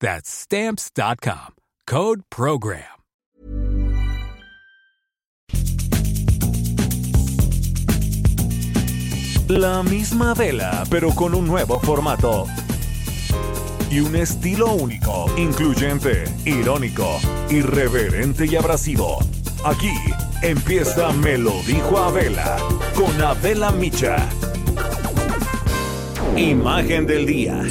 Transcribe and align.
That's 0.00 0.28
Stamps.com. 0.28 1.54
Code 1.86 2.22
Program. 2.28 2.96
La 9.48 9.84
misma 9.84 10.34
vela, 10.34 10.82
pero 10.90 11.10
con 11.14 11.32
un 11.34 11.46
nuevo 11.46 11.78
formato. 11.78 12.46
Y 13.88 14.00
un 14.00 14.16
estilo 14.16 14.72
único, 14.72 15.32
incluyente, 15.38 16.24
irónico, 16.44 17.20
irreverente 17.48 18.46
y 18.46 18.56
abrasivo. 18.56 19.18
Aquí 19.64 19.92
empieza 20.42 21.12
Me 21.12 21.38
lo 21.38 21.52
dijo 21.62 21.96
Abela, 21.98 22.58
con 22.96 23.22
Abela 23.22 23.70
Micha. 23.70 24.16
Imagen 26.36 27.06
del 27.06 27.24
día. 27.24 27.62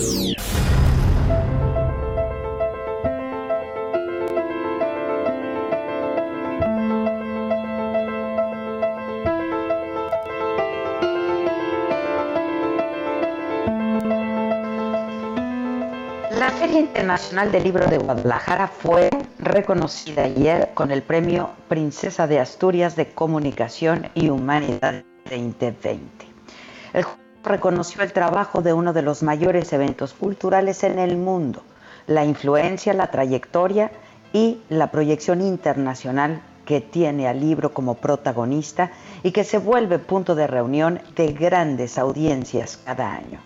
Internacional 16.86 17.52
del 17.52 17.64
Libro 17.64 17.88
de 17.88 17.98
Guadalajara 17.98 18.68
fue 18.68 19.10
reconocida 19.40 20.26
ayer 20.26 20.70
con 20.76 20.92
el 20.92 21.02
premio 21.02 21.50
Princesa 21.68 22.28
de 22.28 22.40
Asturias 22.40 22.96
de 22.96 23.08
Comunicación 23.10 24.10
y 24.14 24.30
Humanidad 24.30 25.04
2020. 25.28 26.28
El 26.94 27.04
jurado 27.04 27.26
reconoció 27.44 28.04
el 28.04 28.14
trabajo 28.14 28.62
de 28.62 28.74
uno 28.74 28.94
de 28.94 29.02
los 29.02 29.24
mayores 29.24 29.74
eventos 29.74 30.14
culturales 30.14 30.84
en 30.84 31.00
el 31.00 31.18
mundo, 31.18 31.64
la 32.06 32.24
influencia, 32.24 32.94
la 32.94 33.10
trayectoria 33.10 33.92
y 34.32 34.62
la 34.70 34.92
proyección 34.92 35.42
internacional 35.42 36.44
que 36.66 36.82
tiene 36.82 37.28
al 37.28 37.40
libro 37.40 37.74
como 37.74 37.96
protagonista 37.96 38.92
y 39.24 39.32
que 39.32 39.44
se 39.44 39.58
vuelve 39.58 39.98
punto 39.98 40.36
de 40.36 40.46
reunión 40.46 41.02
de 41.16 41.34
grandes 41.34 41.98
audiencias 41.98 42.80
cada 42.86 43.12
año. 43.12 43.40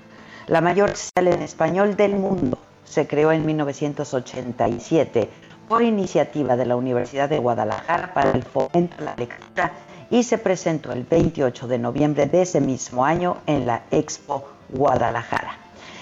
La 0.48 0.60
mayor 0.60 0.92
sala 0.96 1.32
en 1.32 1.42
español 1.42 1.96
del 1.96 2.18
mundo 2.18 2.58
se 2.90 3.08
creó 3.08 3.32
en 3.32 3.46
1987 3.46 5.30
por 5.68 5.84
iniciativa 5.84 6.58
de 6.58 6.66
la 6.66 6.76
Universidad 6.76 7.30
de 7.30 7.38
Guadalajara 7.38 8.14
para 8.16 8.32
el 8.32 8.42
fomento 8.42 8.98
de 8.98 9.06
la 9.06 9.16
lectura 9.16 9.72
y 10.10 10.24
se 10.24 10.40
presentó 10.40 10.92
el 10.92 11.04
28 11.04 11.68
de 11.68 11.78
noviembre 11.78 12.26
de 12.26 12.42
ese 12.42 12.60
mismo 12.60 13.06
año 13.06 13.38
en 13.46 13.68
la 13.68 13.84
Expo 13.92 14.44
Guadalajara. 14.70 15.56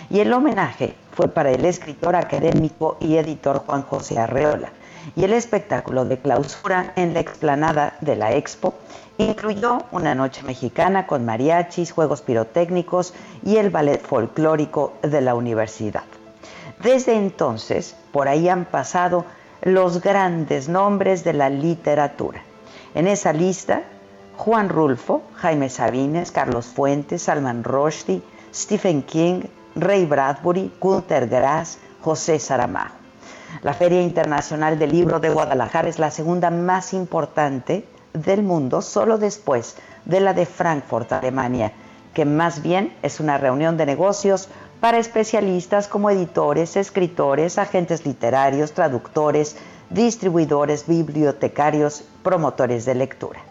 Y 0.09 0.21
el 0.21 0.31
homenaje 0.31 0.95
fue 1.11 1.27
para 1.27 1.51
el 1.51 1.65
escritor 1.65 2.15
académico 2.15 2.95
y 3.01 3.17
editor 3.17 3.57
Juan 3.65 3.81
José 3.81 4.17
Arreola. 4.17 4.69
Y 5.17 5.25
el 5.25 5.33
espectáculo 5.33 6.05
de 6.05 6.19
clausura 6.19 6.93
en 6.95 7.13
la 7.13 7.19
explanada 7.19 7.97
de 7.99 8.15
la 8.15 8.33
Expo 8.33 8.75
incluyó 9.17 9.79
una 9.91 10.15
noche 10.15 10.43
mexicana 10.43 11.05
con 11.05 11.25
mariachis, 11.25 11.91
juegos 11.91 12.21
pirotécnicos 12.21 13.13
y 13.43 13.57
el 13.57 13.69
ballet 13.69 14.01
folclórico 14.01 14.93
de 15.01 15.19
la 15.19 15.35
universidad. 15.35 16.03
Desde 16.81 17.15
entonces, 17.15 17.95
por 18.11 18.27
ahí 18.27 18.49
han 18.49 18.65
pasado 18.65 19.25
los 19.61 20.01
grandes 20.01 20.69
nombres 20.69 21.23
de 21.23 21.33
la 21.33 21.49
literatura. 21.49 22.43
En 22.93 23.07
esa 23.07 23.33
lista, 23.33 23.83
Juan 24.37 24.69
Rulfo, 24.69 25.23
Jaime 25.35 25.69
Sabines, 25.69 26.31
Carlos 26.31 26.67
Fuentes, 26.67 27.23
Salman 27.23 27.63
Rushdie, 27.63 28.21
Stephen 28.53 29.01
King, 29.01 29.41
Ray 29.75 30.05
Bradbury, 30.05 30.71
Günter 30.79 31.27
Grass, 31.27 31.79
José 32.01 32.39
Saramago. 32.39 32.95
La 33.63 33.73
Feria 33.73 34.01
Internacional 34.01 34.77
del 34.77 34.91
Libro 34.91 35.19
de 35.19 35.29
Guadalajara 35.29 35.89
es 35.89 35.99
la 35.99 36.11
segunda 36.11 36.51
más 36.51 36.93
importante 36.93 37.87
del 38.13 38.43
mundo, 38.43 38.81
solo 38.81 39.17
después 39.17 39.75
de 40.05 40.19
la 40.19 40.33
de 40.33 40.45
Frankfurt, 40.45 41.11
Alemania, 41.11 41.71
que 42.13 42.25
más 42.25 42.61
bien 42.61 42.95
es 43.01 43.19
una 43.19 43.37
reunión 43.37 43.77
de 43.77 43.85
negocios 43.85 44.49
para 44.79 44.99
especialistas 44.99 45.87
como 45.87 46.09
editores, 46.09 46.75
escritores, 46.75 47.57
agentes 47.57 48.05
literarios, 48.05 48.73
traductores, 48.73 49.55
distribuidores, 49.89 50.85
bibliotecarios, 50.87 52.03
promotores 52.23 52.85
de 52.85 52.95
lectura. 52.95 53.41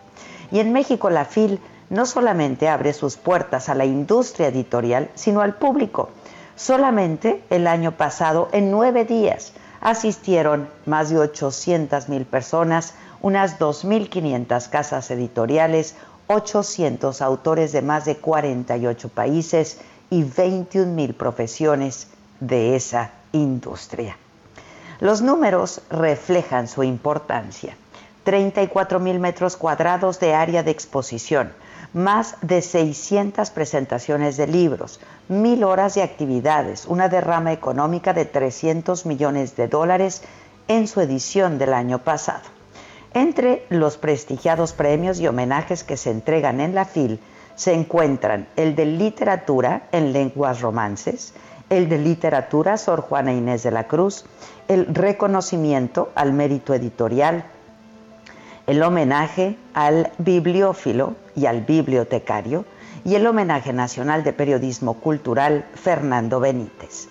Y 0.50 0.60
en 0.60 0.72
México 0.72 1.10
la 1.10 1.24
FIL 1.24 1.60
no 1.90 2.06
solamente 2.06 2.68
abre 2.68 2.92
sus 2.92 3.16
puertas 3.16 3.68
a 3.68 3.74
la 3.74 3.84
industria 3.84 4.48
editorial, 4.48 5.10
sino 5.14 5.40
al 5.40 5.54
público. 5.54 6.10
Solamente 6.54 7.42
el 7.50 7.66
año 7.66 7.92
pasado, 7.92 8.48
en 8.52 8.70
nueve 8.70 9.04
días, 9.04 9.52
asistieron 9.80 10.68
más 10.84 11.10
de 11.10 11.18
800 11.18 12.08
mil 12.08 12.24
personas, 12.24 12.94
unas 13.20 13.58
2.500 13.58 14.68
casas 14.68 15.10
editoriales, 15.10 15.94
800 16.28 17.22
autores 17.22 17.72
de 17.72 17.82
más 17.82 18.04
de 18.04 18.16
48 18.16 19.08
países 19.10 19.78
y 20.10 20.24
21 20.24 20.92
mil 20.92 21.14
profesiones 21.14 22.08
de 22.40 22.76
esa 22.76 23.10
industria. 23.32 24.16
Los 25.00 25.20
números 25.20 25.82
reflejan 25.90 26.68
su 26.68 26.82
importancia. 26.82 27.76
34 28.24 28.98
mil 28.98 29.20
metros 29.20 29.56
cuadrados 29.56 30.18
de 30.18 30.34
área 30.34 30.62
de 30.62 30.72
exposición, 30.72 31.52
más 31.92 32.36
de 32.42 32.60
600 32.60 33.50
presentaciones 33.50 34.36
de 34.36 34.46
libros, 34.46 35.00
mil 35.28 35.62
horas 35.64 35.94
de 35.94 36.02
actividades, 36.02 36.86
una 36.86 37.08
derrama 37.08 37.52
económica 37.52 38.12
de 38.12 38.24
300 38.24 39.06
millones 39.06 39.54
de 39.54 39.68
dólares 39.68 40.22
en 40.66 40.88
su 40.88 41.00
edición 41.00 41.58
del 41.58 41.72
año 41.72 42.00
pasado. 42.00 42.42
Entre 43.14 43.64
los 43.70 43.96
prestigiados 43.96 44.72
premios 44.72 45.20
y 45.20 45.28
homenajes 45.28 45.84
que 45.84 45.96
se 45.96 46.10
entregan 46.10 46.60
en 46.60 46.74
la 46.74 46.84
FIL 46.84 47.20
se 47.56 47.74
encuentran 47.74 48.46
el 48.54 48.76
de 48.76 48.86
literatura 48.86 49.88
en 49.90 50.12
lenguas 50.12 50.60
romances, 50.60 51.34
el 51.68 51.88
de 51.88 51.98
literatura 51.98 52.76
Sor 52.76 53.00
Juana 53.00 53.32
Inés 53.32 53.64
de 53.64 53.72
la 53.72 53.88
Cruz, 53.88 54.24
el 54.68 54.86
reconocimiento 54.94 56.12
al 56.14 56.32
mérito 56.32 56.74
editorial, 56.74 57.44
el 58.66 58.82
homenaje 58.82 59.56
al 59.74 60.12
bibliófilo 60.18 61.14
y 61.34 61.46
al 61.46 61.62
bibliotecario 61.62 62.64
y 63.04 63.14
el 63.14 63.26
homenaje 63.26 63.72
nacional 63.72 64.22
de 64.22 64.32
periodismo 64.32 64.94
cultural 64.94 65.64
Fernando 65.74 66.40
Benítez. 66.40 67.08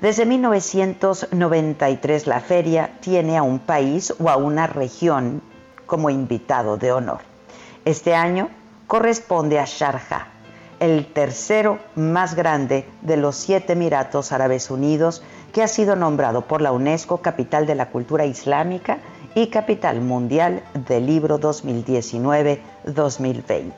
Desde 0.00 0.26
1993 0.26 2.26
la 2.26 2.40
feria 2.40 2.90
tiene 3.00 3.38
a 3.38 3.42
un 3.42 3.58
país 3.58 4.14
o 4.18 4.28
a 4.28 4.36
una 4.36 4.66
región 4.66 5.40
como 5.86 6.10
invitado 6.10 6.76
de 6.76 6.92
honor. 6.92 7.20
Este 7.84 8.14
año 8.14 8.50
corresponde 8.86 9.58
a 9.58 9.64
Sharjah, 9.64 10.28
el 10.80 11.06
tercero 11.06 11.78
más 11.94 12.34
grande 12.34 12.84
de 13.02 13.16
los 13.16 13.36
siete 13.36 13.74
Emiratos 13.74 14.32
Árabes 14.32 14.70
Unidos 14.70 15.22
que 15.52 15.62
ha 15.62 15.68
sido 15.68 15.94
nombrado 15.96 16.42
por 16.42 16.60
la 16.60 16.72
UNESCO 16.72 17.18
Capital 17.18 17.66
de 17.66 17.74
la 17.74 17.90
Cultura 17.90 18.26
Islámica 18.26 18.98
y 19.34 19.48
Capital 19.48 20.00
Mundial 20.00 20.62
del 20.86 21.06
Libro 21.06 21.40
2019-2020. 21.40 23.72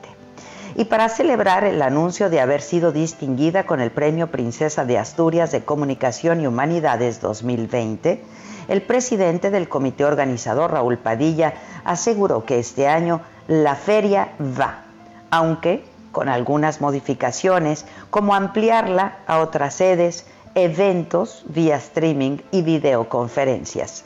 y 0.75 0.85
para 0.85 1.09
celebrar 1.09 1.63
el 1.63 1.81
anuncio 1.81 2.29
de 2.29 2.39
haber 2.39 2.61
sido 2.61 2.91
distinguida 2.91 3.65
con 3.65 3.79
el 3.79 3.89
Premio 3.89 4.27
Princesa 4.27 4.85
de 4.85 4.99
Asturias 4.99 5.51
de 5.51 5.65
Comunicación 5.65 6.41
y 6.41 6.47
Humanidades 6.47 7.19
2020, 7.21 8.21
el 8.67 8.81
presidente 8.83 9.49
del 9.49 9.69
comité 9.69 10.05
organizador, 10.05 10.73
Raúl 10.73 10.97
Padilla, 10.97 11.55
aseguró 11.83 12.45
que 12.45 12.59
este 12.59 12.87
año 12.87 13.21
la 13.47 13.75
feria 13.75 14.33
va, 14.39 14.86
aunque 15.31 15.83
con 16.11 16.29
algunas 16.29 16.81
modificaciones, 16.81 17.85
como 18.09 18.33
ampliarla 18.33 19.19
a 19.27 19.39
otras 19.39 19.75
sedes, 19.75 20.25
eventos 20.55 21.43
vía 21.47 21.75
streaming 21.75 22.37
y 22.51 22.63
videoconferencias. 22.63 24.03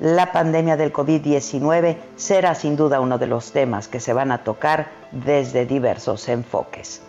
La 0.00 0.32
pandemia 0.32 0.76
del 0.76 0.92
COVID-19 0.92 1.96
será 2.16 2.54
sin 2.54 2.76
duda 2.76 3.00
uno 3.00 3.16
de 3.16 3.28
los 3.28 3.52
temas 3.52 3.88
que 3.88 4.00
se 4.00 4.12
van 4.12 4.32
a 4.32 4.44
tocar 4.44 4.88
desde 5.12 5.64
diversos 5.64 6.28
enfoques. 6.28 7.00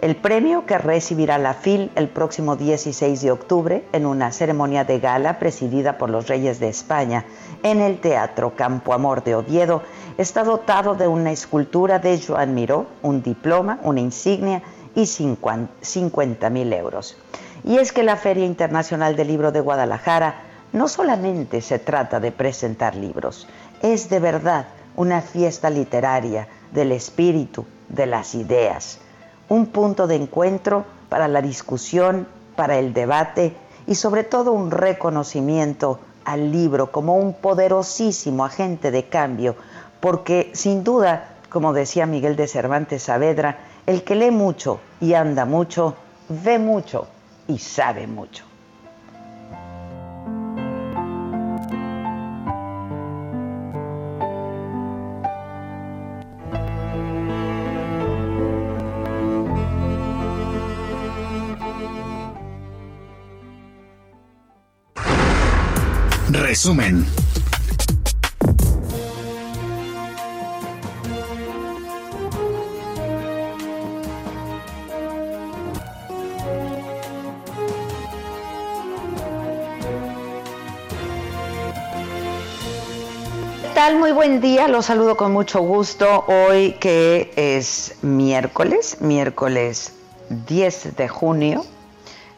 El 0.00 0.14
premio 0.14 0.64
que 0.64 0.78
recibirá 0.78 1.38
la 1.38 1.54
FIL 1.54 1.90
el 1.96 2.08
próximo 2.08 2.54
16 2.54 3.20
de 3.20 3.32
octubre 3.32 3.84
en 3.92 4.06
una 4.06 4.30
ceremonia 4.30 4.84
de 4.84 5.00
gala 5.00 5.40
presidida 5.40 5.98
por 5.98 6.08
los 6.08 6.28
Reyes 6.28 6.60
de 6.60 6.68
España 6.68 7.24
en 7.64 7.80
el 7.80 7.98
Teatro 7.98 8.54
Campo 8.54 8.94
Amor 8.94 9.24
de 9.24 9.34
Oviedo 9.34 9.82
está 10.16 10.44
dotado 10.44 10.94
de 10.94 11.08
una 11.08 11.32
escultura 11.32 11.98
de 11.98 12.22
Joan 12.22 12.54
Miró, 12.54 12.86
un 13.02 13.24
diploma, 13.24 13.80
una 13.82 13.98
insignia 13.98 14.62
y 14.94 15.06
50 15.06 16.48
mil 16.50 16.72
euros. 16.72 17.16
Y 17.64 17.78
es 17.78 17.90
que 17.90 18.04
la 18.04 18.14
Feria 18.14 18.46
Internacional 18.46 19.16
del 19.16 19.26
Libro 19.26 19.50
de 19.50 19.60
Guadalajara 19.60 20.42
no 20.72 20.86
solamente 20.86 21.60
se 21.60 21.80
trata 21.80 22.20
de 22.20 22.30
presentar 22.30 22.94
libros, 22.94 23.48
es 23.82 24.08
de 24.08 24.20
verdad 24.20 24.66
una 24.94 25.22
fiesta 25.22 25.70
literaria 25.70 26.46
del 26.70 26.92
espíritu, 26.92 27.66
de 27.88 28.06
las 28.06 28.36
ideas 28.36 29.00
un 29.48 29.66
punto 29.66 30.06
de 30.06 30.16
encuentro 30.16 30.84
para 31.08 31.28
la 31.28 31.42
discusión, 31.42 32.26
para 32.56 32.78
el 32.78 32.92
debate 32.92 33.54
y 33.86 33.94
sobre 33.94 34.24
todo 34.24 34.52
un 34.52 34.70
reconocimiento 34.70 36.00
al 36.24 36.52
libro 36.52 36.92
como 36.92 37.16
un 37.16 37.32
poderosísimo 37.32 38.44
agente 38.44 38.90
de 38.90 39.04
cambio, 39.04 39.56
porque 40.00 40.50
sin 40.52 40.84
duda, 40.84 41.36
como 41.48 41.72
decía 41.72 42.04
Miguel 42.04 42.36
de 42.36 42.48
Cervantes 42.48 43.04
Saavedra, 43.04 43.58
el 43.86 44.04
que 44.04 44.14
lee 44.14 44.30
mucho 44.30 44.80
y 45.00 45.14
anda 45.14 45.46
mucho, 45.46 45.94
ve 46.28 46.58
mucho 46.58 47.08
y 47.46 47.58
sabe 47.58 48.06
mucho. 48.06 48.47
Resumen. 66.30 67.06
Muy 84.08 84.12
buen 84.12 84.40
día, 84.40 84.68
los 84.68 84.86
saludo 84.86 85.16
con 85.16 85.32
mucho 85.32 85.60
gusto 85.60 86.24
hoy 86.28 86.72
que 86.80 87.32
es 87.36 87.96
miércoles, 88.02 88.98
miércoles 89.00 89.92
10 90.46 90.96
de 90.96 91.08
junio 91.08 91.64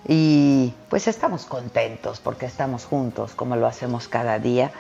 y 0.06 0.72
pues 0.88 1.08
estamos 1.08 1.44
contentos 1.44 2.20
porque 2.20 2.46
estamos 2.46 2.84
juntos 2.84 3.34
como 3.34 3.56
lo 3.56 3.66
hacemos 3.66 4.08
cada 4.08 4.38
día. 4.38 4.72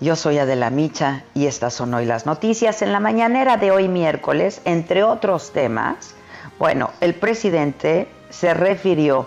Yo 0.00 0.16
soy 0.16 0.38
Adela 0.38 0.70
Micha 0.70 1.24
y 1.34 1.46
estas 1.46 1.74
son 1.74 1.92
hoy 1.94 2.06
las 2.06 2.24
noticias. 2.24 2.82
En 2.82 2.92
la 2.92 3.00
mañanera 3.00 3.56
de 3.56 3.70
hoy 3.70 3.88
miércoles, 3.88 4.60
entre 4.64 5.02
otros 5.02 5.52
temas, 5.52 6.14
bueno, 6.58 6.90
el 7.00 7.14
presidente 7.14 8.08
se 8.30 8.54
refirió 8.54 9.26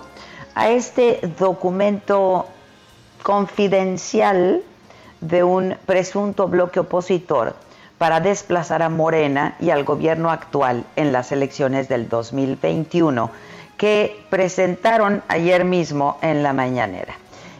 a 0.56 0.69
este 0.69 1.19
documento 1.38 2.47
confidencial 3.23 4.63
de 5.19 5.44
un 5.44 5.77
presunto 5.85 6.47
bloque 6.47 6.79
opositor 6.79 7.56
para 7.97 8.19
desplazar 8.19 8.81
a 8.81 8.89
Morena 8.89 9.56
y 9.59 9.69
al 9.69 9.83
gobierno 9.83 10.31
actual 10.31 10.85
en 10.95 11.12
las 11.12 11.31
elecciones 11.31 11.88
del 11.88 12.09
2021 12.09 13.29
que 13.81 14.24
presentaron 14.30 15.24
ayer 15.28 15.66
mismo 15.66 16.19
en 16.22 16.44
la 16.44 16.54
mañanera. 16.54 17.16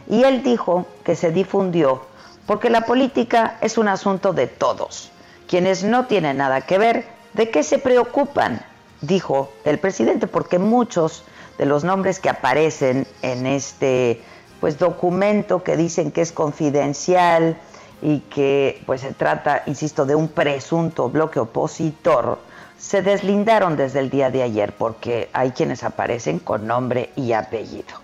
Y 0.08 0.22
él 0.22 0.44
dijo 0.44 0.86
que 1.02 1.16
se 1.16 1.32
difundió 1.32 2.02
porque 2.46 2.70
la 2.70 2.82
política 2.82 3.58
es 3.60 3.76
un 3.76 3.88
asunto 3.88 4.32
de 4.32 4.46
todos. 4.46 5.10
Quienes 5.48 5.82
no 5.82 6.06
tienen 6.06 6.36
nada 6.36 6.60
que 6.60 6.78
ver, 6.78 7.06
¿de 7.32 7.50
qué 7.50 7.64
se 7.64 7.78
preocupan? 7.78 8.64
Dijo 9.00 9.50
el 9.64 9.80
presidente, 9.80 10.28
porque 10.28 10.60
muchos 10.60 11.24
de 11.58 11.66
los 11.66 11.82
nombres 11.82 12.20
que 12.20 12.28
aparecen 12.28 13.04
en 13.22 13.44
este 13.44 14.22
pues 14.60 14.78
documento 14.78 15.64
que 15.64 15.76
dicen 15.76 16.12
que 16.12 16.20
es 16.20 16.30
confidencial 16.30 17.58
y 18.00 18.20
que 18.20 18.80
pues 18.86 19.00
se 19.00 19.12
trata, 19.12 19.64
insisto, 19.66 20.06
de 20.06 20.14
un 20.14 20.28
presunto 20.28 21.08
bloque 21.08 21.40
opositor, 21.40 22.38
se 22.82 23.00
deslindaron 23.00 23.76
desde 23.76 24.00
el 24.00 24.10
día 24.10 24.28
de 24.28 24.42
ayer 24.42 24.74
porque 24.76 25.28
hay 25.32 25.52
quienes 25.52 25.84
aparecen 25.84 26.40
con 26.40 26.66
nombre 26.66 27.10
y 27.14 27.30
apellido. 27.30 28.02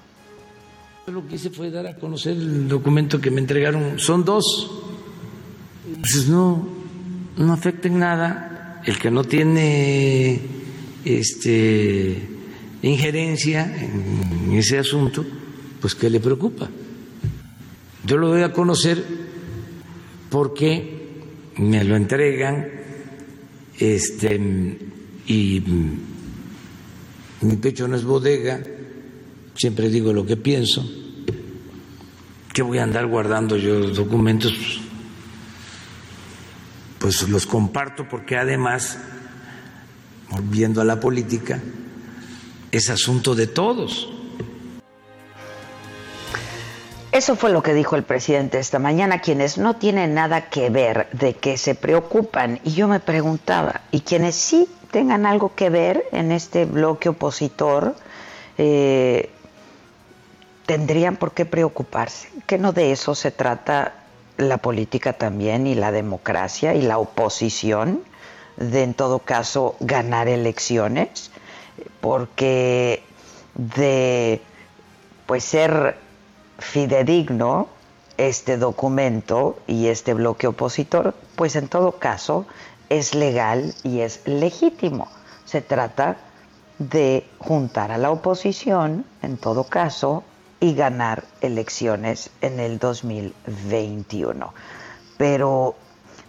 Lo 1.08 1.26
que 1.26 1.34
hice 1.34 1.50
fue 1.50 1.69
dar 1.70 1.86
a 1.88 1.96
conocer 1.96 2.32
el 2.34 2.69
documento 2.69 3.20
que 3.20 3.32
me 3.32 3.40
entregaron. 3.40 3.98
Son 3.98 4.25
dos. 4.25 4.70
Pues 6.00 6.28
no, 6.28 6.69
no 7.36 7.52
afecten 7.52 7.98
nada. 7.98 8.80
El 8.84 9.00
que 9.00 9.10
no 9.10 9.25
tiene 9.25 10.40
este, 11.04 12.28
injerencia 12.82 13.64
en 13.64 14.52
ese 14.52 14.78
asunto, 14.78 15.26
pues 15.81 15.96
que 15.96 16.08
le 16.08 16.20
preocupa. 16.20 16.69
Yo 18.04 18.16
lo 18.16 18.28
doy 18.28 18.42
a 18.42 18.52
conocer 18.52 19.04
porque 20.31 21.16
me 21.56 21.82
lo 21.82 21.96
entregan 21.96 22.77
este, 23.78 24.36
y 25.26 25.62
mi 27.40 27.56
pecho 27.56 27.86
no 27.86 27.96
es 27.96 28.04
bodega, 28.04 28.60
siempre 29.54 29.88
digo 29.88 30.12
lo 30.12 30.26
que 30.26 30.36
pienso, 30.36 30.88
que 32.52 32.62
voy 32.62 32.78
a 32.78 32.82
andar 32.82 33.06
guardando 33.06 33.56
yo 33.56 33.90
documentos, 33.90 34.52
pues 36.98 37.28
los 37.28 37.46
comparto 37.46 38.08
porque 38.08 38.36
además, 38.36 38.98
volviendo 40.31 40.81
a 40.81 40.84
la 40.84 40.98
política, 40.98 41.62
es 42.72 42.91
asunto 42.91 43.34
de 43.34 43.46
todos. 43.46 44.18
Eso 47.19 47.34
fue 47.34 47.51
lo 47.51 47.65
que 47.65 47.75
dijo 47.75 47.96
el 47.96 48.05
presidente 48.05 48.60
esta 48.60 48.79
mañana, 48.79 49.20
quienes 49.20 49.58
no 49.58 49.75
tienen 49.75 50.15
nada 50.15 50.51
que 50.51 50.70
ver 50.70 51.08
de 51.10 51.34
que 51.34 51.58
se 51.58 51.75
preocupan. 51.75 52.60
Y 52.63 52.75
yo 52.75 52.87
me 52.87 53.01
preguntaba, 53.01 53.81
¿y 53.91 54.03
quienes 54.03 54.37
sí 54.37 54.69
tengan 54.93 55.27
algo 55.27 55.53
que 55.56 55.69
ver 55.69 56.05
en 56.13 56.31
este 56.31 56.65
bloque 56.65 57.08
opositor, 57.08 57.96
eh, 58.56 59.31
tendrían 60.65 61.17
por 61.17 61.32
qué 61.32 61.44
preocuparse? 61.44 62.29
Que 62.46 62.56
no 62.56 62.70
de 62.70 62.93
eso 62.93 63.17
se 63.17 63.32
trata 63.32 63.94
la 64.37 64.58
política 64.58 65.13
también 65.15 65.67
y 65.67 65.75
la 65.75 65.91
democracia 65.91 66.77
y 66.77 66.82
la 66.82 66.98
oposición, 66.98 68.05
de 68.58 68.84
en 68.84 68.94
todo 68.94 69.19
caso 69.19 69.75
ganar 69.81 70.29
elecciones, 70.29 71.32
porque 72.01 73.03
de 73.56 74.41
pues 75.27 75.43
ser 75.43 76.06
fidedigno 76.58 77.69
este 78.17 78.56
documento 78.56 79.58
y 79.67 79.86
este 79.86 80.12
bloque 80.12 80.48
opositor, 80.48 81.15
pues 81.36 81.56
en 81.56 81.69
todo 81.69 81.93
caso 81.93 82.46
es 82.88 83.15
legal 83.15 83.74
y 83.84 84.00
es 84.00 84.20
legítimo. 84.27 85.08
Se 85.44 85.62
trata 85.62 86.17
de 86.79 87.27
juntar 87.38 87.93
a 87.93 87.98
la 87.98 88.10
oposición, 88.10 89.05
en 89.22 89.36
todo 89.36 89.65
caso, 89.65 90.24
y 90.60 90.74
ganar 90.74 91.24
elecciones 91.41 92.31
en 92.41 92.58
el 92.60 92.79
2021. 92.79 94.53
Pero, 95.17 95.77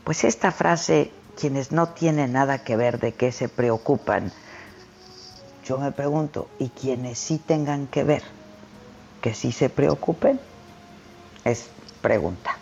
pues 0.04 0.24
esta 0.24 0.52
frase, 0.52 1.12
quienes 1.40 1.72
no 1.72 1.90
tienen 1.90 2.34
nada 2.34 2.64
que 2.64 2.76
ver 2.76 3.00
de 3.00 3.14
qué 3.14 3.32
se 3.32 3.50
preocupan, 3.50 4.32
yo 5.66 5.78
me 5.78 5.92
pregunto, 5.92 6.48
¿y 6.60 6.70
quienes 6.70 7.20
sí 7.20 7.38
tengan 7.38 7.88
que 7.88 8.04
ver? 8.04 8.24
Que 9.22 9.34
sí 9.34 9.52
se 9.52 9.70
preocupen? 9.70 10.40
Es 11.46 11.70
pregunta. 12.02 12.58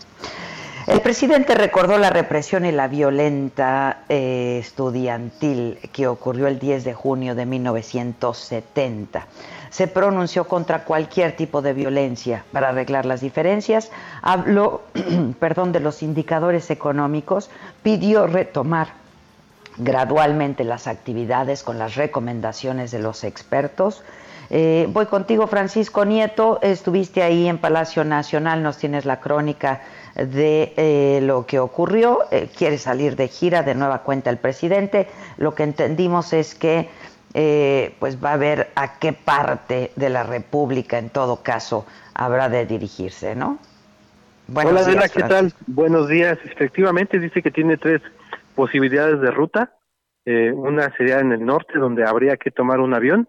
El 0.88 1.02
presidente 1.02 1.54
recordó 1.54 1.98
la 1.98 2.10
represión 2.10 2.66
y 2.66 2.72
la 2.72 2.88
violenta 2.88 4.04
eh, 4.08 4.60
estudiantil 4.62 5.80
que 5.92 6.08
ocurrió 6.08 6.48
el 6.48 6.60
10 6.60 6.86
de 6.86 6.94
junio 6.94 7.36
de 7.36 7.46
1970. 7.46 9.28
Se 9.70 9.88
pronunció 9.88 10.46
contra 10.48 10.86
cualquier 10.86 11.36
tipo 11.36 11.62
de 11.62 11.74
violencia 11.74 12.46
para 12.54 12.70
arreglar 12.70 13.06
las 13.06 13.20
diferencias, 13.20 13.92
habló 14.22 14.84
perdón, 15.42 15.74
de 15.74 15.82
los 15.82 16.02
indicadores 16.04 16.72
económicos, 16.72 17.50
pidió 17.84 18.26
retomar 18.26 18.88
gradualmente 19.78 20.64
las 20.64 20.88
actividades 20.88 21.64
con 21.64 21.78
las 21.78 21.96
recomendaciones 21.96 22.92
de 22.92 23.00
los 23.00 23.26
expertos. 23.26 24.04
Eh, 24.50 24.88
voy 24.90 25.06
contigo, 25.08 25.48
Francisco 25.48 26.06
Nieto. 26.06 26.60
Estuviste 26.62 27.24
ahí 27.24 27.48
en 27.48 27.58
Palacio 27.58 28.04
Nacional, 28.04 28.64
nos 28.64 28.78
tienes 28.78 29.06
la 29.06 29.20
crónica 29.20 29.82
de 30.16 30.74
eh, 30.78 31.20
lo 31.22 31.46
que 31.46 31.60
ocurrió. 31.60 32.22
Eh, 32.32 32.50
quiere 32.56 32.78
salir 32.78 33.16
de 33.16 33.28
gira, 33.28 33.64
de 33.64 33.76
nueva 33.76 34.04
cuenta 34.04 34.30
el 34.30 34.38
presidente. 34.38 35.08
Lo 35.38 35.54
que 35.56 35.64
entendimos 35.64 36.34
es 36.34 36.56
que 36.56 36.90
pues 38.00 38.24
va 38.24 38.34
a 38.34 38.38
ver 38.38 38.70
a 38.74 38.98
qué 38.98 39.14
parte 39.14 39.92
de 39.96 40.10
la 40.10 40.24
República, 40.24 40.98
en 40.98 41.12
todo 41.12 41.44
caso, 41.44 41.86
habrá 42.16 42.50
de 42.50 42.66
dirigirse, 42.66 43.36
¿no? 43.36 43.60
Hola, 44.56 44.84
días, 44.84 45.12
¿qué 45.12 45.24
tal? 45.24 45.54
Buenos 45.68 46.08
días. 46.08 46.40
Efectivamente, 46.46 47.20
dice 47.20 47.44
que 47.44 47.52
tiene 47.52 47.78
tres 47.78 48.02
posibilidades 48.56 49.20
de 49.22 49.30
ruta. 49.30 49.74
Eh, 50.26 50.52
una 50.52 50.90
sería 50.96 51.20
en 51.20 51.32
el 51.32 51.46
norte, 51.46 51.78
donde 51.78 52.06
habría 52.06 52.38
que 52.38 52.50
tomar 52.50 52.80
un 52.80 52.94
avión 52.94 53.28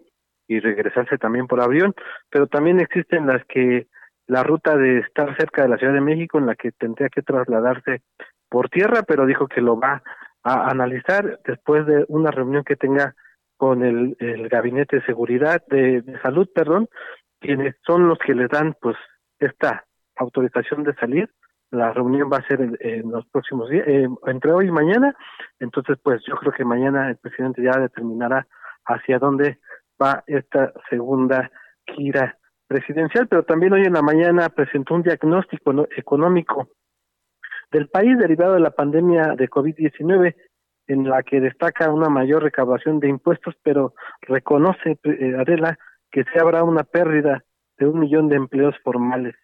y 0.49 0.59
regresarse 0.59 1.17
también 1.17 1.47
por 1.47 1.61
avión, 1.61 1.93
pero 2.29 2.47
también 2.47 2.81
existen 2.81 3.27
las 3.27 3.45
que 3.45 3.87
la 4.25 4.43
ruta 4.43 4.75
de 4.75 4.99
estar 4.99 5.37
cerca 5.37 5.61
de 5.61 5.69
la 5.69 5.77
Ciudad 5.77 5.93
de 5.93 6.01
México, 6.01 6.39
en 6.39 6.47
la 6.47 6.55
que 6.55 6.71
tendría 6.71 7.07
que 7.09 7.21
trasladarse 7.21 8.01
por 8.49 8.67
tierra, 8.69 9.03
pero 9.03 9.27
dijo 9.27 9.47
que 9.47 9.61
lo 9.61 9.79
va 9.79 10.01
a 10.43 10.69
analizar 10.69 11.39
después 11.45 11.85
de 11.85 12.03
una 12.07 12.31
reunión 12.31 12.63
que 12.63 12.75
tenga 12.75 13.15
con 13.57 13.83
el, 13.83 14.15
gabinete 14.49 14.97
de 14.97 15.05
seguridad 15.05 15.61
de, 15.67 16.03
salud, 16.23 16.49
perdón, 16.53 16.87
quienes 17.39 17.75
son 17.85 18.07
los 18.07 18.17
que 18.17 18.33
les 18.33 18.49
dan 18.49 18.75
pues 18.81 18.97
esta 19.37 19.85
autorización 20.15 20.83
de 20.83 20.95
salir. 20.95 21.29
La 21.69 21.93
reunión 21.93 22.29
va 22.33 22.37
a 22.37 22.47
ser 22.47 22.61
en, 22.61 23.11
los 23.11 23.27
próximos 23.27 23.69
días, 23.69 23.87
eh, 23.87 24.07
entre 24.25 24.51
hoy 24.51 24.67
y 24.67 24.71
mañana, 24.71 25.13
entonces 25.59 25.97
pues 26.01 26.21
yo 26.27 26.35
creo 26.37 26.51
que 26.53 26.65
mañana 26.65 27.09
el 27.09 27.17
presidente 27.17 27.61
ya 27.61 27.79
determinará 27.79 28.47
hacia 28.85 29.19
dónde 29.19 29.59
va 30.01 30.23
esta 30.27 30.73
segunda 30.89 31.51
gira 31.85 32.37
presidencial, 32.67 33.27
pero 33.27 33.43
también 33.43 33.73
hoy 33.73 33.83
en 33.83 33.93
la 33.93 34.01
mañana 34.01 34.49
presentó 34.49 34.95
un 34.95 35.03
diagnóstico 35.03 35.87
económico 35.95 36.69
del 37.71 37.89
país 37.89 38.17
derivado 38.17 38.53
de 38.53 38.59
la 38.59 38.71
pandemia 38.71 39.35
de 39.35 39.49
COVID-19, 39.49 40.35
en 40.87 41.07
la 41.07 41.21
que 41.23 41.39
destaca 41.39 41.91
una 41.91 42.09
mayor 42.09 42.43
recaudación 42.43 42.99
de 42.99 43.09
impuestos, 43.09 43.55
pero 43.63 43.93
reconoce, 44.21 44.97
eh, 45.03 45.35
Adela, 45.37 45.77
que 46.11 46.23
se 46.23 46.39
habrá 46.39 46.63
una 46.63 46.83
pérdida 46.83 47.43
de 47.77 47.87
un 47.87 47.99
millón 47.99 48.27
de 48.27 48.37
empleos 48.37 48.75
formales. 48.83 49.35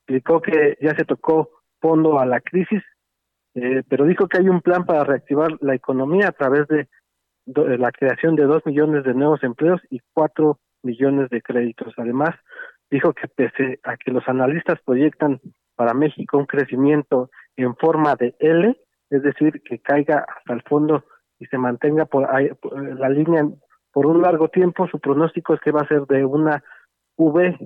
Explicó 0.00 0.40
que 0.40 0.76
ya 0.80 0.94
se 0.94 1.04
tocó 1.04 1.50
fondo 1.80 2.20
a 2.20 2.26
la 2.26 2.40
crisis, 2.40 2.82
eh, 3.54 3.82
pero 3.88 4.04
dijo 4.04 4.28
que 4.28 4.38
hay 4.38 4.48
un 4.48 4.60
plan 4.60 4.84
para 4.84 5.02
reactivar 5.02 5.50
la 5.60 5.74
economía 5.74 6.28
a 6.28 6.32
través 6.32 6.68
de, 6.68 6.88
la 7.46 7.92
creación 7.92 8.36
de 8.36 8.44
dos 8.44 8.64
millones 8.66 9.04
de 9.04 9.14
nuevos 9.14 9.42
empleos 9.42 9.80
y 9.90 10.00
cuatro 10.12 10.58
millones 10.82 11.30
de 11.30 11.42
créditos. 11.42 11.94
Además, 11.96 12.30
dijo 12.90 13.12
que 13.12 13.28
pese 13.28 13.80
a 13.84 13.96
que 13.96 14.10
los 14.10 14.26
analistas 14.28 14.80
proyectan 14.84 15.40
para 15.74 15.94
México 15.94 16.38
un 16.38 16.46
crecimiento 16.46 17.30
en 17.56 17.76
forma 17.76 18.14
de 18.16 18.34
L, 18.38 18.76
es 19.10 19.22
decir, 19.22 19.62
que 19.62 19.78
caiga 19.78 20.24
hasta 20.28 20.54
el 20.54 20.62
fondo 20.62 21.04
y 21.38 21.46
se 21.46 21.58
mantenga 21.58 22.06
por, 22.06 22.34
ahí, 22.34 22.50
la 22.72 23.08
línea 23.08 23.44
por 23.92 24.06
un 24.06 24.22
largo 24.22 24.48
tiempo, 24.48 24.88
su 24.88 24.98
pronóstico 24.98 25.54
es 25.54 25.60
que 25.60 25.70
va 25.70 25.82
a 25.82 25.88
ser 25.88 26.02
de 26.06 26.24
una 26.24 26.62
V 27.16 27.56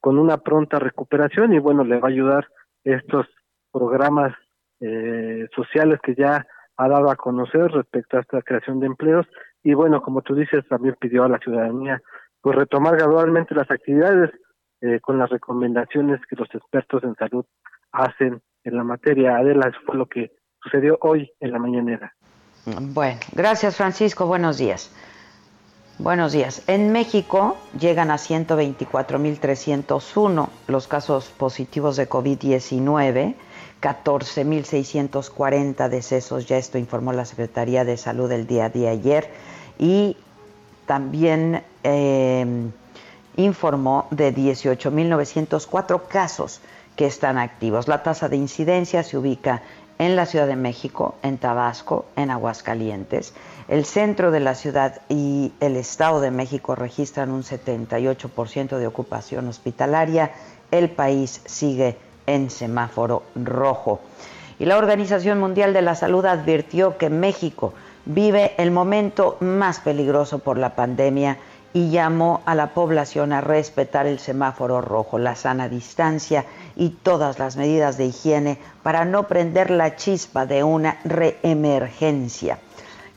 con 0.00 0.18
una 0.18 0.38
pronta 0.38 0.78
recuperación 0.78 1.52
y 1.52 1.58
bueno, 1.58 1.84
le 1.84 1.98
va 1.98 2.08
a 2.08 2.10
ayudar 2.10 2.46
estos 2.84 3.26
programas 3.72 4.34
eh, 4.80 5.48
sociales 5.54 5.98
que 6.02 6.14
ya 6.14 6.46
ha 6.76 6.88
dado 6.88 7.10
a 7.10 7.16
conocer 7.16 7.70
respecto 7.72 8.16
a 8.16 8.20
esta 8.20 8.42
creación 8.42 8.80
de 8.80 8.86
empleos 8.86 9.26
y 9.62 9.74
bueno, 9.74 10.02
como 10.02 10.22
tú 10.22 10.34
dices, 10.34 10.66
también 10.68 10.96
pidió 11.00 11.24
a 11.24 11.28
la 11.28 11.38
ciudadanía 11.38 12.02
pues 12.40 12.56
retomar 12.56 12.96
gradualmente 12.96 13.54
las 13.54 13.70
actividades 13.70 14.30
eh, 14.80 15.00
con 15.00 15.18
las 15.18 15.30
recomendaciones 15.30 16.20
que 16.28 16.36
los 16.36 16.48
expertos 16.54 17.02
en 17.02 17.14
salud 17.16 17.44
hacen 17.92 18.40
en 18.62 18.76
la 18.76 18.84
materia. 18.84 19.36
Adela, 19.36 19.72
fue 19.84 19.96
lo 19.96 20.06
que 20.06 20.30
sucedió 20.62 20.98
hoy 21.00 21.32
en 21.40 21.52
la 21.52 21.58
mañanera. 21.58 22.14
Bueno, 22.80 23.20
gracias 23.32 23.76
Francisco, 23.76 24.26
buenos 24.26 24.58
días. 24.58 24.92
Buenos 25.98 26.32
días. 26.32 26.68
En 26.68 26.92
México 26.92 27.56
llegan 27.78 28.10
a 28.10 28.16
124.301 28.16 30.48
los 30.68 30.88
casos 30.88 31.30
positivos 31.30 31.96
de 31.96 32.06
COVID-19 32.06 33.34
14.640 33.80 35.88
decesos, 35.88 36.46
ya 36.46 36.56
esto 36.56 36.78
informó 36.78 37.12
la 37.12 37.24
Secretaría 37.24 37.84
de 37.84 37.96
Salud 37.96 38.30
el 38.32 38.46
día 38.46 38.68
de 38.68 38.88
ayer, 38.88 39.30
y 39.78 40.16
también 40.86 41.62
em, 41.82 42.72
informó 43.36 44.06
de 44.10 44.34
18.904 44.34 46.06
casos 46.08 46.60
que 46.96 47.06
están 47.06 47.38
activos. 47.38 47.88
La 47.88 48.02
tasa 48.02 48.28
de 48.28 48.36
incidencia 48.36 49.02
se 49.02 49.18
ubica 49.18 49.62
en 49.98 50.16
la 50.16 50.26
Ciudad 50.26 50.46
de 50.46 50.56
México, 50.56 51.14
en 51.22 51.38
Tabasco, 51.38 52.06
en 52.16 52.30
Aguascalientes. 52.30 53.34
El 53.68 53.84
centro 53.84 54.30
de 54.30 54.40
la 54.40 54.54
ciudad 54.54 55.00
y 55.08 55.52
el 55.60 55.76
Estado 55.76 56.20
de 56.20 56.30
México 56.30 56.74
registran 56.74 57.30
un 57.30 57.42
78% 57.42 58.78
de 58.78 58.86
ocupación 58.86 59.48
hospitalaria. 59.48 60.32
El 60.70 60.90
país 60.90 61.40
sigue 61.46 61.96
en 62.26 62.50
semáforo 62.50 63.22
rojo. 63.34 64.00
Y 64.58 64.64
la 64.64 64.78
Organización 64.78 65.38
Mundial 65.38 65.72
de 65.72 65.82
la 65.82 65.94
Salud 65.94 66.24
advirtió 66.24 66.96
que 66.96 67.10
México 67.10 67.74
vive 68.06 68.54
el 68.58 68.70
momento 68.70 69.36
más 69.40 69.80
peligroso 69.80 70.38
por 70.38 70.56
la 70.56 70.74
pandemia 70.74 71.38
y 71.72 71.90
llamó 71.90 72.40
a 72.46 72.54
la 72.54 72.68
población 72.68 73.34
a 73.34 73.42
respetar 73.42 74.06
el 74.06 74.18
semáforo 74.18 74.80
rojo, 74.80 75.18
la 75.18 75.34
sana 75.34 75.68
distancia 75.68 76.46
y 76.74 76.88
todas 76.88 77.38
las 77.38 77.56
medidas 77.56 77.98
de 77.98 78.06
higiene 78.06 78.58
para 78.82 79.04
no 79.04 79.28
prender 79.28 79.70
la 79.70 79.94
chispa 79.96 80.46
de 80.46 80.64
una 80.64 80.98
reemergencia. 81.04 82.58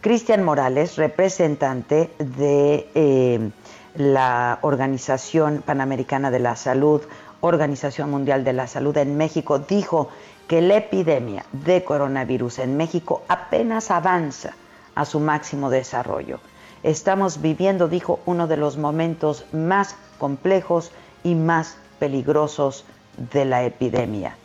Cristian 0.01 0.43
Morales, 0.43 0.97
representante 0.97 2.09
de 2.19 2.89
eh, 2.95 3.49
la 3.95 4.59
Organización 4.61 5.63
Panamericana 5.65 6.31
de 6.31 6.39
la 6.39 6.55
Salud, 6.55 7.01
Organización 7.41 8.09
Mundial 8.09 8.43
de 8.43 8.53
la 8.53 8.67
Salud 8.67 8.95
en 8.97 9.15
México 9.17 9.59
dijo 9.59 10.09
que 10.47 10.61
la 10.61 10.77
epidemia 10.77 11.45
de 11.51 11.83
coronavirus 11.83 12.59
en 12.59 12.75
México 12.75 13.23
apenas 13.27 13.91
avanza 13.91 14.55
a 14.95 15.05
su 15.05 15.19
máximo 15.19 15.69
desarrollo. 15.69 16.39
Estamos 16.83 17.41
viviendo, 17.41 17.87
dijo, 17.87 18.19
uno 18.25 18.47
de 18.47 18.57
los 18.57 18.77
momentos 18.77 19.45
más 19.51 19.95
complejos 20.17 20.91
y 21.23 21.35
más 21.35 21.77
peligrosos 21.99 22.85
de 23.31 23.45
la 23.45 23.63
epidemia. 23.63 24.35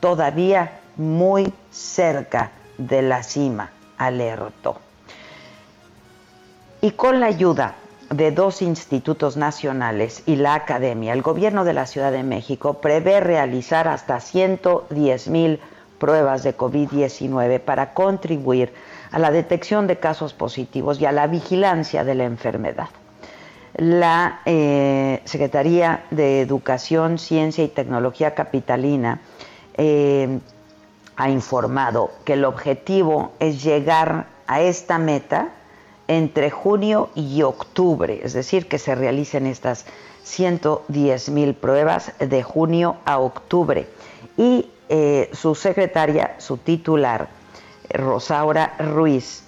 Todavía 0.00 0.80
muy 0.96 1.52
cerca 1.70 2.52
de 2.78 3.02
la 3.02 3.22
cima, 3.22 3.70
alertó. 3.98 4.78
Y 6.80 6.92
con 6.92 7.20
la 7.20 7.26
ayuda 7.26 7.74
de 8.10 8.32
dos 8.32 8.60
institutos 8.60 9.36
nacionales 9.36 10.24
y 10.26 10.36
la 10.36 10.54
academia, 10.54 11.12
el 11.12 11.22
gobierno 11.22 11.64
de 11.64 11.72
la 11.72 11.86
Ciudad 11.86 12.10
de 12.10 12.24
México 12.24 12.74
prevé 12.74 13.20
realizar 13.20 13.86
hasta 13.86 14.18
110 14.18 15.28
mil 15.28 15.60
pruebas 15.98 16.42
de 16.42 16.56
COVID-19 16.56 17.60
para 17.60 17.94
contribuir 17.94 18.72
a 19.12 19.20
la 19.20 19.30
detección 19.30 19.86
de 19.86 19.98
casos 19.98 20.34
positivos 20.34 21.00
y 21.00 21.06
a 21.06 21.12
la 21.12 21.28
vigilancia 21.28 22.02
de 22.02 22.14
la 22.16 22.24
enfermedad. 22.24 22.88
La 23.76 24.40
eh, 24.44 25.20
Secretaría 25.24 26.04
de 26.10 26.40
Educación, 26.40 27.18
Ciencia 27.18 27.62
y 27.62 27.68
Tecnología 27.68 28.34
Capitalina 28.34 29.20
eh, 29.74 30.40
ha 31.16 31.30
informado 31.30 32.10
que 32.24 32.32
el 32.32 32.44
objetivo 32.44 33.32
es 33.38 33.62
llegar 33.62 34.26
a 34.48 34.60
esta 34.62 34.98
meta 34.98 35.50
entre 36.10 36.50
junio 36.50 37.08
y 37.14 37.42
octubre, 37.42 38.20
es 38.24 38.32
decir, 38.32 38.66
que 38.66 38.80
se 38.80 38.96
realicen 38.96 39.46
estas 39.46 39.86
110 40.24 41.28
mil 41.30 41.54
pruebas 41.54 42.12
de 42.18 42.42
junio 42.42 42.96
a 43.04 43.20
octubre. 43.20 43.86
Y 44.36 44.68
eh, 44.88 45.30
su 45.32 45.54
secretaria, 45.54 46.34
su 46.38 46.56
titular, 46.56 47.28
Rosaura 47.90 48.74
Ruiz, 48.80 49.44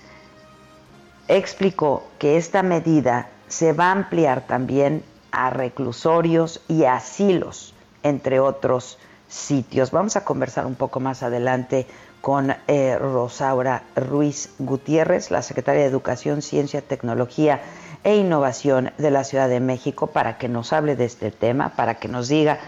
explicó 1.26 2.04
que 2.20 2.36
esta 2.36 2.62
medida 2.62 3.28
se 3.48 3.72
va 3.72 3.86
a 3.86 3.92
ampliar 3.92 4.46
también 4.46 5.02
a 5.32 5.50
reclusorios 5.50 6.60
y 6.68 6.84
asilos, 6.84 7.74
entre 8.04 8.38
otros 8.38 8.98
sitios. 9.26 9.90
Vamos 9.90 10.14
a 10.14 10.24
conversar 10.24 10.66
un 10.66 10.76
poco 10.76 11.00
más 11.00 11.24
adelante 11.24 11.88
con 12.22 12.54
eh, 12.68 12.96
Rosaura 12.98 13.82
Ruiz 13.96 14.54
Gutiérrez, 14.60 15.30
la 15.30 15.42
secretaria 15.42 15.82
de 15.82 15.88
Educación, 15.88 16.40
Ciencia, 16.40 16.80
Tecnología 16.80 17.60
e 18.04 18.16
Innovación 18.16 18.92
de 18.96 19.10
la 19.10 19.24
Ciudad 19.24 19.48
de 19.48 19.60
México, 19.60 20.06
para 20.06 20.38
que 20.38 20.48
nos 20.48 20.72
hable 20.72 20.96
de 20.96 21.04
este 21.04 21.32
tema, 21.32 21.70
para 21.76 21.96
que 21.96 22.06
nos 22.06 22.28
diga 22.28 22.60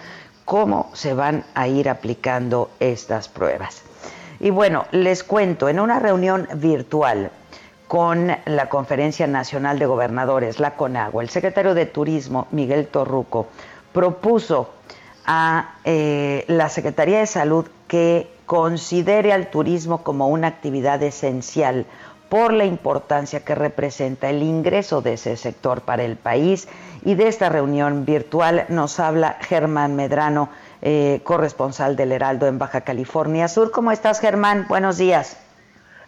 cómo 0.45 0.91
se 0.93 1.15
van 1.15 1.45
a 1.55 1.69
ir 1.69 1.89
aplicando 1.89 2.69
estas 2.81 3.29
pruebas. 3.29 3.83
Y 4.41 4.51
bueno, 4.51 4.87
les 4.91 5.23
cuento, 5.23 5.69
en 5.69 5.79
una 5.79 6.01
reunión 6.01 6.49
virtual 6.57 7.31
con 7.87 8.33
la 8.47 8.69
Conferencia 8.69 9.29
Nacional 9.29 9.79
de 9.79 9.87
Gobernadores, 9.87 10.59
la 10.59 10.75
CONAGUA, 10.75 11.23
el 11.23 11.31
secretario 11.31 11.75
de 11.75 11.87
Turismo, 11.87 12.49
Miguel 12.51 12.89
Torruco, 12.89 13.47
propuso 13.93 14.71
a 15.25 15.77
eh, 15.85 16.45
la 16.49 16.69
Secretaría 16.69 17.21
de 17.21 17.27
Salud 17.27 17.67
que 17.87 18.34
considere 18.47 19.33
al 19.33 19.51
turismo 19.51 20.03
como 20.03 20.29
una 20.29 20.49
actividad 20.49 21.03
esencial 21.03 21.87
por 22.29 22.53
la 22.53 22.65
importancia 22.65 23.45
que 23.45 23.55
representa 23.55 24.29
el 24.29 24.43
ingreso 24.43 25.03
de 25.03 25.15
ese 25.15 25.37
sector 25.37 25.83
para 25.83 26.05
el 26.05 26.17
país. 26.17 26.69
Y 27.05 27.15
de 27.15 27.29
esta 27.29 27.49
reunión 27.49 28.05
virtual 28.05 28.65
nos 28.69 28.99
habla 28.99 29.37
Germán 29.41 29.95
Medrano, 29.95 30.49
eh, 30.83 31.21
corresponsal 31.23 31.97
del 31.97 32.13
Heraldo 32.13 32.47
en 32.47 32.59
Baja 32.59 32.81
California 32.81 33.49
Sur. 33.49 33.71
¿Cómo 33.71 33.93
estás, 33.93 34.21
Germán? 34.21 34.67
Buenos 34.69 34.99
días. 34.99 35.37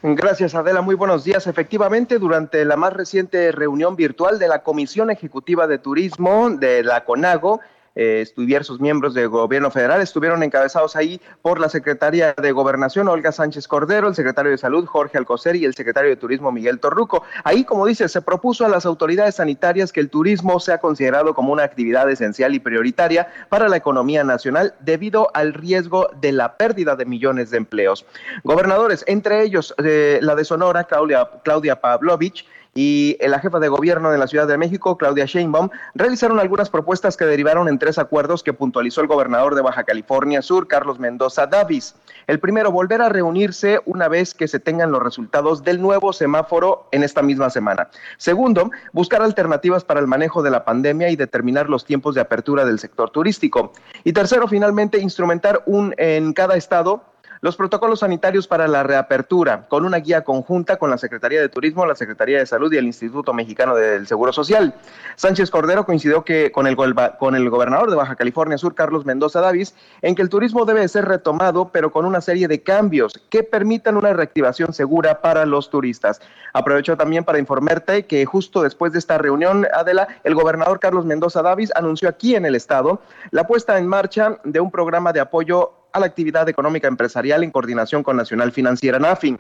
Gracias, 0.03 0.55
Adela. 0.55 0.83
Muy 0.83 0.95
buenos 0.95 1.25
días. 1.25 1.47
Efectivamente, 1.47 2.19
durante 2.19 2.65
la 2.65 2.77
más 2.77 2.93
reciente 2.93 3.51
reunión 3.51 3.97
virtual 3.97 4.39
de 4.39 4.49
la 4.49 4.63
Comisión 4.63 5.11
Ejecutiva 5.11 5.67
de 5.67 5.79
Turismo 5.79 6.51
de 6.51 6.83
la 6.83 7.05
CONAGO, 7.05 7.61
eh, 7.97 8.27
diversos 8.37 8.79
miembros 8.79 9.15
del 9.15 9.29
gobierno 9.29 9.71
federal 9.71 10.01
estuvieron 10.03 10.43
encabezados 10.43 10.97
ahí 10.97 11.21
por 11.43 11.59
la 11.59 11.69
secretaria 11.69 12.35
de 12.35 12.53
Gobernación, 12.53 13.09
Olga 13.09 13.33
Sánchez 13.33 13.67
Cordero, 13.67 14.09
el 14.09 14.15
secretario 14.15 14.51
de 14.51 14.59
Salud, 14.59 14.87
Jorge 14.87 15.19
Alcocer, 15.19 15.57
y 15.57 15.65
el 15.65 15.75
secretario 15.75 16.11
de 16.11 16.17
Turismo, 16.17 16.53
Miguel 16.53 16.79
Torruco. 16.79 17.25
Ahí, 17.43 17.65
como 17.65 17.87
dice, 17.87 18.09
se 18.09 18.23
propuso 18.23 18.67
a 18.67 18.69
las 18.69 18.87
autoridades 18.87 19.37
sanitarias 19.37 19.93
que 19.93 20.01
el 20.01 20.11
turismo 20.11 20.61
sea 20.61 20.79
considerado 20.79 21.35
como 21.35 21.53
una 21.53 21.65
actividad 21.65 22.11
esencial 22.11 22.55
y 22.55 22.61
prioritaria 22.61 23.29
para 23.49 23.69
la 23.69 23.77
economía 23.77 24.25
nacional 24.25 24.75
debido 24.81 25.31
al 25.35 25.55
riesgo 25.55 26.11
de 26.21 26.33
la 26.33 26.57
pérdida 26.57 26.97
de 26.97 27.07
millones 27.07 27.51
de 27.51 27.57
empleos. 27.57 28.05
Gobernadores, 28.45 29.05
entre 29.07 29.43
ellos 29.43 29.75
eh, 29.83 30.19
la 30.21 30.35
de 30.35 30.45
Sonora, 30.45 30.85
Claudia, 30.85 31.29
Claudia 31.43 31.81
Pavlovich, 31.81 32.47
y 32.77 33.17
la 33.21 33.41
jefa 33.41 33.59
de 33.59 33.69
gobierno 33.69 34.11
de 34.11 34.19
la 34.19 34.27
Ciudad 34.27 34.47
de 34.47 34.59
México, 34.59 34.99
Claudia 34.99 35.25
Sheinbaum, 35.25 35.71
realizaron 35.95 36.39
algunas 36.39 36.69
propuestas 36.69 37.17
que 37.17 37.25
derivaron 37.25 37.69
en 37.69 37.79
tres 37.79 37.99
acuerdos 37.99 38.43
que 38.43 38.53
puntualizó 38.53 39.01
el 39.01 39.07
gobernador 39.07 39.55
de 39.55 39.63
Baja 39.63 39.83
California 39.85 40.43
Sur, 40.43 40.69
Carlos 40.69 40.99
Mendoza 40.99 41.47
Davis. 41.47 41.95
El 42.27 42.39
primero, 42.39 42.71
volver 42.71 43.01
a 43.01 43.09
reunirse 43.09 43.81
una 43.87 44.09
vez 44.09 44.35
que 44.35 44.47
se 44.47 44.61
tengan 44.61 44.93
los 44.93 45.03
resultados 45.03 45.65
del 45.65 45.81
nuevo 45.81 46.13
semáforo 46.13 46.87
en 46.93 47.03
esta 47.03 47.23
misma 47.23 47.49
semana. 47.49 47.89
Segundo, 48.19 48.71
buscar 48.93 49.23
alternativas 49.23 49.83
para 49.83 50.01
el 50.01 50.07
manejo 50.07 50.43
de 50.43 50.51
la 50.51 50.65
pandemia 50.65 51.09
y 51.09 51.17
determinar 51.17 51.71
los 51.71 51.87
tiempos 51.87 52.15
de 52.15 52.21
apertura 52.21 52.67
del 52.67 52.79
sector 52.79 53.09
turístico. 53.11 53.73
Y 54.05 54.13
tercero, 54.13 54.49
finalmente, 54.49 54.99
instrumentar 54.99 55.63
un 55.65 55.95
en 55.97 56.35
cada 56.35 56.57
estado 56.57 57.03
los 57.41 57.57
protocolos 57.57 58.01
sanitarios 58.01 58.47
para 58.47 58.69
la 58.69 58.83
reapertura, 58.83 59.67
con 59.69 59.85
una 59.85 59.99
guía 59.99 60.25
conjunta 60.25 60.77
con 60.77 60.91
la 60.91 60.99
Secretaría 60.99 61.41
de 61.41 61.49
Turismo, 61.49 61.87
la 61.87 61.95
Secretaría 61.95 62.39
de 62.39 62.47
Salud 62.47 62.73
y 62.73 62.77
el 62.77 62.87
Instituto 62.87 63.33
Mexicano 63.33 63.75
del 63.75 64.07
Seguro 64.07 64.33
Social. 64.33 64.75
Sánchez 65.17 65.51
Cordero 65.51 65.85
coincidió 65.87 66.25
que 66.25 66.53
con 66.53 66.67
el, 66.67 66.77
con 67.19 67.35
el 67.35 67.51
gobernador 67.51 67.91
de 67.91 67.97
Baja 67.97 68.17
California 68.17 68.59
Sur, 68.59 68.75
Carlos 68.75 69.05
Mendoza 69.05 69.41
Davis, 69.41 69.75
en 70.03 70.15
que 70.15 70.23
el 70.23 70.29
turismo 70.29 70.65
debe 70.65 70.87
ser 70.89 71.05
retomado, 71.07 71.71
pero 71.73 71.91
con 71.93 72.05
una 72.05 72.21
serie 72.21 72.49
de 72.49 72.63
cambios 72.63 73.21
que 73.31 73.43
permitan 73.43 73.97
una 73.97 74.13
reactivación 74.13 74.73
segura 74.73 75.21
para 75.21 75.47
los 75.47 75.71
turistas. 75.71 76.21
Aprovecho 76.53 76.97
también 76.97 77.25
para 77.25 77.39
informarte 77.39 78.07
que 78.07 78.25
justo 78.25 78.63
después 78.63 78.93
de 78.93 78.99
esta 78.99 79.19
reunión, 79.19 79.67
Adela, 79.75 80.09
el 80.25 80.35
gobernador 80.35 80.81
Carlos 80.81 81.05
Mendoza 81.05 81.43
Davis 81.43 81.73
anunció 81.75 82.09
aquí 82.09 82.35
en 82.35 82.47
el 82.47 82.55
estado 82.55 83.01
la 83.31 83.47
puesta 83.47 83.79
en 83.79 83.87
marcha 83.87 84.39
de 84.45 84.61
un 84.61 84.71
programa 84.71 85.13
de 85.13 85.21
apoyo 85.21 85.73
a 85.97 86.01
la 86.01 86.07
actividad 86.07 86.49
económica 86.49 86.89
empresarial 86.89 87.43
en 87.43 87.51
coordinación 87.51 88.03
con 88.03 88.17
Nacional 88.17 88.53
Financiera 88.53 88.99
NAFIN. 88.99 89.39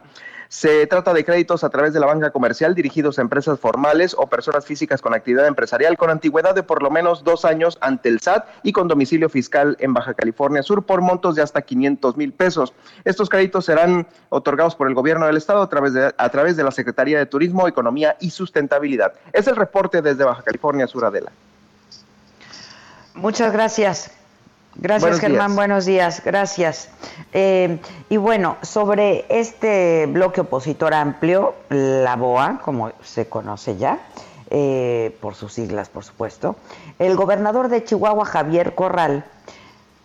Se 0.48 0.86
trata 0.86 1.12
de 1.12 1.24
créditos 1.24 1.64
a 1.64 1.70
través 1.70 1.92
de 1.92 2.00
la 2.00 2.06
banca 2.06 2.30
comercial 2.30 2.74
dirigidos 2.74 3.18
a 3.18 3.22
empresas 3.22 3.58
formales 3.58 4.14
o 4.16 4.28
personas 4.28 4.64
físicas 4.64 5.02
con 5.02 5.12
actividad 5.12 5.46
empresarial 5.48 5.96
con 5.98 6.08
antigüedad 6.08 6.54
de 6.54 6.62
por 6.62 6.82
lo 6.82 6.90
menos 6.90 7.24
dos 7.24 7.44
años 7.44 7.76
ante 7.80 8.08
el 8.08 8.20
SAT 8.20 8.46
y 8.62 8.72
con 8.72 8.86
domicilio 8.88 9.28
fiscal 9.28 9.76
en 9.80 9.92
Baja 9.92 10.14
California 10.14 10.62
Sur 10.62 10.84
por 10.84 11.00
montos 11.00 11.34
de 11.34 11.42
hasta 11.42 11.62
500 11.62 12.16
mil 12.16 12.32
pesos. 12.32 12.72
Estos 13.04 13.28
créditos 13.28 13.64
serán 13.64 14.06
otorgados 14.28 14.76
por 14.76 14.88
el 14.88 14.94
gobierno 14.94 15.26
del 15.26 15.36
estado 15.36 15.60
a 15.62 15.68
través 15.68 15.92
de, 15.92 16.14
a 16.16 16.28
través 16.30 16.56
de 16.56 16.62
la 16.62 16.70
Secretaría 16.70 17.18
de 17.18 17.26
Turismo, 17.26 17.66
Economía 17.66 18.16
y 18.20 18.30
Sustentabilidad. 18.30 19.12
Es 19.32 19.46
el 19.48 19.56
reporte 19.56 20.00
desde 20.00 20.24
Baja 20.24 20.42
California 20.42 20.86
Sur, 20.86 21.04
Adela. 21.04 21.32
Muchas 23.14 23.52
gracias. 23.52 24.12
Gracias, 24.78 25.20
Germán. 25.20 25.56
Buenos 25.56 25.86
días. 25.86 26.22
Gracias. 26.24 26.88
Eh, 27.32 27.78
y 28.08 28.16
bueno, 28.18 28.56
sobre 28.62 29.24
este 29.28 30.06
bloque 30.06 30.42
opositor 30.42 30.94
amplio, 30.94 31.54
la 31.70 32.16
BOA, 32.16 32.60
como 32.62 32.92
se 33.02 33.28
conoce 33.28 33.76
ya, 33.76 33.98
eh, 34.50 35.16
por 35.20 35.34
sus 35.34 35.54
siglas, 35.54 35.88
por 35.88 36.04
supuesto, 36.04 36.56
el 36.98 37.16
gobernador 37.16 37.68
de 37.68 37.84
Chihuahua, 37.84 38.24
Javier 38.26 38.74
Corral, 38.74 39.24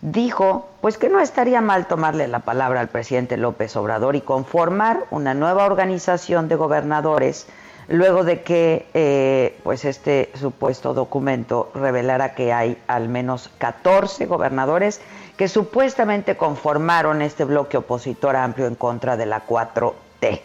dijo 0.00 0.68
pues 0.80 0.98
que 0.98 1.08
no 1.08 1.20
estaría 1.20 1.60
mal 1.60 1.86
tomarle 1.86 2.26
la 2.26 2.40
palabra 2.40 2.80
al 2.80 2.88
presidente 2.88 3.36
López 3.36 3.76
Obrador 3.76 4.16
y 4.16 4.20
conformar 4.20 5.04
una 5.10 5.32
nueva 5.32 5.64
organización 5.64 6.48
de 6.48 6.56
gobernadores 6.56 7.46
luego 7.88 8.24
de 8.24 8.42
que 8.42 8.86
eh, 8.94 9.58
pues 9.62 9.84
este 9.84 10.30
supuesto 10.34 10.94
documento 10.94 11.70
revelara 11.74 12.34
que 12.34 12.52
hay 12.52 12.78
al 12.86 13.08
menos 13.08 13.50
14 13.58 14.26
gobernadores 14.26 15.00
que 15.36 15.48
supuestamente 15.48 16.36
conformaron 16.36 17.22
este 17.22 17.44
bloque 17.44 17.76
opositor 17.76 18.36
amplio 18.36 18.66
en 18.66 18.74
contra 18.74 19.16
de 19.16 19.26
la 19.26 19.46
4T. 19.46 20.40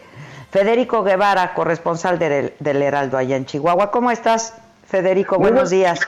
Federico 0.49 1.03
Guevara, 1.03 1.53
corresponsal 1.53 2.17
del, 2.17 2.53
Heraldo 2.59 3.17
allá 3.17 3.35
en 3.35 3.45
Chihuahua. 3.45 3.91
¿Cómo 3.91 4.11
estás, 4.11 4.59
Federico? 4.85 5.37
buenos 5.37 5.69
días. 5.69 5.99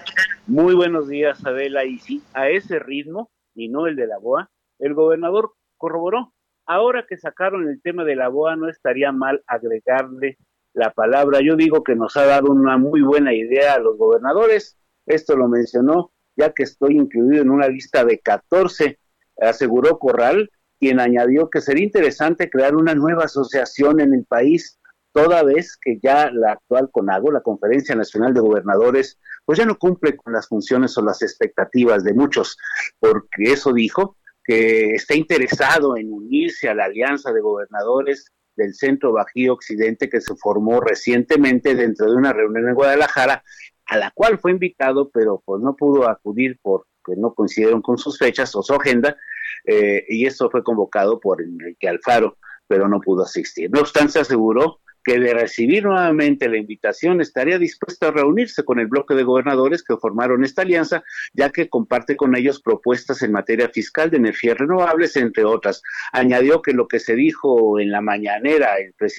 Muy 0.47 0.73
buenos 0.73 1.09
días, 1.09 1.45
Adela. 1.45 1.83
Y 1.83 1.99
sí, 1.99 2.23
a 2.33 2.49
ese 2.49 2.79
ritmo, 2.79 3.29
y 3.53 3.67
no 3.67 3.85
el 3.85 3.95
de 3.95 4.07
la 4.07 4.17
BOA, 4.17 4.49
el 4.79 4.93
gobernador 4.93 5.53
corroboró. 5.77 6.33
Ahora 6.65 7.05
que 7.07 7.17
sacaron 7.17 7.67
el 7.67 7.81
tema 7.81 8.05
de 8.05 8.15
la 8.15 8.29
BOA, 8.29 8.55
no 8.55 8.69
estaría 8.69 9.11
mal 9.11 9.43
agregarle 9.45 10.37
la 10.79 10.91
palabra. 10.91 11.39
Yo 11.43 11.55
digo 11.55 11.83
que 11.83 11.95
nos 11.95 12.17
ha 12.17 12.25
dado 12.25 12.51
una 12.51 12.77
muy 12.77 13.01
buena 13.01 13.33
idea 13.33 13.75
a 13.75 13.79
los 13.79 13.97
gobernadores. 13.97 14.77
Esto 15.05 15.35
lo 15.35 15.47
mencionó 15.47 16.11
ya 16.39 16.53
que 16.53 16.63
estoy 16.63 16.95
incluido 16.95 17.41
en 17.41 17.51
una 17.51 17.67
lista 17.67 18.05
de 18.05 18.19
14, 18.19 18.97
aseguró 19.41 19.99
Corral, 19.99 20.49
quien 20.79 21.01
añadió 21.01 21.49
que 21.49 21.59
sería 21.59 21.83
interesante 21.83 22.49
crear 22.49 22.75
una 22.75 22.95
nueva 22.95 23.25
asociación 23.25 23.99
en 23.99 24.13
el 24.13 24.23
país, 24.25 24.79
toda 25.11 25.43
vez 25.43 25.77
que 25.79 25.99
ya 26.01 26.31
la 26.31 26.53
actual 26.53 26.89
CONAGO, 26.91 27.31
la 27.31 27.41
Conferencia 27.41 27.93
Nacional 27.93 28.33
de 28.33 28.39
Gobernadores, 28.39 29.19
pues 29.43 29.59
ya 29.59 29.65
no 29.65 29.77
cumple 29.77 30.15
con 30.15 30.31
las 30.31 30.47
funciones 30.47 30.97
o 30.97 31.01
las 31.01 31.21
expectativas 31.21 32.05
de 32.05 32.13
muchos, 32.13 32.57
porque 32.99 33.51
eso 33.51 33.73
dijo, 33.73 34.15
que 34.45 34.95
está 34.95 35.15
interesado 35.15 35.97
en 35.97 36.11
unirse 36.11 36.69
a 36.69 36.73
la 36.73 36.85
Alianza 36.85 37.31
de 37.33 37.41
Gobernadores 37.41 38.31
del 38.59 38.75
Centro 38.75 39.13
Bajío 39.13 39.53
Occidente 39.53 40.09
que 40.09 40.21
se 40.21 40.35
formó 40.35 40.81
recientemente 40.81 41.75
dentro 41.75 42.11
de 42.11 42.17
una 42.17 42.33
reunión 42.33 42.67
en 42.67 42.75
Guadalajara, 42.75 43.43
a 43.85 43.97
la 43.97 44.11
cual 44.11 44.37
fue 44.37 44.51
invitado, 44.51 45.09
pero 45.09 45.41
pues 45.45 45.61
no 45.61 45.75
pudo 45.75 46.07
acudir 46.09 46.59
porque 46.61 46.83
no 47.17 47.33
coincidieron 47.33 47.81
con 47.81 47.97
sus 47.97 48.19
fechas 48.19 48.53
o 48.55 48.61
su 48.61 48.73
agenda, 48.73 49.17
eh, 49.65 50.05
y 50.09 50.25
esto 50.25 50.49
fue 50.49 50.63
convocado 50.63 51.19
por 51.19 51.41
Enrique 51.41 51.87
Alfaro, 51.87 52.37
pero 52.67 52.87
no 52.87 52.99
pudo 52.99 53.23
asistir. 53.23 53.71
No 53.71 53.79
obstante, 53.79 54.19
aseguró 54.19 54.81
que 55.03 55.19
de 55.19 55.33
recibir 55.33 55.83
nuevamente 55.83 56.49
la 56.49 56.57
invitación 56.57 57.21
estaría 57.21 57.57
dispuesto 57.57 58.07
a 58.07 58.11
reunirse 58.11 58.63
con 58.63 58.79
el 58.79 58.87
bloque 58.87 59.15
de 59.15 59.23
gobernadores 59.23 59.83
que 59.83 59.97
formaron 59.97 60.43
esta 60.43 60.63
alianza, 60.63 61.03
ya 61.33 61.49
que 61.49 61.69
comparte 61.69 62.15
con 62.15 62.35
ellos 62.35 62.61
propuestas 62.61 63.21
en 63.21 63.31
materia 63.31 63.69
fiscal 63.69 64.09
de 64.09 64.17
energías 64.17 64.57
renovables, 64.57 65.15
entre 65.15 65.45
otras. 65.45 65.81
Añadió 66.11 66.61
que 66.61 66.73
lo 66.73 66.87
que 66.87 66.99
se 66.99 67.15
dijo 67.15 67.79
en 67.79 67.91
la 67.91 68.01
mañanera, 68.01 68.71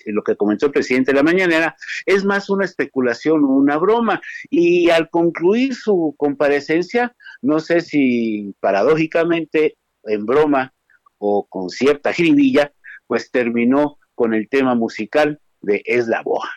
lo 0.07 0.23
que 0.23 0.37
comentó 0.37 0.67
el 0.67 0.73
presidente 0.73 1.13
de 1.13 1.17
la 1.17 1.23
mañanera, 1.23 1.77
es 2.07 2.25
más 2.25 2.51
una 2.51 2.65
especulación 2.65 3.45
o 3.45 3.49
una 3.49 3.79
broma. 3.79 4.21
Y 4.49 4.91
al 4.91 5.09
concluir 5.11 5.75
su 5.75 6.15
comparecencia, 6.17 7.15
no 7.43 7.61
sé 7.61 7.81
si 7.81 8.55
paradójicamente 8.61 9.77
en 10.05 10.27
broma 10.27 10.75
o 11.19 11.47
con 11.47 11.69
cierta 11.71 12.13
jiribilla, 12.13 12.73
pues 13.07 13.31
terminó 13.31 13.99
con 14.15 14.35
el 14.35 14.49
tema 14.49 14.75
musical 14.75 15.41
de 15.63 15.83
Es 15.85 16.07
la 16.09 16.23
Boa. 16.23 16.49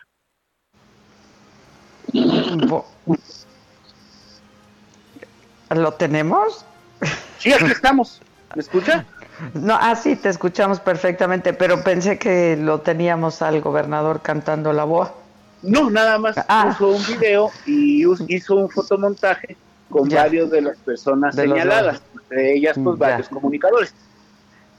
¿Lo 5.70 5.92
tenemos? 5.94 6.64
Sí, 7.38 7.52
aquí 7.52 7.66
estamos. 7.66 8.22
¿Me 8.54 8.62
escucha? 8.62 9.04
No, 9.54 9.76
ah, 9.78 9.96
sí, 9.96 10.16
te 10.16 10.28
escuchamos 10.28 10.78
perfectamente, 10.78 11.52
pero 11.52 11.82
pensé 11.82 12.18
que 12.18 12.56
lo 12.56 12.80
teníamos 12.80 13.42
al 13.42 13.60
gobernador 13.60 14.22
cantando 14.22 14.72
la 14.72 14.84
boa. 14.84 15.12
No, 15.62 15.90
nada 15.90 16.18
más 16.18 16.36
ah. 16.48 16.66
puso 16.78 16.90
un 16.90 17.06
video 17.06 17.50
y 17.66 18.04
hizo 18.28 18.54
un 18.54 18.70
fotomontaje 18.70 19.56
con 19.90 20.08
varios 20.08 20.50
de 20.50 20.60
las 20.60 20.76
personas 20.78 21.34
señaladas, 21.34 22.02
entre 22.14 22.54
ellas 22.54 22.78
pues 22.82 22.98
varios 22.98 23.28
comunicadores. 23.28 23.94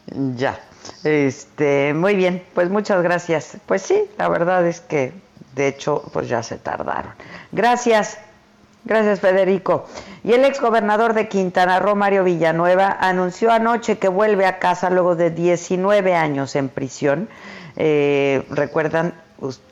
Ya, 0.07 0.59
este, 1.03 1.93
muy 1.93 2.15
bien, 2.15 2.43
pues 2.53 2.69
muchas 2.69 3.01
gracias. 3.01 3.57
Pues 3.65 3.81
sí, 3.81 4.03
la 4.17 4.29
verdad 4.29 4.65
es 4.67 4.81
que 4.81 5.13
de 5.55 5.67
hecho 5.67 6.03
pues 6.13 6.27
ya 6.27 6.43
se 6.43 6.57
tardaron. 6.57 7.13
Gracias. 7.51 8.17
Gracias, 8.85 9.19
Federico. 9.19 9.87
Y 10.23 10.33
el 10.33 10.45
exgobernador 10.45 11.15
de 11.15 11.27
Quintana 11.27 11.79
Roo, 11.79 11.95
Mario 11.95 12.23
Villanueva, 12.23 12.95
anunció 12.99 13.51
anoche 13.51 13.97
que 13.97 14.09
vuelve 14.09 14.45
a 14.45 14.59
casa 14.59 14.91
luego 14.91 15.15
de 15.15 15.31
19 15.31 16.13
años 16.13 16.55
en 16.55 16.69
prisión. 16.69 17.27
Eh, 17.77 18.45
recuerdan, 18.51 19.15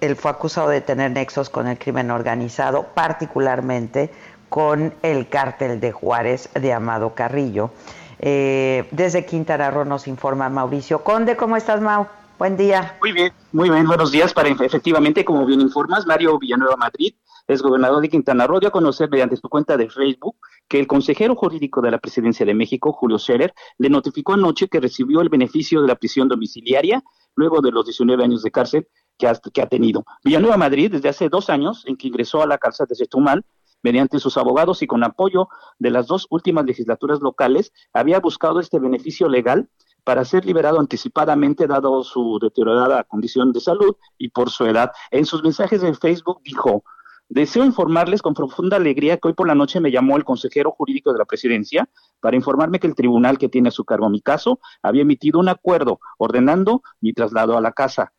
él 0.01 0.15
fue 0.15 0.31
acusado 0.31 0.69
de 0.69 0.81
tener 0.81 1.11
nexos 1.11 1.51
con 1.51 1.67
el 1.67 1.77
crimen 1.77 2.09
organizado, 2.09 2.87
particularmente 2.95 4.09
con 4.49 4.95
el 5.03 5.29
cártel 5.29 5.79
de 5.79 5.91
Juárez 5.91 6.49
de 6.55 6.73
Amado 6.73 7.13
Carrillo. 7.13 7.69
Eh, 8.25 8.87
desde 8.91 9.25
Quintana 9.25 9.69
Roo 9.69 9.83
nos 9.83 10.07
informa 10.07 10.47
Mauricio 10.47 11.03
Conde. 11.03 11.35
¿Cómo 11.35 11.57
estás, 11.57 11.81
Mau? 11.81 12.07
Buen 12.39 12.55
día. 12.55 12.95
Muy 13.01 13.11
bien, 13.11 13.33
muy 13.51 13.69
bien. 13.69 13.85
Buenos 13.85 14.13
días. 14.13 14.33
Para 14.33 14.47
efectivamente, 14.47 15.25
como 15.25 15.45
bien 15.45 15.59
informas, 15.59 16.05
Mario 16.05 16.39
Villanueva 16.39 16.77
Madrid 16.77 17.15
es 17.47 17.61
gobernador 17.61 18.01
de 18.01 18.07
Quintana 18.07 18.47
Roo, 18.47 18.61
dio 18.61 18.69
a 18.69 18.71
conocer 18.71 19.09
mediante 19.09 19.35
su 19.35 19.49
cuenta 19.49 19.75
de 19.75 19.89
Facebook 19.89 20.37
que 20.69 20.79
el 20.79 20.87
consejero 20.87 21.35
jurídico 21.35 21.81
de 21.81 21.91
la 21.91 21.97
Presidencia 21.97 22.45
de 22.45 22.53
México, 22.53 22.93
Julio 22.93 23.19
Scherer, 23.19 23.53
le 23.77 23.89
notificó 23.89 24.35
anoche 24.35 24.69
que 24.69 24.79
recibió 24.79 25.19
el 25.19 25.27
beneficio 25.27 25.81
de 25.81 25.89
la 25.89 25.95
prisión 25.95 26.29
domiciliaria 26.29 27.03
luego 27.35 27.59
de 27.59 27.71
los 27.71 27.83
19 27.85 28.23
años 28.23 28.41
de 28.41 28.51
cárcel 28.51 28.87
que 29.17 29.27
ha, 29.27 29.67
tenido. 29.67 30.05
Villanueva 30.23 30.55
Madrid, 30.55 30.91
desde 30.91 31.09
hace 31.09 31.27
dos 31.27 31.49
años, 31.49 31.83
en 31.87 31.97
que 31.97 32.07
ingresó 32.07 32.41
a 32.41 32.47
la 32.47 32.57
cárcel 32.57 32.87
de 32.87 32.95
Chetumal, 32.95 33.43
mediante 33.83 34.19
sus 34.19 34.37
abogados 34.37 34.81
y 34.81 34.87
con 34.87 35.03
apoyo 35.03 35.49
de 35.77 35.91
las 35.91 36.07
dos 36.07 36.25
últimas 36.29 36.65
legislaturas 36.65 37.19
locales, 37.19 37.71
había 37.93 38.19
buscado 38.19 38.59
este 38.59 38.79
beneficio 38.79 39.29
legal 39.29 39.69
para 40.03 40.25
ser 40.25 40.45
liberado 40.45 40.79
anticipadamente 40.79 41.67
dado 41.67 42.03
su 42.03 42.39
deteriorada 42.41 43.03
condición 43.03 43.51
de 43.53 43.59
salud 43.59 43.95
y 44.17 44.29
por 44.29 44.49
su 44.49 44.65
edad. 44.65 44.91
En 45.11 45.25
sus 45.25 45.43
mensajes 45.43 45.83
en 45.83 45.95
Facebook 45.95 46.41
dijo, 46.43 46.83
Deseo 47.29 47.65
informarles 47.65 48.21
con 48.21 48.33
profunda 48.33 48.77
alegría 48.77 49.17
que 49.17 49.29
hoy 49.29 49.33
por 49.33 49.47
la 49.47 49.55
noche 49.55 49.79
me 49.79 49.91
llamó 49.91 50.17
el 50.17 50.25
consejero 50.25 50.71
jurídico 50.71 51.11
de 51.11 51.19
la 51.19 51.25
presidencia 51.25 51.89
para 52.19 52.35
informarme 52.35 52.79
que 52.79 52.87
el 52.87 52.95
tribunal 52.95 53.37
que 53.37 53.49
tiene 53.49 53.69
a 53.69 53.71
su 53.71 53.85
cargo 53.85 54.09
mi 54.09 54.21
caso 54.21 54.59
había 54.81 55.01
emitido 55.01 55.39
un 55.39 55.49
acuerdo 55.49 55.99
ordenando 56.17 56.83
mi 56.99 57.13
traslado 57.13 57.57
a 57.57 57.61
la 57.61 57.71
casa. 57.71 58.13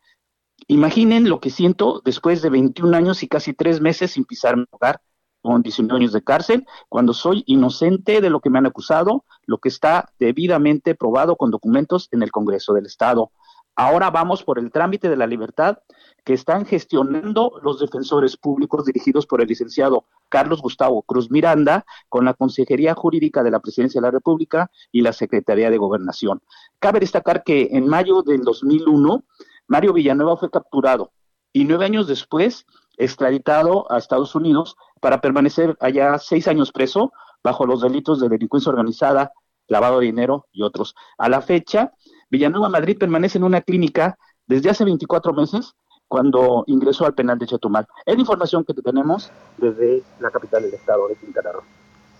Imaginen 0.66 1.28
lo 1.28 1.38
que 1.38 1.50
siento 1.50 2.00
después 2.04 2.40
de 2.40 2.50
21 2.50 2.96
años 2.96 3.22
y 3.22 3.28
casi 3.28 3.52
tres 3.52 3.80
meses 3.80 4.12
sin 4.12 4.24
pisar 4.24 4.56
mi 4.56 4.64
hogar, 4.70 5.00
con 5.44 5.60
19 5.60 6.00
años 6.00 6.12
de 6.14 6.24
cárcel, 6.24 6.66
cuando 6.88 7.12
soy 7.12 7.44
inocente 7.46 8.22
de 8.22 8.30
lo 8.30 8.40
que 8.40 8.48
me 8.48 8.56
han 8.56 8.64
acusado, 8.64 9.24
lo 9.44 9.58
que 9.58 9.68
está 9.68 10.10
debidamente 10.18 10.94
probado 10.94 11.36
con 11.36 11.50
documentos 11.50 12.08
en 12.12 12.22
el 12.22 12.32
Congreso 12.32 12.72
del 12.72 12.86
Estado. 12.86 13.30
Ahora 13.76 14.10
vamos 14.10 14.42
por 14.42 14.58
el 14.58 14.72
trámite 14.72 15.10
de 15.10 15.18
la 15.18 15.26
libertad 15.26 15.80
que 16.24 16.32
están 16.32 16.64
gestionando 16.64 17.60
los 17.62 17.78
defensores 17.78 18.38
públicos 18.38 18.86
dirigidos 18.86 19.26
por 19.26 19.42
el 19.42 19.48
licenciado 19.48 20.06
Carlos 20.30 20.62
Gustavo 20.62 21.02
Cruz 21.02 21.30
Miranda 21.30 21.84
con 22.08 22.24
la 22.24 22.32
Consejería 22.32 22.94
Jurídica 22.94 23.42
de 23.42 23.50
la 23.50 23.60
Presidencia 23.60 24.00
de 24.00 24.06
la 24.06 24.12
República 24.12 24.70
y 24.92 25.02
la 25.02 25.12
Secretaría 25.12 25.68
de 25.68 25.76
Gobernación. 25.76 26.40
Cabe 26.78 27.00
destacar 27.00 27.44
que 27.44 27.68
en 27.72 27.86
mayo 27.86 28.22
del 28.22 28.44
2001, 28.44 29.24
Mario 29.66 29.92
Villanueva 29.92 30.38
fue 30.38 30.50
capturado 30.50 31.10
y 31.52 31.64
nueve 31.64 31.84
años 31.84 32.06
después 32.06 32.64
extraditado 32.96 33.90
a 33.90 33.98
Estados 33.98 34.34
Unidos 34.34 34.76
para 35.00 35.20
permanecer 35.20 35.76
allá 35.80 36.18
seis 36.18 36.48
años 36.48 36.72
preso 36.72 37.12
bajo 37.42 37.66
los 37.66 37.82
delitos 37.82 38.20
de 38.20 38.28
delincuencia 38.28 38.70
organizada, 38.70 39.32
lavado 39.68 40.00
de 40.00 40.06
dinero 40.06 40.46
y 40.52 40.62
otros. 40.62 40.94
A 41.18 41.28
la 41.28 41.42
fecha, 41.42 41.92
Villanueva 42.30 42.68
Madrid 42.68 42.98
permanece 42.98 43.38
en 43.38 43.44
una 43.44 43.60
clínica 43.60 44.18
desde 44.46 44.70
hace 44.70 44.84
24 44.84 45.32
meses 45.32 45.74
cuando 46.08 46.64
ingresó 46.66 47.06
al 47.06 47.14
penal 47.14 47.38
de 47.38 47.46
Chetumal. 47.46 47.86
Es 48.06 48.18
información 48.18 48.64
que 48.64 48.74
tenemos 48.74 49.30
desde 49.56 50.02
la 50.20 50.30
capital 50.30 50.62
del 50.62 50.74
estado 50.74 51.08
de 51.08 51.16
Quintana 51.16 51.52
Roo. 51.52 51.62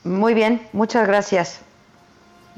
Muy 0.04 0.34
bien, 0.34 0.68
muchas 0.72 1.06
gracias. 1.06 1.62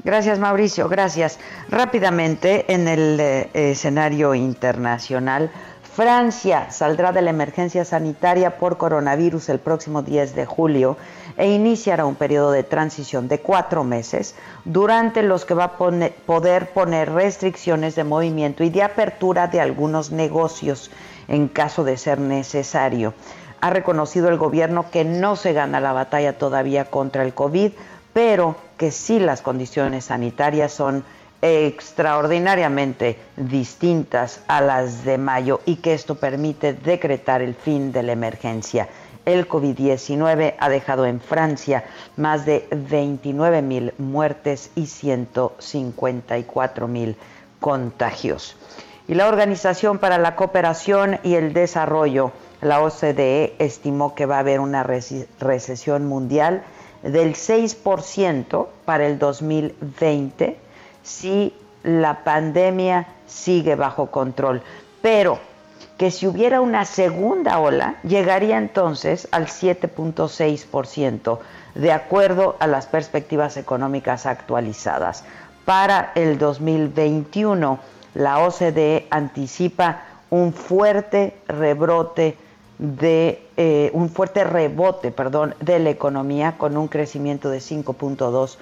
Gracias 0.03 0.39
Mauricio, 0.39 0.87
gracias. 0.87 1.39
Rápidamente, 1.69 2.71
en 2.71 2.87
el 2.87 3.19
eh, 3.19 3.49
escenario 3.53 4.35
internacional, 4.35 5.51
Francia 5.97 6.69
saldrá 6.69 7.11
de 7.11 7.23
la 7.23 7.31
emergencia 7.31 7.83
sanitaria 7.83 8.59
por 8.59 8.77
coronavirus 8.77 9.49
el 9.49 9.57
próximo 9.57 10.03
10 10.03 10.35
de 10.35 10.45
julio 10.45 10.95
e 11.37 11.49
iniciará 11.49 12.05
un 12.05 12.13
periodo 12.13 12.51
de 12.51 12.61
transición 12.61 13.27
de 13.27 13.39
cuatro 13.39 13.83
meses 13.83 14.35
durante 14.63 15.23
los 15.23 15.43
que 15.43 15.55
va 15.55 15.63
a 15.63 15.77
poder 15.77 16.69
poner 16.69 17.11
restricciones 17.11 17.95
de 17.95 18.03
movimiento 18.03 18.63
y 18.63 18.69
de 18.69 18.83
apertura 18.83 19.47
de 19.47 19.59
algunos 19.59 20.11
negocios 20.11 20.91
en 21.27 21.47
caso 21.47 21.83
de 21.83 21.97
ser 21.97 22.19
necesario. 22.19 23.15
Ha 23.59 23.71
reconocido 23.71 24.29
el 24.29 24.37
gobierno 24.37 24.91
que 24.91 25.03
no 25.03 25.35
se 25.35 25.53
gana 25.53 25.79
la 25.79 25.93
batalla 25.93 26.37
todavía 26.37 26.85
contra 26.85 27.23
el 27.23 27.33
COVID, 27.33 27.71
pero 28.13 28.55
que 28.77 28.91
sí 28.91 29.19
las 29.19 29.41
condiciones 29.41 30.05
sanitarias 30.05 30.73
son 30.73 31.03
extraordinariamente 31.41 33.17
distintas 33.35 34.41
a 34.47 34.61
las 34.61 35.03
de 35.05 35.17
mayo 35.17 35.61
y 35.65 35.77
que 35.77 35.93
esto 35.93 36.15
permite 36.15 36.73
decretar 36.73 37.41
el 37.41 37.55
fin 37.55 37.91
de 37.91 38.03
la 38.03 38.11
emergencia. 38.13 38.87
El 39.25 39.47
COVID-19 39.47 40.55
ha 40.57 40.69
dejado 40.69 41.05
en 41.05 41.19
Francia 41.19 41.83
más 42.15 42.45
de 42.45 42.67
29 42.71 43.61
mil 43.61 43.93
muertes 43.97 44.71
y 44.75 44.87
154 44.87 46.87
mil 46.87 47.17
contagios. 47.59 48.55
Y 49.07 49.15
la 49.15 49.27
Organización 49.27 49.99
para 49.99 50.17
la 50.17 50.35
Cooperación 50.35 51.19
y 51.23 51.35
el 51.35 51.53
Desarrollo, 51.53 52.31
la 52.61 52.81
OCDE, 52.81 53.55
estimó 53.59 54.15
que 54.15 54.25
va 54.25 54.37
a 54.37 54.39
haber 54.39 54.59
una 54.59 54.83
recesión 54.83 56.05
mundial 56.05 56.63
del 57.03 57.35
6% 57.35 58.67
para 58.85 59.07
el 59.07 59.19
2020 59.19 60.66
si 61.07 61.53
la 61.83 62.25
pandemia 62.25 63.07
sigue 63.25 63.75
bajo 63.75 64.07
control, 64.07 64.61
pero 65.01 65.39
que 65.97 66.11
si 66.11 66.27
hubiera 66.27 66.59
una 66.59 66.83
segunda 66.83 67.59
ola, 67.59 67.95
llegaría 68.03 68.57
entonces 68.57 69.27
al 69.31 69.47
7.6%, 69.47 71.39
de 71.75 71.91
acuerdo 71.91 72.57
a 72.59 72.67
las 72.67 72.87
perspectivas 72.87 73.55
económicas 73.55 74.25
actualizadas. 74.25 75.23
Para 75.63 76.11
el 76.15 76.37
2021, 76.37 77.79
la 78.13 78.39
OCDE 78.39 79.07
anticipa 79.09 80.01
un 80.29 80.53
fuerte 80.53 81.37
rebrote 81.47 82.37
de 82.79 83.47
eh, 83.55 83.89
un 83.93 84.09
fuerte 84.09 84.43
rebote, 84.43 85.11
perdón, 85.11 85.55
de 85.59 85.79
la 85.79 85.89
economía 85.89 86.57
con 86.57 86.77
un 86.77 86.87
crecimiento 86.87 87.49
de 87.49 87.57
5.2 87.57 88.57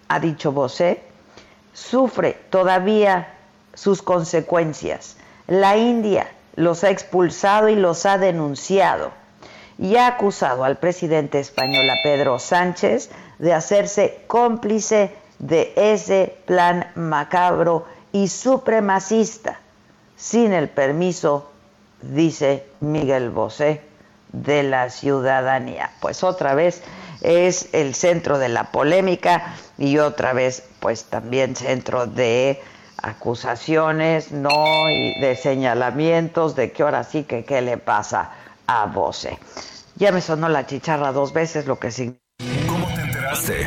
ha 0.08 0.20
dicho 0.20 0.52
Bosé, 0.52 1.02
sufre 1.72 2.38
todavía 2.50 3.34
sus 3.74 4.02
consecuencias. 4.02 5.16
La 5.48 5.76
India 5.76 6.28
los 6.54 6.84
ha 6.84 6.90
expulsado 6.90 7.68
y 7.68 7.76
los 7.76 8.06
ha 8.06 8.18
denunciado 8.18 9.10
y 9.78 9.96
ha 9.96 10.06
acusado 10.06 10.64
al 10.64 10.78
presidente 10.78 11.38
español, 11.38 11.88
a 11.90 12.02
Pedro 12.02 12.38
Sánchez, 12.38 13.10
de 13.38 13.52
hacerse 13.52 14.22
cómplice 14.26 15.12
de 15.38 15.72
ese 15.76 16.36
plan 16.46 16.86
macabro 16.94 17.86
y 18.12 18.28
supremacista, 18.28 19.58
sin 20.16 20.52
el 20.52 20.68
permiso, 20.68 21.50
dice 22.02 22.66
Miguel 22.80 23.30
Bosé, 23.30 23.82
de 24.32 24.62
la 24.62 24.90
ciudadanía. 24.90 25.90
Pues 26.00 26.24
otra 26.24 26.54
vez 26.54 26.82
es 27.20 27.68
el 27.72 27.94
centro 27.94 28.38
de 28.38 28.48
la 28.48 28.64
polémica 28.64 29.54
y 29.78 29.98
otra 29.98 30.32
vez 30.32 30.62
pues 30.80 31.04
también 31.04 31.56
centro 31.56 32.06
de 32.06 32.62
acusaciones, 33.02 34.32
no, 34.32 34.90
y 34.90 35.20
de 35.20 35.36
señalamientos 35.36 36.56
de 36.56 36.72
que 36.72 36.82
ahora 36.82 37.04
sí 37.04 37.24
que 37.24 37.44
qué 37.44 37.60
le 37.60 37.76
pasa 37.78 38.30
a 38.66 38.86
Bose. 38.86 39.38
Ya 39.96 40.12
me 40.12 40.20
sonó 40.20 40.48
la 40.48 40.66
chicharra 40.66 41.12
dos 41.12 41.32
veces, 41.32 41.66
lo 41.66 41.78
que 41.78 41.90
significa. 41.90 42.22
¿Cómo 42.68 42.86
te 42.94 43.00
enteraste? 43.00 43.66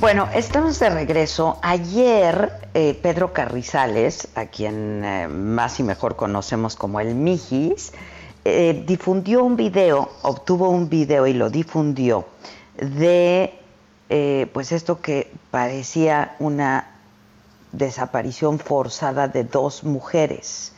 Bueno, 0.00 0.28
estamos 0.34 0.80
de 0.80 0.90
regreso. 0.90 1.58
Ayer 1.62 2.50
eh, 2.74 2.98
Pedro 3.00 3.32
Carrizales, 3.32 4.26
a 4.34 4.46
quien 4.46 5.04
eh, 5.04 5.28
más 5.28 5.78
y 5.78 5.84
mejor 5.84 6.16
conocemos 6.16 6.74
como 6.74 6.98
el 6.98 7.14
Mijis, 7.14 7.92
eh, 8.44 8.82
difundió 8.86 9.44
un 9.44 9.56
video, 9.56 10.10
obtuvo 10.22 10.70
un 10.70 10.88
video 10.88 11.28
y 11.28 11.32
lo 11.32 11.48
difundió 11.48 12.26
de 12.76 13.54
pues 14.52 14.70
esto 14.72 15.00
que 15.00 15.32
parecía 15.50 16.36
una 16.38 16.88
desaparición 17.72 18.58
forzada 18.58 19.28
de 19.28 19.44
dos 19.44 19.82
mujeres. 19.82 20.72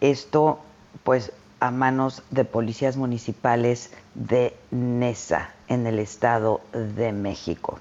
esto 0.00 0.58
pues 1.04 1.32
a 1.62 1.70
manos 1.70 2.24
de 2.30 2.44
policías 2.44 2.96
municipales 2.96 3.90
de 4.16 4.52
Nesa, 4.72 5.50
en 5.68 5.86
el 5.86 6.00
Estado 6.00 6.60
de 6.72 7.12
México. 7.12 7.78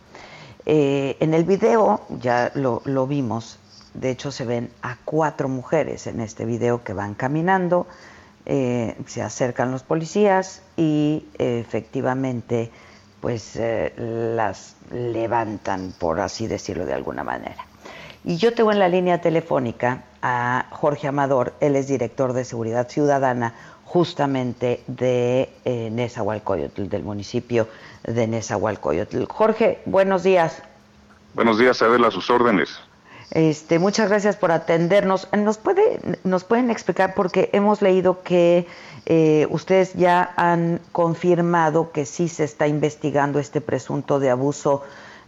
Eh, 0.68 1.18
en 1.20 1.34
el 1.34 1.46
video, 1.46 2.02
ya 2.22 2.52
lo, 2.54 3.08
vimos, 3.08 3.58
de 3.96 4.12
hecho 4.12 4.32
se 4.32 4.46
ven 4.46 4.70
a 4.84 4.98
cuatro 5.04 5.50
mujeres 5.50 6.06
en 6.06 6.20
este 6.20 6.46
video 6.46 6.84
que 6.84 6.94
van 6.94 7.16
caminando, 7.16 7.88
eh, 8.46 8.96
se 9.08 9.24
acercan 9.24 9.72
los 9.72 9.82
policías 9.82 10.62
y 10.78 11.26
efectivamente 11.40 12.70
pues 13.20 13.56
eh, 13.56 13.94
las 13.98 14.76
levantan, 14.92 15.92
por 15.98 16.20
así 16.20 16.46
decirlo 16.46 16.86
de 16.86 16.94
alguna 16.94 17.24
manera. 17.24 17.66
Y 18.24 18.38
yo 18.38 18.54
tengo 18.54 18.72
en 18.72 18.78
la 18.78 18.88
línea 18.88 19.20
telefónica 19.20 20.04
a 20.22 20.68
Jorge 20.70 21.08
Amador, 21.08 21.54
él 21.60 21.76
es 21.76 21.88
director 21.88 22.34
de 22.34 22.46
Seguridad 22.46 22.88
Ciudadana 22.88 23.56
justamente 23.92 24.82
de 24.88 25.50
eh, 25.66 25.90
Nezahualcóyotl, 25.92 26.88
del 26.88 27.04
municipio 27.04 27.68
de 28.04 28.26
Nezahualcóyotl. 28.26 29.26
Jorge, 29.26 29.82
buenos 29.84 30.24
días. 30.24 30.64
Buenos 31.34 31.58
días, 31.58 31.82
Adela, 31.82 32.08
a 32.08 32.12
sus 32.12 32.30
órdenes. 32.30 32.80
Este, 33.32 33.80
muchas 33.80 34.08
gracias 34.08 34.38
por 34.38 34.54
atendernos. 34.54 35.28
¿Nos, 35.38 35.58
puede, 35.58 36.00
¿Nos 36.24 36.46
pueden 36.46 36.72
explicar, 36.72 37.16
porque 37.16 37.50
hemos 37.52 37.82
leído 37.82 38.24
que 38.24 38.66
eh, 39.08 39.46
ustedes 39.50 39.94
ya 39.94 40.32
han 40.38 40.80
confirmado 40.94 41.92
que 41.92 42.06
sí 42.06 42.30
se 42.30 42.46
está 42.46 42.68
investigando 42.68 43.40
este 43.40 43.60
presunto 43.60 44.20
de 44.22 44.30
abuso 44.30 44.84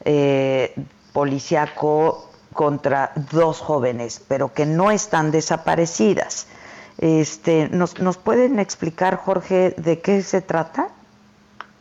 eh, 0.06 0.74
policiaco 1.12 2.30
contra 2.54 3.12
dos 3.30 3.60
jóvenes, 3.60 4.22
pero 4.26 4.54
que 4.54 4.66
no 4.66 4.90
están 4.90 5.32
desaparecidas? 5.32 6.48
Este, 6.98 7.70
¿nos, 7.70 8.00
¿Nos 8.00 8.18
pueden 8.18 8.60
explicar, 8.60 9.18
Jorge, 9.18 9.74
de 9.78 10.00
qué 10.00 10.22
se 10.22 10.42
trata? 10.42 10.90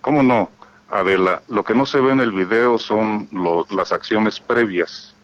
¿Cómo 0.01 0.22
no? 0.22 0.51
Adela, 0.90 1.42
lo 1.48 1.64
que 1.64 1.75
no 1.75 1.87
se 1.87 2.01
ve 2.01 2.12
en 2.12 2.20
el 2.20 2.33
video 2.33 2.79
son 2.79 3.29
las 3.70 3.92
acciones 3.92 4.40
previas. 4.40 5.14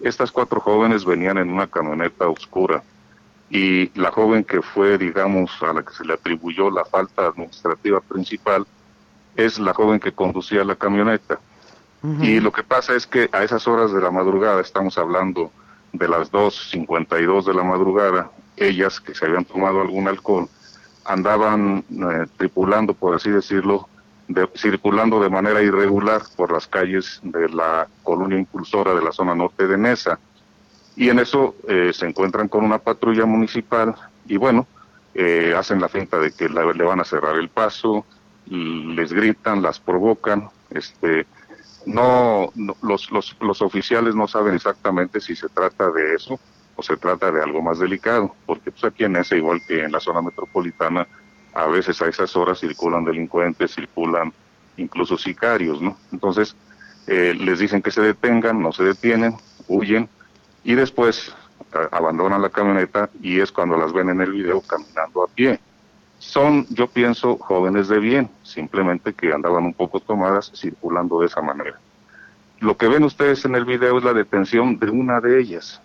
Estas 0.00 0.30
cuatro 0.30 0.60
jóvenes 0.60 1.04
venían 1.04 1.38
en 1.38 1.50
una 1.50 1.66
camioneta 1.66 2.28
oscura 2.28 2.82
y 3.50 3.90
la 3.98 4.10
joven 4.10 4.44
que 4.44 4.62
fue, 4.62 4.98
digamos, 4.98 5.50
a 5.62 5.72
la 5.72 5.82
que 5.82 5.92
se 5.94 6.04
le 6.04 6.14
atribuyó 6.14 6.70
la 6.70 6.84
falta 6.84 7.26
administrativa 7.26 8.00
principal 8.00 8.66
es 9.36 9.58
la 9.58 9.74
joven 9.74 10.00
que 10.00 10.12
conducía 10.12 10.64
la 10.64 10.76
camioneta. 10.76 11.38
Y 12.20 12.38
lo 12.38 12.52
que 12.52 12.62
pasa 12.62 12.94
es 12.94 13.04
que 13.04 13.28
a 13.32 13.42
esas 13.42 13.66
horas 13.66 13.92
de 13.92 14.00
la 14.00 14.12
madrugada, 14.12 14.60
estamos 14.60 14.96
hablando 14.96 15.50
de 15.92 16.06
las 16.06 16.30
2.52 16.30 17.44
de 17.44 17.54
la 17.54 17.64
madrugada, 17.64 18.30
ellas 18.56 19.00
que 19.00 19.14
se 19.14 19.26
habían 19.26 19.44
tomado 19.44 19.80
algún 19.80 20.08
alcohol 20.08 20.48
andaban 21.04 21.84
eh, 21.90 22.26
tripulando, 22.36 22.94
por 22.94 23.14
así 23.14 23.30
decirlo, 23.30 23.88
circulando 24.56 25.20
de 25.20 25.30
manera 25.30 25.62
irregular 25.62 26.22
por 26.34 26.52
las 26.52 26.66
calles 26.66 27.20
de 27.22 27.48
la 27.48 27.86
colonia 28.02 28.38
impulsora 28.38 28.94
de 28.94 29.02
la 29.02 29.12
zona 29.12 29.34
norte 29.34 29.68
de 29.68 29.78
Nesa. 29.78 30.18
Y 30.96 31.10
en 31.10 31.20
eso 31.20 31.54
eh, 31.68 31.92
se 31.94 32.06
encuentran 32.06 32.48
con 32.48 32.64
una 32.64 32.78
patrulla 32.78 33.24
municipal 33.24 33.94
y 34.26 34.36
bueno, 34.36 34.66
eh, 35.14 35.54
hacen 35.56 35.80
la 35.80 35.88
finta 35.88 36.18
de 36.18 36.32
que 36.32 36.48
le 36.48 36.84
van 36.84 37.00
a 37.00 37.04
cerrar 37.04 37.36
el 37.36 37.48
paso, 37.48 38.04
les 38.46 39.12
gritan, 39.12 39.62
las 39.62 39.78
provocan, 39.78 40.48
este, 40.70 41.26
no, 41.86 42.52
los, 42.82 43.10
los, 43.10 43.36
los 43.40 43.62
oficiales 43.62 44.14
no 44.14 44.28
saben 44.28 44.54
exactamente 44.54 45.20
si 45.20 45.34
se 45.36 45.48
trata 45.48 45.90
de 45.90 46.14
eso, 46.14 46.38
o 46.76 46.82
se 46.82 46.96
trata 46.96 47.32
de 47.32 47.42
algo 47.42 47.62
más 47.62 47.78
delicado, 47.78 48.34
porque 48.44 48.70
pues 48.70 48.84
aquí 48.84 49.04
en 49.04 49.16
ese, 49.16 49.38
igual 49.38 49.60
que 49.66 49.84
en 49.84 49.92
la 49.92 50.00
zona 50.00 50.20
metropolitana, 50.20 51.06
a 51.54 51.66
veces 51.66 52.00
a 52.02 52.08
esas 52.08 52.36
horas 52.36 52.60
circulan 52.60 53.04
delincuentes, 53.04 53.74
circulan 53.74 54.32
incluso 54.76 55.16
sicarios, 55.16 55.80
¿no? 55.80 55.96
Entonces, 56.12 56.54
eh, 57.06 57.34
les 57.34 57.58
dicen 57.58 57.80
que 57.80 57.90
se 57.90 58.02
detengan, 58.02 58.60
no 58.60 58.72
se 58.72 58.84
detienen, 58.84 59.36
huyen 59.68 60.08
y 60.64 60.74
después 60.74 61.34
abandonan 61.90 62.42
la 62.42 62.50
camioneta 62.50 63.10
y 63.20 63.40
es 63.40 63.52
cuando 63.52 63.76
las 63.76 63.92
ven 63.92 64.10
en 64.10 64.20
el 64.20 64.32
video 64.32 64.60
caminando 64.60 65.24
a 65.24 65.28
pie. 65.28 65.60
Son, 66.18 66.66
yo 66.70 66.86
pienso, 66.88 67.36
jóvenes 67.38 67.88
de 67.88 67.98
bien, 67.98 68.30
simplemente 68.42 69.12
que 69.12 69.32
andaban 69.32 69.64
un 69.64 69.74
poco 69.74 70.00
tomadas 70.00 70.50
circulando 70.54 71.20
de 71.20 71.26
esa 71.26 71.42
manera. 71.42 71.78
Lo 72.60 72.76
que 72.76 72.88
ven 72.88 73.04
ustedes 73.04 73.44
en 73.44 73.54
el 73.54 73.64
video 73.64 73.98
es 73.98 74.04
la 74.04 74.14
detención 74.14 74.78
de 74.78 74.90
una 74.90 75.20
de 75.20 75.40
ellas, 75.40 75.80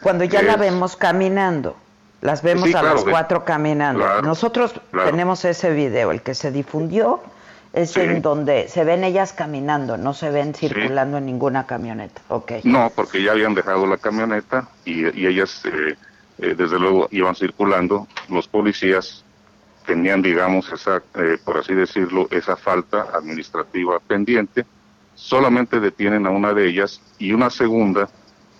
cuando 0.00 0.24
ya 0.24 0.42
la 0.42 0.56
vemos 0.56 0.96
caminando, 0.96 1.76
las 2.20 2.42
vemos 2.42 2.74
a 2.74 2.82
las 2.82 3.04
cuatro 3.04 3.44
caminando. 3.44 4.22
Nosotros 4.22 4.74
tenemos 4.92 5.44
ese 5.44 5.72
video, 5.72 6.10
el 6.10 6.22
que 6.22 6.34
se 6.34 6.50
difundió 6.50 7.22
Es 7.72 7.96
en 7.96 8.22
donde 8.22 8.68
se 8.68 8.84
ven 8.84 9.04
ellas 9.04 9.32
caminando, 9.34 9.98
no 9.98 10.14
se 10.14 10.30
ven 10.30 10.54
circulando 10.54 11.18
en 11.18 11.26
ninguna 11.26 11.66
camioneta. 11.66 12.22
Okay. 12.28 12.62
No, 12.64 12.90
porque 12.94 13.22
ya 13.22 13.32
habían 13.32 13.54
dejado 13.54 13.86
la 13.86 13.98
camioneta 13.98 14.66
y, 14.84 15.04
ellas, 15.26 15.62
eh, 15.66 15.94
eh, 16.38 16.54
desde 16.56 16.78
luego, 16.78 17.08
iban 17.10 17.34
circulando. 17.34 18.06
Los 18.30 18.48
policías 18.48 19.24
tenían, 19.86 20.22
digamos, 20.22 20.70
esa, 20.72 21.02
eh, 21.14 21.38
por 21.44 21.58
así 21.58 21.74
decirlo, 21.74 22.28
esa 22.30 22.56
falta 22.56 23.08
administrativa 23.14 23.98
pendiente. 24.00 24.64
Solamente 25.14 25.78
detienen 25.78 26.26
a 26.26 26.30
una 26.30 26.52
de 26.52 26.66
ellas 26.66 27.00
y 27.18 27.32
una 27.32 27.50
segunda, 27.50 28.08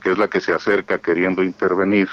que 0.06 0.12
es 0.12 0.18
la 0.18 0.28
que 0.28 0.40
se 0.40 0.52
acerca 0.52 0.98
queriendo 0.98 1.42
intervenir, 1.42 2.08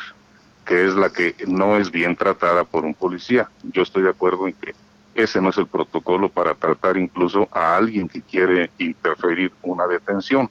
que 0.66 0.88
es 0.88 0.96
la 0.96 1.12
que 1.12 1.36
no 1.46 1.78
es 1.78 1.92
bien 1.92 2.16
tratada 2.16 2.64
por 2.64 2.86
un 2.86 2.96
policía. 2.96 3.52
Yo 3.62 3.84
estoy 3.84 4.02
de 4.02 4.10
acuerdo 4.10 4.48
en 4.48 4.56
que 4.56 4.74
ese 5.14 5.40
no 5.40 5.50
es 5.50 5.60
el 5.60 5.68
protocolo 5.68 6.28
para 6.28 6.56
tratar 6.56 6.98
incluso 6.98 7.48
a 7.52 7.78
alguien 7.78 8.10
que 8.10 8.24
quiere 8.24 8.72
interferir 8.80 9.52
una 9.62 9.86
detención. 9.86 10.50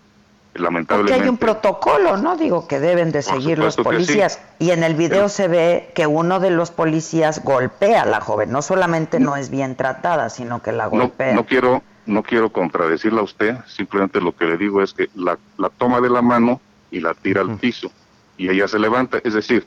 Lamentablemente. 0.54 1.14
Porque 1.14 1.24
hay 1.24 1.28
un 1.28 1.36
protocolo, 1.36 2.16
¿no? 2.16 2.36
Digo 2.36 2.68
que 2.68 2.78
deben 2.78 3.10
de 3.10 3.22
seguir 3.22 3.58
los 3.58 3.74
policías. 3.74 4.40
Y 4.60 4.70
en 4.70 4.84
el 4.84 4.94
video 4.94 5.28
se 5.28 5.48
ve 5.48 5.90
que 5.96 6.06
uno 6.06 6.38
de 6.38 6.50
los 6.50 6.70
policías 6.70 7.42
golpea 7.42 8.02
a 8.02 8.06
la 8.06 8.20
joven. 8.20 8.52
No 8.52 8.62
solamente 8.62 9.18
no, 9.18 9.34
es 9.34 9.50
bien 9.50 9.74
tratada, 9.74 10.30
sino 10.30 10.62
que 10.62 10.70
la 10.70 10.86
golpea. 10.86 11.34
No, 11.34 11.44
quiero, 11.44 11.82
no 12.06 12.22
quiero 12.22 12.52
contradecirla 12.52 13.20
a 13.20 13.24
usted. 13.24 13.56
Simplemente 13.66 14.20
lo 14.20 14.36
que 14.36 14.44
le 14.44 14.56
digo 14.56 14.80
es 14.80 14.92
que 14.92 15.08
la, 15.16 15.36
toma 15.76 16.00
de 16.00 16.08
la 16.08 16.22
mano 16.22 16.60
y 16.92 17.00
la 17.00 17.14
tira 17.14 17.40
al 17.40 17.58
piso. 17.58 17.90
Y 18.36 18.48
ella 18.48 18.68
se 18.68 18.78
levanta. 18.78 19.20
Es 19.24 19.34
decir, 19.34 19.66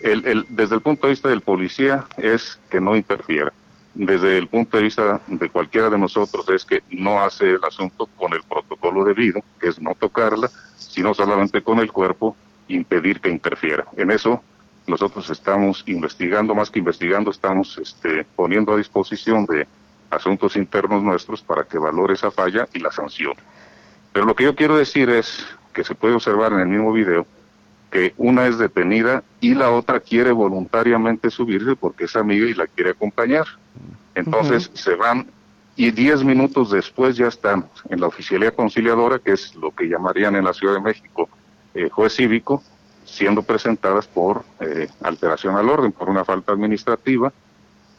el, 0.00 0.26
el, 0.26 0.46
desde 0.48 0.74
el 0.74 0.80
punto 0.80 1.06
de 1.06 1.12
vista 1.12 1.28
del 1.28 1.42
policía 1.42 2.06
es 2.16 2.58
que 2.68 2.80
no 2.80 2.96
interfiera 2.96 3.52
desde 3.94 4.38
el 4.38 4.48
punto 4.48 4.76
de 4.76 4.84
vista 4.84 5.20
de 5.26 5.50
cualquiera 5.50 5.90
de 5.90 5.98
nosotros 5.98 6.48
es 6.48 6.64
que 6.64 6.82
no 6.90 7.20
hace 7.20 7.50
el 7.50 7.64
asunto 7.64 8.06
con 8.16 8.32
el 8.32 8.42
protocolo 8.42 9.04
debido, 9.04 9.40
que 9.60 9.68
es 9.68 9.80
no 9.80 9.94
tocarla, 9.94 10.50
sino 10.76 11.14
solamente 11.14 11.62
con 11.62 11.78
el 11.78 11.92
cuerpo 11.92 12.36
impedir 12.68 13.20
que 13.20 13.28
interfiera. 13.28 13.84
En 13.96 14.10
eso 14.10 14.42
nosotros 14.86 15.28
estamos 15.30 15.84
investigando, 15.86 16.54
más 16.54 16.70
que 16.70 16.78
investigando, 16.78 17.30
estamos 17.30 17.78
este, 17.78 18.24
poniendo 18.34 18.72
a 18.72 18.76
disposición 18.76 19.44
de 19.46 19.66
asuntos 20.10 20.56
internos 20.56 21.02
nuestros 21.02 21.42
para 21.42 21.64
que 21.64 21.78
valore 21.78 22.14
esa 22.14 22.30
falla 22.30 22.66
y 22.72 22.78
la 22.78 22.90
sanción. 22.90 23.34
Pero 24.12 24.26
lo 24.26 24.34
que 24.34 24.44
yo 24.44 24.54
quiero 24.54 24.76
decir 24.76 25.08
es 25.10 25.46
que 25.72 25.84
se 25.84 25.94
puede 25.94 26.14
observar 26.14 26.52
en 26.52 26.60
el 26.60 26.68
mismo 26.68 26.92
video 26.92 27.26
que 27.92 28.14
una 28.16 28.46
es 28.46 28.56
detenida 28.56 29.22
y 29.40 29.54
la 29.54 29.70
otra 29.70 30.00
quiere 30.00 30.32
voluntariamente 30.32 31.30
subirse 31.30 31.76
porque 31.76 32.04
es 32.04 32.16
amiga 32.16 32.46
y 32.46 32.54
la 32.54 32.66
quiere 32.66 32.90
acompañar. 32.90 33.46
Entonces 34.14 34.70
se 34.72 34.94
van 34.96 35.26
y 35.76 35.90
diez 35.90 36.24
minutos 36.24 36.70
después 36.70 37.16
ya 37.16 37.28
están 37.28 37.68
en 37.90 38.00
la 38.00 38.06
oficialía 38.06 38.50
conciliadora, 38.50 39.18
que 39.18 39.32
es 39.32 39.54
lo 39.54 39.70
que 39.72 39.88
llamarían 39.88 40.36
en 40.36 40.44
la 40.44 40.54
Ciudad 40.54 40.74
de 40.74 40.80
México 40.80 41.28
eh, 41.74 41.90
juez 41.90 42.14
cívico, 42.14 42.62
siendo 43.04 43.42
presentadas 43.42 44.06
por 44.06 44.42
eh, 44.60 44.88
alteración 45.02 45.56
al 45.56 45.68
orden, 45.68 45.92
por 45.92 46.08
una 46.08 46.24
falta 46.24 46.52
administrativa. 46.52 47.30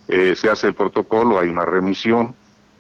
Eh, 0.08 0.36
se 0.36 0.50
hace 0.50 0.68
el 0.68 0.74
protocolo, 0.74 1.40
hay 1.40 1.50
una 1.50 1.66
remisión, 1.66 2.36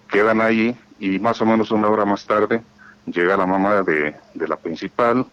quedan 0.09 0.41
ahí 0.41 0.75
y 0.99 1.19
más 1.19 1.41
o 1.41 1.45
menos 1.45 1.69
una 1.69 1.89
hora 1.89 2.05
más 2.05 2.25
tarde 2.25 2.61
llega 3.05 3.37
la 3.37 3.45
mamá 3.45 3.81
de, 3.83 4.15
de 4.33 4.47
la 4.47 4.55
principal, 4.55 5.25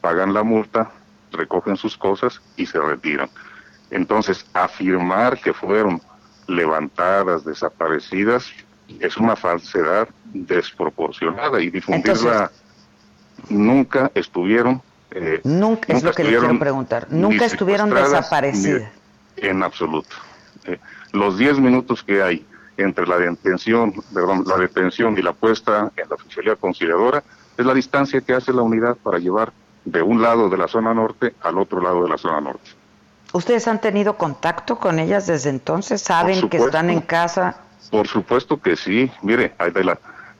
pagan 0.00 0.34
la 0.34 0.42
multa, 0.42 0.90
recogen 1.32 1.76
sus 1.76 1.96
cosas 1.96 2.40
y 2.56 2.66
se 2.66 2.80
retiran. 2.80 3.28
Entonces, 3.90 4.46
afirmar 4.52 5.40
que 5.40 5.52
fueron 5.52 6.00
levantadas, 6.46 7.44
desaparecidas, 7.44 8.50
es 9.00 9.16
una 9.16 9.36
falsedad 9.36 10.08
desproporcionada 10.32 11.60
y 11.60 11.70
difundirla 11.70 12.50
nunca 13.48 14.10
estuvieron. 14.14 14.82
Eh, 15.10 15.40
nunca, 15.44 15.92
es 15.92 16.02
lo 16.02 16.12
que 16.12 16.24
le 16.24 16.30
quiero 16.30 16.58
preguntar. 16.58 17.06
Nunca 17.10 17.44
estuvieron 17.44 17.90
desaparecidas. 17.90 18.90
En 19.36 19.62
absoluto. 19.62 20.16
Eh, 20.64 20.78
los 21.12 21.38
10 21.38 21.58
minutos 21.60 22.02
que 22.02 22.22
hay 22.22 22.46
entre 22.76 23.06
la 23.06 23.18
detención, 23.18 23.94
perdón, 24.12 24.44
la 24.46 24.56
detención 24.56 25.16
y 25.18 25.22
la 25.22 25.32
puesta 25.32 25.90
en 25.96 26.08
la 26.08 26.14
oficialidad 26.14 26.58
conciliadora 26.58 27.22
es 27.56 27.64
la 27.64 27.74
distancia 27.74 28.20
que 28.20 28.34
hace 28.34 28.52
la 28.52 28.62
unidad 28.62 28.96
para 28.96 29.18
llevar 29.18 29.52
de 29.84 30.02
un 30.02 30.20
lado 30.20 30.48
de 30.48 30.56
la 30.56 30.68
zona 30.68 30.92
norte 30.92 31.34
al 31.42 31.58
otro 31.58 31.80
lado 31.80 32.02
de 32.02 32.10
la 32.10 32.18
zona 32.18 32.40
norte. 32.40 32.70
¿Ustedes 33.32 33.66
han 33.68 33.80
tenido 33.80 34.16
contacto 34.16 34.78
con 34.78 34.98
ellas 34.98 35.26
desde 35.26 35.50
entonces? 35.50 36.00
¿Saben 36.00 36.48
que 36.48 36.58
están 36.58 36.90
en 36.90 37.00
casa? 37.00 37.56
Por 37.90 38.06
supuesto 38.08 38.60
que 38.60 38.76
sí. 38.76 39.10
Mire, 39.22 39.54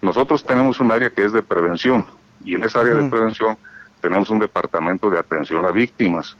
nosotros 0.00 0.44
tenemos 0.44 0.80
un 0.80 0.92
área 0.92 1.10
que 1.10 1.24
es 1.24 1.32
de 1.32 1.42
prevención 1.42 2.06
y 2.44 2.54
en 2.54 2.64
esa 2.64 2.80
área 2.80 2.94
de 2.94 3.08
prevención 3.08 3.56
tenemos 4.00 4.30
un 4.30 4.38
departamento 4.38 5.10
de 5.10 5.18
atención 5.18 5.64
a 5.64 5.70
víctimas. 5.70 6.36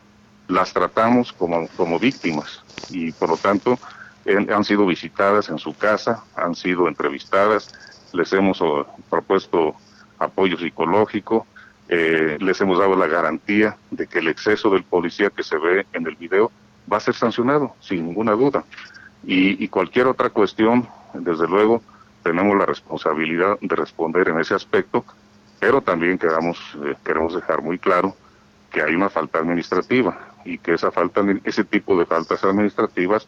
Las 0.49 0.73
tratamos 0.73 1.33
como, 1.33 1.69
como 1.77 1.99
víctimas 1.99 2.63
y 2.91 3.13
por 3.13 3.31
lo 3.31 3.37
tanto 3.37 3.79
han 4.27 4.65
sido 4.65 4.87
visitadas 4.87 5.49
en 5.49 5.59
su 5.59 5.77
casa, 5.77 6.25
han 6.35 6.55
sido 6.55 6.89
entrevistadas, 6.89 7.73
les 8.13 8.33
hemos 8.33 8.61
oh, 8.61 8.87
propuesto 9.09 9.75
apoyo 10.19 10.59
psicológico, 10.59 11.47
eh, 11.89 12.37
les 12.41 12.61
hemos 12.61 12.79
dado 12.79 12.97
la 12.97 13.07
garantía 13.07 13.77
de 13.91 14.07
que 14.07 14.19
el 14.19 14.29
exceso 14.29 14.71
del 14.71 14.83
policía 14.83 15.31
que 15.31 15.45
se 15.45 15.57
ve 15.57 15.87
en 15.93 16.07
el 16.07 16.17
video 16.17 16.51
va 16.91 16.97
a 16.97 17.01
ser 17.01 17.15
sancionado, 17.15 17.75
sin 17.81 18.07
ninguna 18.07 18.33
duda. 18.33 18.65
Y, 19.25 19.67
cualquier 19.69 20.07
otra 20.07 20.31
cuestión, 20.31 20.87
desde 21.15 21.49
luego, 21.49 21.83
tenemos 22.23 22.57
la 22.57 22.65
responsabilidad 22.65 23.59
de 23.61 23.75
responder 23.75 24.29
en 24.29 24.39
ese 24.39 24.55
aspecto, 24.55 25.05
pero 25.59 25.81
también 25.81 26.17
queramos, 26.17 26.59
eh, 26.85 26.95
queremos 27.05 27.35
dejar 27.35 27.61
muy 27.61 27.79
claro 27.79 28.15
que 28.71 28.83
hay 28.83 28.95
una 28.95 29.11
falta 29.11 29.39
administrativa 29.39 30.17
y 30.45 30.59
que 30.59 30.75
esa 30.75 30.93
falta, 30.93 31.25
ese 31.43 31.65
tipo 31.65 31.99
de 31.99 32.07
faltas 32.07 32.45
administrativas 32.45 33.27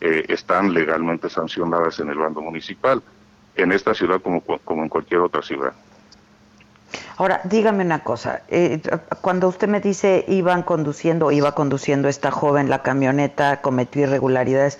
eh, 0.00 0.24
están 0.28 0.72
legalmente 0.72 1.28
sancionadas 1.28 1.98
en 2.00 2.10
el 2.10 2.18
bando 2.18 2.40
municipal, 2.40 3.02
en 3.56 3.72
esta 3.72 3.94
ciudad 3.94 4.20
como, 4.20 4.40
como 4.40 4.82
en 4.82 4.88
cualquier 4.88 5.20
otra 5.20 5.42
ciudad. 5.42 5.72
Ahora, 7.16 7.40
dígame 7.44 7.84
una 7.84 8.04
cosa, 8.04 8.42
eh, 8.48 8.80
cuando 9.20 9.48
usted 9.48 9.68
me 9.68 9.80
dice 9.80 10.24
iban 10.28 10.62
conduciendo, 10.62 11.32
iba 11.32 11.52
conduciendo 11.52 12.08
esta 12.08 12.30
joven 12.30 12.70
la 12.70 12.82
camioneta, 12.82 13.60
cometió 13.60 14.02
irregularidades, 14.02 14.78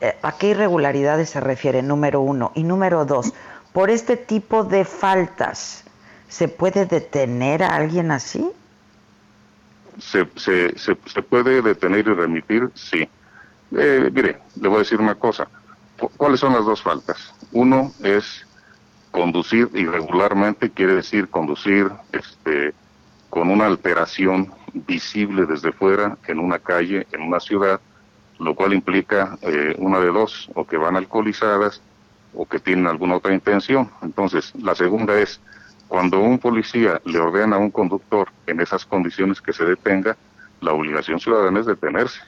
eh, 0.00 0.16
¿a 0.22 0.36
qué 0.36 0.48
irregularidades 0.48 1.30
se 1.30 1.40
refiere? 1.40 1.82
Número 1.82 2.20
uno. 2.20 2.52
Y 2.54 2.64
número 2.64 3.04
dos, 3.04 3.32
por 3.72 3.90
este 3.90 4.16
tipo 4.16 4.64
de 4.64 4.84
faltas, 4.84 5.84
¿se 6.28 6.48
puede 6.48 6.84
detener 6.84 7.62
a 7.62 7.76
alguien 7.76 8.10
así? 8.10 8.50
Se, 9.98 10.28
se, 10.36 10.74
se, 10.76 11.22
puede 11.22 11.62
detener 11.62 12.06
y 12.06 12.14
remitir, 12.14 12.70
sí. 12.74 13.08
Eh, 13.76 14.10
mire, 14.12 14.38
le 14.60 14.68
voy 14.68 14.76
a 14.76 14.80
decir 14.80 15.00
una 15.00 15.14
cosa. 15.14 15.48
¿Cuáles 16.16 16.40
son 16.40 16.52
las 16.52 16.64
dos 16.64 16.80
faltas? 16.80 17.34
Uno 17.52 17.92
es 18.02 18.46
Conducir 19.10 19.70
irregularmente 19.72 20.70
quiere 20.70 20.94
decir 20.94 21.28
conducir 21.28 21.90
este, 22.12 22.74
con 23.30 23.50
una 23.50 23.66
alteración 23.66 24.52
visible 24.74 25.46
desde 25.46 25.72
fuera 25.72 26.18
en 26.26 26.38
una 26.38 26.58
calle, 26.58 27.06
en 27.12 27.22
una 27.22 27.40
ciudad, 27.40 27.80
lo 28.38 28.54
cual 28.54 28.74
implica 28.74 29.38
eh, 29.40 29.74
una 29.78 29.98
de 29.98 30.08
dos, 30.08 30.50
o 30.54 30.66
que 30.66 30.76
van 30.76 30.96
alcoholizadas 30.96 31.80
o 32.34 32.46
que 32.46 32.60
tienen 32.60 32.86
alguna 32.86 33.16
otra 33.16 33.32
intención. 33.32 33.90
Entonces, 34.02 34.52
la 34.54 34.74
segunda 34.74 35.18
es, 35.18 35.40
cuando 35.88 36.20
un 36.20 36.38
policía 36.38 37.00
le 37.04 37.18
ordena 37.18 37.56
a 37.56 37.60
un 37.60 37.70
conductor 37.70 38.28
en 38.46 38.60
esas 38.60 38.84
condiciones 38.84 39.40
que 39.40 39.54
se 39.54 39.64
detenga, 39.64 40.16
la 40.60 40.74
obligación 40.74 41.18
ciudadana 41.18 41.60
es 41.60 41.66
detenerse. 41.66 42.20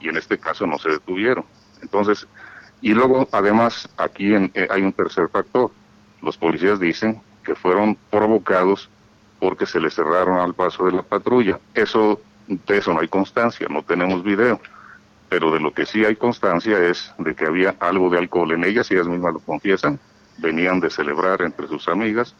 Y 0.00 0.08
en 0.08 0.16
este 0.16 0.38
caso 0.38 0.66
no 0.66 0.78
se 0.78 0.90
detuvieron. 0.90 1.44
Entonces, 1.82 2.26
y 2.80 2.92
luego, 2.92 3.28
además, 3.32 3.88
aquí 3.96 4.34
eh, 4.34 4.68
hay 4.70 4.82
un 4.82 4.92
tercer 4.92 5.28
factor 5.28 5.70
los 6.22 6.36
policías 6.36 6.80
dicen 6.80 7.20
que 7.44 7.54
fueron 7.54 7.96
provocados 8.10 8.90
porque 9.38 9.66
se 9.66 9.80
les 9.80 9.94
cerraron 9.94 10.40
al 10.40 10.54
paso 10.54 10.86
de 10.86 10.92
la 10.92 11.02
patrulla. 11.02 11.60
Eso, 11.74 12.20
de 12.48 12.78
eso 12.78 12.92
no 12.92 13.00
hay 13.00 13.08
constancia, 13.08 13.68
no 13.70 13.82
tenemos 13.82 14.24
video. 14.24 14.60
Pero 15.28 15.52
de 15.52 15.60
lo 15.60 15.72
que 15.72 15.86
sí 15.86 16.04
hay 16.04 16.16
constancia 16.16 16.78
es 16.78 17.12
de 17.18 17.34
que 17.34 17.46
había 17.46 17.76
algo 17.80 18.10
de 18.10 18.18
alcohol 18.18 18.52
en 18.52 18.64
ellas, 18.64 18.90
y 18.90 18.94
ellas 18.94 19.08
mismas 19.08 19.34
lo 19.34 19.40
confiesan, 19.40 20.00
venían 20.38 20.80
de 20.80 20.90
celebrar 20.90 21.42
entre 21.42 21.68
sus 21.68 21.88
amigas, 21.88 22.34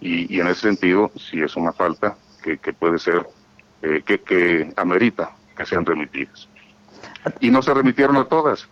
y, 0.00 0.40
en 0.40 0.46
ese 0.46 0.62
sentido 0.62 1.10
sí 1.16 1.40
es 1.40 1.56
una 1.56 1.72
falta 1.72 2.16
que, 2.42 2.56
puede 2.72 2.98
ser, 2.98 3.26
eh, 3.82 4.02
que, 4.06 4.20
que 4.20 4.72
amerita 4.76 5.32
que 5.56 5.66
sean 5.66 5.84
remitidas. 5.84 6.48
Y 7.40 7.50
no 7.50 7.62
se 7.62 7.74
remitieron 7.74 8.16
a 8.16 8.24
todas. 8.24 8.66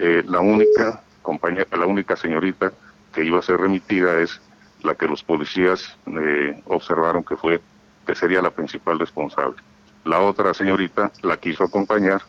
Eh, 0.00 0.22
la 0.26 0.40
única 0.40 1.02
compañera, 1.22 1.76
la 1.76 1.86
única 1.86 2.16
señorita 2.16 2.72
que 3.12 3.24
iba 3.24 3.38
a 3.38 3.42
ser 3.42 3.58
remitida 3.58 4.20
es 4.20 4.40
la 4.82 4.94
que 4.94 5.06
los 5.06 5.22
policías 5.22 5.96
eh, 6.06 6.62
observaron 6.66 7.24
que 7.24 7.36
fue 7.36 7.60
que 8.06 8.14
sería 8.14 8.40
la 8.42 8.50
principal 8.50 8.98
responsable. 8.98 9.56
La 10.04 10.20
otra 10.20 10.54
señorita 10.54 11.10
la 11.22 11.36
quiso 11.38 11.64
acompañar 11.64 12.22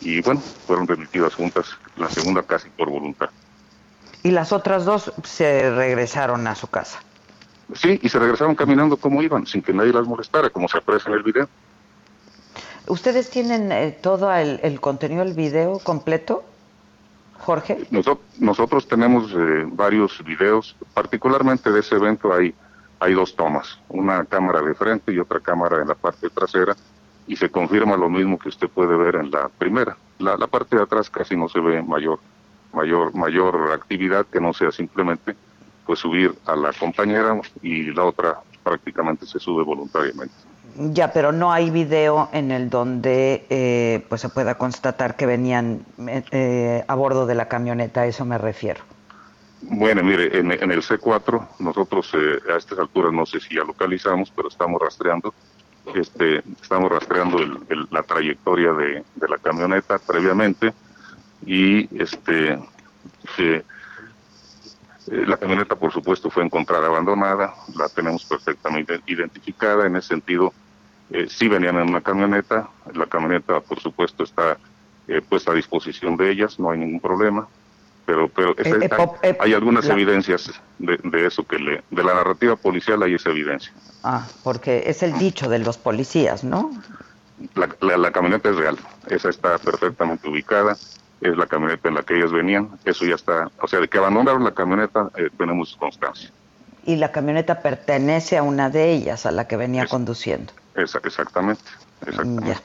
y 0.00 0.22
bueno, 0.22 0.40
fueron 0.40 0.86
remitidas 0.86 1.34
juntas, 1.34 1.76
la 1.96 2.08
segunda 2.08 2.42
casi 2.42 2.70
por 2.70 2.88
voluntad. 2.88 3.30
Y 4.22 4.30
las 4.30 4.52
otras 4.52 4.84
dos 4.84 5.12
se 5.24 5.70
regresaron 5.70 6.46
a 6.46 6.54
su 6.54 6.68
casa. 6.68 7.00
Sí, 7.74 8.00
y 8.02 8.08
se 8.08 8.18
regresaron 8.18 8.54
caminando 8.54 8.96
como 8.96 9.22
iban, 9.22 9.46
sin 9.46 9.62
que 9.62 9.72
nadie 9.72 9.92
las 9.92 10.06
molestara, 10.06 10.50
como 10.50 10.68
se 10.68 10.78
aprecia 10.78 11.10
en 11.10 11.16
el 11.16 11.22
video. 11.22 11.48
¿Ustedes 12.88 13.28
tienen 13.28 13.70
eh, 13.70 13.96
todo 14.00 14.32
el, 14.34 14.80
contenido 14.80 15.24
del 15.24 15.34
video 15.34 15.78
completo, 15.78 16.42
Jorge? 17.38 17.86
nosotros 18.38 18.88
tenemos 18.88 19.30
eh, 19.32 19.64
varios 19.66 20.24
videos, 20.24 20.74
particularmente 20.94 21.70
de 21.70 21.80
ese 21.80 21.96
evento 21.96 22.32
hay, 22.32 22.54
hay 22.98 23.12
dos 23.12 23.36
tomas, 23.36 23.78
una 23.88 24.24
cámara 24.24 24.62
de 24.62 24.74
frente 24.74 25.12
y 25.12 25.18
otra 25.18 25.40
cámara 25.40 25.82
en 25.82 25.88
la 25.88 25.94
parte 25.94 26.30
trasera, 26.30 26.76
y 27.26 27.36
se 27.36 27.50
confirma 27.50 27.96
lo 27.96 28.08
mismo 28.08 28.38
que 28.38 28.48
usted 28.48 28.68
puede 28.68 28.96
ver 28.96 29.16
en 29.16 29.30
la 29.30 29.50
primera. 29.50 29.96
La, 30.18 30.36
la 30.38 30.46
parte 30.46 30.76
de 30.76 30.82
atrás 30.82 31.10
casi 31.10 31.36
no 31.36 31.48
se 31.48 31.60
ve 31.60 31.82
mayor, 31.82 32.18
mayor, 32.72 33.14
mayor 33.14 33.70
actividad 33.72 34.24
que 34.26 34.40
no 34.40 34.54
sea 34.54 34.72
simplemente 34.72 35.36
pues 35.84 35.98
subir 35.98 36.34
a 36.46 36.56
la 36.56 36.72
compañera 36.72 37.38
y 37.62 37.92
la 37.92 38.04
otra 38.04 38.40
prácticamente 38.62 39.26
se 39.26 39.38
sube 39.38 39.62
voluntariamente. 39.62 40.34
Ya, 40.80 41.12
pero 41.12 41.32
no 41.32 41.50
hay 41.50 41.70
video 41.70 42.28
en 42.32 42.52
el 42.52 42.70
donde 42.70 43.44
eh, 43.50 44.06
pues 44.08 44.20
se 44.20 44.28
pueda 44.28 44.56
constatar 44.56 45.16
que 45.16 45.26
venían 45.26 45.84
eh, 46.06 46.84
a 46.86 46.94
bordo 46.94 47.26
de 47.26 47.34
la 47.34 47.48
camioneta, 47.48 48.02
a 48.02 48.06
eso 48.06 48.24
me 48.24 48.38
refiero. 48.38 48.80
Bueno, 49.62 50.04
mire, 50.04 50.38
en, 50.38 50.52
el 50.52 50.82
C4 50.82 51.48
nosotros 51.58 52.12
eh, 52.14 52.38
a 52.52 52.58
estas 52.58 52.78
alturas 52.78 53.12
no 53.12 53.26
sé 53.26 53.40
si 53.40 53.56
ya 53.56 53.64
localizamos, 53.64 54.30
pero 54.30 54.46
estamos 54.46 54.80
rastreando, 54.80 55.34
este, 55.96 56.44
estamos 56.62 56.92
rastreando 56.92 57.38
la 57.90 58.02
trayectoria 58.04 58.72
de, 58.72 59.02
la 59.28 59.38
camioneta 59.38 59.98
previamente 59.98 60.72
y 61.44 61.88
este 62.00 62.56
la 65.06 65.38
camioneta, 65.38 65.74
por 65.74 65.90
supuesto, 65.90 66.30
fue 66.30 66.44
encontrada 66.44 66.86
abandonada, 66.86 67.54
la 67.74 67.88
tenemos 67.88 68.24
perfectamente 68.24 69.00
identificada. 69.06 69.86
En 69.86 69.96
ese 69.96 70.08
sentido, 70.08 70.52
eh, 71.10 71.26
sí 71.28 71.48
venían 71.48 71.76
en 71.76 71.88
una 71.88 72.00
camioneta. 72.00 72.68
La 72.94 73.06
camioneta, 73.06 73.60
por 73.60 73.80
supuesto, 73.80 74.24
está 74.24 74.58
eh, 75.06 75.22
puesta 75.26 75.52
a 75.52 75.54
disposición 75.54 76.16
de 76.16 76.30
ellas, 76.30 76.58
no 76.58 76.70
hay 76.70 76.78
ningún 76.78 77.00
problema. 77.00 77.48
Pero, 78.04 78.28
pero 78.28 78.54
eh, 78.56 79.36
hay, 79.38 79.52
algunas 79.52 79.86
evidencias 79.86 80.50
de, 80.78 81.26
eso 81.26 81.46
que 81.46 81.58
le, 81.58 81.82
de 81.90 82.02
la 82.02 82.14
narrativa 82.14 82.56
policial 82.56 83.02
hay 83.02 83.14
esa 83.14 83.28
evidencia. 83.28 83.70
Ah, 84.02 84.26
porque 84.42 84.84
es 84.86 85.02
el 85.02 85.18
dicho 85.18 85.50
de 85.50 85.58
los 85.58 85.76
policías, 85.76 86.42
¿no? 86.42 86.70
La, 87.54 87.98
la, 87.98 88.10
camioneta 88.10 88.48
es 88.48 88.56
real, 88.56 88.78
esa 89.10 89.28
está 89.28 89.58
perfectamente 89.58 90.26
ubicada, 90.26 90.78
es 91.20 91.36
la 91.36 91.46
camioneta 91.46 91.88
en 91.88 91.96
la 91.96 92.02
que 92.02 92.16
ellas 92.16 92.32
venían, 92.32 92.70
eso 92.86 93.04
ya 93.04 93.14
está, 93.14 93.50
o 93.60 93.68
sea, 93.68 93.78
de 93.78 93.88
que 93.88 93.98
abandonaron 93.98 94.42
la 94.42 94.52
camioneta 94.52 95.10
tenemos 95.36 95.76
constancia. 95.76 96.30
Y 96.86 96.96
la 96.96 97.12
camioneta 97.12 97.60
pertenece 97.60 98.38
a 98.38 98.42
una 98.42 98.70
de 98.70 98.90
ellas, 98.90 99.26
a 99.26 99.32
la 99.32 99.46
que 99.46 99.58
venía 99.58 99.86
conduciendo 99.86 100.52
exactamente, 100.78 101.62
exactamente. 102.06 102.56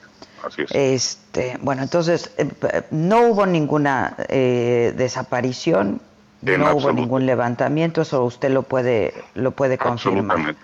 Así 0.45 0.63
es. 0.63 0.71
Este, 0.71 1.57
bueno, 1.61 1.83
entonces, 1.83 2.31
eh, 2.37 2.47
no 2.91 3.21
hubo 3.27 3.45
ninguna 3.45 4.15
eh, 4.27 4.93
desaparición, 4.97 6.01
no 6.41 6.75
hubo 6.75 6.91
ningún 6.91 7.25
levantamiento, 7.25 8.01
eso 8.01 8.23
usted 8.23 8.51
lo 8.51 8.63
puede, 8.63 9.13
lo 9.35 9.51
puede 9.51 9.77
confirmar. 9.77 10.55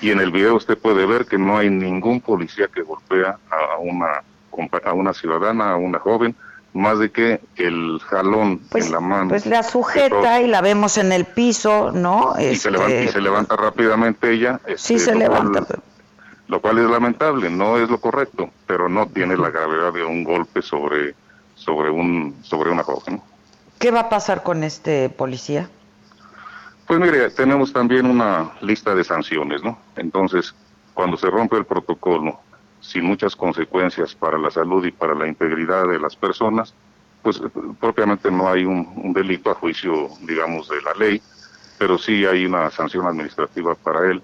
Y 0.00 0.10
en 0.10 0.20
el 0.20 0.30
video 0.30 0.56
usted 0.56 0.76
puede 0.76 1.06
ver 1.06 1.24
que 1.24 1.38
no 1.38 1.56
hay 1.56 1.70
ningún 1.70 2.20
policía 2.20 2.68
que 2.68 2.82
golpea 2.82 3.38
a 3.50 3.78
una, 3.78 4.22
a 4.84 4.92
una 4.92 5.14
ciudadana, 5.14 5.72
a 5.72 5.76
una 5.76 5.98
joven, 5.98 6.36
más 6.74 6.98
de 6.98 7.10
que 7.10 7.40
el 7.56 8.00
jalón 8.00 8.58
pues, 8.68 8.86
en 8.86 8.92
la 8.92 9.00
mano. 9.00 9.28
Pues 9.30 9.46
la 9.46 9.62
sujeta 9.62 10.42
y 10.42 10.48
la 10.48 10.60
vemos 10.60 10.98
en 10.98 11.12
el 11.12 11.24
piso, 11.24 11.92
¿no? 11.92 12.34
Y, 12.38 12.56
se, 12.56 12.70
levanta, 12.70 13.00
y 13.00 13.08
se 13.08 13.20
levanta 13.20 13.56
rápidamente 13.56 14.32
ella. 14.32 14.60
sí, 14.76 14.98
se 14.98 15.12
este, 15.12 15.14
levanta 15.14 15.64
lo 16.48 16.60
cual 16.60 16.78
es 16.78 16.90
lamentable, 16.90 17.50
no 17.50 17.78
es 17.78 17.88
lo 17.88 17.98
correcto, 17.98 18.50
pero 18.66 18.88
no 18.88 19.06
tiene 19.06 19.36
la 19.36 19.50
gravedad 19.50 19.92
de 19.92 20.04
un 20.04 20.24
golpe 20.24 20.62
sobre, 20.62 21.14
sobre, 21.54 21.90
un, 21.90 22.36
sobre 22.42 22.70
una 22.70 22.82
joven. 22.82 23.20
¿Qué 23.78 23.90
va 23.90 24.00
a 24.00 24.08
pasar 24.08 24.42
con 24.42 24.62
este 24.62 25.08
policía? 25.08 25.68
Pues 26.86 27.00
mire, 27.00 27.30
tenemos 27.30 27.72
también 27.72 28.06
una 28.06 28.52
lista 28.60 28.94
de 28.94 29.04
sanciones, 29.04 29.62
¿no? 29.62 29.78
Entonces, 29.96 30.54
cuando 30.92 31.16
se 31.16 31.30
rompe 31.30 31.56
el 31.56 31.64
protocolo 31.64 32.38
sin 32.80 33.04
muchas 33.04 33.34
consecuencias 33.34 34.14
para 34.14 34.36
la 34.36 34.50
salud 34.50 34.84
y 34.84 34.92
para 34.92 35.14
la 35.14 35.26
integridad 35.26 35.88
de 35.88 35.98
las 35.98 36.14
personas, 36.14 36.74
pues 37.22 37.40
propiamente 37.80 38.30
no 38.30 38.50
hay 38.50 38.66
un, 38.66 38.86
un 38.96 39.14
delito 39.14 39.50
a 39.50 39.54
juicio, 39.54 40.10
digamos, 40.20 40.68
de 40.68 40.82
la 40.82 40.92
ley, 40.92 41.22
pero 41.78 41.96
sí 41.96 42.26
hay 42.26 42.44
una 42.44 42.70
sanción 42.70 43.06
administrativa 43.06 43.74
para 43.74 44.10
él 44.10 44.22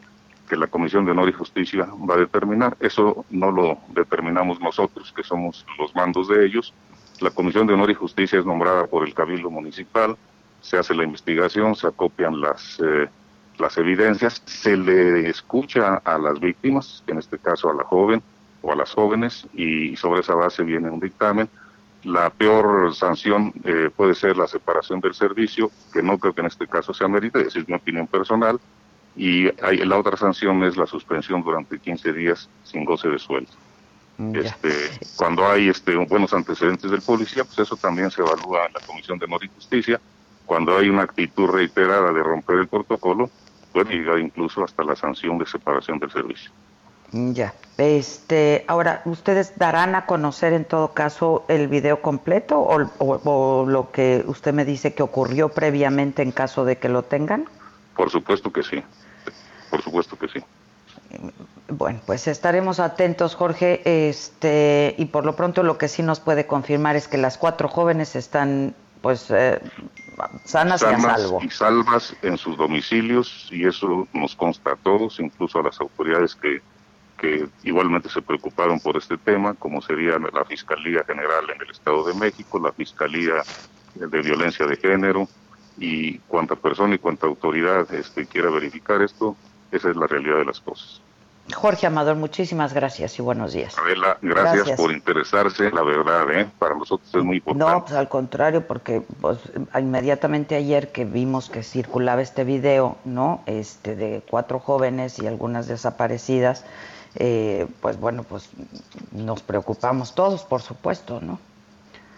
que 0.51 0.57
la 0.57 0.67
Comisión 0.67 1.05
de 1.05 1.13
Honor 1.13 1.29
y 1.29 1.33
Justicia 1.33 1.89
va 2.11 2.15
a 2.17 2.19
determinar. 2.19 2.77
Eso 2.81 3.25
no 3.31 3.53
lo 3.53 3.79
determinamos 3.95 4.61
nosotros, 4.61 5.13
que 5.15 5.23
somos 5.23 5.65
los 5.79 5.95
mandos 5.95 6.27
de 6.27 6.45
ellos. 6.45 6.75
La 7.21 7.31
Comisión 7.31 7.69
de 7.69 7.75
Honor 7.75 7.93
y 7.93 7.95
Justicia 7.95 8.41
es 8.41 8.45
nombrada 8.45 8.89
por 8.89 9.07
el 9.07 9.15
Cabildo 9.15 9.49
Municipal, 9.49 10.17
se 10.61 10.77
hace 10.77 10.93
la 10.93 11.05
investigación, 11.05 11.77
se 11.77 11.87
acopian 11.87 12.41
las, 12.41 12.81
eh, 12.85 13.09
las 13.59 13.79
evidencias, 13.79 14.43
se 14.45 14.77
le 14.77 15.29
escucha 15.29 16.03
a 16.05 16.19
las 16.19 16.41
víctimas, 16.41 17.05
en 17.07 17.19
este 17.19 17.39
caso 17.39 17.71
a 17.71 17.75
la 17.75 17.85
joven 17.85 18.21
o 18.63 18.73
a 18.73 18.77
las 18.77 18.93
jóvenes, 18.93 19.47
y 19.55 19.95
sobre 19.97 20.23
esa 20.23 20.35
base 20.35 20.65
viene 20.65 20.91
un 20.91 20.99
dictamen. 20.99 21.49
La 22.03 22.29
peor 22.31 22.93
sanción 22.93 23.53
eh, 23.63 23.89
puede 23.95 24.17
ser 24.17 24.37
la 24.37 24.49
separación 24.49 25.01
del 25.01 25.15
servicio, 25.15 25.71
que 25.93 26.03
no 26.03 26.19
creo 26.19 26.33
que 26.33 26.41
en 26.41 26.49
este 26.49 26.67
caso 26.67 26.93
sea 26.93 27.07
merita, 27.07 27.39
es 27.39 27.69
mi 27.69 27.75
opinión 27.75 28.09
personal, 28.09 28.59
y 29.17 29.49
hay, 29.63 29.79
la 29.79 29.99
otra 29.99 30.17
sanción 30.17 30.63
es 30.65 30.77
la 30.77 30.87
suspensión 30.87 31.43
durante 31.43 31.79
15 31.79 32.13
días 32.13 32.49
sin 32.65 32.85
goce 32.85 33.09
de 33.09 33.19
sueldo. 33.19 33.51
Este, 34.35 34.69
cuando 35.17 35.49
hay 35.49 35.71
este, 35.71 35.97
buenos 35.97 36.35
antecedentes 36.35 36.91
del 36.91 37.01
policía, 37.01 37.43
pues 37.43 37.59
eso 37.59 37.77
también 37.77 38.11
se 38.11 38.21
evalúa 38.21 38.67
en 38.67 38.75
la 38.75 38.81
Comisión 38.81 39.19
de 39.19 39.25
Honor 39.25 39.45
y 39.45 39.49
Justicia. 39.49 39.99
Cuando 40.45 40.77
hay 40.77 40.91
una 40.91 41.03
actitud 41.03 41.49
reiterada 41.49 42.13
de 42.13 42.23
romper 42.23 42.57
el 42.57 42.69
protocolo, 42.69 43.31
puede 43.73 43.95
llegar 43.95 44.19
incluso 44.19 44.63
hasta 44.63 44.85
la 44.85 44.95
sanción 44.95 45.39
de 45.39 45.47
separación 45.47 45.99
del 45.99 46.11
servicio. 46.11 46.51
Ya. 47.13 47.55
Este, 47.79 48.65
ahora, 48.69 49.03
¿ustedes 49.07 49.57
darán 49.57 49.95
a 49.95 50.07
conocer 50.07 50.53
en 50.53 50.65
todo 50.65 50.93
caso 50.93 51.45
el 51.49 51.67
video 51.69 52.03
completo 52.03 52.61
o, 52.61 52.91
o, 52.99 53.67
lo 53.67 53.91
que 53.91 54.23
usted 54.27 54.53
me 54.53 54.65
dice 54.65 54.93
que 54.95 55.03
ocurrió 55.03 55.49
previamente 55.49 56.23
en 56.23 56.31
caso 56.31 56.65
de 56.65 56.77
que 56.77 56.89
lo 56.89 57.03
tengan? 57.03 57.47
Por 57.97 58.11
supuesto 58.11 58.53
que 58.53 58.63
sí. 58.63 58.83
Por 59.71 59.83
supuesto 59.83 60.19
que 60.19 60.29
sí. 60.29 60.45
Bueno, 61.69 62.01
pues 62.05 62.27
estaremos 62.27 62.81
atentos, 62.81 63.35
Jorge. 63.35 63.83
Este, 64.09 64.95
y 64.99 65.07
por 65.07 65.25
lo 65.25 65.37
pronto 65.37 65.63
lo 65.63 65.79
que 65.79 65.89
sí 65.89 66.03
nos 66.03 66.21
puede 66.21 66.47
confirmar 66.47 66.97
es 66.97 67.09
que 67.09 67.19
las 67.19 67.39
cuatro 67.39 67.69
jóvenes 67.69 68.17
están, 68.17 68.75
pues, 69.03 69.31
eh, 69.31 69.61
sanas, 70.45 70.83
y 70.83 70.87
a 70.87 70.99
salvo. 70.99 71.41
Y 71.43 71.51
salvas 71.51 72.15
en 72.23 72.37
sus 72.37 72.57
domicilios, 72.57 73.49
y 73.51 73.67
eso 73.67 74.09
nos 74.13 74.35
consta 74.35 74.73
a 74.73 74.77
todos, 74.77 75.21
incluso 75.21 75.61
a 75.61 75.63
las 75.63 75.81
autoridades 75.81 76.35
que, 76.35 76.61
que 77.19 77.49
igualmente 77.63 78.09
se 78.09 78.21
preocuparon 78.21 78.81
por 78.81 78.97
este 78.97 79.17
tema, 79.17 79.55
como 79.55 79.81
sería 79.81 80.19
la 80.19 80.45
Fiscalía 80.45 81.05
General 81.05 81.45
en 81.55 81.63
el 81.63 81.71
Estado 81.71 82.05
de 82.05 82.15
México, 82.15 82.59
la 82.59 82.73
Fiscalía 82.73 83.43
de 83.95 84.23
Violencia 84.23 84.67
de 84.67 84.77
Género, 84.77 85.29
y 85.79 86.19
cuanta 86.19 86.57
persona 86.57 86.95
y 86.95 86.99
cuanta 86.99 87.27
autoridad 87.27 87.93
este, 87.95 88.27
quiera 88.27 88.51
verificar 88.51 89.01
esto, 89.03 89.37
esa 89.73 89.91
es 89.91 89.97
la 89.97 90.07
realidad 90.07 90.39
de 90.39 90.45
las 90.45 90.61
cosas. 90.61 91.01
Jorge 91.55 91.87
Amador, 91.87 92.17
muchísimas 92.17 92.73
gracias 92.73 93.19
y 93.19 93.23
buenos 93.23 93.53
días. 93.53 93.77
Adela, 93.79 94.19
gracias, 94.23 94.79
por 94.79 94.93
interesarse, 94.93 95.71
la 95.71 95.83
verdad, 95.83 96.31
¿eh? 96.33 96.49
para 96.59 96.75
nosotros 96.75 97.09
es 97.15 97.25
muy 97.25 97.39
importante. 97.39 97.73
No, 97.73 97.85
pues 97.85 97.95
al 97.95 98.09
contrario, 98.09 98.67
porque 98.67 99.03
pues, 99.21 99.39
inmediatamente 99.79 100.55
ayer 100.55 100.93
que 100.93 101.05
vimos 101.05 101.51
que 101.51 101.63
circulaba 101.63 102.23
este 102.23 102.45
video, 102.45 102.99
¿no? 103.05 103.43
Este 103.47 103.97
de 103.97 104.23
cuatro 104.29 104.61
jóvenes 104.61 105.19
y 105.19 105.27
algunas 105.27 105.67
desaparecidas, 105.67 106.65
eh, 107.17 107.67
pues 107.81 107.99
bueno, 107.99 108.23
pues 108.23 108.51
nos 109.13 109.43
preocupamos 109.43 110.15
todos, 110.15 110.43
por 110.45 110.63
supuesto, 110.63 111.21
¿no? 111.21 111.39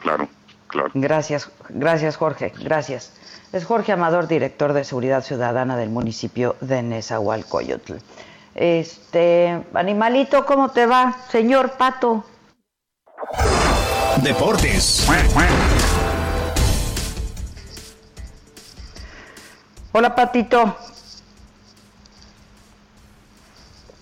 Claro, 0.02 0.28
claro. 0.72 0.90
Gracias, 0.94 1.48
gracias 1.68 2.16
Jorge, 2.16 2.52
gracias. 2.58 3.12
Es 3.52 3.66
Jorge 3.66 3.92
Amador, 3.92 4.26
director 4.26 4.72
de 4.72 4.82
Seguridad 4.82 5.22
Ciudadana 5.22 5.76
del 5.76 5.90
municipio 5.90 6.56
de 6.62 6.82
Nezahualcóyotl. 6.82 7.96
Este, 8.54 9.62
animalito, 9.74 10.44
¿cómo 10.46 10.70
te 10.70 10.86
va, 10.86 11.16
señor 11.30 11.72
Pato? 11.72 12.24
Deportes. 14.22 15.06
Hola, 19.92 20.14
Patito. 20.14 20.74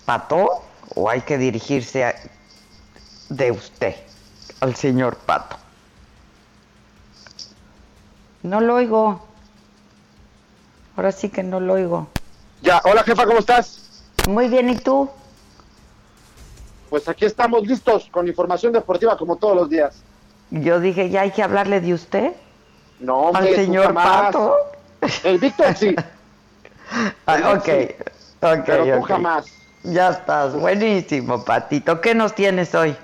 ¿Pato? 0.05 0.63
¿O 0.95 1.09
hay 1.09 1.21
que 1.21 1.37
dirigirse 1.37 2.05
a, 2.05 2.15
de 3.29 3.51
usted 3.51 3.95
al 4.61 4.75
señor 4.75 5.17
Pato? 5.17 5.60
No 8.43 8.61
lo 8.61 8.75
oigo. 8.75 9.21
Ahora 10.95 11.11
sí 11.11 11.29
que 11.29 11.43
no 11.43 11.59
lo 11.59 11.73
oigo. 11.73 12.07
Ya, 12.61 12.81
hola 12.83 13.03
jefa, 13.03 13.25
¿cómo 13.25 13.39
estás? 13.39 14.03
Muy 14.27 14.47
bien, 14.49 14.69
¿y 14.69 14.77
tú? 14.77 15.09
Pues 16.89 17.07
aquí 17.07 17.25
estamos 17.25 17.65
listos 17.65 18.07
con 18.11 18.27
información 18.27 18.73
deportiva 18.73 19.17
como 19.17 19.37
todos 19.37 19.55
los 19.55 19.69
días. 19.69 20.03
Yo 20.51 20.79
dije, 20.79 21.09
¿ya 21.09 21.21
hay 21.21 21.31
que 21.31 21.41
hablarle 21.41 21.79
de 21.79 21.93
usted? 21.93 22.33
No, 22.99 23.29
Al 23.29 23.35
hombre, 23.37 23.55
señor. 23.55 23.93
Pato. 23.93 24.55
El 25.23 25.37
Víctor 25.39 25.75
sí. 25.75 25.95
Ok, 27.27 27.69
ok, 28.41 28.63
Pero 28.65 28.83
tú 28.83 28.99
ok. 29.03 29.07
jamás. 29.07 29.45
Ya 29.83 30.09
estás, 30.09 30.53
buenísimo, 30.53 31.45
Patito. 31.45 32.01
¿Qué 32.01 32.13
nos 32.13 32.35
tienes 32.35 32.75
hoy? 32.75 32.97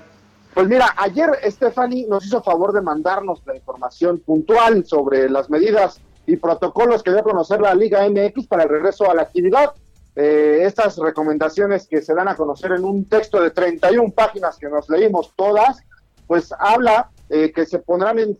Pues 0.58 0.66
mira, 0.66 0.92
ayer 0.96 1.30
Stephanie 1.44 2.08
nos 2.08 2.26
hizo 2.26 2.42
favor 2.42 2.72
de 2.72 2.80
mandarnos 2.80 3.40
la 3.46 3.54
información 3.54 4.18
puntual 4.18 4.84
sobre 4.84 5.30
las 5.30 5.48
medidas 5.48 6.00
y 6.26 6.34
protocolos 6.34 7.04
que 7.04 7.12
debe 7.12 7.22
conocer 7.22 7.60
la 7.60 7.76
Liga 7.76 8.04
MX 8.08 8.48
para 8.48 8.64
el 8.64 8.68
regreso 8.68 9.08
a 9.08 9.14
la 9.14 9.22
actividad. 9.22 9.70
Eh, 10.16 10.62
estas 10.64 10.96
recomendaciones 10.96 11.86
que 11.86 12.02
se 12.02 12.12
dan 12.12 12.26
a 12.26 12.34
conocer 12.34 12.72
en 12.72 12.84
un 12.84 13.04
texto 13.04 13.40
de 13.40 13.52
31 13.52 14.10
páginas 14.10 14.58
que 14.58 14.68
nos 14.68 14.90
leímos 14.90 15.32
todas, 15.36 15.78
pues 16.26 16.52
habla 16.58 17.08
eh, 17.28 17.52
que 17.52 17.64
se 17.64 17.78
pondrán 17.78 18.18
en, 18.18 18.36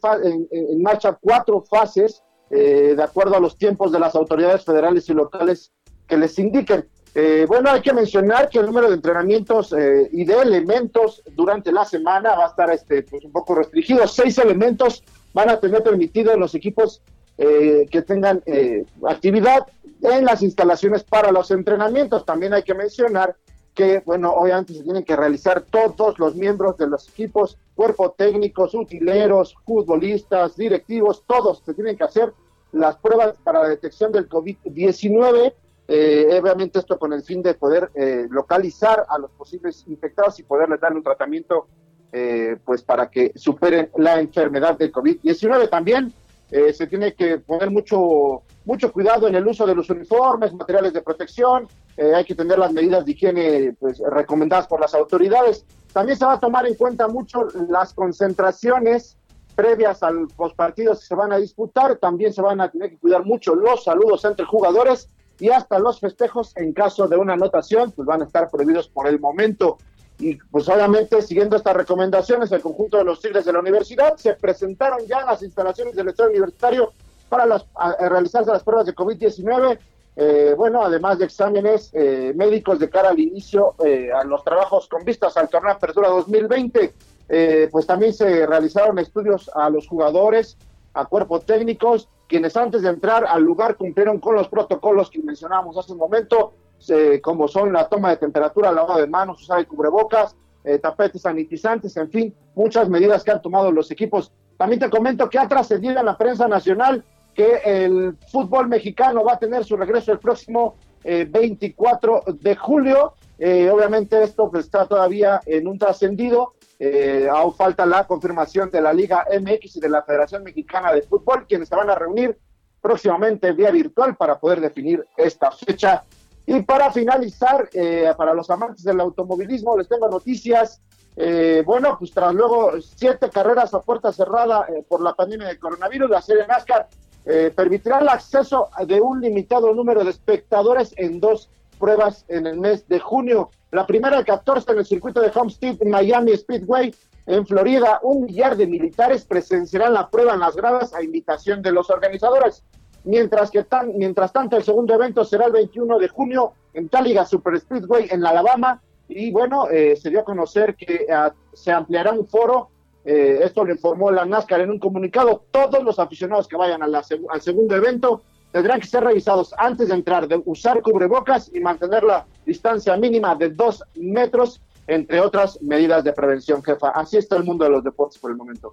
marcha 0.83 1.17
cuatro 1.21 1.63
fases 1.71 2.25
eh, 2.51 2.95
de 2.97 3.03
acuerdo 3.05 3.37
a 3.37 3.41
los 3.41 3.57
tiempos 3.57 3.93
de 3.93 4.01
las 4.01 4.17
autoridades 4.17 4.65
federales 4.65 5.09
y 5.09 5.15
locales 5.15 5.73
que 6.09 6.17
les 6.17 6.37
indiquen. 6.41 6.89
Eh, 7.15 7.47
bueno, 7.49 7.71
hay 7.71 7.81
que 7.81 7.93
mencionar 7.93 8.49
que 8.49 8.59
el 8.59 8.67
número 8.67 8.89
de 8.89 8.95
entrenamientos 8.95 9.73
eh, 9.73 10.09
y 10.13 10.25
de 10.25 10.35
elementos 10.35 11.23
durante 11.33 11.73
la 11.73 11.85
semana 11.85 12.35
va 12.37 12.47
a 12.47 12.49
estar 12.49 12.71
este, 12.71 13.03
pues, 13.03 13.25
un 13.25 13.33
poco 13.33 13.55
restringido. 13.55 14.07
Seis 14.07 14.39
elementos 14.39 15.03
van 15.33 15.51
a 15.51 15.59
tener 15.59 15.83
permitido 15.83 16.37
los 16.37 16.55
equipos 16.55 17.01
eh, 17.41 17.87
que 17.89 18.03
tengan 18.03 18.43
eh, 18.47 18.85
actividad 19.09 19.67
en 20.03 20.25
las 20.25 20.43
instalaciones 20.43 21.05
para 21.05 21.31
los 21.31 21.53
entrenamientos. 21.53 22.25
También 22.25 22.53
hay 22.53 22.65
que 22.65 22.75
mencionar 22.75 23.37
que, 23.75 24.03
bueno, 24.05 24.33
obviamente 24.33 24.75
se 24.75 24.83
tienen 24.83 25.05
que 25.05 25.15
realizar 25.15 25.63
todos 25.63 26.19
los 26.19 26.35
miembros 26.35 26.77
de 26.79 26.89
los 26.89 27.09
equipos, 27.09 27.57
cuerpo 27.77 28.11
técnicos, 28.11 28.75
utileros, 28.75 29.55
futbolistas, 29.65 30.57
directivos, 30.57 31.23
todos 31.29 31.63
se 31.65 31.75
tienen 31.75 31.97
que 31.97 32.03
hacer 32.03 32.33
las 32.73 32.97
pruebas 32.97 33.37
para 33.45 33.63
la 33.63 33.69
detección 33.69 34.11
del 34.11 34.29
COVID-19. 34.29 35.53
Eh, 35.89 36.39
obviamente 36.41 36.79
esto 36.79 36.99
con 36.99 37.13
el 37.15 37.23
fin 37.23 37.43
de 37.43 37.55
poder 37.55 37.91
eh, 37.95 38.27
localizar 38.31 39.07
a 39.09 39.19
los 39.19 39.31
posibles 39.31 39.85
infectados 39.89 40.39
y 40.39 40.43
poderles 40.43 40.81
darle 40.81 40.99
un 40.99 41.03
tratamiento 41.03 41.67
eh, 42.13 42.57
pues 42.65 42.83
para 42.83 43.11
que 43.11 43.33
superen 43.35 43.91
la 43.97 44.21
enfermedad 44.21 44.79
del 44.79 44.93
COVID-19 44.93 45.69
también. 45.69 46.13
eh, 46.51 46.73
se 46.73 46.87
tiene 46.87 47.13
que 47.15 47.39
poner 47.39 47.71
mucho, 47.71 48.43
mucho 48.65 48.93
cuidado 48.93 49.29
en 49.29 49.35
el 49.35 49.47
uso 49.47 49.67
de 49.67 49.75
los 49.75 49.91
uniformes, 49.91 50.53
materiales 50.55 50.93
de 50.95 51.03
protección, 51.03 51.69
eh, 51.97 52.15
hay 52.15 52.25
que 52.25 52.35
tener 52.35 52.59
las 52.59 52.73
medidas 52.73 53.05
de 53.05 53.13
higiene 53.13 53.77
pues, 53.79 53.99
recomendadas 53.99 54.67
por 54.67 54.81
las 54.81 54.95
autoridades. 54.95 55.65
También 55.93 56.17
se 56.17 56.25
va 56.25 56.35
a 56.35 56.41
tomar 56.41 56.67
en 56.67 56.75
cuenta 56.75 57.09
mucho 57.09 57.49
las 57.69 57.93
concentraciones 57.93 59.17
previas 59.55 60.03
a 60.03 60.11
los 60.11 60.55
partidos 60.55 61.01
que 61.01 61.07
se 61.07 61.15
van 61.15 61.33
a 61.33 61.39
disputar. 61.39 61.97
También 61.97 62.33
se 62.33 62.41
van 62.41 62.61
a 62.61 62.71
tener 62.71 62.91
que 62.91 62.99
cuidar 62.99 63.25
mucho 63.25 63.55
los 63.55 63.85
saludos 63.85 64.25
entre 64.25 64.47
jugadores 64.47 65.09
y 65.41 65.51
hasta 65.51 65.79
los 65.79 66.01
festejos 66.01 66.57
en 66.57 66.73
caso 66.73 67.07
de 67.09 67.17
una 67.17 67.35
anotación, 67.35 67.93
pues 67.93 68.07
van 68.07 68.23
a 68.23 68.25
estar 68.25 68.51
prohibidos 68.51 68.89
por 68.89 69.07
el 69.07 69.21
momento. 69.21 69.79
Y 70.21 70.35
pues 70.51 70.69
obviamente 70.69 71.23
siguiendo 71.23 71.57
estas 71.57 71.77
recomendaciones, 71.77 72.51
el 72.51 72.61
conjunto 72.61 72.97
de 72.99 73.05
los 73.05 73.21
Tigres 73.21 73.45
de 73.45 73.53
la 73.53 73.61
universidad 73.61 74.17
se 74.17 74.35
presentaron 74.35 75.01
ya 75.07 75.21
en 75.21 75.27
las 75.27 75.43
instalaciones 75.43 75.95
del 75.95 76.09
Estado 76.09 76.31
Universitario 76.31 76.93
para 77.29 77.47
las, 77.47 77.65
a- 77.77 77.91
a 77.91 78.09
realizarse 78.09 78.51
las 78.51 78.65
pruebas 78.65 78.87
de 78.87 78.95
COVID-19. 78.95 79.79
Eh, 80.21 80.55
bueno, 80.57 80.83
además 80.83 81.21
de 81.21 81.27
exámenes 81.27 81.91
eh, 81.93 82.33
médicos 82.35 82.81
de 82.81 82.91
cara 82.91 83.11
al 83.11 83.21
inicio 83.21 83.77
eh, 83.87 84.11
a 84.13 84.25
los 84.25 84.43
trabajos 84.43 84.89
con 84.89 85.05
vistas 85.05 85.37
al 85.37 85.49
torneo 85.49 85.71
Apertura 85.73 86.09
2020, 86.09 86.93
eh, 87.29 87.69
pues 87.71 87.87
también 87.87 88.13
se 88.13 88.45
realizaron 88.45 88.99
estudios 88.99 89.49
a 89.55 89.71
los 89.71 89.87
jugadores, 89.87 90.57
a 90.95 91.05
cuerpos 91.07 91.47
técnicos, 91.47 92.09
quienes 92.29 92.57
antes 92.57 92.83
de 92.83 92.91
entrar 92.91 93.25
al 93.27 93.43
lugar 93.43 93.77
cumplieron 93.77 94.21
con 94.21 94.35
los 94.35 94.49
protocolos 94.49 95.11
que 95.11 95.23
mencionábamos 95.23 95.77
hace 95.79 95.93
un 95.93 95.99
momento, 95.99 96.53
eh, 96.89 97.21
como 97.21 97.49
son 97.49 97.73
la 97.73 97.89
toma 97.89 98.11
de 98.11 98.19
temperatura, 98.19 98.71
lavado 98.71 99.01
de 99.01 99.07
manos, 99.07 99.43
usar 99.43 99.59
el 99.59 99.67
cubrebocas, 99.67 100.37
eh, 100.65 100.79
tapetes 100.79 101.23
sanitizantes, 101.23 101.97
en 101.97 102.11
fin, 102.11 102.35
muchas 102.55 102.89
medidas 102.89 103.25
que 103.25 103.31
han 103.31 103.43
tomado 103.43 103.73
los 103.73 103.91
equipos. 103.91 104.33
También 104.57 104.81
te 104.81 104.91
comento 104.91 105.31
que 105.31 105.39
ha 105.39 105.49
trascendido 105.49 105.99
en 105.99 106.07
la 106.07 106.19
prensa 106.19 106.47
nacional 106.47 107.05
que 107.35 107.61
el 107.65 108.17
fútbol 108.31 108.69
mexicano 108.69 109.25
va 109.25 109.35
a 109.35 109.39
tener 109.39 109.65
su 109.65 109.77
regreso 109.77 110.13
el 110.13 110.19
próximo 110.19 110.75
eh, 111.05 111.27
24 111.31 112.25
de 112.41 112.57
julio. 112.57 113.15
Eh, 113.39 113.71
obviamente 113.71 114.21
esto 114.23 114.51
pues, 114.51 114.65
está 114.65 114.87
todavía 114.87 115.41
en 115.47 115.69
un 115.69 115.79
trascendido. 115.79 116.55
Eh, 116.79 117.29
aún 117.31 117.55
falta 117.55 117.85
la 117.85 118.07
confirmación 118.07 118.71
de 118.71 118.81
la 118.81 118.93
Liga 118.93 119.27
MX 119.41 119.77
y 119.77 119.81
de 119.81 119.89
la 119.89 120.03
Federación 120.03 120.45
Mexicana 120.45 120.93
de 120.93 121.03
Fútbol, 121.03 121.47
quienes 121.49 121.69
se 121.69 121.77
van 121.77 121.91
a 121.91 121.95
reunir 121.95 122.39
próximamente 122.81 123.53
vía 123.53 123.71
virtual 123.71 124.17
para 124.17 124.39
poder 124.39 124.61
definir 124.61 125.05
esta 125.17 125.51
fecha. 125.51 126.05
Y 126.47 126.63
para 126.63 126.91
finalizar, 126.91 127.69
eh, 127.73 128.13
para 128.17 128.33
los 128.33 128.49
amantes 128.49 128.85
del 128.85 129.01
automovilismo, 129.01 129.77
les 129.77 129.89
tengo 129.89 130.09
noticias. 130.09 130.81
Eh, 131.17 131.63
bueno, 131.67 131.97
pues 131.99 132.13
tras 132.13 132.33
luego 132.33 132.73
siete 132.81 133.29
carreras 133.29 133.75
a 133.75 133.83
puerta 133.83 134.13
cerrada 134.13 134.67
eh, 134.69 134.85
por 134.89 135.03
la 135.03 135.15
pandemia 135.15 135.49
de 135.49 135.59
coronavirus, 135.59 136.09
la 136.09 136.23
serie 136.23 136.47
NASCAR 136.47 136.89
eh, 137.27 137.53
permitirá 137.55 137.99
el 137.99 138.09
acceso 138.09 138.71
de 138.87 139.01
un 139.01 139.21
limitado 139.21 139.75
número 139.75 140.05
de 140.05 140.11
espectadores 140.11 140.95
en 140.97 141.21
dos 141.21 141.51
pruebas 141.79 142.25
en 142.29 142.47
el 142.47 142.59
mes 142.59 142.87
de 142.89 142.99
junio. 142.99 143.51
La 143.71 143.87
primera, 143.87 144.19
el 144.19 144.25
14, 144.25 144.73
en 144.73 144.79
el 144.79 144.87
circuito 144.87 145.21
de 145.21 145.31
Homestead, 145.35 145.79
Miami 145.87 146.37
Speedway, 146.37 146.95
en 147.27 147.47
Florida. 147.47 148.01
Un 148.03 148.25
millar 148.25 148.57
de 148.57 148.67
militares 148.67 149.25
presenciarán 149.25 149.95
la 149.95 150.09
prueba 150.09 150.35
en 150.35 150.41
las 150.41 150.57
gradas 150.57 150.95
a 150.95 151.03
invitación 151.03 151.63
de 151.63 151.73
los 151.73 151.91
organizadores. 151.91 152.65
Mientras, 153.05 153.51
que 153.51 153.65
tan, 153.65 153.97
mientras 153.97 154.33
tanto, 154.33 154.57
el 154.57 154.65
segundo 154.65 154.95
evento 154.95 155.25
será 155.25 155.47
el 155.47 155.53
21 155.53 155.99
de 155.99 156.09
junio 156.09 156.53
en 156.75 156.89
Taliga 156.89 157.25
Super 157.25 157.59
Speedway 157.59 158.09
en 158.11 158.27
Alabama. 158.27 158.83
Y 159.09 159.31
bueno, 159.31 159.69
eh, 159.71 159.97
se 159.97 160.11
dio 160.11 160.21
a 160.21 160.25
conocer 160.25 160.75
que 160.75 161.07
ah, 161.11 161.33
se 161.53 161.73
ampliará 161.73 162.13
un 162.13 162.27
foro. 162.27 162.71
eh, 163.05 163.41
esto 163.43 163.65
lo 163.65 163.73
informó 163.73 164.11
la 164.11 164.27
NASCAR 164.27 164.61
en 164.61 164.71
un 164.71 164.79
comunicado. 164.79 165.45
Todos 165.51 165.83
los 165.83 165.99
aficionados 165.99 166.49
que 166.49 166.57
vayan 166.57 166.83
al 166.83 167.41
segundo 167.41 167.77
evento 167.77 168.23
tendrán 168.59 168.81
que 168.81 168.89
ser 168.89 169.05
revisados 169.05 169.55
antes 169.57 169.87
de 169.89 169.95
entrar, 169.95 170.27
de 170.27 170.43
usar 170.45 170.83
cubrebocas 170.83 171.49
y 171.55 171.61
mantener 171.61 172.03
la 172.03 172.27
distancia 172.45 172.97
mínima 172.97 173.37
de 173.37 173.51
dos 173.51 173.85
metros, 173.95 174.61
entre 174.89 175.21
otras 175.21 175.63
medidas 175.63 176.03
de 176.03 176.13
prevención, 176.13 176.61
jefa. 176.61 176.89
Así 176.91 177.19
está 177.19 177.37
el 177.37 177.45
mundo 177.45 177.65
de 177.65 177.71
los 177.71 177.85
deportes 177.85 178.19
por 178.19 178.33
el 178.33 178.37
momento. 178.37 178.73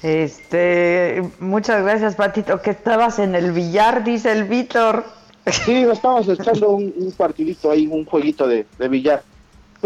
Este, 0.00 1.28
muchas 1.40 1.82
gracias, 1.82 2.14
Patito. 2.14 2.62
Que 2.62 2.70
estabas 2.70 3.18
en 3.18 3.34
el 3.34 3.50
billar, 3.50 4.04
dice 4.04 4.30
el 4.30 4.44
Víctor. 4.44 5.04
Sí, 5.46 5.82
estamos 5.82 6.28
echando 6.28 6.70
un, 6.70 6.94
un 6.96 7.10
partidito 7.12 7.72
ahí, 7.72 7.88
un 7.88 8.04
jueguito 8.04 8.46
de, 8.46 8.64
de 8.78 8.88
billar. 8.88 9.24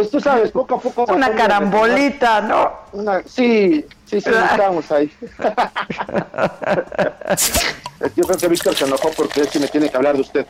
Pues 0.01 0.11
tú 0.11 0.19
sabes, 0.19 0.51
poco 0.53 0.77
a 0.77 0.81
poco... 0.81 1.05
Una 1.13 1.35
carambolita, 1.35 2.41
¿no? 2.41 2.73
Una, 2.93 3.23
sí, 3.27 3.85
sí, 4.07 4.19
sí, 4.19 4.31
estamos 4.31 4.91
ahí. 4.91 5.13
Yo 8.17 8.25
creo 8.25 8.39
que 8.39 8.49
Víctor 8.49 8.75
se 8.75 8.87
enojó 8.87 9.11
porque 9.11 9.43
es 9.43 9.49
que 9.49 9.59
me 9.59 9.69
tiene 9.69 9.91
que 9.91 9.97
hablar 9.99 10.15
de 10.15 10.23
usted. 10.23 10.47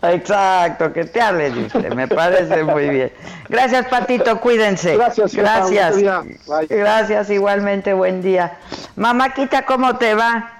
Exacto, 0.00 0.92
que 0.92 1.06
te 1.06 1.20
hable 1.20 1.50
de 1.50 1.64
usted, 1.64 1.92
me 1.92 2.06
parece 2.06 2.62
muy 2.62 2.88
bien. 2.88 3.12
Gracias, 3.48 3.88
Patito, 3.88 4.40
cuídense. 4.40 4.96
Gracias, 4.96 5.34
Gracias. 5.34 5.94
buen 5.94 6.04
día. 6.04 6.22
Bye. 6.46 6.68
Gracias, 6.68 7.30
igualmente, 7.30 7.94
buen 7.94 8.22
día. 8.22 8.58
Mamáquita, 8.94 9.66
¿cómo 9.66 9.96
te 9.96 10.14
va? 10.14 10.52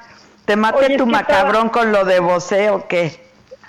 ¿Te 0.44 0.56
maté 0.56 0.86
Oye, 0.86 0.96
tu 0.96 1.06
macabrón 1.06 1.68
con 1.68 1.92
lo 1.92 2.04
de 2.04 2.18
vocé 2.18 2.70
o 2.70 2.88
qué? 2.88 3.23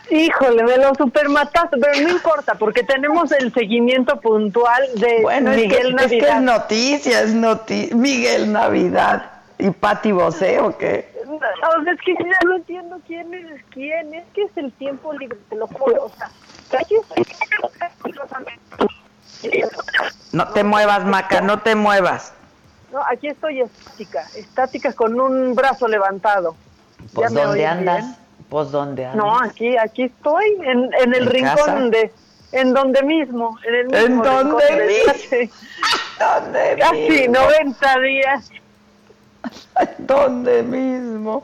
Híjole, 0.10 0.64
me 0.64 0.78
lo 0.78 0.94
supermataste, 0.96 1.78
pero 1.78 2.00
no 2.02 2.10
importa, 2.10 2.56
porque 2.56 2.84
tenemos 2.84 3.32
el 3.32 3.54
seguimiento 3.54 4.20
puntual 4.22 4.84
de 4.96 5.22
Bueno, 5.22 5.52
es 5.52 5.58
que, 5.58 5.68
Miguel 5.68 5.96
es 6.00 6.08
que 6.08 6.18
es 6.18 6.24
Navidad. 6.24 6.42
noticia, 6.42 7.22
es 7.22 7.34
noti 7.34 7.90
Miguel 7.94 8.52
Navidad 8.52 9.32
y 9.58 9.70
Pati 9.72 10.12
Vocé 10.12 10.60
o 10.60 10.78
qué? 10.78 11.12
O 11.28 11.40
sea, 11.40 11.94
es 11.94 12.02
que 12.02 12.14
ya 12.14 12.40
no 12.46 12.56
entiendo 12.56 13.00
quién 13.08 13.34
es 13.34 13.64
quién, 13.72 14.14
es 14.14 14.26
que 14.34 14.44
es 14.44 14.52
el 14.58 14.72
tiempo 14.74 15.12
libre, 15.14 15.38
te 15.50 15.56
lo 15.56 15.68
juro. 15.68 16.06
O 16.06 16.12
sea. 16.18 16.30
No 20.32 20.48
te 20.50 20.64
muevas, 20.64 21.06
Maca, 21.06 21.42
no 21.42 21.62
te 21.62 21.76
muevas. 21.76 22.34
No, 22.92 23.02
aquí 23.10 23.28
estoy 23.28 23.62
estática, 23.62 24.26
estática 24.36 24.94
con 24.94 25.20
un 25.20 25.56
brazo 25.56 25.88
levantado. 25.88 26.56
Pues 27.14 27.30
¿Ya 27.30 27.36
me 27.36 27.42
¿dónde 27.46 27.66
andas? 27.66 28.04
bien? 28.06 28.25
Pues 28.50 28.72
¿dónde 28.72 29.06
andas? 29.06 29.18
No, 29.26 29.40
aquí, 29.40 29.76
aquí 29.78 30.04
estoy, 30.04 30.46
en, 30.66 30.90
en 31.02 31.14
el 31.16 31.24
¿En 31.24 31.30
rincón 31.30 31.56
casa? 31.56 31.80
de, 31.90 32.12
en 32.52 32.74
donde 32.74 33.04
mismo, 33.04 33.58
en 33.68 33.76
el 33.76 33.96
¿En 33.96 34.08
mismo? 34.12 34.24
¿Dónde 34.24 34.64
Casi 36.80 37.10
mismo? 37.10 37.34
90 37.34 38.00
días. 38.00 38.52
¿Dónde 40.00 40.64
mismo? 40.64 41.44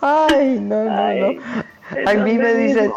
Ay, 0.00 0.58
no, 0.60 0.84
no, 0.84 1.12
no. 1.14 1.40
A 2.06 2.14
mí 2.14 2.34
me 2.34 2.54
dicen, 2.54 2.92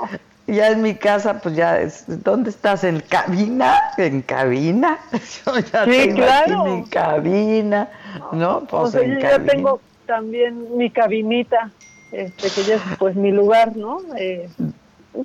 ya 0.47 0.69
en 0.71 0.81
mi 0.81 0.95
casa, 0.95 1.39
pues 1.39 1.55
ya, 1.55 1.79
es, 1.79 2.03
¿dónde 2.23 2.49
estás? 2.49 2.83
¿En 2.83 2.99
cabina? 3.01 3.79
¿En 3.97 4.21
cabina? 4.21 4.99
Yo 5.45 5.57
ya 5.59 5.85
Sí, 5.85 5.91
tengo 5.91 6.15
claro. 6.15 6.61
aquí 6.61 6.69
mi 6.71 6.85
cabina, 6.89 7.87
¿no? 8.31 8.61
Pues 8.61 8.91
sea, 8.91 9.01
en 9.01 9.13
yo 9.15 9.19
ya 9.19 9.39
tengo 9.39 9.79
también 10.05 10.75
mi 10.77 10.89
cabinita, 10.89 11.69
este, 12.11 12.49
que 12.49 12.63
ya 12.63 12.75
es 12.75 12.81
pues 12.97 13.15
mi 13.15 13.31
lugar, 13.31 13.75
¿no? 13.75 13.99
Eh, 14.17 14.49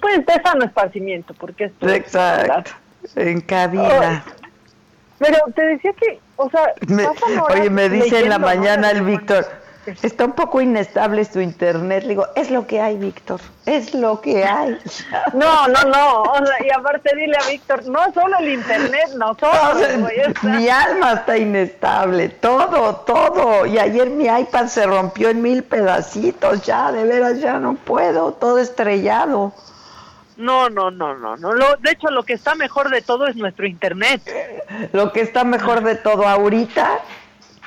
pues 0.01 0.25
de 0.27 0.33
sano 0.43 0.65
esparcimiento, 0.65 1.35
porque 1.35 1.65
esto 1.65 1.87
es 1.89 1.95
Exacto, 1.95 2.71
en 3.17 3.41
cabina. 3.41 4.25
Pero 5.19 5.39
te 5.55 5.63
decía 5.67 5.93
que, 5.93 6.19
o 6.37 6.51
sea, 6.51 6.73
Me- 6.89 7.07
oye, 7.53 7.71
me 7.71 7.89
dice 7.89 8.21
en 8.21 8.29
la 8.29 8.39
mañana 8.39 8.91
el 8.91 9.03
Víctor, 9.03 9.47
está 10.03 10.25
un 10.25 10.33
poco 10.33 10.61
inestable 10.61 11.25
tu 11.27 11.41
internet. 11.41 12.03
Le 12.03 12.11
digo, 12.11 12.27
es 12.35 12.51
lo 12.51 12.67
que 12.67 12.81
hay, 12.81 12.97
Víctor, 12.97 13.41
es 13.67 13.95
lo 13.95 14.21
que 14.21 14.45
hay. 14.45 14.79
No, 15.33 15.67
no, 15.69 15.83
no. 15.83 16.23
O 16.23 16.47
sea, 16.47 16.57
y 16.65 16.71
aparte 16.71 17.15
dile 17.17 17.37
a 17.37 17.49
Víctor, 17.49 17.87
no 17.87 18.13
solo 18.13 18.39
el 18.39 18.51
internet, 18.51 19.11
nosotros, 19.17 19.97
güey. 19.99 20.21
o 20.21 20.41
sea, 20.41 20.53
mi 20.53 20.69
alma 20.69 21.15
está 21.15 21.37
inestable, 21.37 22.29
todo, 22.29 22.97
todo. 22.97 23.67
Y 23.67 23.79
ayer 23.79 24.11
mi 24.11 24.27
iPad 24.27 24.67
se 24.67 24.87
rompió 24.87 25.31
en 25.31 25.43
mil 25.43 25.65
pedacitos, 25.65 26.63
ya, 26.63 26.93
de 26.93 27.05
veras, 27.05 27.41
ya 27.41 27.59
no 27.59 27.75
puedo, 27.75 28.33
todo 28.33 28.59
estrellado. 28.59 29.53
No, 30.37 30.69
no, 30.69 30.91
no, 30.91 31.15
no, 31.15 31.37
no. 31.37 31.53
Lo, 31.53 31.77
de 31.77 31.93
hecho, 31.93 32.09
lo 32.09 32.25
que 32.25 32.33
está 32.33 32.55
mejor 32.55 32.91
de 32.91 33.03
todo 33.03 33.27
es 33.27 33.37
nuestro 33.37 33.67
internet. 33.67 34.23
Lo 34.93 35.13
que 35.13 35.21
está 35.21 35.45
mejor 35.45 35.83
de 35.83 35.95
todo 35.95 36.27
ahorita, 36.27 37.01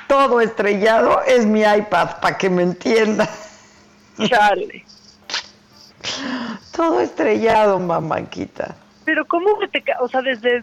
todo 0.08 0.40
estrellado, 0.40 1.22
es 1.22 1.46
mi 1.46 1.60
iPad, 1.60 2.18
para 2.20 2.36
que 2.36 2.50
me 2.50 2.62
entienda. 2.62 3.28
Chale. 4.26 4.84
Todo 6.72 7.00
estrellado, 7.00 7.78
mamanquita. 7.78 8.74
Pero 9.08 9.24
¿cómo 9.24 9.58
que 9.58 9.68
te, 9.68 9.82
o 10.00 10.06
sea, 10.08 10.20
desde 10.20 10.62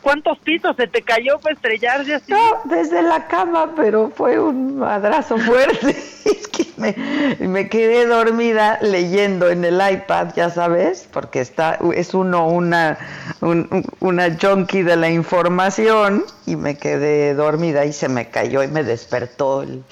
cuántos 0.00 0.38
pisos 0.38 0.74
se 0.76 0.86
te 0.86 1.02
cayó 1.02 1.38
para 1.40 1.54
estrellarse 1.54 2.14
así? 2.14 2.32
No, 2.32 2.38
desde 2.64 3.02
la 3.02 3.26
cama, 3.26 3.74
pero 3.76 4.10
fue 4.16 4.40
un 4.40 4.78
madrazo 4.78 5.36
fuerte. 5.36 5.90
es 6.24 6.48
que 6.48 6.66
me, 6.78 7.46
me 7.46 7.68
quedé 7.68 8.06
dormida 8.06 8.78
leyendo 8.80 9.50
en 9.50 9.62
el 9.66 9.74
iPad, 9.92 10.28
ya 10.34 10.48
sabes, 10.48 11.06
porque 11.12 11.42
está, 11.42 11.78
es 11.94 12.14
uno 12.14 12.48
una, 12.48 12.96
un- 13.42 13.68
un- 13.70 13.84
una 14.00 14.38
junkie 14.40 14.82
de 14.84 14.96
la 14.96 15.10
información 15.10 16.24
y 16.46 16.56
me 16.56 16.78
quedé 16.78 17.34
dormida 17.34 17.84
y 17.84 17.92
se 17.92 18.08
me 18.08 18.30
cayó 18.30 18.62
y 18.62 18.68
me 18.68 18.84
despertó 18.84 19.64
el, 19.64 19.84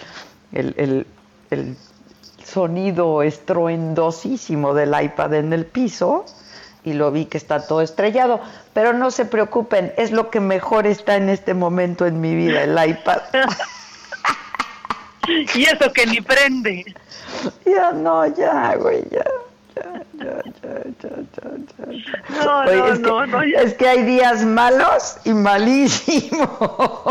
el- 0.53 1.07
el 1.51 1.77
sonido 2.47 3.23
estruendosísimo 3.23 4.73
del 4.73 4.95
iPad 5.03 5.35
en 5.35 5.53
el 5.53 5.67
piso 5.67 6.25
y 6.85 6.93
lo 6.93 7.11
vi 7.11 7.27
que 7.27 7.39
está 7.39 7.67
todo 7.67 7.81
estrellado. 7.83 8.41
Pero 8.73 8.93
no 8.93 9.11
se 9.11 9.25
preocupen, 9.25 9.93
es 9.97 10.11
lo 10.11 10.31
que 10.31 10.41
mejor 10.41 10.87
está 10.87 11.17
en 11.17 11.29
este 11.29 11.55
momento 11.55 12.07
en 12.07 12.21
mi 12.21 12.35
vida, 12.35 12.63
el 12.63 12.91
iPad. 12.91 13.21
Y 15.55 15.65
eso 15.65 15.93
que 15.93 16.07
ni 16.07 16.21
prende. 16.21 16.85
ya 17.65 17.93
no, 17.93 18.27
ya, 18.27 18.75
güey, 18.77 19.05
ya. 19.11 19.25
No, 22.45 22.59
Oye, 22.61 22.77
no, 22.77 22.87
es, 22.93 23.01
no, 23.01 23.21
que, 23.23 23.27
no, 23.29 23.45
ya. 23.45 23.61
es 23.61 23.75
que 23.75 23.89
hay 23.89 24.03
días 24.05 24.45
malos 24.45 25.17
y 25.25 25.33
malísimos. 25.33 26.49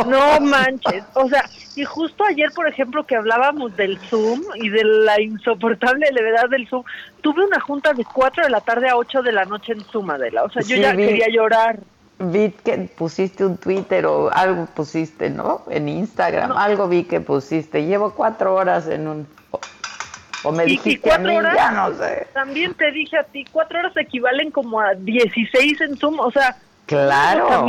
No 0.07 0.39
manches. 0.41 1.03
O 1.13 1.27
sea, 1.27 1.43
y 1.75 1.83
justo 1.85 2.23
ayer, 2.23 2.49
por 2.55 2.67
ejemplo, 2.67 3.05
que 3.05 3.15
hablábamos 3.15 3.75
del 3.75 3.97
Zoom 4.09 4.41
y 4.55 4.69
de 4.69 4.83
la 4.83 5.21
insoportable 5.21 6.07
levedad 6.11 6.49
del 6.49 6.67
Zoom, 6.67 6.83
tuve 7.21 7.45
una 7.45 7.59
junta 7.59 7.93
de 7.93 8.05
4 8.05 8.43
de 8.45 8.49
la 8.49 8.61
tarde 8.61 8.89
a 8.89 8.95
8 8.97 9.21
de 9.21 9.31
la 9.31 9.45
noche 9.45 9.73
en 9.73 9.81
Zoom, 9.85 10.09
Adela. 10.11 10.43
O 10.43 10.49
sea, 10.49 10.61
yo 10.61 10.75
Sí, 10.75 10.81
ya 10.81 10.93
vi. 10.93 11.05
quería 11.07 11.27
llorar. 11.29 11.79
Vi 12.19 12.51
que 12.51 12.77
pusiste 12.97 13.45
un 13.45 13.57
Twitter 13.57 14.05
o 14.05 14.29
algo 14.33 14.65
pusiste, 14.75 15.29
¿no? 15.29 15.63
En 15.69 15.87
Instagram, 15.87 16.51
algo 16.51 16.87
vi 16.89 17.05
que 17.05 17.21
pusiste. 17.21 17.85
Llevo 17.85 18.11
cuatro 18.13 18.55
horas 18.55 18.87
en 18.87 19.07
un... 19.07 19.27
O, 20.43 20.51
me 20.51 20.63
Y- 20.63 20.67
y 20.67 20.69
dijiste 20.71 21.09
a 21.11 21.15
cuatro 21.17 21.31
mí, 21.31 21.37
horas, 21.37 21.55
ya 21.55 21.71
no 21.71 21.93
sé. 21.93 22.27
También 22.33 22.73
te 22.73 22.91
dije 22.91 23.17
a 23.17 23.23
ti, 23.23 23.45
4 23.51 23.79
horas 23.79 23.97
equivalen 23.97 24.51
como 24.51 24.79
a 24.79 24.93
16 24.95 25.81
en 25.81 25.97
Zoom. 25.97 26.19
O 26.19 26.31
sea, 26.31 26.55
Claro. 26.85 27.67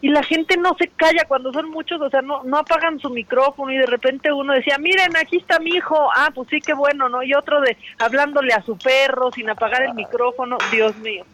y 0.00 0.08
la 0.08 0.22
gente 0.22 0.56
no 0.56 0.74
se 0.78 0.88
calla 0.88 1.26
cuando 1.28 1.52
son 1.52 1.68
muchos, 1.70 2.00
o 2.00 2.08
sea, 2.08 2.22
no, 2.22 2.42
no 2.44 2.56
apagan 2.56 2.98
su 2.98 3.10
micrófono 3.10 3.70
y 3.72 3.76
de 3.76 3.84
repente 3.84 4.32
uno 4.32 4.54
decía, 4.54 4.78
miren, 4.78 5.14
aquí 5.16 5.36
está 5.36 5.58
mi 5.58 5.70
hijo, 5.72 6.08
ah, 6.16 6.30
pues 6.34 6.48
sí, 6.48 6.60
qué 6.62 6.72
bueno, 6.72 7.10
¿no? 7.10 7.22
Y 7.22 7.34
otro 7.34 7.60
de 7.60 7.76
hablándole 7.98 8.54
a 8.54 8.62
su 8.62 8.78
perro 8.78 9.30
sin 9.32 9.50
apagar 9.50 9.82
el 9.82 9.92
micrófono, 9.92 10.56
Dios 10.70 10.96
mío. 10.96 11.24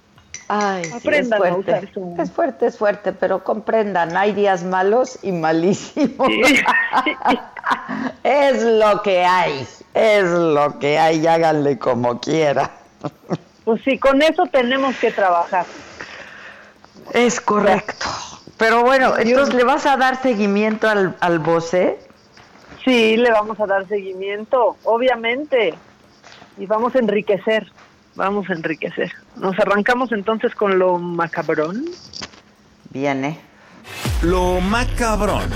Ay, 0.55 0.85
sí, 0.85 1.09
es 1.09 1.31
fuerte. 1.31 1.89
Es 2.19 2.31
fuerte, 2.31 2.67
es 2.67 2.77
fuerte, 2.77 3.13
pero 3.15 3.43
comprendan, 3.43 4.15
hay 4.15 4.33
días 4.33 4.63
malos 4.65 5.19
y 5.23 5.33
malísimos. 5.33 6.29
es 8.23 8.63
lo 8.63 9.01
que 9.01 9.25
hay, 9.25 9.67
es 9.95 10.25
lo 10.25 10.79
que 10.79 10.99
hay, 10.99 11.21
y 11.21 11.27
háganle 11.27 11.79
como 11.79 12.21
quiera. 12.21 12.71
Pues 13.65 13.81
sí, 13.83 13.99
con 13.99 14.21
eso 14.21 14.45
tenemos 14.45 14.95
que 14.97 15.11
trabajar. 15.11 15.65
Es 17.15 17.41
correcto. 17.41 18.05
Pero 18.59 18.83
bueno, 18.83 19.17
entonces 19.17 19.55
le 19.55 19.65
vas 19.65 19.87
a 19.87 19.97
dar 19.97 20.21
seguimiento 20.21 20.87
al, 20.87 21.17
al. 21.21 21.43
Sí, 22.85 23.17
le 23.17 23.31
vamos 23.31 23.59
a 23.59 23.65
dar 23.65 23.89
seguimiento, 23.89 24.77
obviamente, 24.85 25.73
y 26.59 26.67
vamos 26.67 26.95
a 26.95 26.99
enriquecer, 26.99 27.73
vamos 28.15 28.49
a 28.51 28.53
enriquecer. 28.55 29.13
Nos 29.37 29.59
arrancamos 29.59 30.13
entonces 30.13 30.55
con 30.55 30.79
lo 30.79 30.99
macabrón. 30.99 31.85
Viene. 32.91 33.41
Lo 34.23 34.61
macabrón. 34.61 35.51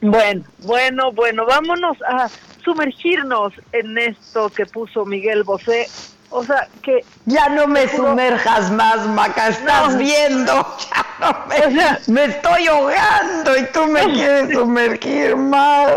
Bueno, 0.00 0.44
bueno, 0.60 1.12
bueno, 1.12 1.44
vámonos 1.46 1.96
a 2.08 2.28
sumergirnos 2.64 3.52
en 3.72 3.98
esto 3.98 4.48
que 4.50 4.64
puso 4.66 5.04
Miguel 5.04 5.42
Bosé. 5.42 5.88
O 6.30 6.44
sea, 6.44 6.68
que... 6.82 7.04
Ya 7.24 7.48
no 7.48 7.66
me 7.66 7.88
juro- 7.88 8.10
sumerjas 8.10 8.70
más, 8.70 9.06
Maca, 9.08 9.48
estás 9.48 9.92
No. 9.94 9.98
viendo. 9.98 10.52
Ya 11.20 11.32
no 11.32 11.46
me, 11.48 11.56
O 11.66 11.70
sea- 11.72 11.98
me 12.06 12.24
estoy 12.26 12.66
ahogando 12.68 13.56
y 13.56 13.64
tú 13.72 13.86
me 13.86 14.04
quieres 14.12 14.52
sumergir 14.56 15.34
más. 15.36 15.90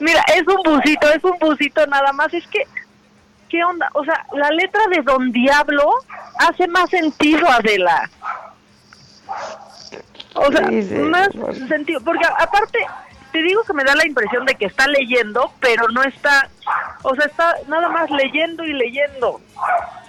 Mira, 0.00 0.22
es 0.34 0.46
un 0.46 0.62
busito, 0.62 1.08
es 1.08 1.24
un 1.24 1.38
busito 1.38 1.86
nada 1.86 2.12
más. 2.12 2.32
Es 2.34 2.46
que, 2.48 2.66
¿qué 3.48 3.64
onda? 3.64 3.88
O 3.94 4.04
sea, 4.04 4.26
la 4.32 4.50
letra 4.50 4.82
de 4.90 5.02
Don 5.02 5.32
Diablo 5.32 5.90
hace 6.38 6.66
más 6.68 6.90
sentido, 6.90 7.48
Adela. 7.48 8.10
O 10.34 10.52
sea, 10.52 10.68
Sí, 10.68 10.82
sí, 10.82 10.94
más 10.94 11.28
sentido. 11.68 12.00
Porque 12.02 12.26
aparte, 12.38 12.78
te 13.32 13.42
digo 13.42 13.62
que 13.64 13.72
me 13.72 13.84
da 13.84 13.94
la 13.94 14.06
impresión 14.06 14.44
de 14.46 14.54
que 14.54 14.66
está 14.66 14.86
leyendo, 14.86 15.52
pero 15.60 15.88
no 15.88 16.02
está, 16.02 16.48
o 17.02 17.14
sea, 17.14 17.26
está 17.26 17.54
nada 17.68 17.88
más 17.88 18.10
leyendo 18.10 18.64
y 18.64 18.72
leyendo. 18.72 19.40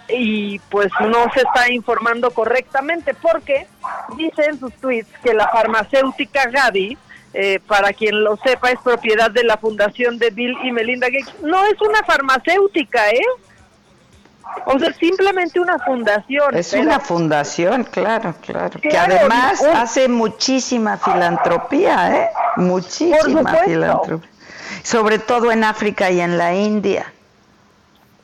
Y 0.09 0.59
pues 0.69 0.89
no 1.01 1.29
se 1.33 1.41
está 1.41 1.69
informando 1.69 2.31
correctamente 2.31 3.13
porque 3.13 3.67
dice 4.15 4.45
en 4.45 4.59
sus 4.59 4.73
tweets 4.75 5.09
que 5.21 5.33
la 5.33 5.49
farmacéutica 5.49 6.49
Gavi, 6.49 6.97
eh, 7.33 7.59
para 7.67 7.93
quien 7.93 8.23
lo 8.23 8.37
sepa, 8.37 8.71
es 8.71 8.79
propiedad 8.79 9.29
de 9.31 9.43
la 9.43 9.57
fundación 9.57 10.17
de 10.17 10.29
Bill 10.31 10.55
y 10.63 10.71
Melinda 10.71 11.07
Gates. 11.09 11.33
No 11.43 11.63
es 11.65 11.79
una 11.81 12.03
farmacéutica, 12.03 13.09
¿eh? 13.09 13.21
O 14.65 14.79
sea, 14.79 14.93
simplemente 14.93 15.59
una 15.59 15.77
fundación. 15.79 16.55
Es 16.55 16.73
una 16.73 16.99
fundación, 16.99 17.83
claro, 17.83 18.33
claro. 18.41 18.79
Que 18.81 18.97
además 18.97 19.61
un- 19.61 19.75
hace 19.75 20.07
muchísima 20.07 20.97
filantropía, 20.97 22.15
¿eh? 22.23 22.29
Muchísima 22.55 23.53
filantropía. 23.65 24.29
Sobre 24.83 25.19
todo 25.19 25.51
en 25.51 25.63
África 25.63 26.09
y 26.11 26.21
en 26.21 26.37
la 26.37 26.55
India. 26.55 27.11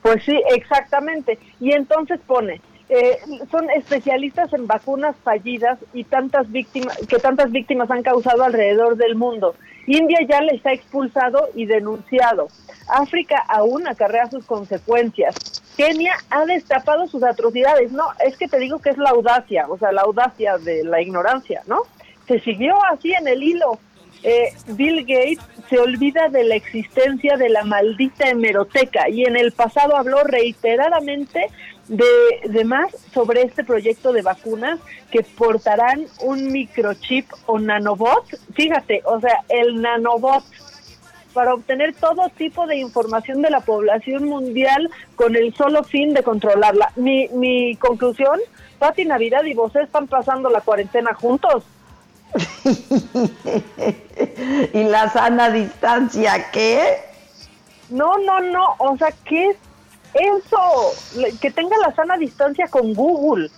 Pues 0.02 0.24
sí, 0.26 0.42
exactamente. 0.56 1.38
Y 1.60 1.74
entonces 1.74 2.20
pone, 2.26 2.62
eh, 2.90 3.18
son 3.50 3.70
especialistas 3.70 4.54
en 4.54 4.68
vacunas 4.68 5.16
fallidas 5.24 5.80
y 5.94 6.04
tantas 6.04 6.52
víctimas 6.52 6.98
que 7.08 7.18
tantas 7.18 7.52
víctimas 7.52 7.90
han 7.90 8.04
causado 8.04 8.44
alrededor 8.44 8.98
del 8.98 9.16
mundo. 9.16 9.56
India 9.88 10.20
ya 10.28 10.42
les 10.42 10.66
ha 10.66 10.74
expulsado 10.74 11.50
y 11.56 11.66
denunciado. 11.66 12.48
África 12.88 13.44
aún 13.48 13.88
acarrea 13.88 14.30
sus 14.30 14.46
consecuencias. 14.46 15.36
Kenia 15.78 16.14
ha 16.30 16.46
destapado 16.46 17.08
sus 17.08 17.24
atrocidades. 17.24 17.92
No, 17.92 18.06
es 18.26 18.38
que 18.38 18.48
te 18.48 18.60
digo 18.60 18.80
que 18.80 18.92
es 18.92 18.98
la 18.98 19.10
audacia, 19.10 19.66
o 19.68 19.78
sea, 19.78 19.92
la 19.92 20.02
audacia 20.02 20.58
de 20.58 20.84
la 20.84 21.02
ignorancia, 21.02 21.64
¿no? 21.68 21.82
Se 22.28 22.40
siguió 22.40 22.76
así 22.86 23.14
en 23.14 23.28
el 23.28 23.44
hilo. 23.44 23.80
Eh, 24.24 24.54
Bill 24.68 25.02
Gates 25.02 25.40
se 25.70 25.80
olvida 25.80 26.30
de 26.30 26.46
la 26.46 26.56
existencia 26.56 27.36
de 27.36 27.50
la 27.50 27.66
maldita 27.66 28.30
hemeroteca 28.30 29.10
y 29.10 29.26
en 29.26 29.36
el 29.36 29.52
pasado 29.52 29.98
habló 29.98 30.24
reiteradamente 30.24 31.48
de, 31.88 32.06
de 32.46 32.64
más 32.64 32.92
sobre 33.14 33.42
este 33.42 33.64
proyecto 33.64 34.14
de 34.14 34.22
vacunas 34.22 34.80
que 35.12 35.24
portarán 35.24 36.06
un 36.22 36.52
microchip 36.52 37.30
o 37.46 37.60
nanobot. 37.60 38.26
Fíjate, 38.54 39.02
o 39.06 39.20
sea, 39.20 39.44
el 39.50 39.82
nanobot 39.82 40.44
para 41.34 41.54
obtener 41.54 41.94
todo 41.96 42.30
tipo 42.38 42.68
de 42.68 42.78
información 42.78 43.42
de 43.42 43.50
la 43.50 43.62
población 43.62 44.26
mundial 44.26 44.90
con 45.16 45.36
el 45.36 45.54
solo 45.56 45.84
fin 45.84 46.14
de 46.14 46.24
controlarla. 46.24 46.92
Mi, 46.96 47.28
mi 47.30 47.76
conclusión, 47.76 48.40
Pati 48.80 49.06
Navidad 49.06 49.44
y 49.44 49.54
vos 49.54 49.76
están 49.76 50.08
pasando 50.08 50.50
la 50.50 50.62
cuarentena 50.62 51.14
juntos. 51.14 51.64
¿Y 54.74 54.84
la 54.84 55.10
sana 55.10 55.50
distancia 55.50 56.52
qué? 56.52 56.82
No, 57.90 58.18
no, 58.20 58.40
no, 58.40 58.76
o 58.80 58.98
sea, 58.98 59.10
¿qué 59.26 59.56
eso? 60.14 60.94
Que 61.42 61.52
tenga 61.52 61.78
la 61.78 61.94
sana 61.96 62.18
distancia 62.18 62.68
con 62.68 62.94
Google. 62.94 63.50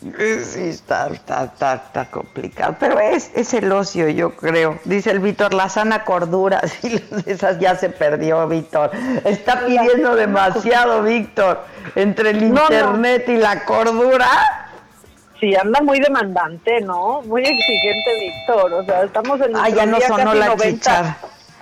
Sí, 0.00 0.68
está, 0.68 1.08
está, 1.08 1.44
está, 1.44 1.74
está 1.74 2.10
complicado, 2.10 2.76
pero 2.78 3.00
es, 3.00 3.30
es 3.34 3.54
el 3.54 3.72
ocio, 3.72 4.08
yo 4.10 4.36
creo. 4.36 4.78
Dice 4.84 5.10
el 5.10 5.20
Víctor, 5.20 5.54
la 5.54 5.68
sana 5.68 6.04
cordura, 6.04 6.60
sí, 6.80 7.02
esas 7.26 7.58
ya 7.58 7.74
se 7.76 7.88
perdió, 7.88 8.46
Víctor. 8.46 8.90
Está 9.24 9.64
pidiendo 9.64 10.14
demasiado, 10.14 11.02
Víctor, 11.02 11.64
entre 11.94 12.30
el 12.30 12.42
internet 12.42 13.28
y 13.28 13.36
la 13.36 13.64
cordura. 13.64 14.28
Sí, 15.40 15.54
anda 15.56 15.80
muy 15.80 16.00
demandante, 16.00 16.80
¿no? 16.82 17.22
Muy 17.22 17.42
exigente, 17.42 18.10
Víctor. 18.20 18.72
O 18.74 18.84
sea, 18.84 19.02
estamos 19.04 19.40
en 19.40 19.56
Ah, 19.56 19.68
ya 19.68 19.86
no 19.86 20.00
sonó 20.00 20.34
la 20.34 20.56
chicharra. 20.56 21.16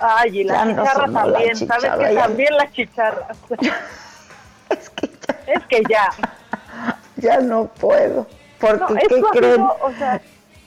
Ay, 0.05 0.39
y 0.39 0.43
la 0.43 0.67
chicharra 0.67 1.11
también, 1.11 1.55
¿sabes 1.55 1.91
que 1.91 2.15
También 2.15 2.57
la 2.57 2.71
chicharra. 2.71 3.27
es 4.69 4.89
que 4.89 5.07
ya. 5.07 5.51
Es 5.53 5.65
que 5.65 5.83
ya 5.89 6.09
ya 7.23 7.39
no 7.39 7.65
puedo. 7.65 8.27
Porque, 8.59 8.95
¿qué 9.07 9.21
creen? 9.31 9.61
o 9.61 9.91
sea, 9.97 10.21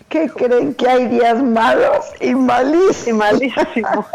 ¿Qué 0.09 0.29
creen? 0.29 0.75
Que 0.75 0.89
hay 0.89 1.07
días 1.07 1.43
malos 1.43 2.07
y 2.21 2.35
malísimos. 2.35 3.07
Y 3.07 3.13
malísimos. 3.13 4.07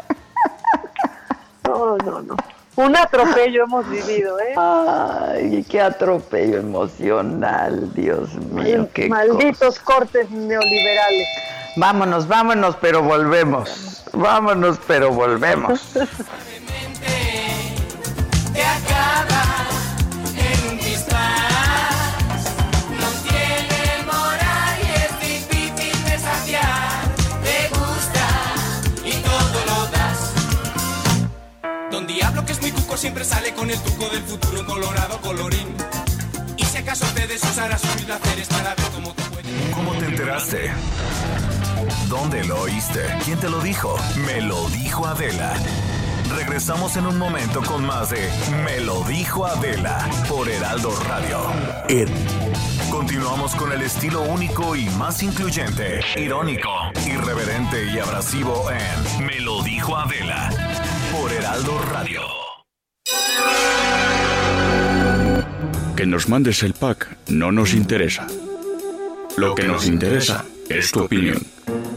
no, 1.67 1.97
no, 1.97 2.21
no. 2.21 2.35
Un 2.77 2.95
atropello 2.95 3.65
hemos 3.65 3.89
vivido, 3.89 4.39
¿eh? 4.39 4.53
Ay, 4.55 5.65
qué 5.69 5.81
atropello 5.81 6.57
emocional, 6.57 7.93
Dios 7.93 8.33
mío. 8.35 8.87
Qué 8.93 9.09
Malditos 9.09 9.79
cortes 9.79 10.31
neoliberales. 10.31 11.27
Vámonos, 11.75 12.27
vámonos, 12.27 12.75
pero 12.81 13.01
volvemos. 13.01 14.03
Vámonos, 14.13 14.79
pero 14.87 15.11
volvemos. 15.11 15.79
siempre 33.01 33.25
sale 33.25 33.51
con 33.55 33.67
el 33.67 33.81
truco 33.81 34.07
del 34.09 34.21
futuro 34.21 34.63
colorado 34.63 35.19
colorín. 35.21 35.75
Y 36.55 36.63
si 36.63 36.77
acaso 36.77 37.03
te 37.15 37.25
desusarás 37.25 37.81
sus 37.81 38.03
placeres 38.03 38.47
para 38.47 38.75
ver 38.75 38.85
cómo 38.93 39.11
te 39.15 39.23
puede. 39.23 39.71
¿Cómo 39.71 39.91
te 39.93 40.05
enteraste? 40.05 40.71
¿Dónde 42.11 42.43
lo 42.43 42.63
oíste? 42.63 42.99
¿Quién 43.23 43.39
te 43.39 43.49
lo 43.49 43.61
dijo? 43.61 43.95
Me 44.25 44.41
lo 44.41 44.67
dijo 44.67 45.07
Adela. 45.07 45.53
Regresamos 46.35 46.97
en 46.97 47.07
un 47.07 47.17
momento 47.17 47.61
con 47.61 47.85
más 47.85 48.09
de 48.09 48.29
Me 48.65 48.81
lo 48.81 49.01
dijo 49.05 49.45
Adela 49.45 50.09
por 50.27 50.49
Heraldo 50.49 50.93
Radio. 51.07 51.39
Continuamos 52.89 53.55
con 53.55 53.71
el 53.71 53.81
estilo 53.81 54.23
único 54.23 54.75
y 54.75 54.89
más 54.89 55.23
incluyente, 55.23 56.01
irónico, 56.17 56.69
irreverente 57.07 57.85
y 57.85 57.99
abrasivo 57.99 58.65
en 58.69 59.25
Me 59.25 59.39
lo 59.39 59.63
dijo 59.63 59.95
Adela 59.95 60.49
por 61.13 61.31
Heraldo 61.31 61.81
Radio. 61.93 62.21
Que 65.95 66.05
nos 66.05 66.27
mandes 66.27 66.61
el 66.63 66.73
pack 66.73 67.07
no 67.29 67.53
nos 67.53 67.73
interesa. 67.73 68.27
Lo 69.37 69.55
que 69.55 69.63
nos 69.63 69.87
interesa 69.87 70.43
es 70.67 70.91
tu 70.91 71.03
opinión. 71.03 71.41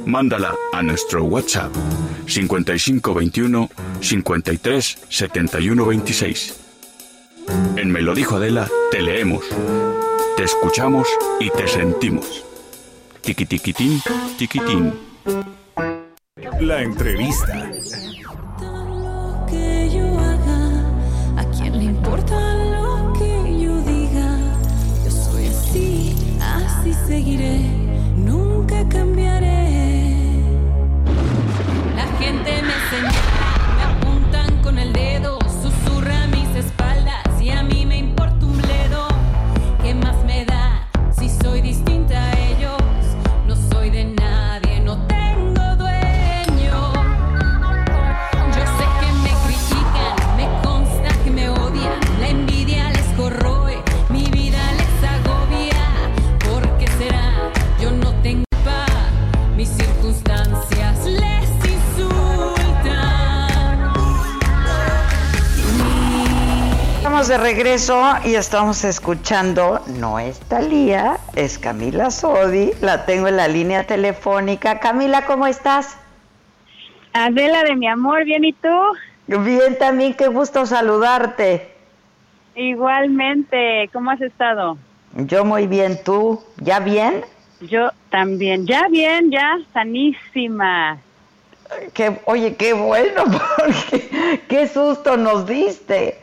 Mándala 0.07 0.55
a 0.73 0.83
nuestro 0.83 1.25
WhatsApp 1.25 1.73
5521 2.27 3.71
53 4.01 4.99
71 5.09 5.87
26. 5.87 6.61
En 7.77 7.91
Me 7.91 8.03
lo 8.03 8.15
dijo 8.15 8.37
Adela, 8.37 8.69
te 8.91 9.03
leemos, 9.03 9.45
te 10.37 10.45
escuchamos 10.45 11.09
y 11.41 11.51
te 11.51 11.67
sentimos. 11.69 12.45
Tiquitiquitín, 13.23 14.01
tiquitín. 14.39 14.95
La 16.61 16.83
entrevista. 16.83 17.71
seguiré, 27.07 27.84
Estamos 67.25 67.43
de 67.43 67.55
regreso 67.55 68.03
y 68.27 68.35
estamos 68.35 68.85
escuchando, 68.85 69.81
no 69.99 70.19
es 70.19 70.39
Talía, 70.41 71.17
es 71.35 71.59
Camila 71.59 72.11
Sodi, 72.11 72.73
la 72.83 73.07
tengo 73.07 73.29
en 73.29 73.39
la 73.39 73.49
línea 73.49 73.87
telefónica. 73.87 74.79
Camila, 74.79 75.25
¿cómo 75.25 75.47
estás? 75.47 75.97
Adela 77.15 77.63
de 77.65 77.77
mi 77.77 77.89
amor, 77.89 78.27
¿bien 78.27 78.45
y 78.45 78.53
tú? 78.53 78.69
Bien, 79.27 79.79
también, 79.79 80.13
qué 80.13 80.27
gusto 80.27 80.67
saludarte. 80.67 81.73
Igualmente, 82.57 83.89
¿cómo 83.95 84.11
has 84.11 84.21
estado? 84.21 84.77
Yo 85.15 85.47
muy 85.47 85.67
bien, 85.67 85.99
¿tú? 86.05 86.45
¿Ya 86.59 86.79
bien? 86.79 87.25
Yo 87.63 87.89
también, 88.11 88.67
ya 88.67 88.87
bien, 88.91 89.31
ya 89.31 89.57
sanísima. 89.73 90.99
Qué, 91.95 92.21
oye, 92.27 92.55
qué 92.57 92.75
bueno, 92.75 93.25
porque 93.57 94.43
qué 94.47 94.69
susto 94.69 95.17
nos 95.17 95.47
diste. 95.47 96.23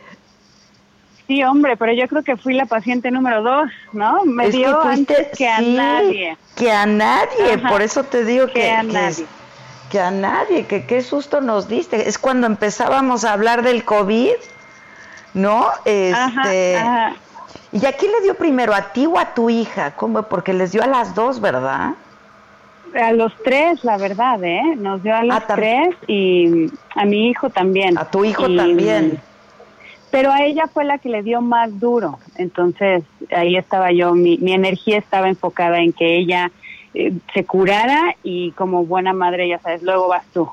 Sí, 1.31 1.41
hombre, 1.45 1.77
pero 1.77 1.93
yo 1.93 2.09
creo 2.09 2.23
que 2.23 2.35
fui 2.35 2.53
la 2.53 2.65
paciente 2.65 3.09
número 3.09 3.41
dos, 3.41 3.69
¿no? 3.93 4.25
Me 4.25 4.47
Es 4.47 4.51
que 4.51 4.57
dio 4.57 4.81
fuiste- 4.81 5.15
antes 5.15 5.37
que 5.37 5.47
a 5.47 5.59
sí, 5.59 5.73
nadie. 5.77 6.37
Que 6.57 6.71
a 6.73 6.85
nadie, 6.85 7.53
Ajá, 7.55 7.69
por 7.69 7.81
eso 7.81 8.03
te 8.03 8.25
digo 8.25 8.47
que, 8.47 8.53
que 8.53 8.69
a 8.71 8.81
que 8.81 8.87
nadie. 8.87 9.25
que 9.89 9.99
a 10.01 10.11
nadie, 10.11 10.65
que 10.65 10.85
qué 10.85 11.01
susto 11.01 11.39
nos 11.39 11.69
diste. 11.69 12.09
Es 12.09 12.17
cuando 12.17 12.47
empezábamos 12.47 13.23
a 13.23 13.31
hablar 13.31 13.61
del 13.63 13.85
COVID, 13.85 14.33
¿no? 15.33 15.67
Este, 15.85 16.75
ajá. 16.77 17.13
¿Y 17.71 17.85
a 17.85 17.93
quién 17.93 18.11
le 18.11 18.19
dio 18.23 18.33
primero, 18.35 18.73
a 18.75 18.91
ti 18.91 19.05
o 19.05 19.17
a 19.17 19.33
tu 19.33 19.49
hija? 19.49 19.91
¿Cómo? 19.91 20.23
Porque 20.23 20.51
les 20.51 20.73
dio 20.73 20.83
a 20.83 20.87
las 20.87 21.15
dos, 21.15 21.39
¿verdad? 21.39 21.91
A 22.93 23.13
los 23.13 23.31
tres, 23.45 23.85
la 23.85 23.95
verdad, 23.95 24.43
¿eh? 24.43 24.61
Nos 24.75 25.01
dio 25.01 25.15
a 25.15 25.23
los 25.23 25.37
Ah, 25.37 25.47
tam- 25.47 25.55
tres 25.55 25.95
y 26.07 26.69
a 26.93 27.05
mi 27.05 27.29
hijo 27.29 27.49
también. 27.49 27.97
A 27.97 28.03
tu 28.03 28.25
hijo 28.25 28.49
Y- 28.49 28.57
también. 28.57 29.21
Pero 30.11 30.31
a 30.31 30.43
ella 30.43 30.69
fue 30.73 30.83
la 30.83 30.97
que 30.97 31.09
le 31.09 31.23
dio 31.23 31.41
más 31.41 31.79
duro. 31.79 32.19
Entonces, 32.35 33.03
ahí 33.33 33.55
estaba 33.55 33.91
yo, 33.91 34.13
mi, 34.13 34.37
mi 34.37 34.53
energía 34.53 34.97
estaba 34.97 35.29
enfocada 35.29 35.79
en 35.79 35.93
que 35.93 36.17
ella 36.17 36.51
eh, 36.93 37.13
se 37.33 37.45
curara 37.45 38.15
y 38.21 38.51
como 38.51 38.85
buena 38.85 39.13
madre, 39.13 39.47
ya 39.47 39.59
sabes, 39.59 39.81
luego 39.81 40.09
vas 40.09 40.25
tú. 40.33 40.49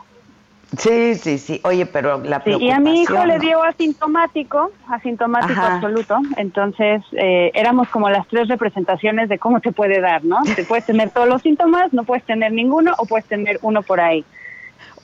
Sí, 0.77 1.15
sí, 1.15 1.39
sí. 1.39 1.61
Oye, 1.65 1.87
pero 1.87 2.23
la 2.23 2.43
Sí, 2.45 2.51
y 2.61 2.71
a 2.71 2.79
mi 2.79 3.01
hijo 3.01 3.15
preocupación, 3.15 3.29
le 3.29 3.39
dio 3.47 3.65
asintomático, 3.65 4.71
asintomático 4.89 5.61
Ajá. 5.61 5.75
absoluto. 5.77 6.19
Entonces, 6.37 7.03
eh, 7.13 7.51
éramos 7.55 7.89
como 7.89 8.11
las 8.11 8.29
tres 8.29 8.49
representaciones 8.49 9.31
de 9.31 9.39
cómo 9.39 9.61
te 9.61 9.73
puede 9.73 10.01
dar, 10.01 10.25
¿no? 10.25 10.43
Te 10.55 10.65
puedes 10.65 10.85
tener 10.85 11.11
todos 11.11 11.27
los 11.27 11.41
síntomas, 11.41 11.93
no 11.93 12.05
puedes 12.05 12.25
tener 12.25 12.53
ninguno 12.53 12.93
o 12.99 13.07
puedes 13.07 13.27
tener 13.27 13.59
uno 13.63 13.83
por 13.83 14.01
ahí. 14.01 14.25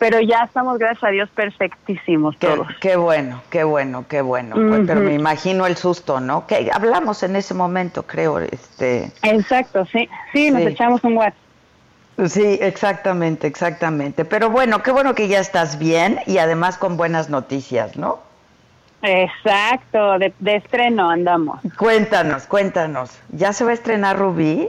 Pero 0.04 0.20
ya 0.20 0.42
estamos, 0.44 0.78
gracias 0.78 1.02
a 1.04 1.08
Dios, 1.08 1.30
perfectísimos 1.30 2.36
Qué, 2.36 2.46
todos. 2.46 2.66
qué 2.78 2.96
bueno, 2.96 3.40
qué 3.48 3.64
bueno, 3.64 4.04
qué 4.06 4.20
bueno. 4.20 4.54
Pues, 4.54 4.82
Pero 4.86 5.00
me 5.00 5.14
imagino 5.14 5.64
el 5.64 5.78
susto, 5.78 6.20
¿no? 6.20 6.46
Que 6.46 6.70
hablamos 6.70 7.22
en 7.22 7.36
ese 7.36 7.54
momento, 7.54 8.02
creo, 8.02 8.38
este. 8.38 9.10
Exacto, 9.22 9.86
sí. 9.86 10.06
Sí, 10.34 10.50
nos 10.50 10.60
Sí. 10.60 10.68
echamos 10.68 11.02
un 11.04 11.16
WhatsApp. 11.16 11.38
Sí, 12.26 12.58
exactamente, 12.60 13.46
exactamente. 13.46 14.26
Pero 14.26 14.50
bueno, 14.50 14.82
qué 14.82 14.92
bueno 14.92 15.14
que 15.14 15.26
ya 15.26 15.40
estás 15.40 15.78
bien 15.78 16.20
y 16.26 16.36
además 16.36 16.76
con 16.76 16.98
buenas 16.98 17.30
noticias, 17.30 17.96
¿no? 17.96 18.18
Exacto, 19.00 20.18
de, 20.18 20.34
de 20.38 20.56
estreno 20.56 21.08
andamos. 21.10 21.60
Cuéntanos, 21.78 22.46
cuéntanos. 22.46 23.10
¿Ya 23.30 23.52
se 23.54 23.64
va 23.64 23.70
a 23.70 23.74
estrenar 23.74 24.18
Rubí? 24.18 24.68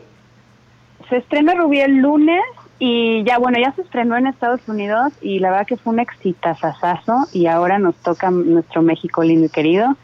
Se 1.09 1.17
estrena 1.17 1.53
Rubí 1.55 1.81
el 1.81 1.97
lunes 1.97 2.41
y 2.80 3.23
ya, 3.23 3.38
bueno, 3.38 3.57
ya 3.59 3.71
se 3.73 3.82
estrenó 3.84 4.17
en 4.17 4.28
Estados 4.28 4.61
Unidos 4.67 5.13
y 5.21 5.39
la 5.39 5.49
verdad 5.51 5.67
que 5.67 5.78
fue 5.78 5.93
un 5.93 5.99
exitazazazo 5.99 7.28
y 7.32 7.47
ahora 7.47 7.80
nos 7.80 7.95
toca 7.95 8.30
nuestro 8.32 8.82
México 8.82 9.23
lindo 9.23 9.45
y 9.45 9.49
querido 9.49 9.95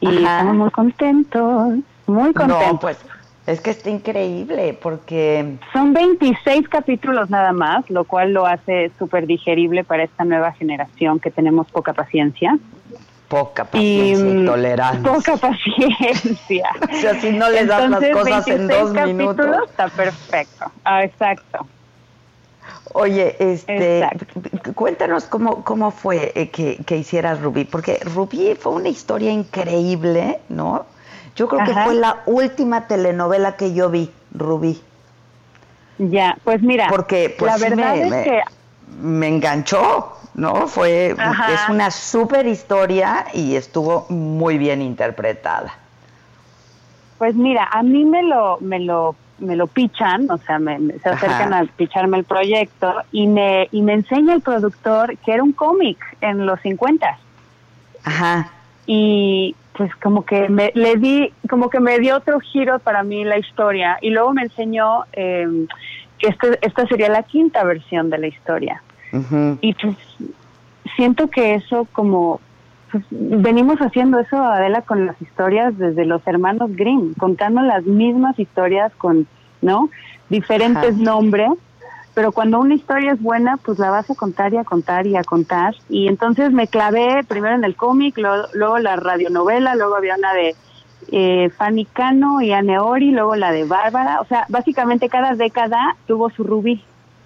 y 0.00 0.06
Ajá. 0.06 0.38
estamos 0.38 0.56
muy 0.56 0.70
contentos, 0.70 1.78
muy 2.06 2.32
contentos. 2.32 2.72
No, 2.72 2.78
pues 2.78 2.98
es 3.46 3.60
que 3.60 3.70
está 3.70 3.90
increíble 3.90 4.78
porque 4.80 5.56
Son 5.72 5.92
26 5.92 6.68
capítulos 6.68 7.28
nada 7.28 7.52
más, 7.52 7.88
lo 7.90 8.04
cual 8.04 8.32
lo 8.32 8.46
hace 8.46 8.92
súper 8.98 9.26
digerible 9.26 9.82
para 9.82 10.04
esta 10.04 10.24
nueva 10.24 10.52
generación 10.52 11.18
que 11.18 11.30
tenemos 11.32 11.68
poca 11.70 11.92
paciencia. 11.92 12.56
poca 13.26 13.64
paciencia 13.64 14.28
y, 14.30 14.34
mm, 14.34 14.46
tolerancia. 14.46 15.12
Poca 15.12 15.36
paciencia. 15.38 16.68
O 16.92 16.94
sea, 16.94 17.14
si 17.20 17.32
no 17.32 17.48
le 17.50 17.64
das 17.64 17.90
las 17.90 18.04
cosas 18.10 18.46
en 18.46 18.68
26 18.68 18.68
dos 18.68 18.92
capítulos, 18.92 19.36
minutos. 19.36 19.70
Está 19.70 19.88
perfecto. 19.88 20.66
Ah, 20.84 21.02
exacto. 21.02 21.66
Oye, 22.94 23.36
este, 23.38 24.06
cuéntanos 24.74 25.24
cómo, 25.24 25.64
cómo 25.64 25.90
fue 25.90 26.32
eh, 26.34 26.50
que, 26.50 26.76
que 26.84 26.96
hicieras 26.96 27.40
Rubí, 27.40 27.64
porque 27.64 27.98
Rubí 28.04 28.54
fue 28.54 28.72
una 28.72 28.88
historia 28.88 29.30
increíble, 29.30 30.40
¿no? 30.48 30.86
Yo 31.34 31.48
creo 31.48 31.64
que 31.64 31.72
fue 31.72 31.94
la 31.94 32.22
última 32.26 32.86
telenovela 32.86 33.56
que 33.56 33.72
yo 33.72 33.88
vi, 33.90 34.10
Rubí. 34.32 34.80
Ya, 35.98 36.36
pues 36.44 36.62
mira, 36.62 36.88
Porque 36.88 37.34
pues, 37.38 37.60
la 37.60 37.68
verdad 37.70 37.94
me, 37.94 38.00
es 38.00 38.10
me- 38.10 38.24
que 38.24 38.40
me 39.00 39.28
enganchó, 39.28 40.12
¿no? 40.34 40.66
Fue, 40.66 41.14
Ajá. 41.18 41.54
es 41.54 41.68
una 41.68 41.90
súper 41.90 42.46
historia 42.46 43.26
y 43.32 43.56
estuvo 43.56 44.06
muy 44.10 44.58
bien 44.58 44.82
interpretada. 44.82 45.74
Pues 47.18 47.34
mira, 47.36 47.68
a 47.72 47.82
mí 47.82 48.04
me 48.04 48.22
lo, 48.24 48.58
me 48.60 48.80
lo, 48.80 49.14
me 49.42 49.56
lo 49.56 49.66
pichan, 49.66 50.30
o 50.30 50.38
sea, 50.38 50.58
me, 50.58 50.78
me- 50.78 50.98
se 50.98 51.08
Ajá. 51.08 51.16
acercan 51.18 51.52
a 51.54 51.64
picharme 51.64 52.18
el 52.18 52.24
proyecto 52.24 52.94
y 53.12 53.26
me, 53.26 53.68
y 53.72 53.82
me 53.82 53.92
enseña 53.94 54.34
el 54.34 54.40
productor 54.40 55.16
que 55.18 55.32
era 55.32 55.42
un 55.42 55.52
cómic 55.52 55.98
en 56.20 56.46
los 56.46 56.60
50. 56.60 57.18
Ajá. 58.04 58.50
Y 58.86 59.54
pues 59.76 59.94
como 59.96 60.24
que 60.24 60.48
me, 60.48 60.70
le 60.74 60.96
di, 60.96 61.32
como 61.48 61.70
que 61.70 61.80
me 61.80 61.98
dio 61.98 62.16
otro 62.16 62.40
giro 62.40 62.78
para 62.78 63.02
mí 63.02 63.24
la 63.24 63.38
historia 63.38 63.98
y 64.00 64.10
luego 64.10 64.32
me 64.32 64.42
enseñó 64.42 65.04
eh, 65.12 65.66
que 66.18 66.28
este, 66.28 66.58
esta 66.62 66.86
sería 66.86 67.08
la 67.08 67.22
quinta 67.22 67.64
versión 67.64 68.10
de 68.10 68.18
la 68.18 68.26
historia. 68.28 68.82
Y 69.60 69.74
pues 69.74 69.96
siento 70.96 71.28
que 71.28 71.54
eso 71.54 71.86
como 71.92 72.40
pues, 72.92 73.04
venimos 73.10 73.78
haciendo 73.80 74.20
eso 74.20 74.36
Adela 74.36 74.82
con 74.82 75.06
las 75.06 75.20
historias 75.20 75.76
desde 75.78 76.04
los 76.04 76.24
hermanos 76.26 76.70
Grimm, 76.76 77.14
contando 77.14 77.62
las 77.62 77.84
mismas 77.84 78.38
historias 78.38 78.92
con, 78.98 79.26
¿no? 79.62 79.88
diferentes 80.28 80.94
Ajá. 80.94 81.02
nombres, 81.02 81.50
pero 82.14 82.32
cuando 82.32 82.58
una 82.60 82.74
historia 82.74 83.12
es 83.12 83.22
buena, 83.22 83.56
pues 83.58 83.78
la 83.78 83.90
vas 83.90 84.08
a 84.10 84.14
contar 84.14 84.52
y 84.52 84.58
a 84.58 84.64
contar 84.64 85.06
y 85.06 85.16
a 85.16 85.24
contar. 85.24 85.74
Y 85.88 86.08
entonces 86.08 86.52
me 86.52 86.68
clavé 86.68 87.22
primero 87.26 87.54
en 87.54 87.64
el 87.64 87.76
cómic, 87.76 88.16
luego, 88.18 88.48
luego 88.54 88.78
la 88.78 88.96
radionovela, 88.96 89.74
luego 89.74 89.96
había 89.96 90.16
una 90.16 90.32
de 90.34 90.54
eh, 91.10 91.50
Fanny 91.56 91.86
Cano 91.86 92.40
y 92.40 92.52
Anne 92.52 92.78
Ori, 92.78 93.10
luego 93.10 93.36
la 93.36 93.50
de 93.52 93.64
Bárbara. 93.64 94.20
O 94.20 94.26
sea, 94.26 94.46
básicamente 94.48 95.08
cada 95.08 95.34
década 95.34 95.96
tuvo 96.06 96.30
su 96.30 96.44
rubí, 96.44 96.82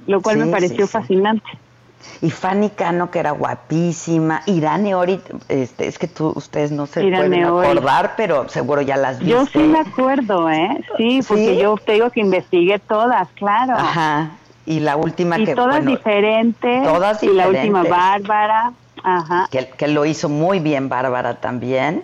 lo 0.06 0.20
cual 0.22 0.36
Sí, 0.36 0.42
me 0.42 0.50
pareció 0.50 0.86
sí, 0.86 0.92
sí. 0.92 0.92
fascinante. 0.92 1.48
Y 2.22 2.30
Fanny 2.30 2.70
Cano, 2.70 3.11
que 3.11 3.18
era 3.18 3.32
guapísima. 3.32 4.42
Irane 4.46 4.94
Ori, 4.94 5.20
este, 5.48 5.86
es 5.86 5.98
que 5.98 6.09
tú, 6.09 6.32
ustedes 6.34 6.70
no 6.72 6.86
se 6.86 7.04
Irane 7.04 7.28
pueden 7.28 7.44
Ori. 7.46 7.68
acordar, 7.68 8.14
pero 8.16 8.48
seguro 8.48 8.80
ya 8.82 8.96
las 8.96 9.18
viste. 9.18 9.32
Yo 9.32 9.46
sí 9.46 9.59
me 9.59 9.80
acuerdo, 9.80 10.48
¿eh? 10.50 10.82
Sí, 10.96 11.20
porque 11.26 11.54
¿Sí? 11.54 11.59
yo 11.62 11.76
te 11.76 11.92
digo 11.92 12.11
que 12.11 12.20
investigué 12.20 12.78
todas, 12.78 13.28
claro. 13.34 13.74
Ajá. 13.74 14.30
Y 14.64 14.80
la 14.80 14.96
última 14.96 15.38
y 15.38 15.44
que, 15.44 15.54
todas 15.54 15.76
bueno, 15.76 15.90
diferentes. 15.90 16.82
todas 16.84 17.22
Y 17.22 17.28
la 17.28 17.48
última 17.48 17.82
diferentes. 17.82 17.90
Bárbara. 17.90 18.72
Ajá. 19.02 19.46
que, 19.50 19.68
que 19.68 19.86
lo 19.86 20.04
hizo 20.04 20.28
muy 20.28 20.59
bien 20.59 20.88
Bárbara 20.88 21.34
también, 21.34 22.02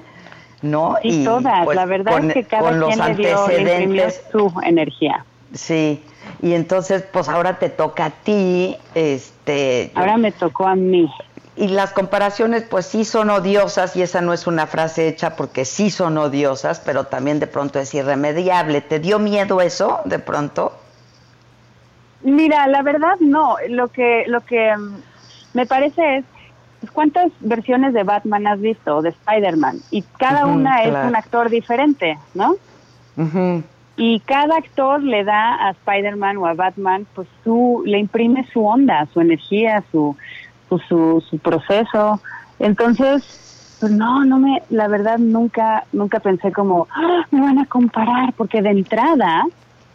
¿no? 0.61 0.97
Y, 1.03 1.25
todas. 1.25 1.65
pues, 1.65 1.75
la 1.75 1.85
verdad 1.87 2.13
con- 2.13 2.29
es 2.31 2.35
que 2.35 2.45
cada 2.45 2.71
quien 2.79 2.99
le 2.99 3.15
dio, 3.17 3.49
le 3.49 3.61
imprimió 3.83 4.05
su 4.31 4.53
energía. 4.63 5.25
sí. 5.55 6.03
Y 6.43 6.55
entonces, 6.55 7.03
pues 7.03 7.29
ahora 7.29 7.59
te 7.61 7.69
toca 7.69 8.07
a 8.07 8.11
ti, 8.11 8.77
este. 8.97 9.93
Ahora 9.95 10.19
me 10.19 10.33
tocó 10.33 10.67
a 10.67 10.75
mí. 10.75 11.09
Y 11.55 11.69
las 11.69 11.93
comparaciones, 11.93 12.65
pues 12.65 12.87
sí 12.87 13.05
son 13.05 13.31
odiosas, 13.31 13.95
y 13.95 14.03
esa 14.03 14.21
no 14.23 14.33
es 14.33 14.49
una 14.49 14.67
frase 14.67 15.07
hecha 15.07 15.37
porque 15.37 15.65
sí 15.65 15.91
son 15.91 16.19
odiosas, 16.19 16.81
pero 16.81 17.05
también 17.05 17.39
de 17.39 17.47
pronto 17.47 17.79
es 17.79 17.95
irremediable. 17.95 18.81
¿Te 18.81 18.99
dio 18.99 19.21
miedo 19.21 19.61
eso 19.61 20.01
de 20.05 20.19
pronto? 20.19 20.73
Mira, 22.23 22.67
la 22.67 22.83
verdad 22.83 23.15
no. 23.21 23.57
Lo 23.69 23.89
que, 23.89 24.25
lo 24.27 24.41
que 24.41 24.77
mm, 24.77 24.97
me 25.55 25.67
parece 25.67 26.19
es 26.19 26.91
cuántas 26.91 27.31
versiones 27.39 27.95
de 27.95 28.03
Batman 28.03 28.49
has 28.49 28.61
visto 28.61 28.97
o 28.97 29.03
de 29.03 29.11
Spider-Man 29.11 29.81
y 29.93 30.03
cada 30.19 30.47
una 30.47 30.83
claro. 30.83 30.99
es 30.99 31.09
un 31.09 31.17
actor 31.17 31.51
diferente, 31.51 32.19
¿no? 32.35 32.57
Ujú. 33.17 33.63
Y 33.97 34.21
cada 34.21 34.57
actor 34.57 35.03
le 35.03 35.23
da 35.25 35.69
a 35.69 35.71
Spider-Man 35.71 36.39
o 36.39 36.47
a 36.47 36.55
Batman, 36.55 37.07
pues 37.15 37.29
su, 37.45 37.83
le 37.85 37.99
imprime 37.99 38.47
su 38.53 38.65
onda, 38.65 39.07
su 39.13 39.21
energía, 39.21 39.85
su, 39.93 40.17
pues, 40.69 40.83
su, 40.89 41.23
su 41.29 41.39
proceso. 41.39 42.21
Entonces, 42.59 43.77
pues 43.81 43.93
no, 43.93 44.25
no 44.25 44.39
me, 44.39 44.63
la 44.71 44.89
verdad 44.89 45.19
nunca, 45.19 45.85
nunca 45.93 46.21
pensé 46.21 46.53
como, 46.53 46.87
"Ah, 46.95 47.27
me 47.31 47.41
van 47.41 47.59
a 47.59 47.67
comparar, 47.67 48.33
porque 48.35 48.63
de 48.63 48.71
entrada 48.71 49.45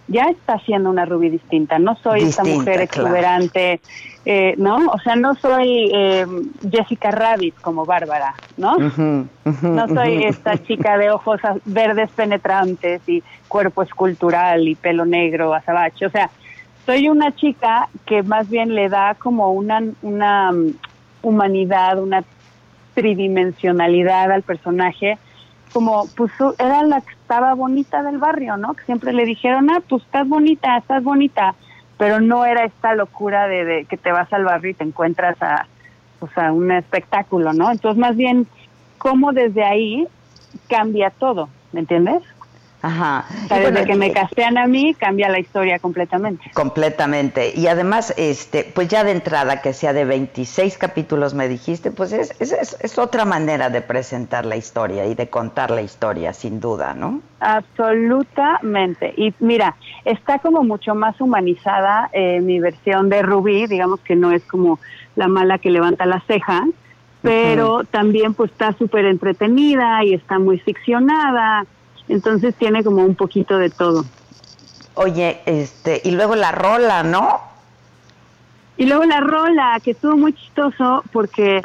ya 0.07 0.23
está 0.25 0.59
siendo 0.59 0.89
una 0.89 1.05
Ruby 1.05 1.29
distinta. 1.29 1.79
No 1.79 1.95
soy 1.97 2.23
esta 2.23 2.43
mujer 2.43 2.87
claro. 2.87 3.07
exuberante, 3.07 3.81
eh, 4.25 4.55
¿no? 4.57 4.77
O 4.91 4.99
sea, 4.99 5.15
no 5.15 5.35
soy 5.35 5.91
eh, 5.93 6.25
Jessica 6.71 7.11
Rabbit 7.11 7.55
como 7.61 7.85
Bárbara, 7.85 8.33
¿no? 8.55 8.77
No 8.77 9.87
soy 9.87 10.23
esta 10.23 10.57
chica 10.63 10.97
de 10.97 11.11
ojos 11.11 11.39
verdes 11.65 12.09
penetrantes 12.11 13.01
y 13.07 13.23
cuerpo 13.47 13.83
escultural 13.83 14.67
y 14.67 14.75
pelo 14.75 15.05
negro 15.05 15.53
azabache. 15.53 16.05
O 16.05 16.09
sea, 16.09 16.29
soy 16.85 17.09
una 17.09 17.35
chica 17.35 17.89
que 18.05 18.23
más 18.23 18.49
bien 18.49 18.73
le 18.73 18.87
da 18.87 19.15
como 19.15 19.51
una, 19.51 19.83
una 20.01 20.53
mm, 20.53 20.73
humanidad, 21.21 22.01
una 22.01 22.23
tridimensionalidad 22.93 24.31
al 24.31 24.41
personaje, 24.41 25.17
como 25.73 26.07
pues 26.15 26.31
era 26.59 26.83
la 26.83 27.01
que 27.01 27.11
estaba 27.11 27.53
bonita 27.53 28.03
del 28.03 28.17
barrio, 28.17 28.57
¿no? 28.57 28.73
Que 28.73 28.83
siempre 28.83 29.13
le 29.13 29.25
dijeron, 29.25 29.69
ah, 29.69 29.81
pues 29.87 30.03
estás 30.03 30.27
bonita, 30.27 30.77
estás 30.77 31.03
bonita, 31.03 31.55
pero 31.97 32.19
no 32.19 32.45
era 32.45 32.65
esta 32.65 32.95
locura 32.95 33.47
de, 33.47 33.65
de 33.65 33.85
que 33.85 33.97
te 33.97 34.11
vas 34.11 34.31
al 34.31 34.45
barrio 34.45 34.71
y 34.71 34.75
te 34.75 34.83
encuentras 34.83 35.41
a, 35.41 35.65
pues, 36.19 36.37
a 36.37 36.51
un 36.51 36.71
espectáculo, 36.71 37.53
¿no? 37.53 37.71
Entonces, 37.71 37.99
más 37.99 38.15
bien, 38.15 38.47
cómo 38.97 39.33
desde 39.33 39.63
ahí 39.63 40.07
cambia 40.69 41.09
todo, 41.09 41.49
¿me 41.71 41.81
entiendes? 41.81 42.23
Ajá. 42.87 43.25
O 43.45 43.47
sea, 43.47 43.57
Y 43.57 43.59
desde 43.59 43.71
bueno, 43.71 43.87
que 43.87 43.95
me 43.95 44.11
castean 44.11 44.57
a 44.57 44.65
mí, 44.67 44.93
cambia 44.93 45.27
la 45.29 45.39
historia 45.39 45.77
completamente. 45.79 46.49
Completamente. 46.53 47.51
Y 47.55 47.67
además, 47.67 48.13
este, 48.17 48.63
pues 48.63 48.87
ya 48.87 49.03
de 49.03 49.11
entrada, 49.11 49.61
que 49.61 49.73
sea 49.73 49.91
de 49.93 50.05
26 50.05 50.77
capítulos, 50.77 51.33
me 51.33 51.47
dijiste, 51.49 51.91
pues 51.91 52.13
es, 52.13 52.33
es, 52.39 52.51
es- 52.53 52.77
es 52.79 52.97
otra 52.97 53.25
manera 53.25 53.69
de 53.69 53.81
presentar 53.81 54.45
la 54.45 54.55
historia 54.55 55.05
y 55.05 55.15
de 55.15 55.29
contar 55.29 55.69
la 55.71 55.81
historia, 55.81 56.31
sin 56.33 56.59
duda, 56.59 56.93
¿no? 56.93 57.21
Absolutamente. 57.41 59.13
Y 59.17 59.33
mira, 59.39 59.75
está 60.05 60.39
como 60.39 60.63
mucho 60.63 60.95
más 60.95 61.19
humanizada 61.19 62.09
eh, 62.13 62.39
mi 62.41 62.59
versión 62.59 63.09
de 63.09 63.21
Rubí, 63.21 63.67
digamos 63.67 63.99
que 64.01 64.15
no 64.15 64.31
es 64.31 64.43
como 64.45 64.79
la 65.15 65.27
mala 65.27 65.57
que 65.57 65.69
levanta 65.71 66.05
la 66.05 66.21
ceja, 66.27 66.65
pero 67.21 67.83
también 67.83 68.33
pues 68.33 68.51
está 68.51 68.71
súper 68.73 69.05
entretenida 69.05 70.03
y 70.03 70.13
está 70.13 70.39
muy 70.39 70.59
ficcionada, 70.59 71.65
entonces 72.07 72.55
tiene 72.55 72.83
como 72.83 73.03
un 73.03 73.15
poquito 73.15 73.57
de 73.57 73.69
todo. 73.69 74.05
Oye, 74.95 75.41
este, 75.45 76.01
y 76.03 76.11
luego 76.11 76.35
la 76.35 76.51
rola, 76.51 77.03
¿no? 77.03 77.39
Y 78.77 78.85
luego 78.85 79.05
la 79.05 79.19
rola, 79.21 79.79
que 79.83 79.91
estuvo 79.91 80.15
muy 80.15 80.33
chistoso 80.33 81.03
porque 81.11 81.61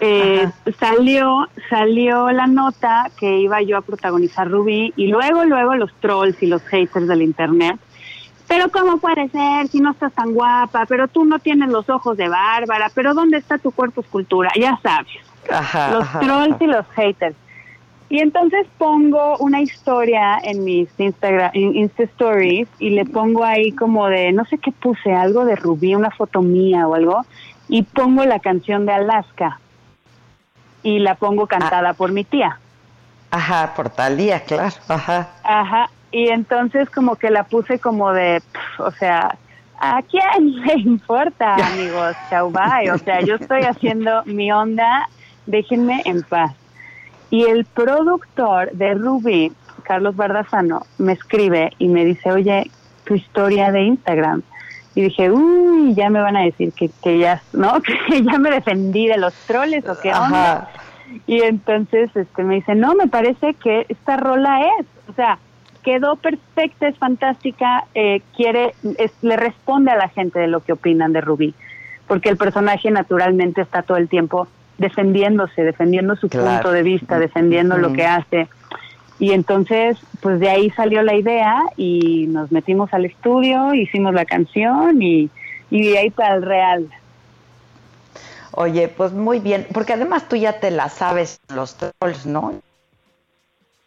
eh, 0.00 0.48
salió, 0.78 1.48
salió 1.68 2.30
la 2.30 2.46
nota 2.46 3.10
que 3.18 3.38
iba 3.38 3.60
yo 3.62 3.76
a 3.76 3.80
protagonizar 3.82 4.48
Rubí 4.48 4.92
y 4.96 5.08
luego, 5.08 5.44
luego 5.44 5.74
los 5.74 5.92
trolls 6.00 6.40
y 6.42 6.46
los 6.46 6.62
haters 6.62 7.08
del 7.08 7.22
internet. 7.22 7.76
Pero 8.46 8.70
¿cómo 8.70 8.98
puede 8.98 9.28
ser 9.30 9.66
si 9.68 9.80
no 9.80 9.90
estás 9.92 10.12
tan 10.12 10.32
guapa? 10.32 10.86
Pero 10.86 11.08
tú 11.08 11.24
no 11.24 11.40
tienes 11.40 11.70
los 11.70 11.88
ojos 11.90 12.16
de 12.16 12.28
Bárbara, 12.28 12.88
pero 12.94 13.14
¿dónde 13.14 13.38
está 13.38 13.58
tu 13.58 13.72
cuerpo 13.72 14.02
escultura? 14.02 14.50
Ya 14.58 14.78
sabes, 14.80 15.08
Ajá, 15.50 15.90
los 15.92 16.02
ajá, 16.02 16.20
trolls 16.20 16.54
ajá. 16.54 16.64
y 16.64 16.66
los 16.68 16.86
haters. 16.94 17.36
Y 18.14 18.20
entonces 18.20 18.68
pongo 18.78 19.36
una 19.38 19.60
historia 19.60 20.38
en 20.40 20.62
mis 20.62 20.88
Instagram, 20.98 21.50
en 21.52 21.74
Insta 21.74 22.04
Stories 22.04 22.68
y 22.78 22.90
le 22.90 23.06
pongo 23.06 23.42
ahí 23.42 23.72
como 23.72 24.06
de, 24.06 24.30
no 24.30 24.44
sé 24.44 24.56
qué 24.58 24.70
puse, 24.70 25.12
algo 25.12 25.44
de 25.44 25.56
Rubí, 25.56 25.96
una 25.96 26.12
foto 26.12 26.40
mía 26.40 26.86
o 26.86 26.94
algo, 26.94 27.22
y 27.68 27.82
pongo 27.82 28.24
la 28.24 28.38
canción 28.38 28.86
de 28.86 28.92
Alaska 28.92 29.58
y 30.84 31.00
la 31.00 31.16
pongo 31.16 31.48
cantada 31.48 31.94
por 31.94 32.12
mi 32.12 32.22
tía. 32.22 32.60
Ajá, 33.32 33.74
por 33.74 33.90
tal 33.90 34.16
día, 34.16 34.38
claro. 34.44 34.76
Ajá. 34.86 35.30
Ajá. 35.42 35.90
Y 36.12 36.28
entonces 36.28 36.88
como 36.90 37.16
que 37.16 37.30
la 37.30 37.42
puse 37.42 37.80
como 37.80 38.12
de, 38.12 38.40
o 38.78 38.92
sea, 38.92 39.36
¿a 39.80 40.02
quién 40.02 40.62
le 40.62 40.74
importa, 40.74 41.54
amigos? 41.72 42.14
Chau, 42.30 42.52
bye. 42.52 42.92
O 42.92 42.98
sea, 42.98 43.22
yo 43.22 43.34
estoy 43.34 43.62
haciendo 43.62 44.22
mi 44.24 44.52
onda, 44.52 45.08
déjenme 45.46 46.00
en 46.04 46.22
paz. 46.22 46.54
Y 47.30 47.44
el 47.44 47.64
productor 47.64 48.70
de 48.72 48.94
Ruby, 48.94 49.52
Carlos 49.82 50.14
Bardazano, 50.16 50.86
me 50.98 51.12
escribe 51.12 51.72
y 51.78 51.88
me 51.88 52.04
dice, 52.04 52.30
oye, 52.30 52.70
tu 53.04 53.14
historia 53.14 53.72
de 53.72 53.82
Instagram. 53.82 54.42
Y 54.94 55.02
dije, 55.02 55.30
uy, 55.30 55.94
ya 55.94 56.08
me 56.10 56.20
van 56.20 56.36
a 56.36 56.42
decir 56.42 56.72
que, 56.72 56.88
que 57.02 57.18
ya, 57.18 57.42
¿no? 57.52 57.74
Que 58.08 58.22
ya 58.22 58.38
me 58.38 58.50
defendí 58.50 59.08
de 59.08 59.18
los 59.18 59.34
troles 59.46 59.86
o 59.88 59.98
qué 60.00 60.08
onda. 60.10 60.52
Ajá. 60.52 60.68
Y 61.26 61.42
entonces 61.42 62.10
este 62.14 62.44
me 62.44 62.56
dice, 62.56 62.74
no, 62.74 62.94
me 62.94 63.08
parece 63.08 63.54
que 63.54 63.86
esta 63.88 64.16
rola 64.16 64.60
es, 64.78 64.86
o 65.08 65.12
sea, 65.14 65.38
quedó 65.82 66.16
perfecta, 66.16 66.88
es 66.88 66.96
fantástica, 66.96 67.84
eh, 67.94 68.22
quiere, 68.36 68.74
es- 68.98 69.12
le 69.22 69.36
responde 69.36 69.90
a 69.90 69.96
la 69.96 70.08
gente 70.08 70.38
de 70.38 70.46
lo 70.46 70.60
que 70.60 70.72
opinan 70.72 71.12
de 71.12 71.20
Rubí, 71.20 71.54
porque 72.08 72.30
el 72.30 72.36
personaje 72.36 72.90
naturalmente 72.90 73.60
está 73.60 73.82
todo 73.82 73.98
el 73.98 74.08
tiempo 74.08 74.48
defendiéndose, 74.78 75.62
defendiendo 75.62 76.16
su 76.16 76.28
Claro. 76.28 76.48
punto 76.50 76.72
de 76.72 76.82
vista, 76.82 77.18
defendiendo 77.18 77.76
lo 77.78 77.92
que 77.92 78.04
hace. 78.06 78.48
Y 79.18 79.32
entonces, 79.32 79.96
pues 80.20 80.40
de 80.40 80.50
ahí 80.50 80.70
salió 80.70 81.02
la 81.02 81.14
idea 81.14 81.62
y 81.76 82.26
nos 82.28 82.50
metimos 82.50 82.92
al 82.92 83.04
estudio, 83.04 83.72
hicimos 83.74 84.12
la 84.12 84.24
canción 84.24 85.00
y, 85.00 85.30
y 85.70 85.90
de 85.90 85.98
ahí 85.98 86.10
para 86.10 86.34
el 86.34 86.42
real. 86.42 86.88
Oye, 88.56 88.88
pues 88.88 89.12
muy 89.12 89.40
bien, 89.40 89.66
porque 89.72 89.92
además 89.92 90.28
tú 90.28 90.36
ya 90.36 90.60
te 90.60 90.70
la 90.70 90.88
sabes 90.88 91.40
los 91.52 91.76
trolls, 91.76 92.26
¿no? 92.26 92.54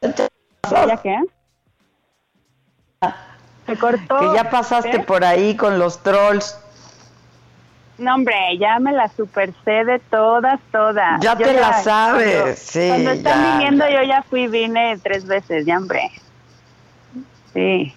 ¿Ya 0.02 0.98
qué? 1.02 1.18
Se 3.66 3.78
cortó. 3.78 4.20
Que 4.20 4.34
ya 4.34 4.50
pasaste 4.50 4.98
¿Eh? 4.98 5.04
por 5.04 5.24
ahí 5.26 5.56
con 5.56 5.78
los 5.80 6.02
trolls. 6.04 6.58
No, 7.98 8.14
hombre, 8.16 8.36
ya 8.60 8.78
me 8.80 8.92
la 8.94 9.10
super 9.10 9.52
sé 9.66 9.84
de 9.84 10.00
todas, 10.12 10.60
todas. 10.72 11.20
Ya 11.20 11.36
te 11.36 11.52
la 11.54 11.74
sabes, 11.74 12.36
cuando- 12.42 12.56
sí, 12.56 12.88
Cuando 12.90 13.12
están 13.12 13.44
ya, 13.44 13.52
viniendo, 13.54 13.90
yo 13.90 14.04
ya 14.04 14.22
fui 14.24 14.48
vine 14.48 14.98
tres 15.04 15.26
veces, 15.26 15.66
ya, 15.66 15.78
hombre. 15.78 16.12
Sí. 17.54 17.94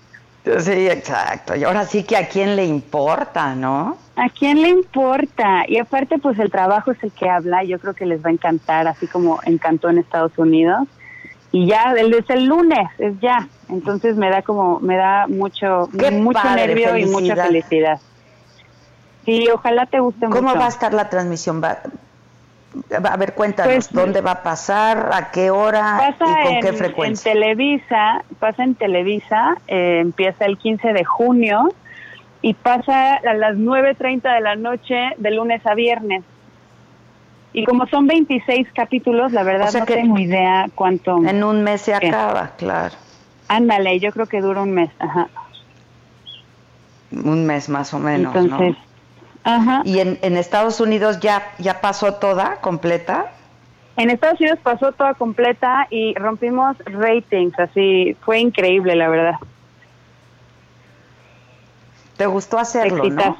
Sí, 0.61 0.89
exacto. 0.89 1.55
Y 1.55 1.65
ahora 1.65 1.85
sí 1.85 2.03
que 2.03 2.17
a 2.17 2.27
quién 2.29 2.57
le 2.57 2.65
importa, 2.65 3.55
¿no? 3.55 3.99
¿A 4.17 4.29
quién 4.31 4.63
le 4.63 4.69
importa? 4.69 5.65
Y 5.69 5.77
aparte, 5.77 6.19
pues 6.19 6.39
el 6.39 6.51
trabajo 6.51 6.93
es 6.93 7.03
el 7.03 7.13
que 7.13 7.29
habla. 7.29 7.63
Yo 7.65 7.79
creo 7.79 7.93
que 7.93 8.07
les 8.07 8.25
va 8.25 8.31
a 8.31 8.33
encantar, 8.33 8.89
así 8.89 9.07
como 9.07 9.41
encantó 9.45 9.91
en 9.91 9.99
Estados 9.99 10.33
Unidos. 10.39 10.89
Y 11.53 11.67
ya, 11.67 11.93
el- 11.93 12.15
es 12.15 12.29
el 12.31 12.47
lunes, 12.47 12.89
es 12.99 13.21
ya. 13.21 13.49
Entonces 13.69 14.17
me 14.17 14.31
da 14.31 14.41
como, 14.41 14.81
me 14.81 14.97
da 14.97 15.27
mucho, 15.27 15.91
Qué 15.99 16.11
mucho 16.11 16.41
padre, 16.41 16.69
nervio 16.69 16.97
y 16.97 17.05
mucha 17.07 17.37
felicidad. 17.37 18.01
Sí, 19.25 19.45
ojalá 19.53 19.87
te 19.87 20.01
guste 20.01 20.27
mucho. 20.27 20.41
¿Cómo 20.41 20.55
va 20.55 20.67
a 20.67 20.69
estar 20.69 20.95
la 20.95 21.09
transmisión? 21.09 21.63
Va- 21.63 21.83
A 23.05 23.17
ver, 23.17 23.35
cuéntanos, 23.35 23.89
Pues, 23.89 23.93
¿dónde 23.93 24.21
va 24.21 24.31
a 24.33 24.43
pasar? 24.43 25.11
¿A 25.13 25.31
qué 25.31 25.51
hora? 25.51 25.99
Pasa 25.99 26.25
¿Y 26.41 26.43
con 26.45 26.55
en, 26.55 26.61
qué 26.61 26.69
en 26.69 26.77
frecuencia? 26.79 27.33
Televisa, 27.33 28.25
pasa 28.39 28.63
en 28.63 28.75
Televisa, 28.77 29.57
eh, 29.67 29.99
empieza 30.01 30.45
el 30.47 30.57
15 30.57 30.93
de 30.93 31.05
junio 31.05 31.69
y 32.43 32.55
pasa 32.55 33.17
a 33.17 33.35
las 33.35 33.57
9.30 33.57 34.33
de 34.35 34.41
la 34.41 34.57
noche 34.57 34.95
de 35.19 35.31
lunes 35.33 35.65
a 35.67 35.75
viernes. 35.75 36.25
Y 37.53 37.65
como 37.65 37.87
son 37.89 38.07
26 38.07 38.69
capítulos, 38.75 39.33
la 39.33 39.43
verdad 39.43 39.69
O 39.69 39.73
sea 39.73 39.81
no 39.81 39.87
que 39.87 39.95
tengo 39.95 40.19
idea 40.19 40.67
cuánto... 40.75 41.19
En 41.19 41.43
un 41.43 41.65
mes 41.65 41.81
se 41.83 41.95
acaba, 41.95 42.53
claro. 42.57 42.95
Ándale, 43.49 43.99
yo 43.99 44.13
creo 44.13 44.29
que 44.29 44.41
dura 44.41 44.63
un 44.63 44.71
mes, 44.71 44.91
ajá. 45.01 45.29
Un 47.11 47.45
mes 47.45 47.69
más 47.69 47.93
o 47.93 47.99
menos, 47.99 48.35
Entonces, 48.35 48.77
¿no? 48.77 48.90
Ajá. 49.45 49.83
¿Y 49.85 50.01
en, 50.01 50.19
en 50.23 50.37
Estados 50.37 50.81
Unidos 50.81 51.21
ya, 51.21 51.53
ya 51.59 51.81
pasó 51.81 52.15
toda, 52.15 52.61
completa? 52.61 53.33
En 53.97 54.11
Estados 54.11 54.41
Unidos 54.41 54.59
pasó 54.63 54.93
toda 54.93 55.15
completa 55.15 55.87
y 55.91 56.15
rompimos 56.15 56.77
ratings, 56.87 57.59
así, 57.59 58.17
fue 58.21 58.39
increíble, 58.39 58.97
la 58.97 59.09
verdad. 59.09 59.35
¿Te 62.17 62.27
gustó 62.27 62.59
hacerlo, 62.59 63.05
no? 63.05 63.37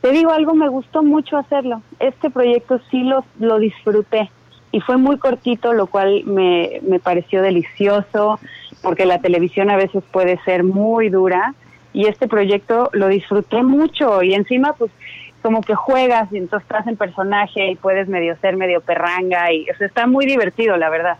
Te 0.00 0.12
digo 0.12 0.30
algo, 0.30 0.54
me 0.54 0.68
gustó 0.68 1.02
mucho 1.02 1.36
hacerlo. 1.36 1.82
Este 1.98 2.30
proyecto 2.30 2.80
sí 2.90 3.02
lo, 3.02 3.24
lo 3.38 3.58
disfruté 3.58 4.30
y 4.72 4.80
fue 4.80 4.98
muy 4.98 5.18
cortito, 5.18 5.72
lo 5.72 5.86
cual 5.86 6.22
me, 6.24 6.80
me 6.82 6.98
pareció 6.98 7.42
delicioso, 7.42 8.38
porque 8.82 9.06
la 9.06 9.20
televisión 9.20 9.70
a 9.70 9.76
veces 9.76 10.04
puede 10.12 10.38
ser 10.44 10.64
muy 10.64 11.08
dura 11.08 11.54
y 11.96 12.06
este 12.06 12.28
proyecto 12.28 12.90
lo 12.92 13.08
disfruté 13.08 13.62
mucho 13.62 14.22
y 14.22 14.34
encima 14.34 14.74
pues 14.74 14.90
como 15.40 15.62
que 15.62 15.74
juegas 15.74 16.30
y 16.30 16.36
entonces 16.36 16.68
estás 16.68 16.86
en 16.86 16.98
personaje 16.98 17.70
y 17.70 17.76
puedes 17.76 18.06
medio 18.06 18.36
ser 18.36 18.54
medio 18.58 18.82
perranga 18.82 19.50
y 19.50 19.66
o 19.70 19.82
está 19.82 20.06
muy 20.06 20.26
divertido, 20.26 20.76
la 20.76 20.90
verdad. 20.90 21.16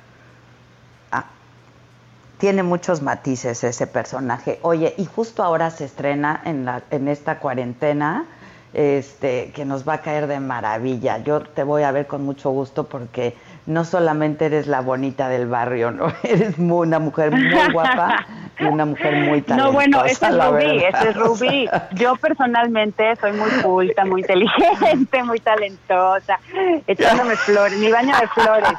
Tiene 2.37 2.63
muchos 2.63 3.01
matices 3.01 3.65
ese 3.65 3.87
personaje. 3.87 4.59
Oye, 4.61 4.93
y 4.99 5.07
justo 5.07 5.43
ahora 5.43 5.71
se 5.71 5.87
estrena 5.87 6.43
en, 6.45 6.67
la, 6.67 6.83
en 6.91 7.09
esta 7.09 7.39
cuarentena, 7.39 8.27
este, 8.75 9.53
que 9.55 9.65
nos 9.65 9.89
va 9.89 9.95
a 9.95 10.03
caer 10.03 10.27
de 10.27 10.39
maravilla. 10.41 11.17
Yo 11.25 11.41
te 11.41 11.63
voy 11.63 11.85
a 11.85 11.93
ver 11.93 12.07
con 12.07 12.23
mucho 12.23 12.51
gusto 12.51 12.85
porque 12.85 13.35
no 13.67 13.85
solamente 13.85 14.47
eres 14.47 14.67
la 14.69 14.81
bonita 14.81 15.29
del 15.29 15.47
barrio, 15.49 15.91
¿no? 15.91 16.07
Eres 16.23 16.57
muy- 16.59 16.87
una 16.87 16.99
mujer 16.99 17.31
muy 17.33 17.51
guapa 17.73 18.25
y 18.59 18.65
una 18.65 18.85
mujer 18.87 19.15
muy 19.17 19.43
talentosa. 19.43 19.57
No, 19.57 19.73
bueno, 19.73 20.05
ese 20.05 20.27
es 20.27 20.35
Rubí, 20.47 20.85
ese 20.85 21.09
es 21.11 21.17
Rubí. 21.17 21.69
Yo 21.93 22.17
personalmente 22.17 23.15
soy 23.17 23.33
muy 23.33 23.51
culta, 23.63 24.05
muy 24.05 24.21
inteligente, 24.23 25.23
muy 25.25 25.41
talentosa, 25.41 26.39
echándome 26.87 27.37
flores, 27.37 27.79
mi 27.79 27.91
baño 27.91 28.15
de 28.19 28.29
flores. 28.29 28.73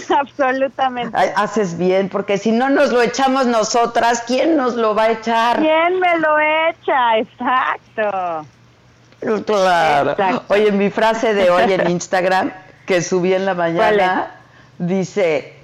Absolutamente. 0.18 1.16
Haces 1.36 1.78
bien, 1.78 2.08
porque 2.08 2.38
si 2.38 2.52
no 2.52 2.68
nos 2.68 2.92
lo 2.92 3.00
echamos 3.02 3.46
nosotras, 3.46 4.22
¿quién 4.26 4.56
nos 4.56 4.74
lo 4.74 4.94
va 4.94 5.04
a 5.04 5.10
echar? 5.12 5.58
¿Quién 5.58 6.00
me 6.00 6.18
lo 6.18 6.36
echa? 6.68 7.18
Exacto. 7.18 8.46
Claro. 9.44 10.10
Exacto. 10.12 10.44
Oye, 10.48 10.72
mi 10.72 10.90
frase 10.90 11.32
de 11.34 11.48
hoy 11.50 11.72
en 11.72 11.88
Instagram, 11.90 12.52
que 12.92 13.00
subí 13.00 13.32
en 13.32 13.46
la 13.46 13.54
mañana, 13.54 14.32
dice, 14.76 15.54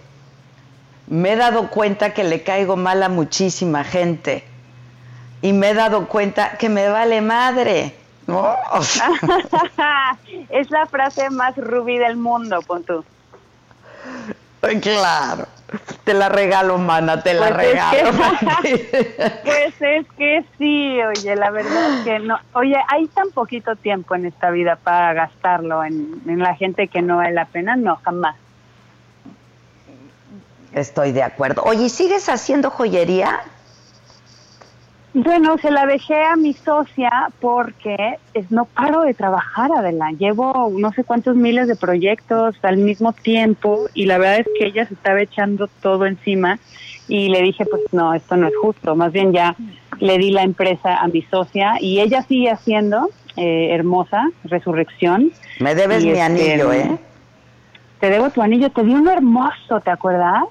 me 1.08 1.32
he 1.32 1.36
dado 1.36 1.68
cuenta 1.68 2.14
que 2.14 2.24
le 2.24 2.42
caigo 2.42 2.74
mal 2.78 3.02
a 3.02 3.10
muchísima 3.10 3.84
gente 3.84 4.44
y 5.42 5.52
me 5.52 5.68
he 5.68 5.74
dado 5.74 6.08
cuenta 6.08 6.56
que 6.56 6.70
me 6.70 6.88
vale 6.88 7.20
madre. 7.20 7.94
¿no? 8.26 8.56
O 8.72 8.82
sea, 8.82 9.10
es 10.48 10.70
la 10.70 10.86
frase 10.86 11.28
más 11.28 11.54
rubí 11.58 11.98
del 11.98 12.16
mundo, 12.16 12.60
pon 12.62 12.82
tú. 12.84 13.04
claro. 14.80 15.46
Te 16.04 16.14
la 16.14 16.30
regalo, 16.30 16.78
mana, 16.78 17.22
te 17.22 17.34
la 17.34 17.48
Pues 17.48 17.50
es 17.50 17.56
regalo. 17.56 18.10
Pues 19.44 19.74
es 19.80 20.06
que 20.16 20.44
sí, 20.56 20.98
oye, 21.02 21.36
la 21.36 21.50
verdad 21.50 21.98
es 21.98 22.04
que 22.04 22.18
no. 22.20 22.38
Oye, 22.54 22.76
hay 22.88 23.06
tan 23.08 23.30
poquito 23.30 23.76
tiempo 23.76 24.14
en 24.14 24.24
esta 24.24 24.50
vida 24.50 24.76
para 24.76 25.12
gastarlo 25.12 25.84
en, 25.84 26.22
en 26.26 26.38
la 26.38 26.54
gente 26.54 26.88
que 26.88 27.02
no 27.02 27.18
vale 27.18 27.32
la 27.32 27.44
pena, 27.44 27.76
no, 27.76 27.96
jamás. 28.02 28.36
Estoy 30.72 31.12
de 31.12 31.22
acuerdo. 31.22 31.62
Oye, 31.64 31.84
¿y 31.84 31.88
¿sigues 31.90 32.28
haciendo 32.28 32.70
joyería? 32.70 33.40
Bueno, 35.14 35.56
se 35.58 35.70
la 35.70 35.86
dejé 35.86 36.22
a 36.22 36.36
mi 36.36 36.52
socia 36.52 37.30
porque 37.40 37.96
es, 38.34 38.50
no 38.50 38.66
paro 38.66 39.02
de 39.02 39.14
trabajar, 39.14 39.70
Adela. 39.72 40.10
Llevo 40.12 40.70
no 40.76 40.92
sé 40.92 41.02
cuántos 41.02 41.34
miles 41.34 41.66
de 41.66 41.76
proyectos 41.76 42.56
al 42.62 42.76
mismo 42.76 43.12
tiempo 43.12 43.86
y 43.94 44.04
la 44.04 44.18
verdad 44.18 44.40
es 44.40 44.48
que 44.58 44.66
ella 44.66 44.86
se 44.86 44.94
estaba 44.94 45.20
echando 45.22 45.68
todo 45.80 46.04
encima 46.06 46.58
y 47.08 47.30
le 47.30 47.42
dije, 47.42 47.64
pues 47.64 47.82
no, 47.92 48.12
esto 48.12 48.36
no 48.36 48.48
es 48.48 48.56
justo. 48.56 48.94
Más 48.94 49.12
bien 49.12 49.32
ya 49.32 49.56
le 49.98 50.18
di 50.18 50.30
la 50.30 50.42
empresa 50.42 50.98
a 50.98 51.08
mi 51.08 51.22
socia 51.22 51.76
y 51.80 52.00
ella 52.00 52.22
sigue 52.22 52.50
haciendo 52.50 53.08
eh, 53.36 53.70
hermosa 53.72 54.28
resurrección. 54.44 55.32
Me 55.58 55.74
debes 55.74 56.02
Y 56.02 56.08
mi 56.08 56.12
este, 56.12 56.22
anillo, 56.22 56.72
¿eh? 56.72 56.98
Te 57.98 58.10
debo 58.10 58.30
tu 58.30 58.42
anillo, 58.42 58.70
te 58.70 58.84
di 58.84 58.92
uno 58.92 59.10
hermoso, 59.10 59.80
¿te 59.82 59.90
acuerdas? 59.90 60.44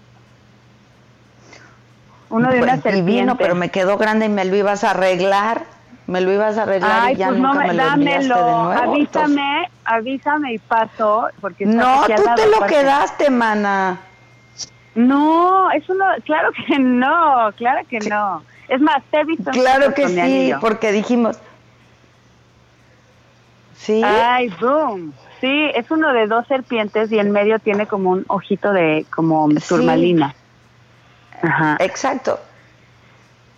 Uno 2.29 2.49
de 2.49 2.57
Pues, 2.59 2.63
una 2.73 2.81
serpiente. 2.81 3.11
divino, 3.11 3.37
pero 3.37 3.55
me 3.55 3.69
quedó 3.69 3.97
grande 3.97 4.25
y 4.25 4.29
me 4.29 4.45
lo 4.45 4.55
ibas 4.55 4.83
a 4.83 4.91
arreglar. 4.91 5.63
Me 6.07 6.21
lo 6.21 6.31
ibas 6.31 6.57
a 6.57 6.63
arreglar 6.63 7.01
Ay, 7.03 7.15
y 7.15 7.17
ya 7.17 7.27
pues 7.27 7.39
no 7.41 7.53
nunca 7.53 7.67
me, 7.67 7.67
me, 7.67 7.73
lo 7.73 7.83
dámelo, 7.85 8.35
de 8.35 8.41
nuevo. 8.43 8.71
avísame, 8.71 9.69
avísame 9.83 10.53
y 10.53 10.57
paso, 10.59 11.27
porque 11.41 11.65
No, 11.65 12.03
tú 12.05 12.13
te 12.35 12.47
lo 12.47 12.65
quedaste, 12.65 13.29
mana. 13.29 13.99
No, 14.95 15.69
es 15.71 15.87
uno, 15.89 16.05
claro 16.23 16.49
que 16.65 16.79
no, 16.79 17.51
claro 17.57 17.81
que 17.89 17.99
no. 17.99 18.41
Es 18.69 18.79
más, 18.79 19.03
te 19.11 19.19
he 19.19 19.23
visto. 19.25 19.51
Claro 19.51 19.93
que 19.93 20.07
sí, 20.07 20.53
porque 20.61 20.91
dijimos. 20.93 21.37
Sí. 23.75 24.01
Ay, 24.03 24.49
boom. 24.59 25.13
Sí, 25.39 25.69
es 25.75 25.89
uno 25.91 26.11
de 26.13 26.25
dos 26.27 26.47
serpientes 26.47 27.11
y 27.11 27.19
en 27.19 27.31
medio 27.31 27.59
tiene 27.59 27.85
como 27.85 28.09
un 28.11 28.25
ojito 28.27 28.71
de 28.73 29.05
como 29.15 29.47
turmalina. 29.67 30.33
Ajá. 31.41 31.77
Exacto. 31.79 32.39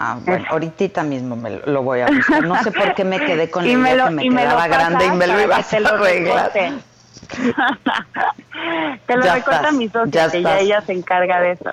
Ah, 0.02 0.18
bueno, 0.26 0.46
ahorita 0.50 1.04
mismo 1.04 1.36
me 1.36 1.60
lo, 1.66 1.84
voy 1.84 2.00
a 2.00 2.08
buscar. 2.08 2.42
No 2.44 2.56
sé 2.64 2.72
por 2.72 2.96
qué 2.96 3.04
me 3.04 3.20
quedé 3.20 3.50
con 3.50 3.64
la 3.66 3.70
idea 3.70 4.08
que 4.08 4.12
me 4.12 4.30
quedaba 4.30 4.68
grande 4.68 5.06
y 5.06 5.12
me 5.12 5.28
lo 5.28 5.42
iba 5.42 5.58
a 5.58 5.60
arreglar. 5.60 6.54
te 9.06 9.16
lo 9.16 9.22
recorta 9.22 9.72
mi 9.74 9.90
socia, 9.90 10.30
que 10.30 10.42
ya 10.42 10.60
ella 10.60 10.80
se 10.82 10.94
encarga 10.94 11.42
de 11.42 11.52
eso. 11.52 11.72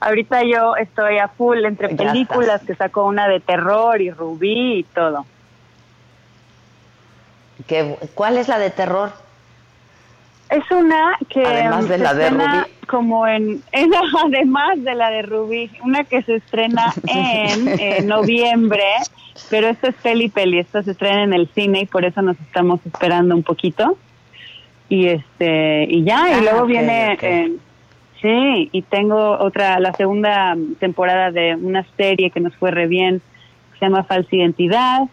Ahorita 0.00 0.42
yo 0.42 0.76
estoy 0.76 1.16
a 1.18 1.28
full 1.28 1.64
entre 1.64 1.96
películas, 1.96 2.60
que 2.62 2.74
sacó 2.74 3.06
una 3.06 3.26
de 3.28 3.40
terror 3.40 4.02
y 4.02 4.10
Rubí 4.10 4.80
y 4.80 4.82
todo. 4.82 5.24
¿Qué, 7.66 7.96
¿Cuál 8.14 8.36
es 8.36 8.48
la 8.48 8.58
de 8.58 8.68
terror? 8.70 9.12
Es 10.52 10.70
una 10.70 11.18
que 11.30 11.46
además 11.46 11.88
de 11.88 11.96
la 11.96 12.12
de 12.12 12.28
Rubí. 12.28 12.44
como 12.86 13.26
en, 13.26 13.62
además 14.24 14.84
de 14.84 14.94
la 14.94 15.10
de 15.10 15.22
Rubí, 15.22 15.70
una 15.82 16.04
que 16.04 16.22
se 16.22 16.36
estrena 16.36 16.92
en 17.08 18.06
noviembre, 18.06 18.84
pero 19.48 19.68
esto 19.68 19.88
es 19.88 19.94
peli 19.94 20.28
peli, 20.28 20.58
esto 20.58 20.82
se 20.82 20.90
estrena 20.90 21.22
en 21.22 21.32
el 21.32 21.48
cine 21.54 21.80
y 21.80 21.86
por 21.86 22.04
eso 22.04 22.20
nos 22.20 22.38
estamos 22.40 22.80
esperando 22.84 23.34
un 23.34 23.42
poquito. 23.42 23.96
Y 24.90 25.06
este 25.06 25.86
y 25.88 26.04
ya, 26.04 26.28
y 26.28 26.32
ah, 26.34 26.40
luego 26.42 26.66
viene 26.66 27.16
eh, 27.22 27.56
sí, 28.20 28.68
y 28.72 28.82
tengo 28.82 29.38
otra 29.38 29.80
la 29.80 29.94
segunda 29.94 30.54
temporada 30.78 31.30
de 31.30 31.54
una 31.54 31.86
serie 31.96 32.30
que 32.30 32.40
nos 32.40 32.54
fue 32.56 32.70
re 32.70 32.88
bien, 32.88 33.22
se 33.78 33.86
llama 33.86 34.04
Falsa 34.04 34.36
Identidad 34.36 35.04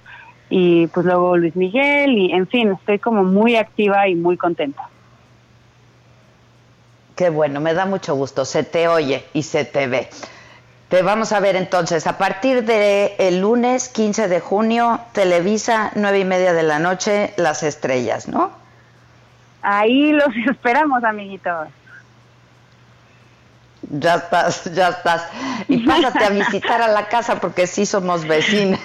y 0.50 0.88
pues 0.88 1.06
luego 1.06 1.38
Luis 1.38 1.56
Miguel 1.56 2.18
y 2.18 2.34
en 2.34 2.46
fin, 2.48 2.74
estoy 2.74 3.00
como 3.00 3.24
muy 3.24 3.56
activa 3.56 4.10
y 4.10 4.16
muy 4.16 4.36
contenta. 4.36 4.90
Qué 7.20 7.30
bueno, 7.30 7.60
me 7.60 7.74
da 7.74 7.86
mucho 7.86 8.16
gusto. 8.16 8.46
Se 8.46 8.64
te 8.64 8.88
oye 8.88 9.26
y 9.34 9.44
se 9.44 9.66
te 9.66 9.88
ve. 9.88 10.10
Te 10.88 11.02
vamos 11.02 11.34
a 11.34 11.42
ver 11.42 11.58
entonces 11.58 12.08
a 12.08 12.18
partir 12.18 12.64
del 12.64 13.12
el 13.18 13.42
lunes 13.42 13.90
15 13.90 14.30
de 14.30 14.40
junio, 14.40 15.02
Televisa, 15.12 15.92
nueve 15.96 16.20
y 16.20 16.24
media 16.24 16.54
de 16.54 16.64
la 16.64 16.80
noche, 16.80 17.34
Las 17.36 17.62
Estrellas, 17.64 18.30
¿no? 18.30 18.52
Ahí 19.62 20.14
los 20.14 20.30
esperamos, 20.50 21.04
amiguitos. 21.04 21.68
Ya 23.82 24.16
estás, 24.16 24.74
ya 24.74 24.88
estás. 24.88 25.28
Y 25.68 25.80
pásate 25.86 26.24
a 26.24 26.30
visitar 26.30 26.82
a 26.82 26.88
la 26.88 27.10
casa 27.10 27.42
porque 27.42 27.68
sí 27.68 27.86
somos 27.86 28.26
vecinas. 28.26 28.80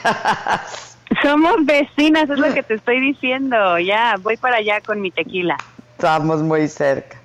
Somos 1.22 1.64
vecinas, 1.64 2.28
es 2.28 2.38
lo 2.40 2.52
que 2.52 2.64
te 2.64 2.74
estoy 2.74 2.98
diciendo. 2.98 3.78
Ya, 3.78 4.16
voy 4.20 4.36
para 4.38 4.56
allá 4.56 4.80
con 4.80 5.00
mi 5.00 5.12
tequila. 5.12 5.56
Estamos 5.96 6.42
muy 6.42 6.66
cerca. 6.66 7.23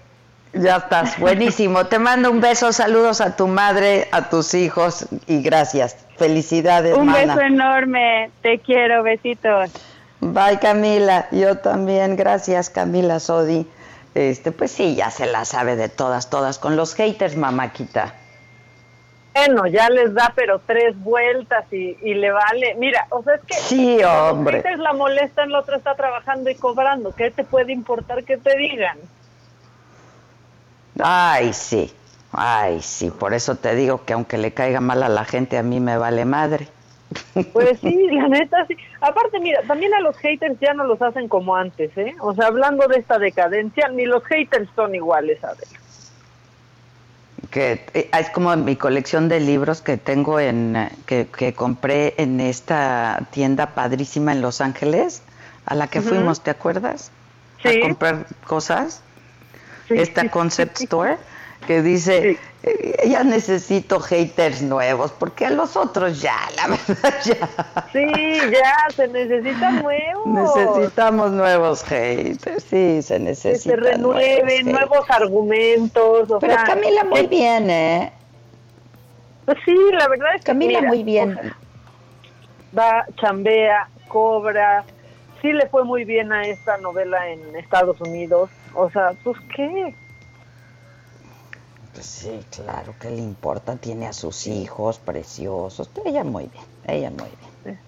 Ya 0.53 0.77
estás, 0.77 1.19
buenísimo. 1.19 1.85
Te 1.85 1.99
mando 1.99 2.31
un 2.31 2.41
beso, 2.41 2.73
saludos 2.73 3.21
a 3.21 3.35
tu 3.35 3.47
madre, 3.47 4.07
a 4.11 4.29
tus 4.29 4.55
hijos 4.55 5.07
y 5.27 5.43
gracias. 5.43 5.95
Felicidades. 6.17 6.97
Un 6.97 7.11
beso 7.11 7.39
enorme, 7.39 8.31
te 8.41 8.59
quiero, 8.59 9.03
besitos. 9.03 9.69
Bye 10.21 10.59
Camila, 10.59 11.27
yo 11.31 11.59
también, 11.59 12.17
gracias 12.17 12.69
Camila 12.69 13.19
Sodi. 13.19 13.65
Este, 14.15 14.51
pues 14.51 14.71
sí, 14.71 14.95
ya 14.95 15.11
se 15.11 15.27
la 15.27 15.45
sabe 15.45 15.75
de 15.75 15.87
todas, 15.87 16.29
todas, 16.29 16.57
con 16.57 16.75
los 16.75 16.95
haters, 16.95 17.37
mamáquita. 17.37 18.15
Bueno, 19.35 19.67
ya 19.67 19.87
les 19.89 20.13
da 20.15 20.33
pero 20.35 20.59
tres 20.65 20.99
vueltas 20.99 21.71
y, 21.71 21.93
le 22.15 22.31
vale. 22.31 22.75
Mira, 22.79 23.05
o 23.11 23.21
sea, 23.23 23.35
es 23.35 23.41
que 23.41 23.53
sí, 23.53 24.03
hombre. 24.03 24.57
los 24.57 24.63
haters 24.63 24.79
la 24.79 24.93
molestan, 24.93 25.49
el 25.49 25.55
otro 25.55 25.77
está 25.77 25.93
trabajando 25.95 26.49
y 26.49 26.55
cobrando. 26.55 27.13
¿Qué 27.15 27.29
te 27.29 27.43
puede 27.43 27.71
importar 27.71 28.23
que 28.23 28.37
te 28.37 28.57
digan? 28.57 28.97
Ay, 31.03 31.53
sí, 31.53 31.91
ay, 32.31 32.81
sí, 32.81 33.09
por 33.09 33.33
eso 33.33 33.55
te 33.55 33.75
digo 33.75 34.05
que 34.05 34.13
aunque 34.13 34.37
le 34.37 34.53
caiga 34.53 34.81
mal 34.81 35.03
a 35.03 35.09
la 35.09 35.25
gente, 35.25 35.57
a 35.57 35.63
mí 35.63 35.79
me 35.79 35.97
vale 35.97 36.25
madre. 36.25 36.67
Pues 37.53 37.79
sí, 37.79 38.07
la 38.11 38.27
neta 38.27 38.65
sí. 38.67 38.77
Aparte, 39.01 39.39
mira, 39.39 39.61
también 39.67 39.93
a 39.93 39.99
los 40.01 40.15
haters 40.17 40.59
ya 40.59 40.73
no 40.73 40.83
los 40.83 41.01
hacen 41.01 41.27
como 41.27 41.55
antes, 41.55 41.95
¿eh? 41.97 42.15
O 42.21 42.33
sea, 42.33 42.47
hablando 42.47 42.87
de 42.87 42.99
esta 42.99 43.17
decadencia, 43.17 43.87
ni 43.89 44.05
los 44.05 44.23
haters 44.25 44.69
son 44.75 44.95
iguales, 44.95 45.43
a 45.43 45.53
ver. 45.53 45.67
Que 47.49 47.83
eh, 47.93 48.09
es 48.17 48.29
como 48.29 48.55
mi 48.57 48.75
colección 48.75 49.27
de 49.27 49.39
libros 49.39 49.81
que 49.81 49.97
tengo 49.97 50.39
en 50.39 50.75
eh, 50.75 50.91
que, 51.07 51.27
que 51.27 51.53
compré 51.53 52.13
en 52.17 52.39
esta 52.39 53.25
tienda 53.31 53.73
padrísima 53.73 54.33
en 54.33 54.41
Los 54.41 54.61
Ángeles, 54.61 55.23
a 55.65 55.75
la 55.75 55.87
que 55.87 56.01
fuimos, 56.01 56.41
¿te 56.41 56.51
acuerdas? 56.51 57.11
Sí. 57.63 57.69
A 57.69 57.81
comprar 57.81 58.25
cosas 58.45 59.01
esta 59.89 60.29
concept 60.29 60.77
store 60.81 61.17
que 61.67 61.81
dice 61.81 62.37
eh, 62.63 63.09
ya 63.09 63.23
necesito 63.23 63.99
haters 63.99 64.61
nuevos 64.61 65.11
porque 65.11 65.45
a 65.45 65.49
los 65.49 65.75
otros 65.75 66.21
ya 66.21 66.37
la 66.55 66.67
verdad 66.67 67.15
ya 67.25 67.85
sí 67.91 68.51
ya 68.51 68.95
se 68.95 69.07
necesitan 69.07 69.83
nuevos. 69.83 70.25
Necesitamos 70.25 71.31
nuevos 71.31 71.83
haters 71.83 72.63
sí 72.63 73.01
se 73.01 73.19
necesitan 73.19 73.77
que 73.77 73.83
se 73.83 73.91
renueven 73.91 74.71
nuevos, 74.71 75.09
argumentos 75.09 76.29
pero 76.39 76.55
Camila 76.65 77.03
muy 77.03 77.27
bien 77.27 77.69
eh 77.69 78.13
pues 79.45 79.57
sí 79.65 79.75
la 79.93 80.07
verdad 80.07 80.35
es 80.35 80.41
que 80.41 80.45
Camila 80.45 80.81
muy 80.81 81.03
bien. 81.03 81.37
va 82.77 83.05
chambea 83.19 83.89
cobra. 84.09 84.83
Sí 85.41 85.53
le 85.53 85.67
fue 85.69 85.85
muy 85.85 86.03
bien 86.03 86.33
a 86.33 86.43
esta 86.43 86.77
novela 86.77 87.29
en 87.29 87.55
Estados 87.55 88.01
Unidos 88.01 88.49
o 88.75 88.89
sea, 88.89 89.13
¿pues 89.23 89.37
qué? 89.55 89.95
Pues 91.93 92.05
sí, 92.05 92.39
claro, 92.51 92.93
¿qué 92.99 93.09
le 93.09 93.17
importa? 93.17 93.75
Tiene 93.75 94.07
a 94.07 94.13
sus 94.13 94.47
hijos 94.47 94.99
preciosos. 94.99 95.89
Ella 96.05 96.23
muy 96.23 96.45
bien, 96.47 96.63
ella 96.87 97.09
muy 97.09 97.29
bien. 97.65 97.79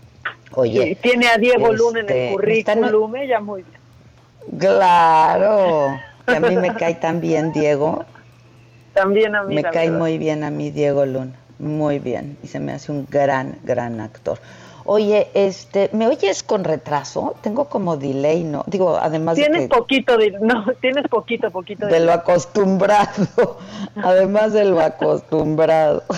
Oye. 0.54 0.98
tiene 1.02 1.28
a 1.28 1.38
Diego 1.38 1.72
Luna 1.72 2.02
en 2.02 2.10
el 2.10 2.12
este, 2.12 2.34
currículum, 2.34 3.16
ella 3.16 3.40
muy 3.40 3.64
bien. 3.64 4.60
Claro, 4.60 5.98
que 6.26 6.36
a 6.36 6.40
mí 6.40 6.58
me 6.58 6.76
cae 6.76 6.96
tan 6.96 7.22
bien 7.22 7.54
Diego. 7.54 8.06
También 8.94 9.36
a 9.36 9.44
mí. 9.44 9.56
Me 9.56 9.64
cae 9.64 9.92
muy 9.92 10.18
bien 10.18 10.44
a 10.44 10.52
mí 10.52 10.72
Diego 10.72 11.06
Luna, 11.06 11.40
muy 11.60 12.00
bien. 12.00 12.38
Y 12.44 12.48
se 12.48 12.60
me 12.60 12.74
hace 12.74 12.92
un 12.92 13.08
gran, 13.10 13.60
gran 13.64 14.02
actor. 14.02 14.40
Oye, 14.86 15.30
este, 15.34 15.90
¿me 15.94 16.08
oyes 16.08 16.44
con 16.44 16.64
retraso? 16.64 17.36
Tengo 17.42 17.66
como 17.66 17.98
delay, 17.98 18.44
¿no? 18.44 18.64
Digo, 18.68 18.98
además 18.98 19.36
tienes 19.36 19.68
poquito 19.68 20.18
de, 20.18 20.32
no, 20.42 20.66
tienes 20.82 21.08
poquito, 21.08 21.52
poquito 21.52 21.88
de, 21.88 21.94
de 21.94 22.06
lo 22.06 22.14
acostumbrado, 22.14 23.58
además 23.96 24.54
de 24.54 24.66
lo 24.66 24.82
acostumbrado. 24.82 26.04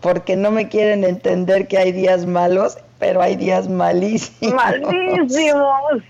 Porque 0.00 0.36
no 0.36 0.50
me 0.50 0.68
quieren 0.68 1.04
entender 1.04 1.68
que 1.68 1.78
hay 1.78 1.92
días 1.92 2.26
malos, 2.26 2.78
pero 2.98 3.22
hay 3.22 3.36
días 3.36 3.68
malísimos. 3.68 4.54
Malísimos. 4.54 6.02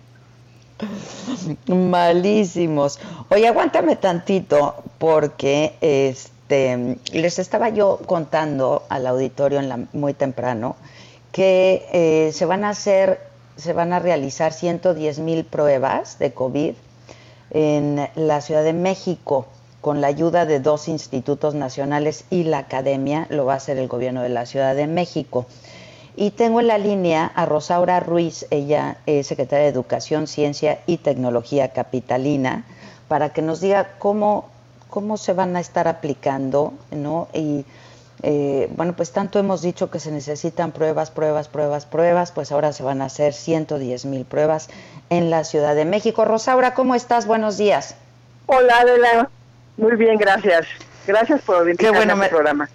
Malísimos. 1.66 2.98
Oye, 3.30 3.46
aguántame 3.46 3.96
tantito, 3.96 4.74
porque 4.98 5.74
este 5.80 6.31
este, 6.52 6.98
les 7.18 7.38
estaba 7.38 7.70
yo 7.70 8.00
contando 8.04 8.82
al 8.90 9.06
auditorio 9.06 9.60
muy 9.94 10.12
temprano 10.12 10.76
que 11.32 11.86
eh, 11.92 12.30
se 12.32 12.44
van 12.44 12.64
a 12.64 12.70
hacer, 12.70 13.20
se 13.56 13.72
van 13.72 13.94
a 13.94 14.00
realizar 14.00 14.52
110 14.52 15.18
mil 15.20 15.44
pruebas 15.46 16.18
de 16.18 16.32
COVID 16.34 16.74
en 17.52 18.06
la 18.16 18.42
Ciudad 18.42 18.64
de 18.64 18.74
México 18.74 19.46
con 19.80 20.02
la 20.02 20.08
ayuda 20.08 20.44
de 20.44 20.60
dos 20.60 20.88
institutos 20.88 21.54
nacionales 21.54 22.24
y 22.28 22.44
la 22.44 22.58
academia, 22.58 23.26
lo 23.30 23.46
va 23.46 23.54
a 23.54 23.56
hacer 23.56 23.78
el 23.78 23.88
gobierno 23.88 24.22
de 24.22 24.28
la 24.28 24.44
Ciudad 24.44 24.76
de 24.76 24.86
México. 24.86 25.46
Y 26.16 26.32
tengo 26.32 26.60
en 26.60 26.66
la 26.66 26.76
línea 26.76 27.32
a 27.34 27.46
Rosaura 27.46 27.98
Ruiz, 27.98 28.46
ella 28.50 28.98
es 29.06 29.26
secretaria 29.26 29.64
de 29.64 29.70
Educación, 29.70 30.26
Ciencia 30.26 30.80
y 30.86 30.98
Tecnología 30.98 31.68
Capitalina, 31.68 32.66
para 33.08 33.30
que 33.30 33.40
nos 33.40 33.60
diga 33.60 33.94
cómo 33.98 34.51
cómo 34.92 35.16
se 35.16 35.32
van 35.32 35.56
a 35.56 35.60
estar 35.60 35.88
aplicando, 35.88 36.74
¿no? 36.90 37.28
Y 37.32 37.64
eh, 38.22 38.68
bueno, 38.76 38.92
pues 38.92 39.10
tanto 39.10 39.38
hemos 39.38 39.62
dicho 39.62 39.90
que 39.90 39.98
se 39.98 40.12
necesitan 40.12 40.70
pruebas, 40.70 41.10
pruebas, 41.10 41.48
pruebas, 41.48 41.86
pruebas, 41.86 42.30
pues 42.30 42.52
ahora 42.52 42.74
se 42.74 42.82
van 42.82 43.00
a 43.00 43.06
hacer 43.06 43.32
110 43.32 44.04
mil 44.04 44.26
pruebas 44.26 44.68
en 45.08 45.30
la 45.30 45.44
Ciudad 45.44 45.74
de 45.74 45.86
México. 45.86 46.26
Rosaura, 46.26 46.74
¿cómo 46.74 46.94
estás? 46.94 47.26
Buenos 47.26 47.56
días. 47.56 47.96
Hola, 48.44 48.80
Adela. 48.80 49.30
Muy 49.78 49.96
bien, 49.96 50.18
gracias. 50.18 50.66
Gracias 51.06 51.40
por 51.40 51.62
invitarme 51.62 51.98
Qué 51.98 52.06
bueno, 52.06 52.28
programa. 52.28 52.68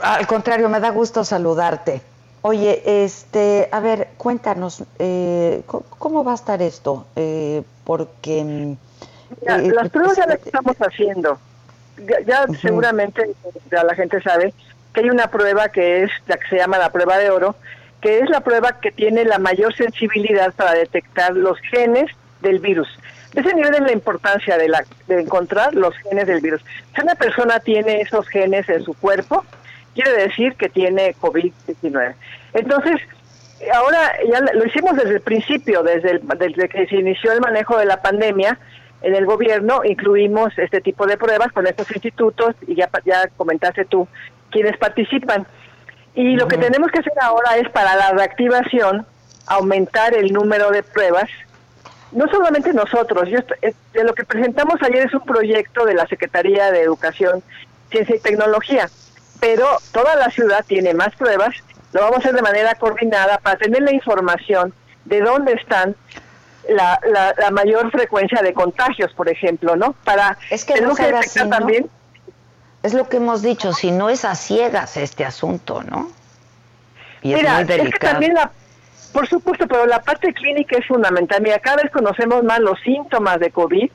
Al 0.00 0.28
contrario, 0.28 0.68
me 0.68 0.78
da 0.78 0.90
gusto 0.90 1.24
saludarte. 1.24 2.00
Oye, 2.42 3.04
este, 3.04 3.68
a 3.72 3.80
ver, 3.80 4.10
cuéntanos, 4.16 4.84
eh, 5.00 5.64
¿cómo, 5.66 6.22
va 6.22 6.32
a 6.32 6.36
estar 6.36 6.62
esto? 6.62 7.04
Eh, 7.16 7.64
porque 7.82 8.76
eh, 9.46 9.72
las 9.72 9.90
pruebas 9.90 10.16
ya 10.16 10.26
las 10.26 10.44
estamos 10.44 10.76
haciendo. 10.76 11.38
ya, 11.98 12.20
ya 12.20 12.46
seguramente 12.60 13.30
ya 13.70 13.84
la 13.84 13.94
gente 13.94 14.20
sabe 14.22 14.52
que 14.92 15.00
hay 15.00 15.10
una 15.10 15.28
prueba 15.28 15.68
que 15.68 16.04
es 16.04 16.10
la 16.26 16.36
que 16.36 16.48
se 16.48 16.56
llama 16.56 16.78
la 16.78 16.90
prueba 16.90 17.18
de 17.18 17.30
oro, 17.30 17.56
que 18.00 18.18
es 18.18 18.28
la 18.28 18.40
prueba 18.40 18.80
que 18.80 18.90
tiene 18.90 19.24
la 19.24 19.38
mayor 19.38 19.74
sensibilidad 19.74 20.52
para 20.54 20.74
detectar 20.74 21.34
los 21.34 21.58
genes 21.70 22.10
del 22.40 22.58
virus. 22.58 22.88
Ese 23.34 23.54
nivel 23.54 23.74
es 23.74 23.80
la 23.80 23.92
importancia 23.92 24.58
de, 24.58 24.68
la, 24.68 24.84
de 25.06 25.20
encontrar 25.20 25.74
los 25.74 25.96
genes 25.98 26.26
del 26.26 26.40
virus. 26.40 26.60
Si 26.94 27.00
una 27.00 27.14
persona 27.14 27.60
tiene 27.60 28.02
esos 28.02 28.28
genes 28.28 28.68
en 28.68 28.84
su 28.84 28.92
cuerpo, 28.94 29.44
quiere 29.94 30.12
decir 30.12 30.54
que 30.56 30.68
tiene 30.68 31.14
COVID-19. 31.14 32.14
Entonces, 32.52 33.00
ahora 33.72 34.12
ya 34.30 34.40
lo 34.40 34.66
hicimos 34.66 34.96
desde 34.96 35.14
el 35.14 35.20
principio, 35.20 35.82
desde, 35.82 36.10
el, 36.10 36.20
desde 36.38 36.68
que 36.68 36.86
se 36.86 36.96
inició 36.96 37.32
el 37.32 37.40
manejo 37.40 37.78
de 37.78 37.86
la 37.86 38.02
pandemia 38.02 38.58
en 39.02 39.14
el 39.14 39.26
gobierno, 39.26 39.82
incluimos 39.84 40.56
este 40.58 40.80
tipo 40.80 41.06
de 41.06 41.16
pruebas 41.16 41.52
con 41.52 41.66
estos 41.66 41.90
institutos 41.90 42.54
y 42.66 42.74
ya, 42.74 42.88
ya 43.04 43.28
comentaste 43.36 43.84
tú 43.84 44.06
quienes 44.50 44.76
participan. 44.76 45.46
Y 46.14 46.36
lo 46.36 46.46
que 46.46 46.58
tenemos 46.58 46.90
que 46.90 47.00
hacer 47.00 47.14
ahora 47.20 47.56
es 47.56 47.68
para 47.70 47.96
la 47.96 48.10
reactivación 48.12 49.06
aumentar 49.46 50.14
el 50.14 50.32
número 50.32 50.70
de 50.70 50.82
pruebas. 50.82 51.28
No 52.12 52.28
solamente 52.28 52.72
nosotros, 52.74 53.28
yo, 53.28 53.38
de 53.60 54.04
lo 54.04 54.14
que 54.14 54.24
presentamos 54.24 54.74
ayer 54.82 55.06
es 55.06 55.14
un 55.14 55.24
proyecto 55.24 55.86
de 55.86 55.94
la 55.94 56.06
Secretaría 56.06 56.70
de 56.70 56.82
Educación, 56.82 57.42
Ciencia 57.90 58.16
y 58.16 58.20
Tecnología, 58.20 58.88
pero 59.40 59.66
toda 59.92 60.14
la 60.16 60.30
ciudad 60.30 60.64
tiene 60.66 60.92
más 60.92 61.14
pruebas, 61.16 61.54
lo 61.92 62.00
vamos 62.02 62.16
a 62.16 62.20
hacer 62.20 62.34
de 62.34 62.42
manera 62.42 62.74
coordinada 62.74 63.38
para 63.38 63.56
tener 63.56 63.82
la 63.82 63.92
información 63.92 64.74
de 65.06 65.20
dónde 65.20 65.54
están 65.54 65.96
la, 66.68 67.00
la, 67.38 67.50
mayor 67.50 67.90
frecuencia 67.90 68.40
de 68.42 68.54
contagios, 68.54 69.12
por 69.14 69.28
ejemplo, 69.28 69.76
¿no? 69.76 69.94
Para 70.04 70.38
es 70.50 70.64
que, 70.64 70.80
no 70.80 70.94
que 70.94 71.12
también 71.48 71.90
es 72.82 72.94
lo 72.94 73.08
que 73.08 73.18
hemos 73.18 73.42
dicho, 73.42 73.72
si 73.72 73.90
no 73.90 74.10
es 74.10 74.24
a 74.24 74.34
ciegas 74.34 74.96
este 74.96 75.24
asunto, 75.24 75.82
¿no? 75.82 76.10
Y 77.22 77.34
Mira, 77.34 77.60
es, 77.60 77.66
que 77.66 77.98
también 78.00 78.34
la, 78.34 78.50
por 79.12 79.28
supuesto, 79.28 79.68
pero 79.68 79.86
la 79.86 80.02
parte 80.02 80.32
clínica 80.32 80.76
es 80.76 80.86
fundamental. 80.86 81.40
Mira, 81.40 81.58
cada 81.60 81.76
vez 81.76 81.92
conocemos 81.92 82.42
más 82.42 82.58
los 82.58 82.80
síntomas 82.80 83.38
de 83.38 83.50
COVID, 83.50 83.90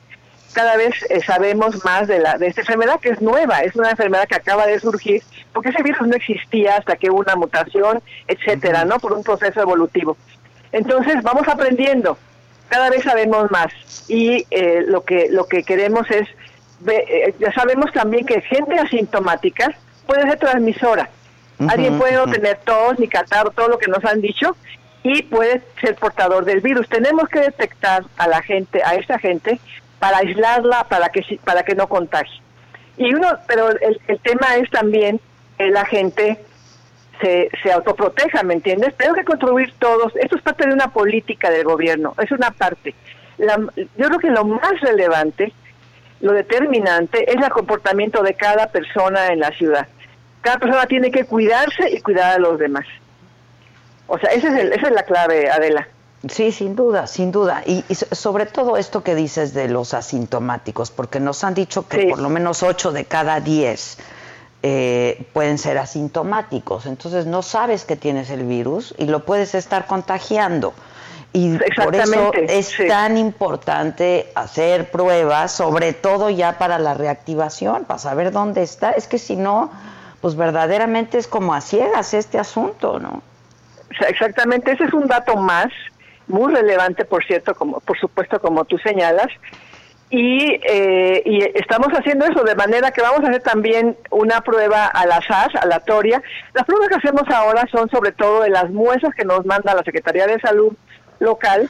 cada 0.54 0.78
vez 0.78 0.96
eh, 1.10 1.22
sabemos 1.22 1.84
más 1.84 2.08
de, 2.08 2.20
la, 2.20 2.38
de 2.38 2.48
esta 2.48 2.62
enfermedad 2.62 3.00
que 3.00 3.10
es 3.10 3.22
nueva, 3.22 3.60
es 3.60 3.76
una 3.76 3.92
enfermedad 3.92 4.28
que 4.28 4.36
acaba 4.36 4.66
de 4.66 4.80
surgir, 4.80 5.22
porque 5.54 5.70
ese 5.70 5.84
virus 5.84 6.08
no 6.08 6.16
existía 6.16 6.78
hasta 6.78 6.96
que 6.96 7.10
hubo 7.10 7.20
una 7.20 7.36
mutación, 7.36 8.02
etcétera, 8.28 8.86
¿no? 8.86 9.00
Por 9.00 9.14
un 9.14 9.24
proceso 9.24 9.62
evolutivo. 9.62 10.16
Entonces, 10.72 11.22
vamos 11.24 11.48
aprendiendo, 11.48 12.18
cada 12.70 12.90
vez 12.90 13.04
sabemos 13.04 13.50
más 13.52 13.72
y 14.08 14.46
eh, 14.52 14.84
lo 14.88 15.04
que 15.04 15.28
lo 15.30 15.48
que 15.48 15.64
queremos 15.64 16.10
es 16.12 16.28
eh, 16.88 17.34
ya 17.40 17.52
sabemos 17.54 17.92
también 17.92 18.26
que 18.26 18.42
gente 18.42 18.78
asintomática 18.78 19.76
puede 20.06 20.24
ser 20.24 20.40
transmisora. 20.40 21.10
Alguien 21.68 21.98
puede 21.98 22.14
no 22.14 22.28
tener 22.28 22.60
tos 22.64 23.00
ni 23.00 23.08
catarro, 23.08 23.50
todo 23.50 23.68
lo 23.68 23.80
que 23.80 23.88
nos 23.88 24.06
han 24.06 24.22
dicho, 24.22 24.56
y 25.02 25.24
puede 25.24 25.64
ser 25.82 25.96
portador 25.96 26.46
del 26.46 26.62
virus. 26.62 26.88
Tenemos 26.88 27.28
que 27.30 27.40
detectar 27.40 28.04
a 28.16 28.28
la 28.28 28.44
gente, 28.44 28.84
a 28.84 28.94
esa 28.94 29.18
gente, 29.18 29.60
para 29.98 30.18
aislarla, 30.18 30.84
para 30.84 31.10
que 31.10 31.40
para 31.44 31.64
que 31.64 31.74
no 31.74 31.88
contagie. 31.88 32.42
Y 32.98 33.12
uno, 33.12 33.28
pero 33.48 33.72
el, 33.72 34.20
tema 34.22 34.58
es 34.58 34.70
también 34.70 35.20
la 35.58 35.86
gente 35.86 36.40
se, 37.22 37.50
se 37.64 37.72
autoproteja, 37.72 38.44
¿me 38.44 38.54
entiendes? 38.54 38.96
Tengo 38.96 39.14
que 39.14 39.24
contribuir 39.24 39.74
todos. 39.80 40.16
Esto 40.16 40.36
es 40.36 40.42
parte 40.42 40.68
de 40.68 40.74
una 40.74 40.88
política 40.90 41.50
del 41.50 41.64
gobierno, 41.64 42.14
es 42.22 42.32
una 42.32 42.52
parte. 42.52 42.94
yo 43.38 44.08
creo 44.08 44.20
que 44.20 44.30
lo 44.30 44.46
más 44.46 44.80
relevante 44.82 45.54
lo 46.20 46.34
determinante 46.34 47.30
es 47.32 47.38
el 47.42 47.50
comportamiento 47.50 48.24
de 48.24 48.34
cada 48.34 48.68
persona 48.68 49.28
en 49.28 49.40
la 49.40 49.52
ciudad. 49.52 49.88
Cada 50.42 50.58
persona 50.58 50.86
tiene 50.86 51.12
que 51.12 51.26
cuidarse 51.26 51.90
y 51.92 52.02
cuidar 52.02 52.36
a 52.36 52.40
los 52.40 52.58
demás. 52.58 52.86
O 54.08 54.18
sea, 54.18 54.32
esa 54.32 54.48
es, 54.58 54.72
esa 54.72 54.88
es 54.88 54.94
la 54.94 55.04
clave, 55.04 55.50
Adela. 55.50 55.88
Sí, 56.28 56.52
sin 56.52 56.76
duda, 56.76 57.06
sin 57.06 57.32
duda. 57.32 57.62
Y, 57.66 57.84
sobre 57.94 58.46
todo 58.48 58.78
esto 58.78 59.04
que 59.04 59.14
dices 59.14 59.54
de 59.54 59.68
los 59.68 59.94
asintomáticos, 59.94 60.90
porque 60.90 61.20
nos 61.20 61.44
han 61.44 61.54
dicho 61.54 61.88
que 61.88 62.08
por 62.08 62.20
lo 62.20 62.30
menos 62.30 62.64
8 62.64 62.92
de 62.92 63.06
cada 63.06 63.40
10 63.40 63.98
eh, 64.64 65.26
pueden 65.34 65.58
ser 65.58 65.78
asintomáticos. 65.78 66.86
Entonces 66.86 67.26
no 67.26 67.42
sabes 67.42 67.86
que 67.86 67.96
tienes 67.96 68.30
el 68.30 68.44
virus 68.44 68.96
y 68.98 69.06
lo 69.06 69.24
puedes 69.26 69.56
estar 69.56 69.86
contagiando. 69.86 70.74
Y 71.34 71.58
por 71.76 71.96
eso 71.96 72.32
es 72.34 72.76
tan 72.88 73.18
importante 73.18 74.32
hacer 74.34 74.90
pruebas, 74.90 75.52
sobre 75.52 75.94
todo 75.94 76.30
ya 76.30 76.58
para 76.58 76.80
la 76.80 76.96
reactivación, 76.96 77.86
para 77.86 78.00
saber 78.00 78.32
dónde 78.32 78.64
está. 78.64 78.92
Es 78.92 79.08
que 79.08 79.20
si 79.20 79.36
no, 79.36 79.70
pues 80.22 80.36
verdaderamente 80.36 81.18
es 81.18 81.28
como 81.28 81.54
a 81.54 81.62
ciegas 81.62 82.14
este 82.14 82.40
asunto, 82.40 83.00
¿no? 83.00 83.22
Exactamente, 84.08 84.72
ese 84.72 84.86
es 84.86 84.94
un 84.94 85.08
dato 85.08 85.36
más, 85.38 85.68
muy 86.28 86.54
relevante, 86.54 87.06
por 87.06 87.24
cierto, 87.24 87.56
como 87.56 87.80
por 87.82 87.98
supuesto, 88.00 88.40
como 88.42 88.66
tú 88.66 88.78
señalas. 88.78 89.28
Y, 90.10 90.62
eh, 90.64 91.22
y 91.26 91.44
estamos 91.60 91.90
haciendo 91.90 92.26
eso 92.26 92.44
de 92.44 92.56
manera 92.56 92.92
que 92.92 93.02
vamos 93.02 93.26
a 93.26 93.30
hacer 93.30 93.42
también 93.42 93.98
una 94.10 94.40
prueba 94.40 94.86
al 94.86 95.12
azar, 95.12 95.52
aleatoria. 95.62 96.22
Las 96.54 96.66
pruebas 96.66 96.88
que 96.88 96.96
hacemos 96.96 97.24
ahora 97.30 97.68
son 97.70 97.90
sobre 97.90 98.14
todo 98.14 98.44
de 98.44 98.50
las 98.50 98.70
muestras 98.70 99.14
que 99.14 99.26
nos 99.26 99.46
manda 99.46 99.76
la 99.76 99.84
Secretaría 99.84 100.26
de 100.26 100.40
Salud 100.40 100.74
local 101.20 101.70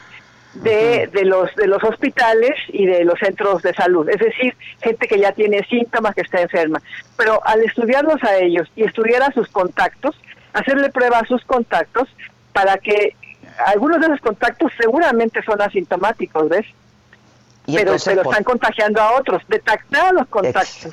de, 0.53 1.09
de, 1.11 1.25
los 1.25 1.53
de 1.55 1.67
los 1.67 1.83
hospitales 1.83 2.53
y 2.69 2.85
de 2.85 3.03
los 3.05 3.19
centros 3.19 3.61
de 3.61 3.73
salud, 3.73 4.09
es 4.09 4.19
decir, 4.19 4.55
gente 4.81 5.07
que 5.07 5.19
ya 5.19 5.31
tiene 5.31 5.63
síntomas, 5.65 6.15
que 6.15 6.21
está 6.21 6.41
enferma. 6.41 6.81
Pero 7.15 7.39
al 7.45 7.63
estudiarlos 7.63 8.23
a 8.23 8.37
ellos 8.37 8.67
y 8.75 8.83
estudiar 8.83 9.23
a 9.23 9.31
sus 9.31 9.47
contactos, 9.49 10.15
hacerle 10.53 10.89
prueba 10.89 11.19
a 11.19 11.25
sus 11.25 11.43
contactos 11.45 12.07
para 12.53 12.77
que 12.77 13.15
algunos 13.65 13.99
de 13.99 14.07
esos 14.07 14.21
contactos 14.21 14.71
seguramente 14.79 15.41
son 15.43 15.61
asintomáticos, 15.61 16.49
¿ves? 16.49 16.65
Pero 17.75 17.99
se 17.99 18.15
lo 18.15 18.21
están 18.23 18.43
contagiando 18.43 19.01
a 19.01 19.17
otros. 19.17 19.43
Detectar 19.47 20.13
los 20.13 20.27
contactos. 20.27 20.91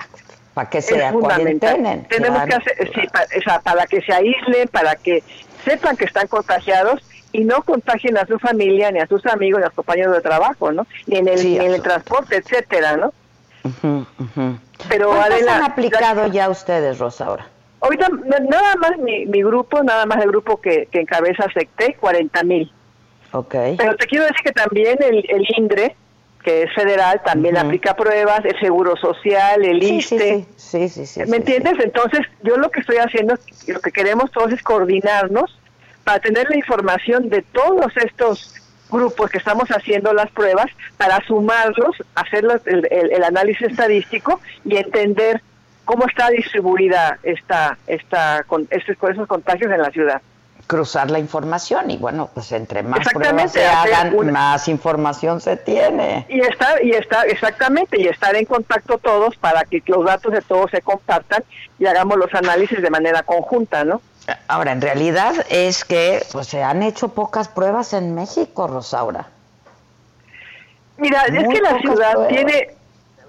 Para 0.55 0.71
que 0.71 0.83
se 0.83 1.01
cuarentenen. 1.13 2.07
Tenemos 2.09 2.45
que 2.45 2.55
hacer, 2.55 2.91
sí, 2.95 3.03
para, 3.45 3.61
para 3.61 3.87
que 3.87 4.01
se 4.03 4.13
aíslen, 4.13 4.69
para 4.69 4.95
que 4.95 5.23
sepan 5.65 5.97
que 5.97 6.05
están 6.05 6.29
contagiados 6.29 7.01
y 7.33 7.45
no 7.45 7.63
contagien 7.63 8.17
a 8.17 8.27
su 8.27 8.39
familia, 8.39 8.93
ni 8.93 9.01
a 9.01 9.07
sus 9.09 9.27
amigos, 9.27 9.61
ni 9.61 9.65
a 9.65 9.69
sus 9.71 9.77
compañeros 9.77 10.15
de 10.15 10.21
trabajo, 10.21 10.71
¿no? 10.71 10.87
Ni 11.07 11.17
en 11.17 11.27
el, 11.27 11.45
en 11.45 11.75
el 11.75 11.83
transporte, 11.83 12.37
etcétera, 12.37 12.97
¿no? 12.97 13.13
Pero 14.89 15.13
han 15.13 15.63
aplicado 15.65 16.29
ya 16.29 16.49
ustedes, 16.49 16.99
Rosa, 16.99 17.27
ahora? 17.27 17.47
Ahorita, 17.81 18.09
nada 18.09 18.77
más 18.77 18.97
mi, 18.99 19.27
mi 19.27 19.43
grupo, 19.43 19.83
nada 19.83 20.07
más 20.07 20.23
el 20.23 20.29
grupo 20.29 20.61
que, 20.61 20.87
que 20.91 21.01
encabeza 21.01 21.47
SECTE, 21.53 21.97
40 22.01 22.43
mil. 22.45 22.73
Ok. 23.33 23.55
Pero 23.77 23.97
te 23.97 24.07
quiero 24.07 24.25
decir 24.25 24.41
que 24.45 24.53
también 24.53 24.97
el, 25.03 25.25
el 25.29 25.45
INDRE, 25.59 25.97
que 26.45 26.65
es 26.65 26.75
federal, 26.75 27.23
también 27.25 27.57
aplica 27.57 27.97
pruebas, 27.97 28.45
el 28.45 28.61
Seguro 28.61 28.97
Social, 28.97 29.65
el 29.65 29.81
sí, 29.81 30.03
Sí, 30.03 30.47
sí, 30.57 30.89
sí, 30.91 31.07
sí 31.07 31.21
¿Me 31.27 31.39
entiendes? 31.39 31.75
Entonces, 31.83 32.21
yo 32.43 32.59
lo 32.59 32.71
que 32.71 32.81
estoy 32.81 32.99
haciendo, 32.99 33.35
lo 33.67 33.81
que 33.81 33.91
queremos 33.91 34.31
todos 34.31 34.53
es 34.53 34.63
coordinarnos 34.63 35.59
para 36.05 36.21
tener 36.21 36.49
la 36.51 36.57
información 36.57 37.31
de 37.31 37.41
todos 37.41 37.97
estos 37.97 38.55
grupos 38.91 39.31
que 39.31 39.39
estamos 39.39 39.71
haciendo 39.71 40.13
las 40.13 40.31
pruebas, 40.31 40.67
para 40.99 41.19
sumarlos, 41.27 41.97
hacer 42.15 42.45
el, 42.67 43.25
análisis 43.25 43.69
estadístico 43.69 44.39
y 44.67 44.77
entender 44.77 45.41
cómo 45.87 46.07
está 46.07 46.29
distribuida 46.29 47.19
esta, 47.23 47.79
esta, 47.87 48.45
con, 48.47 48.69
estos, 48.71 48.97
esos 49.11 49.27
contagios 49.27 49.73
en 49.73 49.81
la 49.81 49.91
ciudad 49.91 50.21
cruzar 50.67 51.11
la 51.11 51.19
información 51.19 51.91
y 51.91 51.97
bueno, 51.97 52.31
pues 52.33 52.53
entre 52.53 52.83
más 52.83 53.07
pruebas 53.13 53.53
se 53.53 53.67
hagan, 53.67 54.15
más 54.33 54.69
información 54.69 55.41
se 55.41 55.57
tiene. 55.57 56.27
Y 56.29 56.41
estar, 56.41 56.85
y 56.85 56.93
estar, 56.93 57.29
exactamente, 57.29 58.01
y 58.01 58.07
estar 58.07 58.35
en 58.35 58.45
contacto 58.45 58.99
todos 58.99 59.37
para 59.37 59.65
que 59.65 59.83
los 59.87 60.05
datos 60.05 60.33
de 60.33 60.41
todos 60.41 60.71
se 60.71 60.81
compartan 60.81 61.45
y 61.79 61.87
hagamos 61.87 62.17
los 62.17 62.33
análisis 62.35 62.81
de 62.81 62.91
manera 62.91 63.23
conjunta, 63.23 63.85
¿no? 63.85 64.01
Ahora, 64.49 64.73
en 64.73 64.81
realidad 64.81 65.35
es 65.51 65.85
que 65.85 66.23
pues, 66.33 66.47
se 66.47 66.63
han 66.63 66.83
hecho 66.83 67.09
pocas 67.09 67.49
pruebas 67.49 67.93
en 67.93 68.15
México, 68.15 68.67
Rosaura. 68.67 69.29
Mira, 70.97 71.25
es 71.25 71.49
que 71.49 71.61
la 71.61 71.79
ciudad 71.81 72.29
tiene, 72.29 72.71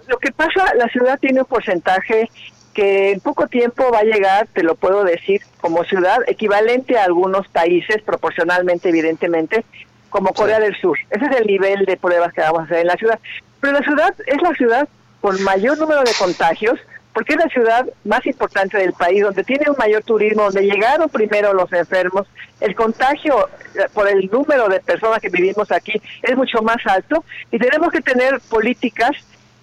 lo 0.08 0.18
que 0.20 0.32
pasa, 0.32 0.74
la 0.76 0.88
ciudad 0.88 1.20
tiene 1.20 1.42
un 1.42 1.46
porcentaje 1.46 2.30
que 2.76 3.12
en 3.12 3.22
poco 3.22 3.48
tiempo 3.48 3.90
va 3.92 4.00
a 4.00 4.04
llegar, 4.04 4.48
te 4.54 4.62
lo 4.62 4.76
puedo 4.76 5.06
decir, 5.06 5.42
como 5.62 5.86
ciudad 5.86 6.20
equivalente 6.28 6.98
a 6.98 7.06
algunos 7.06 7.48
países, 7.48 8.02
proporcionalmente, 8.04 8.90
evidentemente, 8.90 9.66
como 10.10 10.34
Corea 10.34 10.60
del 10.60 10.76
Sur. 10.76 10.98
Ese 11.10 11.26
es 11.26 11.38
el 11.38 11.48
nivel 11.48 11.86
de 11.86 11.96
pruebas 11.96 12.34
que 12.34 12.42
vamos 12.42 12.60
a 12.60 12.64
hacer 12.66 12.80
en 12.80 12.88
la 12.88 12.96
ciudad. 12.96 13.20
Pero 13.62 13.74
la 13.74 13.82
ciudad 13.82 14.14
es 14.28 14.42
la 14.42 14.54
ciudad 14.54 14.90
con 15.22 15.42
mayor 15.44 15.78
número 15.78 16.04
de 16.04 16.12
contagios, 16.20 16.78
porque 17.14 17.34
es 17.34 17.40
la 17.40 17.50
ciudad 17.50 17.88
más 18.04 18.26
importante 18.26 18.78
del 18.78 18.92
país, 18.92 19.24
donde 19.24 19.46
tiene 19.46 19.70
un 19.70 19.78
mayor 19.78 20.04
turismo, 20.04 20.44
donde 20.44 20.64
llegaron 20.64 21.08
primero 21.08 21.54
los 21.54 21.72
enfermos, 21.72 22.28
el 22.60 22.76
contagio 22.76 23.48
eh, 23.74 23.86
por 23.94 24.10
el 24.10 24.30
número 24.30 24.68
de 24.68 24.82
personas 24.82 25.22
que 25.22 25.30
vivimos 25.30 25.72
aquí 25.72 26.02
es 26.22 26.36
mucho 26.36 26.62
más 26.62 26.86
alto 26.86 27.24
y 27.52 27.58
tenemos 27.58 27.90
que 27.92 28.02
tener 28.02 28.42
políticas 28.50 29.16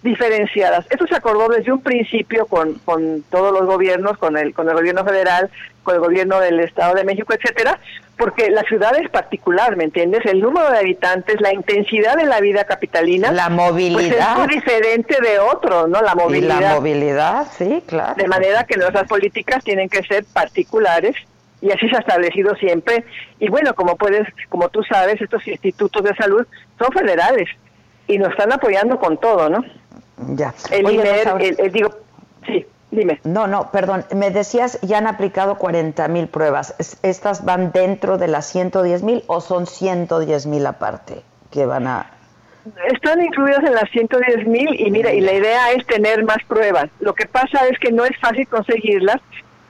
diferenciadas. 0.03 0.85
Esto 0.91 1.07
se 1.07 1.15
acordó 1.15 1.49
desde 1.49 1.73
un 1.73 1.81
principio 1.81 2.47
con, 2.47 2.75
con 2.85 3.23
todos 3.31 3.53
los 3.53 3.67
gobiernos, 3.67 4.19
con 4.19 4.37
el, 4.37 4.53
con 4.53 4.69
el 4.69 4.75
gobierno 4.75 5.05
federal, 5.05 5.51
con 5.83 5.95
el 5.95 6.01
gobierno 6.01 6.41
del 6.41 6.61
Estado 6.61 6.95
de 6.95 7.05
México, 7.05 7.33
etcétera, 7.33 7.79
porque 8.17 8.51
las 8.51 8.67
ciudades 8.67 9.09
particular, 9.11 9.77
¿me 9.77 9.85
entiendes? 9.85 10.25
El 10.27 10.41
número 10.41 10.71
de 10.71 10.79
habitantes, 10.79 11.41
la 11.41 11.53
intensidad 11.53 12.17
de 12.17 12.25
la 12.25 12.41
vida 12.41 12.65
capitalina, 12.65 13.33
la 13.33 13.49
movilidad, 13.49 14.01
pues 14.01 14.13
es 14.13 14.37
muy 14.37 14.55
diferente 14.55 15.17
de 15.21 15.39
otro, 15.39 15.87
¿no? 15.87 16.01
La 16.03 16.15
movilidad. 16.15 16.61
la 16.61 16.75
movilidad, 16.75 17.47
sí, 17.57 17.83
claro. 17.87 18.15
De 18.17 18.29
manera 18.29 18.65
que 18.65 18.77
nuestras 18.77 19.09
políticas 19.09 19.65
tienen 19.65 19.89
que 19.89 20.03
ser 20.03 20.25
particulares 20.33 21.17
y 21.61 21.71
así 21.71 21.89
se 21.89 21.97
ha 21.97 22.01
establecido 22.01 22.55
siempre. 22.57 23.05
Y 23.39 23.49
bueno, 23.49 23.75
como 23.75 23.97
puedes, 23.97 24.29
como 24.49 24.69
tú 24.69 24.83
sabes, 24.83 25.21
estos 25.21 25.47
institutos 25.47 26.03
de 26.03 26.15
salud 26.17 26.47
son 26.79 26.93
federales 26.93 27.49
y 28.09 28.19
nos 28.19 28.31
están 28.31 28.53
apoyando 28.53 28.99
con 28.99 29.19
todo, 29.19 29.49
¿no? 29.49 29.65
Ya. 30.29 30.55
El 30.71 30.87
el, 30.89 31.73
digo, 31.73 31.91
sí, 32.47 32.67
dime. 32.91 33.21
No, 33.25 33.47
no, 33.47 33.71
perdón. 33.71 34.05
Me 34.15 34.31
decías, 34.31 34.79
ya 34.83 34.99
han 34.99 35.07
aplicado 35.07 35.57
40 35.57 36.09
mil 36.09 36.29
pruebas. 36.29 36.75
¿Estas 37.03 37.45
van 37.45 37.73
dentro 37.73 38.19
de 38.19 38.29
las 38.29 38.47
110 38.47 39.03
mil 39.03 39.25
o 39.27 39.41
son 39.41 39.67
110 39.67 40.47
mil 40.47 40.67
aparte 40.67 41.23
que 41.51 41.67
van 41.67 41.87
a...? 41.87 42.11
Están 42.93 43.21
incluidas 43.21 43.65
en 43.65 43.75
las 43.75 43.91
110 43.91 44.47
mil 44.47 44.81
y 44.81 44.91
mira, 44.91 45.13
y 45.13 45.21
la 45.21 45.33
idea 45.33 45.73
es 45.73 45.85
tener 45.87 46.25
más 46.25 46.39
pruebas. 46.47 46.89
Lo 47.01 47.13
que 47.13 47.27
pasa 47.27 47.67
es 47.67 47.79
que 47.79 47.91
no 47.91 48.05
es 48.05 48.17
fácil 48.21 48.47
conseguirlas, 48.47 49.21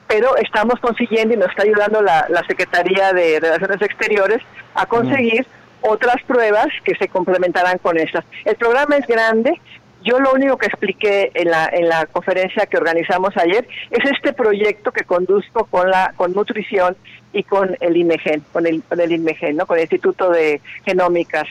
pero 0.07 0.37
estamos 0.37 0.79
consiguiendo 0.79 1.33
y 1.33 1.37
nos 1.37 1.49
está 1.49 1.63
ayudando 1.63 2.03
la, 2.03 2.27
la 2.29 2.43
Secretaría 2.45 3.11
de 3.13 3.39
Relaciones 3.39 3.81
Exteriores 3.81 4.43
a 4.75 4.85
conseguir 4.85 5.47
otras 5.83 6.21
pruebas 6.27 6.67
que 6.83 6.95
se 6.95 7.07
complementarán 7.07 7.77
con 7.77 7.97
estas. 7.97 8.25
El 8.45 8.55
programa 8.55 8.97
es 8.97 9.07
grande, 9.07 9.59
yo 10.03 10.19
lo 10.19 10.33
único 10.33 10.57
que 10.57 10.67
expliqué 10.67 11.31
en 11.33 11.49
la, 11.49 11.69
en 11.71 11.87
la 11.87 12.05
conferencia 12.05 12.65
que 12.65 12.77
organizamos 12.77 13.35
ayer 13.37 13.67
es 13.89 14.11
este 14.11 14.33
proyecto 14.33 14.91
que 14.91 15.03
conduzco 15.03 15.65
con 15.65 15.89
la 15.89 16.13
con 16.15 16.33
nutrición 16.33 16.95
y 17.31 17.43
con 17.43 17.75
el 17.79 17.97
IMEGEN, 17.97 18.43
con 18.51 18.67
el, 18.67 18.83
con 18.83 18.99
el 18.99 19.11
IMEGEN, 19.11 19.57
¿no? 19.57 19.65
con 19.65 19.77
el 19.77 19.83
Instituto 19.83 20.29
de 20.29 20.61
Genómicas 20.85 21.47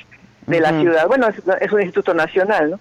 de 0.46 0.60
la 0.60 0.80
ciudad. 0.80 1.06
Bueno, 1.08 1.28
es, 1.28 1.72
un 1.72 1.80
instituto 1.80 2.14
nacional, 2.14 2.72
¿no? 2.72 2.80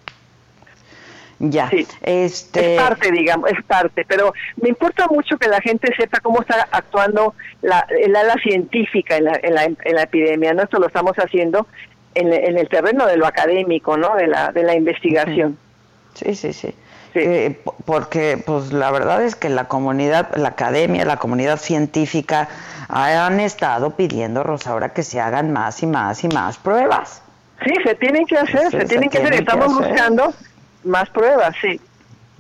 Ya, 1.40 1.70
sí. 1.70 1.88
este... 2.04 2.76
es 2.76 2.82
parte, 2.82 3.12
digamos, 3.12 3.50
es 3.52 3.64
parte, 3.64 4.06
pero 4.08 4.32
me 4.62 4.70
importa 4.70 5.08
mucho 5.08 5.38
que 5.38 5.48
la 5.48 5.60
gente 5.60 5.92
sepa 5.96 6.20
cómo 6.20 6.42
está 6.42 6.68
actuando 6.72 7.34
la, 7.64 7.88
el 7.90 8.16
ala 8.16 8.36
científica 8.36 9.18
en 9.18 9.24
la, 9.26 9.40
en 9.42 9.56
la, 9.56 9.64
en 9.64 9.96
la 9.96 10.04
epidemia, 10.04 10.54
¿no? 10.54 10.62
Esto 10.62 10.80
lo 10.80 10.86
estamos 10.86 11.14
haciendo 11.18 11.68
en, 12.16 12.58
el 12.58 12.70
terreno 12.70 13.06
de 13.06 13.18
lo 13.18 13.26
académico, 13.26 13.98
¿no? 13.98 14.16
De 14.16 14.28
la, 14.28 14.52
de 14.52 14.64
la 14.64 14.76
investigación. 14.76 15.58
Sí, 16.14 16.36
sí, 16.36 16.54
sí. 16.54 16.74
Eh, 17.14 17.60
porque 17.86 18.42
pues 18.46 18.72
la 18.72 18.90
verdad 18.90 19.22
es 19.24 19.36
que 19.36 19.50
la 19.50 19.68
comunidad, 19.68 20.34
la 20.36 20.50
academia, 20.50 21.04
la 21.04 21.18
comunidad 21.18 21.58
científica 21.58 22.48
han 22.88 23.40
estado 23.40 23.92
pidiendo, 23.92 24.44
Rosaura, 24.44 24.94
que 24.94 25.04
se 25.04 25.20
hagan 25.20 25.52
más 25.52 25.84
y 25.84 25.88
más 25.88 26.24
y 26.24 26.30
más 26.30 26.58
pruebas. 26.58 27.22
Sí, 27.64 27.74
se 27.84 27.96
tienen 27.96 28.26
que 28.26 28.38
hacer, 28.38 28.72
se, 28.72 28.86
tienen 28.86 29.10
que 29.10 29.20
hacer. 29.20 29.34
Estamos 29.34 29.78
buscando 29.78 30.34
más 30.84 31.10
pruebas, 31.10 31.56
sí. 31.62 31.80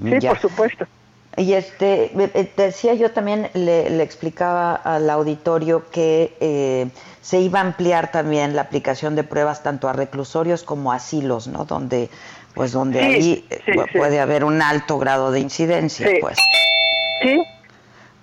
Sí, 0.04 0.28
por 0.28 0.40
supuesto. 0.40 0.88
Y 1.38 1.54
este, 1.54 2.12
eh, 2.18 2.52
decía 2.58 2.94
yo 2.94 3.12
también, 3.12 3.50
le, 3.54 4.02
explicaba 4.04 4.76
al 4.76 5.10
auditorio 5.10 5.90
que 5.90 6.36
eh, 6.42 6.88
se 7.22 7.40
iba 7.40 7.60
a 7.60 7.62
ampliar 7.62 8.12
también 8.12 8.56
la 8.56 8.64
aplicación 8.64 9.16
de 9.16 9.24
pruebas 9.24 9.64
tanto 9.64 9.88
a 9.88 9.94
reclusorios 9.94 10.64
como 10.64 10.92
a 10.92 10.96
asilos, 10.96 11.48
¿no? 11.48 11.64
Donde, 11.64 12.10
pues 12.54 12.74
donde 12.74 13.00
ahí 13.00 13.46
eh, 13.50 13.76
puede 13.94 14.20
haber 14.20 14.44
un 14.44 14.62
alto 14.62 15.00
grado 15.00 15.32
de 15.32 15.40
incidencia, 15.40 16.10
pues. 16.20 16.38
Sí, 17.22 17.42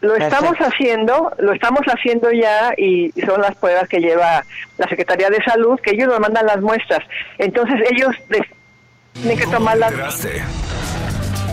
lo 0.01 0.15
estamos 0.15 0.57
haciendo, 0.59 1.33
lo 1.39 1.53
estamos 1.53 1.81
haciendo 1.87 2.31
ya 2.31 2.73
y 2.77 3.11
son 3.25 3.41
las 3.41 3.57
pruebas 3.57 3.89
que 3.89 4.01
lleva 4.01 4.45
la 4.77 4.89
Secretaría 4.89 5.31
de 5.31 5.43
Salud, 5.45 5.81
que 5.81 5.93
ellos 5.93 6.09
nos 6.09 6.21
mandan 6.21 6.47
las 6.47 6.61
muestras. 6.61 7.01
Entonces 7.39 7.81
ellos 7.91 8.15
tienen 9.15 9.39
que 9.39 9.47
tomar 9.47 9.79
las... 9.79 9.95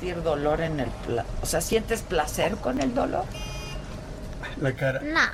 Sentir 0.00 0.22
dolor 0.22 0.62
en 0.62 0.80
el... 0.80 0.88
o 1.42 1.46
sea, 1.46 1.60
¿sientes 1.60 2.00
placer 2.00 2.56
con 2.56 2.80
el 2.80 2.94
dolor? 2.94 3.26
La 4.58 4.74
cara. 4.74 4.98
Nah. 5.02 5.28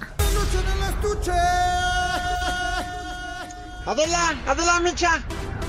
Adela, 3.86 4.34
Adela 4.44 4.80
Micha, 4.80 5.22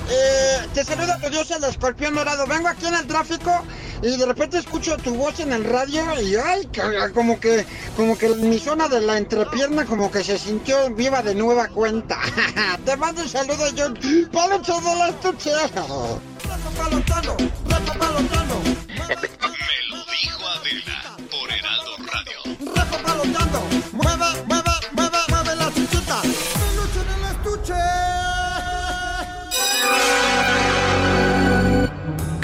eh, 0.10 0.68
te 0.74 0.84
saluda 0.84 1.19
tu 1.19 1.30
dios 1.30 1.52
el 1.52 1.64
escorpión 1.65 2.15
dorado. 2.15 2.48
Vengo 2.48 2.69
aquí 2.69 2.88
en 2.88 2.95
el 2.95 3.06
tráfico 3.06 3.64
y 4.02 4.18
de 4.18 4.26
repente 4.26 4.57
escucho 4.57 4.98
tu 4.98 5.14
voz 5.14 5.40
en 5.41 5.53
el 5.53 5.64
radio 5.64 6.03
y 6.19 6.36
ay, 6.36 6.68
como 7.14 7.40
que, 7.40 7.68
como 7.95 8.18
que 8.18 8.30
mi 8.30 8.57
zona 8.57 8.88
de 8.88 9.02
la 9.02 9.19
entrepierna 9.19 9.86
como 9.86 10.10
que 10.10 10.24
se 10.24 10.40
sintió 10.40 10.90
viva 10.95 11.22
de 11.22 11.36
nueva 11.36 11.68
cuenta. 11.68 12.18
te 12.86 12.98
mando 12.98 13.22
un 13.22 13.30
saludo, 13.30 13.64
John. 13.78 13.95
¡Palo 14.32 14.57
de 14.57 14.95
la 14.95 15.10
estuche! 15.10 15.52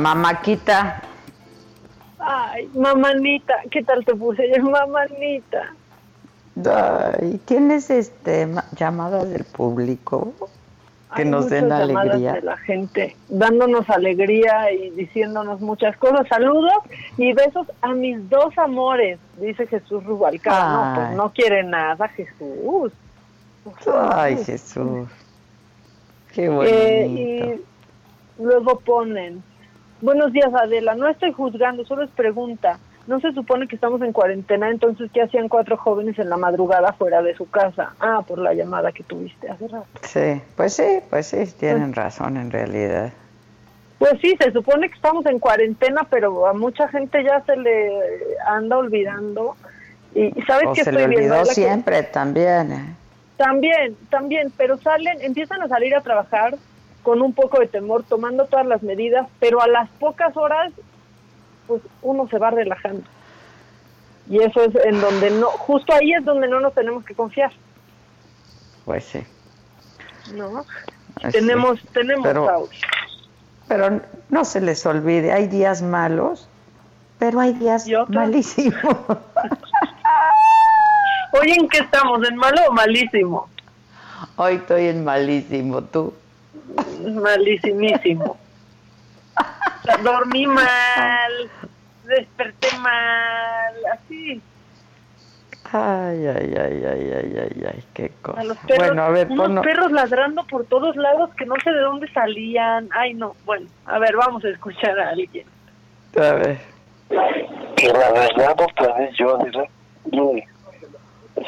Mamáquita. 0.00 1.02
Ay, 2.18 2.68
mamanita, 2.74 3.54
¿qué 3.70 3.82
tal 3.82 4.04
te 4.04 4.14
puse? 4.14 4.50
Es 4.50 4.62
mamanita. 4.62 5.74
Ay, 6.66 7.40
¿tienes 7.44 7.90
este 7.90 8.48
llamada 8.76 9.24
del 9.24 9.44
público? 9.44 10.34
que 11.14 11.24
nos 11.24 11.50
den 11.50 11.72
alegría. 11.72 12.34
De 12.34 12.42
la 12.42 12.56
gente 12.56 13.16
dándonos 13.28 13.88
alegría 13.90 14.70
y 14.72 14.90
diciéndonos 14.90 15.60
muchas 15.60 15.96
cosas. 15.96 16.26
Saludos 16.28 16.78
y 17.16 17.32
besos 17.32 17.66
a 17.82 17.92
mis 17.92 18.28
dos 18.28 18.56
amores, 18.58 19.18
dice 19.40 19.66
Jesús 19.66 20.04
Rubalcaba. 20.04 20.90
No, 20.90 20.94
pues 20.94 21.16
no 21.16 21.32
quiere 21.32 21.64
nada, 21.64 22.08
Jesús. 22.08 22.92
Ay, 24.12 24.36
Jesús. 24.44 25.08
Qué 26.32 26.48
bonito. 26.48 26.76
Eh, 26.76 27.58
y 28.38 28.42
luego 28.42 28.78
ponen, 28.78 29.42
buenos 30.00 30.32
días 30.32 30.52
Adela, 30.54 30.94
no 30.94 31.08
estoy 31.08 31.32
juzgando, 31.32 31.84
solo 31.84 32.04
es 32.04 32.10
pregunta 32.10 32.78
no 33.10 33.20
se 33.20 33.32
supone 33.32 33.66
que 33.66 33.74
estamos 33.74 34.00
en 34.02 34.12
cuarentena, 34.12 34.70
entonces 34.70 35.10
¿qué 35.12 35.22
hacían 35.22 35.48
cuatro 35.48 35.76
jóvenes 35.76 36.18
en 36.18 36.30
la 36.30 36.36
madrugada 36.36 36.92
fuera 36.92 37.22
de 37.22 37.34
su 37.34 37.50
casa? 37.50 37.92
Ah, 37.98 38.22
por 38.26 38.38
la 38.38 38.54
llamada 38.54 38.92
que 38.92 39.02
tuviste 39.02 39.50
hace 39.50 39.66
rato. 39.66 39.86
Sí, 40.02 40.40
pues 40.56 40.74
sí, 40.74 41.00
pues 41.10 41.26
sí, 41.26 41.44
tienen 41.58 41.92
razón 41.92 42.36
en 42.36 42.50
realidad. 42.52 43.12
Pues 43.98 44.12
sí, 44.22 44.36
se 44.40 44.52
supone 44.52 44.88
que 44.88 44.94
estamos 44.94 45.26
en 45.26 45.40
cuarentena, 45.40 46.06
pero 46.08 46.46
a 46.46 46.52
mucha 46.52 46.86
gente 46.88 47.22
ya 47.24 47.42
se 47.44 47.56
le 47.56 47.90
anda 48.46 48.78
olvidando. 48.78 49.56
Y, 50.14 50.30
¿sabes 50.46 50.68
o 50.68 50.72
qué 50.72 50.84
se 50.84 50.90
estoy 50.90 51.08
le 51.08 51.16
olvidó 51.16 51.44
siempre 51.44 52.04
también. 52.04 52.72
¿eh? 52.72 52.94
También, 53.36 53.96
también, 54.08 54.52
pero 54.56 54.78
salen, 54.78 55.20
empiezan 55.20 55.60
a 55.62 55.68
salir 55.68 55.96
a 55.96 56.00
trabajar 56.00 56.56
con 57.02 57.22
un 57.22 57.32
poco 57.32 57.58
de 57.60 57.66
temor, 57.66 58.04
tomando 58.04 58.46
todas 58.46 58.66
las 58.66 58.82
medidas, 58.82 59.26
pero 59.38 59.62
a 59.62 59.68
las 59.68 59.88
pocas 59.90 60.36
horas 60.36 60.72
pues 61.66 61.82
uno 62.02 62.28
se 62.28 62.38
va 62.38 62.50
relajando. 62.50 63.02
Y 64.28 64.38
eso 64.38 64.62
es 64.62 64.74
en 64.84 65.00
donde 65.00 65.30
no, 65.30 65.46
justo 65.46 65.92
ahí 65.92 66.12
es 66.12 66.24
donde 66.24 66.48
no 66.48 66.60
nos 66.60 66.74
tenemos 66.74 67.04
que 67.04 67.14
confiar. 67.14 67.52
Pues 68.84 69.04
sí. 69.04 69.24
¿No? 70.34 70.64
tenemos, 71.32 71.80
tenemos 71.92 72.24
pero, 72.24 72.68
pero 73.68 74.00
no 74.28 74.44
se 74.44 74.60
les 74.60 74.84
olvide, 74.86 75.32
hay 75.32 75.48
días 75.48 75.82
malos, 75.82 76.48
pero 77.18 77.40
hay 77.40 77.52
días 77.54 77.86
malísimos. 78.08 78.74
Hoy 81.32 81.52
en 81.52 81.68
qué 81.68 81.78
estamos, 81.78 82.28
en 82.28 82.36
malo 82.36 82.60
o 82.68 82.72
malísimo? 82.72 83.48
Hoy 84.36 84.54
estoy 84.54 84.86
en 84.86 85.04
malísimo, 85.04 85.82
tú. 85.82 86.12
Malísimísimo. 87.14 88.36
Dormí 90.02 90.46
mal, 90.46 91.50
desperté 92.04 92.68
mal, 92.78 93.74
así. 93.92 94.40
Ay, 95.72 96.26
ay, 96.26 96.54
ay, 96.58 96.84
ay, 96.84 97.12
ay, 97.12 97.36
ay, 97.38 97.64
ay, 97.72 97.84
qué 97.94 98.10
cosa. 98.22 98.42
bueno, 98.76 99.02
a 99.02 99.10
ver, 99.10 99.28
unos 99.30 99.64
perros 99.64 99.92
ladrando 99.92 100.44
por 100.44 100.64
todos 100.66 100.96
lados 100.96 101.30
que 101.36 101.46
no 101.46 101.54
sé 101.62 101.70
de 101.70 101.80
dónde 101.80 102.10
salían. 102.12 102.88
Ay, 102.92 103.14
no, 103.14 103.36
bueno, 103.44 103.68
a 103.86 103.98
ver, 104.00 104.16
vamos 104.16 104.44
a 104.44 104.48
escuchar 104.48 104.98
a 104.98 105.10
alguien. 105.10 105.46
A 106.16 106.32
ver. 106.32 106.58
Y 107.76 107.86
la 107.86 108.10
verdad, 108.12 108.56
otra 108.60 108.94
vez 108.98 109.16
yo, 109.16 109.38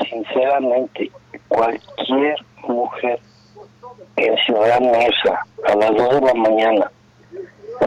sinceramente, 0.09 1.11
cualquier 1.49 2.37
mujer 2.69 3.21
en 4.17 4.37
Ciudad 4.39 4.81
Mesa 4.81 5.47
a 5.67 5.75
las 5.77 5.95
2 5.95 6.15
de 6.15 6.21
la 6.21 6.35
mañana 6.35 6.91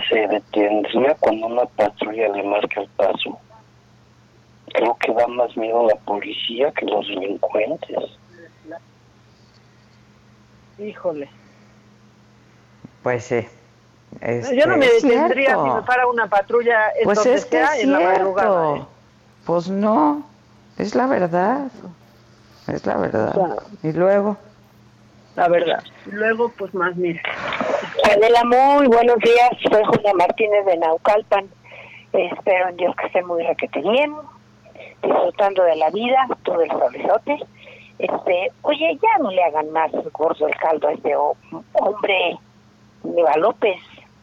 se 0.10 0.28
detendría 0.28 1.16
cuando 1.20 1.48
una 1.48 1.66
patrulla 1.66 2.28
le 2.30 2.44
marca 2.44 2.82
el 2.82 2.88
paso. 2.90 3.40
Creo 4.74 4.96
que 4.98 5.14
da 5.14 5.28
más 5.28 5.56
miedo 5.56 5.88
la 5.88 5.96
policía 5.96 6.72
que 6.72 6.86
los 6.86 7.08
delincuentes. 7.08 7.98
Híjole. 10.78 11.30
Pues 13.04 13.24
sí. 13.24 13.48
Yo 14.54 14.66
no 14.68 14.78
me 14.78 14.88
detendría 14.88 15.56
si 15.56 15.70
me 15.70 15.82
para 15.84 16.08
una 16.08 16.28
patrulla 16.28 16.90
en 16.98 17.04
pues 17.04 17.18
donde 17.18 17.36
es 17.36 17.44
sea 17.44 17.78
en 17.80 17.92
la 17.92 18.00
madrugada. 18.00 18.78
¿eh? 18.78 18.86
Pues 19.46 19.70
no, 19.70 20.26
es 20.78 20.96
la 20.96 21.08
verdad. 21.08 21.68
Es 22.68 22.86
la 22.86 22.98
verdad. 22.98 23.60
Y 23.84 23.92
luego. 23.92 24.38
La 25.36 25.50
verdad. 25.50 25.84
Luego, 26.06 26.50
pues 26.58 26.74
más, 26.74 26.96
mira. 26.96 27.22
Adela, 28.10 28.44
muy 28.46 28.88
buenos 28.88 29.18
días. 29.18 29.50
Soy 29.70 29.84
Julia 29.84 30.14
Martínez 30.14 30.66
de 30.66 30.78
Naucalpan. 30.78 31.50
Espero 32.14 32.70
en 32.70 32.78
Dios 32.78 32.96
que 32.96 33.08
esté 33.08 33.22
muy 33.24 33.44
requete 33.44 33.82
bien, 33.82 34.16
disfrutando 35.04 35.64
de 35.64 35.76
la 35.76 35.90
vida, 35.90 36.28
todo 36.44 36.62
el 36.62 36.72
solezote. 36.72 37.40
Este, 38.00 38.52
oye, 38.62 38.98
ya 39.02 39.18
no 39.22 39.32
le 39.32 39.44
hagan 39.44 39.72
más 39.72 39.92
gordo 40.14 40.48
el 40.48 40.56
caldo 40.56 40.88
a 40.88 40.94
este 40.94 41.14
hombre, 41.16 42.38
Neva 43.04 43.36
López. 43.38 43.78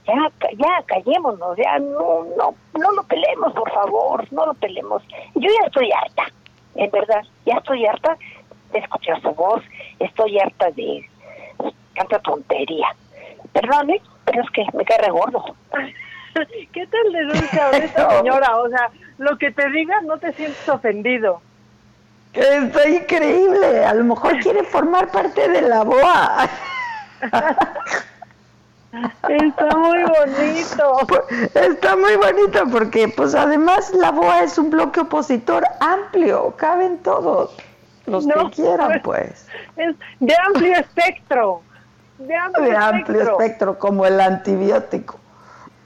Ya, 0.07 0.33
ya 0.57 0.83
callémonos, 0.87 1.57
ya 1.57 1.79
no, 1.79 2.25
no, 2.37 2.55
no 2.79 2.93
lo 2.93 3.03
pelemos, 3.05 3.53
por 3.53 3.71
favor, 3.73 4.27
no 4.33 4.47
lo 4.47 4.55
pelemos. 4.55 5.03
Yo 5.35 5.49
ya 5.49 5.67
estoy 5.67 5.93
harta 5.93 6.25
en 6.75 6.91
verdad, 6.91 7.23
ya 7.45 7.55
estoy 7.55 7.85
harta 7.87 8.17
de 8.73 8.79
escuchar 8.79 9.21
su 9.23 9.31
voz, 9.31 9.63
estoy 9.99 10.39
harta 10.39 10.71
de 10.73 11.09
tanta 11.95 12.19
tontería. 12.21 12.89
Perdone, 13.53 14.01
pero 14.25 14.43
es 14.43 14.51
que 14.51 14.65
me 14.77 14.85
cae 14.85 14.99
regordo. 14.99 15.45
¿Qué 16.73 16.87
tal 16.87 17.13
de 17.13 17.25
dulce 17.25 17.61
esta 17.85 18.11
señora? 18.19 18.57
O 18.57 18.69
sea, 18.69 18.91
lo 19.19 19.37
que 19.37 19.51
te 19.51 19.69
diga 19.71 20.01
no 20.03 20.17
te 20.19 20.33
sientes 20.33 20.67
ofendido. 20.69 21.43
Está 22.33 22.89
increíble. 22.89 23.85
A 23.85 23.93
lo 23.93 24.05
mejor 24.05 24.39
quiere 24.41 24.63
formar 24.65 25.11
parte 25.11 25.47
de 25.49 25.61
la 25.63 25.85
BOA. 25.85 26.49
Está 29.29 29.77
muy 29.77 30.03
bonito. 30.03 30.97
Está 31.55 31.97
muy 31.97 32.17
bonito 32.17 32.65
porque, 32.71 33.09
pues, 33.09 33.35
además 33.35 33.93
la 33.95 34.11
BOA 34.11 34.45
es 34.45 34.57
un 34.57 34.71
bloque 34.71 35.01
opositor 35.01 35.65
amplio, 35.81 36.55
caben 36.57 36.99
todos 37.03 37.55
los 38.07 38.27
que 38.27 38.63
quieran, 38.63 39.01
pues. 39.03 39.47
Es 39.77 39.97
de 40.21 40.35
amplio 40.47 40.73
espectro. 40.75 41.63
De 42.19 42.37
amplio, 42.37 43.23
espectro. 43.23 43.79
como 43.79 44.07
el 44.07 44.21
antibiótico. 44.21 45.19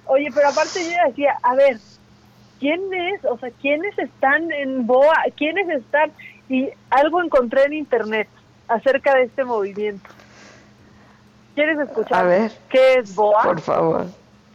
Oye, 0.06 0.28
pero 0.34 0.48
aparte 0.48 0.80
yo 0.84 1.08
decía, 1.08 1.36
a 1.42 1.54
ver, 1.54 1.78
¿quiénes, 2.60 3.24
o 3.24 3.38
sea, 3.38 3.50
quiénes 3.60 3.98
están 3.98 4.50
en 4.52 4.86
BOA? 4.86 5.24
¿Quiénes 5.36 5.68
están? 5.68 6.12
Y 6.48 6.70
algo 6.90 7.22
encontré 7.22 7.64
en 7.64 7.72
internet 7.72 8.28
acerca 8.68 9.14
de 9.14 9.24
este 9.24 9.44
movimiento. 9.44 10.08
¿Quieres 11.54 11.78
escuchar? 11.78 12.18
A 12.18 12.22
ver. 12.28 12.52
¿Qué 12.68 12.94
es 12.94 13.14
Boa? 13.14 13.42
Por 13.42 13.60
favor. 13.60 14.06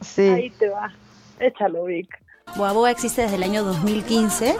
Sí. 0.01 0.27
Ahí 0.27 0.49
te 0.51 0.69
va. 0.69 0.91
Échalo, 1.39 1.85
Vic. 1.85 2.21
Boa 2.55 2.73
Boa 2.73 2.91
existe 2.91 3.21
desde 3.21 3.38
el 3.38 3.43
año 3.43 3.63
2015, 3.63 4.55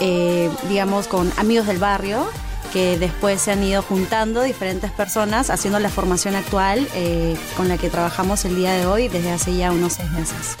eh, 0.00 0.50
digamos, 0.68 1.06
con 1.06 1.30
amigos 1.38 1.66
del 1.66 1.78
barrio 1.78 2.26
que 2.66 2.98
después 2.98 3.40
se 3.40 3.52
han 3.52 3.62
ido 3.62 3.82
juntando 3.82 4.42
diferentes 4.42 4.90
personas 4.90 5.50
haciendo 5.50 5.78
la 5.78 5.88
formación 5.88 6.34
actual 6.34 6.86
eh, 6.94 7.36
con 7.56 7.68
la 7.68 7.78
que 7.78 7.90
trabajamos 7.90 8.44
el 8.44 8.56
día 8.56 8.72
de 8.72 8.86
hoy 8.86 9.08
desde 9.08 9.30
hace 9.30 9.56
ya 9.56 9.72
unos 9.72 9.94
seis 9.94 10.10
meses. 10.12 10.56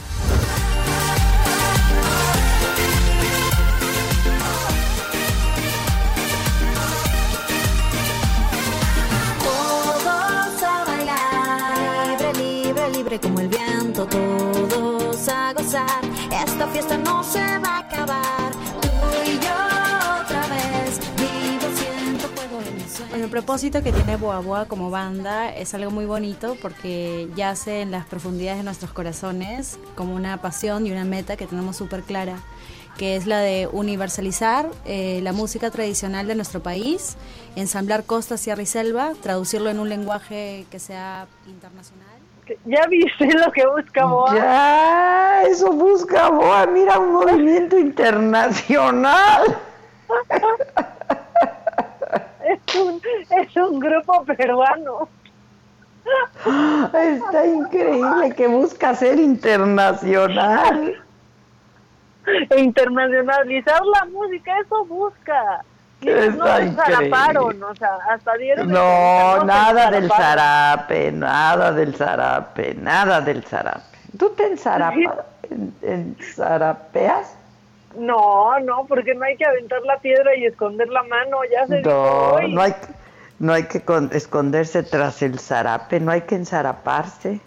como 13.20 13.40
el 13.40 13.48
viento, 13.48 14.06
todos 14.06 15.28
a 15.28 15.52
gozar. 15.54 16.04
Esta 16.30 16.66
fiesta 16.68 16.98
no 16.98 17.22
se 17.24 17.40
va 17.58 17.65
Bueno, 23.16 23.28
el 23.28 23.30
propósito 23.30 23.82
que 23.82 23.92
tiene 23.92 24.16
Boa 24.16 24.40
Boa 24.40 24.66
como 24.66 24.90
banda 24.90 25.48
es 25.48 25.72
algo 25.72 25.90
muy 25.90 26.04
bonito 26.04 26.54
porque 26.60 27.28
yace 27.34 27.80
en 27.80 27.90
las 27.90 28.04
profundidades 28.04 28.58
de 28.58 28.64
nuestros 28.64 28.92
corazones 28.92 29.78
como 29.94 30.14
una 30.14 30.42
pasión 30.42 30.86
y 30.86 30.92
una 30.92 31.06
meta 31.06 31.34
que 31.38 31.46
tenemos 31.46 31.76
súper 31.76 32.02
clara 32.02 32.36
que 32.98 33.16
es 33.16 33.26
la 33.26 33.38
de 33.38 33.70
universalizar 33.72 34.68
eh, 34.84 35.20
la 35.22 35.32
música 35.32 35.70
tradicional 35.70 36.26
de 36.26 36.34
nuestro 36.34 36.62
país, 36.62 37.16
ensamblar 37.56 38.04
costa, 38.04 38.36
sierra 38.36 38.60
y 38.60 38.66
selva, 38.66 39.12
traducirlo 39.22 39.70
en 39.70 39.80
un 39.80 39.88
lenguaje 39.88 40.66
que 40.70 40.78
sea 40.78 41.26
internacional 41.46 42.18
¿Ya 42.66 42.86
viste 42.86 43.32
lo 43.32 43.50
que 43.50 43.66
busca 43.66 44.04
Boa? 44.04 44.34
Ya, 44.34 45.42
eso 45.44 45.72
busca 45.72 46.28
Boa. 46.28 46.66
Mira, 46.66 46.98
un 46.98 47.14
movimiento 47.14 47.78
internacional. 47.78 49.56
es, 52.48 52.74
un, 52.74 53.00
es 53.30 53.56
un 53.56 53.78
grupo 53.80 54.24
peruano. 54.24 55.08
Está 56.86 57.46
increíble 57.46 58.34
que 58.36 58.46
busca 58.46 58.94
ser 58.94 59.18
internacional. 59.18 60.94
Internacionalizar 62.56 63.80
la 63.84 64.04
música, 64.06 64.58
eso 64.60 64.84
busca 64.84 65.64
no 66.02 67.66
o 67.68 67.74
sea, 67.74 67.98
hasta 68.10 68.34
dieron 68.36 68.68
No, 68.70 69.44
nada 69.44 69.90
del 69.90 70.10
zarape, 70.10 71.12
nada 71.12 71.72
del 71.72 71.94
zarape, 71.94 72.74
nada 72.74 73.20
del 73.20 73.42
zarape. 73.44 73.96
¿Tú 74.18 74.30
te 74.30 74.46
ensarapas, 74.46 75.24
en? 75.82 77.36
No, 77.98 78.58
no, 78.60 78.86
porque 78.86 79.14
no 79.14 79.24
hay 79.24 79.36
que 79.36 79.44
aventar 79.44 79.82
la 79.82 79.98
piedra 79.98 80.36
y 80.36 80.46
esconder 80.46 80.88
la 80.88 81.02
mano, 81.04 81.38
ya 81.50 81.66
se 81.66 81.82
No, 81.82 82.38
no 82.40 82.60
hay, 82.60 82.74
no 83.38 83.52
hay 83.52 83.64
que 83.64 83.82
esconderse 84.12 84.82
tras 84.82 85.22
el 85.22 85.38
zarape, 85.38 86.00
no 86.00 86.12
hay 86.12 86.22
que 86.22 86.34
ensaraparse. 86.34 87.40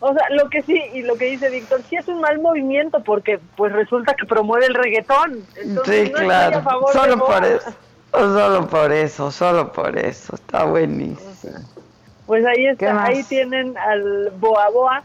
O 0.00 0.12
sea, 0.12 0.24
lo 0.30 0.50
que 0.50 0.62
sí, 0.62 0.82
y 0.92 1.02
lo 1.02 1.16
que 1.16 1.26
dice 1.26 1.48
Víctor, 1.48 1.80
sí 1.88 1.96
es 1.96 2.06
un 2.08 2.20
mal 2.20 2.38
movimiento 2.38 3.02
porque 3.02 3.40
pues 3.56 3.72
resulta 3.72 4.14
que 4.14 4.26
promueve 4.26 4.66
el 4.66 4.74
reggaetón. 4.74 5.42
sí, 5.86 6.12
claro. 6.12 6.62
solo 6.92 7.24
por 7.24 7.44
eso. 7.44 7.72
Solo 8.12 8.66
por 8.68 8.92
eso, 8.92 9.30
solo 9.30 9.72
por 9.72 9.98
eso. 9.98 10.34
Está 10.34 10.64
buenísimo. 10.64 11.58
Pues 12.26 12.44
ahí 12.46 12.66
está, 12.66 13.04
ahí 13.04 13.22
tienen 13.24 13.76
al 13.76 14.30
Boa 14.38 14.70
Boa. 14.70 15.02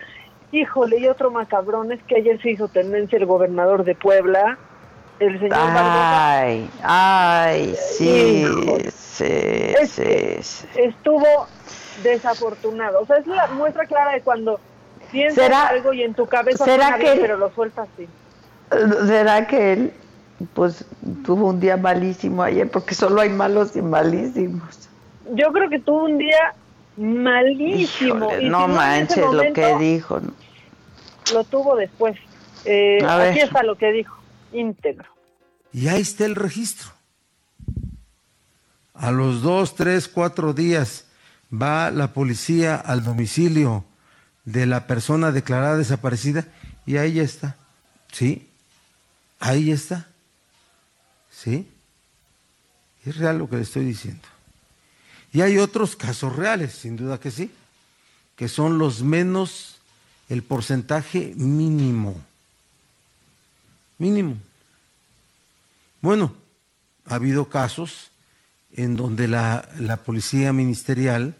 Híjole, 0.51 0.97
y 0.97 1.07
otro 1.07 1.31
macabrón 1.31 1.91
es 1.91 2.01
que 2.03 2.17
ayer 2.17 2.41
se 2.41 2.51
hizo 2.51 2.67
tendencia 2.67 3.17
el 3.17 3.25
gobernador 3.25 3.83
de 3.83 3.95
Puebla, 3.95 4.57
el 5.19 5.39
señor 5.39 5.57
Ay, 5.59 6.69
ay, 6.81 7.75
sí, 7.75 8.45
sí, 8.91 9.75
sí, 9.85 10.67
Estuvo 10.75 11.47
desafortunado. 12.03 13.01
O 13.01 13.05
sea, 13.05 13.17
es 13.17 13.27
la 13.27 13.47
muestra 13.47 13.85
clara 13.85 14.13
de 14.13 14.21
cuando 14.21 14.59
piensas 15.11 15.51
algo 15.51 15.93
y 15.93 16.03
en 16.03 16.13
tu 16.13 16.25
cabeza 16.25 16.65
¿será 16.65 16.97
que 16.97 17.17
pero 17.19 17.37
lo 17.37 17.51
sueltas 17.51 17.87
así. 17.93 18.07
¿Será 19.07 19.47
que 19.47 19.73
él 19.73 19.93
pues 20.53 20.85
tuvo 21.25 21.47
un 21.47 21.59
día 21.59 21.77
malísimo 21.77 22.43
ayer, 22.43 22.69
porque 22.69 22.95
solo 22.95 23.21
hay 23.21 23.29
malos 23.29 23.75
y 23.75 23.81
malísimos. 23.81 24.89
Yo 25.33 25.51
creo 25.51 25.69
que 25.69 25.79
tuvo 25.79 26.05
un 26.05 26.17
día 26.17 26.53
malísimo. 26.99 28.29
no 28.41 28.67
manches 28.67 29.25
lo 29.31 29.53
que 29.53 29.77
dijo. 29.77 30.21
Lo 31.33 31.43
tuvo 31.43 31.75
después. 31.75 32.17
Eh, 32.65 32.99
aquí 33.05 33.39
está 33.39 33.63
lo 33.63 33.75
que 33.77 33.91
dijo, 33.91 34.17
íntegro. 34.51 35.09
Y 35.71 35.87
ahí 35.87 36.01
está 36.01 36.25
el 36.25 36.35
registro. 36.35 36.89
A 38.93 39.11
los 39.11 39.41
dos, 39.41 39.75
tres, 39.75 40.07
cuatro 40.07 40.53
días 40.53 41.05
va 41.51 41.89
la 41.89 42.13
policía 42.13 42.75
al 42.75 43.03
domicilio 43.03 43.85
de 44.45 44.65
la 44.65 44.87
persona 44.87 45.31
declarada 45.31 45.77
desaparecida 45.77 46.45
y 46.85 46.97
ahí 46.97 47.13
ya 47.13 47.23
está. 47.23 47.55
¿Sí? 48.11 48.49
Ahí 49.39 49.71
está. 49.71 50.07
¿Sí? 51.31 51.67
Es 53.05 53.17
real 53.17 53.37
lo 53.37 53.49
que 53.49 53.55
le 53.55 53.61
estoy 53.61 53.85
diciendo. 53.85 54.27
Y 55.31 55.41
hay 55.41 55.57
otros 55.57 55.95
casos 55.95 56.35
reales, 56.35 56.73
sin 56.73 56.95
duda 56.95 57.19
que 57.19 57.31
sí, 57.31 57.51
que 58.35 58.47
son 58.47 58.77
los 58.77 59.03
menos, 59.03 59.75
el 60.27 60.43
porcentaje 60.43 61.33
mínimo. 61.35 62.15
Mínimo. 63.97 64.37
Bueno, 66.01 66.33
ha 67.05 67.15
habido 67.15 67.49
casos 67.49 68.11
en 68.71 68.95
donde 68.95 69.27
la, 69.27 69.67
la 69.77 69.97
policía 69.97 70.53
ministerial 70.53 71.35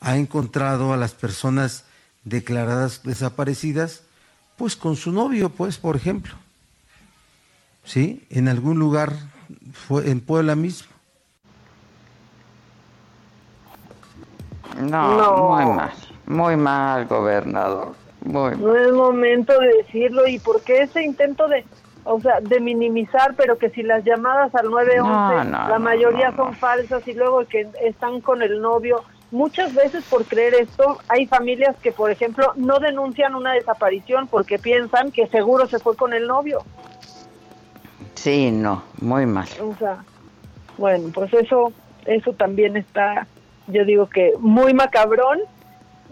ha 0.00 0.16
encontrado 0.16 0.92
a 0.92 0.96
las 0.96 1.12
personas 1.12 1.84
declaradas 2.24 3.02
desaparecidas, 3.02 4.02
pues 4.56 4.76
con 4.76 4.96
su 4.96 5.12
novio, 5.12 5.50
pues, 5.50 5.78
por 5.78 5.96
ejemplo. 5.96 6.34
¿Sí? 7.84 8.24
En 8.30 8.48
algún 8.48 8.78
lugar, 8.78 9.16
fue 9.72 10.10
en 10.10 10.20
Puebla 10.20 10.54
mismo. 10.54 10.89
No, 14.78 15.48
muy 15.48 15.64
mal, 15.66 15.92
muy 16.26 16.56
mal, 16.56 17.06
gobernador. 17.06 17.94
Muy 18.22 18.56
No 18.56 18.76
es 18.76 18.92
momento 18.92 19.58
de 19.58 19.68
decirlo. 19.78 20.26
¿Y 20.26 20.38
por 20.38 20.60
qué 20.62 20.82
ese 20.82 21.02
intento 21.02 21.48
de, 21.48 21.64
o 22.04 22.20
sea, 22.20 22.40
de 22.40 22.60
minimizar, 22.60 23.34
pero 23.36 23.58
que 23.58 23.70
si 23.70 23.82
las 23.82 24.04
llamadas 24.04 24.54
al 24.54 24.70
911, 24.70 25.50
la 25.50 25.78
mayoría 25.78 26.34
son 26.36 26.54
falsas 26.54 27.06
y 27.08 27.14
luego 27.14 27.44
que 27.46 27.68
están 27.82 28.20
con 28.20 28.42
el 28.42 28.60
novio? 28.60 29.02
Muchas 29.32 29.74
veces 29.74 30.04
por 30.10 30.24
creer 30.24 30.54
esto, 30.54 30.98
hay 31.08 31.26
familias 31.26 31.76
que, 31.80 31.92
por 31.92 32.10
ejemplo, 32.10 32.52
no 32.56 32.80
denuncian 32.80 33.36
una 33.36 33.52
desaparición 33.52 34.26
porque 34.26 34.58
piensan 34.58 35.12
que 35.12 35.28
seguro 35.28 35.68
se 35.68 35.78
fue 35.78 35.96
con 35.96 36.12
el 36.12 36.26
novio. 36.26 36.64
Sí, 38.14 38.50
no, 38.50 38.82
muy 39.00 39.26
mal. 39.26 39.46
O 39.62 39.74
sea, 39.76 39.98
bueno, 40.76 41.10
pues 41.14 41.32
eso, 41.32 41.72
eso 42.06 42.32
también 42.32 42.76
está 42.76 43.26
yo 43.70 43.84
digo 43.84 44.08
que 44.08 44.32
muy 44.38 44.74
macabrón 44.74 45.40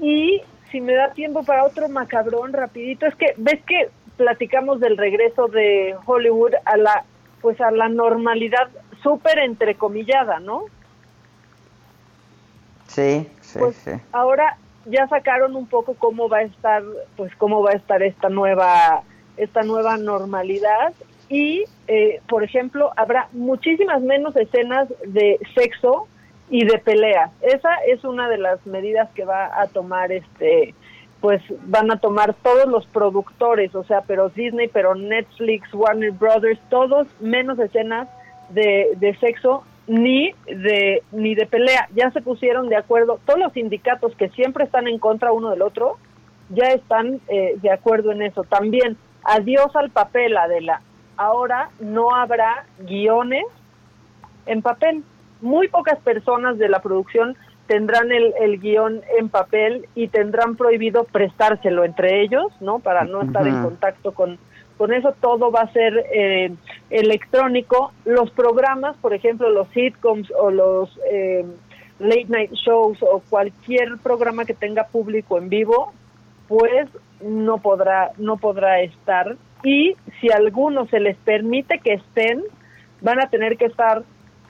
y 0.00 0.42
si 0.70 0.80
me 0.80 0.94
da 0.94 1.12
tiempo 1.12 1.44
para 1.44 1.64
otro 1.64 1.88
macabrón 1.88 2.52
rapidito 2.52 3.06
es 3.06 3.14
que 3.14 3.34
ves 3.36 3.62
que 3.64 3.90
platicamos 4.16 4.80
del 4.80 4.96
regreso 4.96 5.48
de 5.48 5.96
Hollywood 6.06 6.52
a 6.64 6.76
la 6.76 7.04
pues 7.40 7.60
a 7.60 7.70
la 7.70 7.88
normalidad 7.88 8.68
súper 9.02 9.38
entrecomillada, 9.38 10.40
¿no? 10.40 10.64
Sí, 12.88 13.28
sí, 13.40 13.58
pues 13.58 13.76
sí. 13.76 13.92
Ahora 14.12 14.56
ya 14.86 15.06
sacaron 15.08 15.54
un 15.54 15.66
poco 15.66 15.94
cómo 15.94 16.28
va 16.28 16.38
a 16.38 16.42
estar, 16.42 16.82
pues 17.16 17.34
cómo 17.36 17.62
va 17.62 17.70
a 17.70 17.74
estar 17.74 18.02
esta 18.02 18.28
nueva, 18.28 19.02
esta 19.36 19.62
nueva 19.62 19.96
normalidad 19.98 20.92
y, 21.28 21.64
eh, 21.86 22.20
por 22.28 22.42
ejemplo, 22.42 22.92
habrá 22.96 23.28
muchísimas 23.32 24.00
menos 24.02 24.34
escenas 24.36 24.88
de 25.04 25.38
sexo 25.54 26.08
y 26.50 26.64
de 26.64 26.78
pelea. 26.78 27.30
Esa 27.42 27.74
es 27.86 28.04
una 28.04 28.28
de 28.28 28.38
las 28.38 28.64
medidas 28.66 29.08
que 29.14 29.24
va 29.24 29.60
a 29.60 29.66
tomar 29.68 30.12
este 30.12 30.74
pues 31.20 31.42
van 31.62 31.90
a 31.90 31.98
tomar 31.98 32.32
todos 32.34 32.66
los 32.68 32.86
productores, 32.86 33.74
o 33.74 33.82
sea, 33.82 34.02
pero 34.02 34.28
Disney, 34.28 34.68
pero 34.68 34.94
Netflix, 34.94 35.74
Warner 35.74 36.12
Brothers, 36.12 36.60
todos 36.70 37.08
menos 37.18 37.58
escenas 37.58 38.08
de, 38.50 38.92
de 38.98 39.16
sexo 39.16 39.64
ni 39.88 40.32
de 40.46 41.02
ni 41.10 41.34
de 41.34 41.46
pelea. 41.46 41.88
Ya 41.94 42.10
se 42.12 42.20
pusieron 42.20 42.68
de 42.68 42.76
acuerdo, 42.76 43.18
todos 43.24 43.40
los 43.40 43.52
sindicatos 43.52 44.14
que 44.14 44.28
siempre 44.28 44.64
están 44.64 44.86
en 44.86 44.98
contra 44.98 45.32
uno 45.32 45.50
del 45.50 45.62
otro, 45.62 45.96
ya 46.50 46.66
están 46.68 47.20
eh, 47.28 47.56
de 47.60 47.70
acuerdo 47.72 48.12
en 48.12 48.22
eso. 48.22 48.44
También, 48.44 48.96
adiós 49.24 49.74
al 49.74 49.90
papel, 49.90 50.36
Adela. 50.36 50.82
Ahora 51.16 51.70
no 51.80 52.14
habrá 52.14 52.64
guiones 52.78 53.44
en 54.46 54.62
papel 54.62 55.02
muy 55.40 55.68
pocas 55.68 55.98
personas 56.00 56.58
de 56.58 56.68
la 56.68 56.80
producción 56.80 57.36
tendrán 57.68 58.10
el, 58.10 58.34
el 58.40 58.58
guion 58.58 59.02
en 59.18 59.28
papel 59.28 59.86
y 59.94 60.08
tendrán 60.08 60.56
prohibido 60.56 61.04
prestárselo 61.04 61.84
entre 61.84 62.22
ellos, 62.22 62.46
¿no? 62.60 62.78
Para 62.80 63.04
no 63.04 63.22
estar 63.22 63.46
en 63.46 63.62
contacto 63.62 64.12
con, 64.12 64.38
con 64.78 64.92
eso. 64.92 65.14
Todo 65.20 65.50
va 65.50 65.60
a 65.60 65.72
ser 65.72 66.06
eh, 66.12 66.52
electrónico. 66.88 67.92
Los 68.06 68.30
programas, 68.30 68.96
por 68.96 69.12
ejemplo, 69.12 69.50
los 69.50 69.68
sitcoms 69.68 70.32
o 70.40 70.50
los 70.50 70.98
eh, 71.10 71.44
late 71.98 72.26
night 72.28 72.52
shows 72.52 72.98
o 73.02 73.22
cualquier 73.28 73.98
programa 73.98 74.46
que 74.46 74.54
tenga 74.54 74.84
público 74.84 75.36
en 75.36 75.50
vivo, 75.50 75.92
pues 76.48 76.88
no 77.20 77.58
podrá, 77.58 78.12
no 78.16 78.38
podrá 78.38 78.80
estar. 78.80 79.36
Y 79.62 79.94
si 80.20 80.30
a 80.32 80.36
algunos 80.36 80.88
se 80.88 81.00
les 81.00 81.18
permite 81.18 81.80
que 81.80 81.94
estén, 81.94 82.42
van 83.02 83.20
a 83.20 83.28
tener 83.28 83.58
que 83.58 83.66
estar 83.66 84.04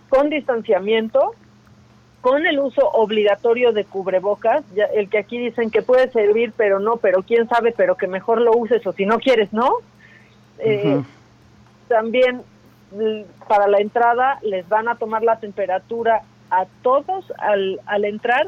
con 0.09 0.30
distanciamiento, 0.30 1.35
con 2.20 2.47
el 2.47 2.59
uso 2.59 2.89
obligatorio 2.89 3.72
de 3.72 3.85
cubrebocas, 3.85 4.64
ya, 4.74 4.85
el 4.85 5.09
que 5.09 5.18
aquí 5.18 5.39
dicen 5.39 5.70
que 5.70 5.82
puede 5.82 6.10
servir, 6.10 6.52
pero 6.56 6.80
no, 6.80 6.97
pero 6.97 7.22
quién 7.22 7.48
sabe, 7.48 7.72
pero 7.76 7.97
que 7.97 8.06
mejor 8.06 8.40
lo 8.40 8.56
uses 8.56 8.85
o 8.86 8.93
si 8.93 9.06
no 9.06 9.18
quieres, 9.18 9.52
¿no? 9.52 9.70
Eh, 10.59 11.01
también 11.86 12.43
para 13.47 13.68
la 13.68 13.78
entrada 13.78 14.39
les 14.43 14.68
van 14.68 14.89
a 14.89 14.97
tomar 14.97 15.22
la 15.22 15.39
temperatura 15.39 16.22
a 16.51 16.66
todos 16.82 17.32
al, 17.39 17.80
al 17.86 18.05
entrar 18.05 18.47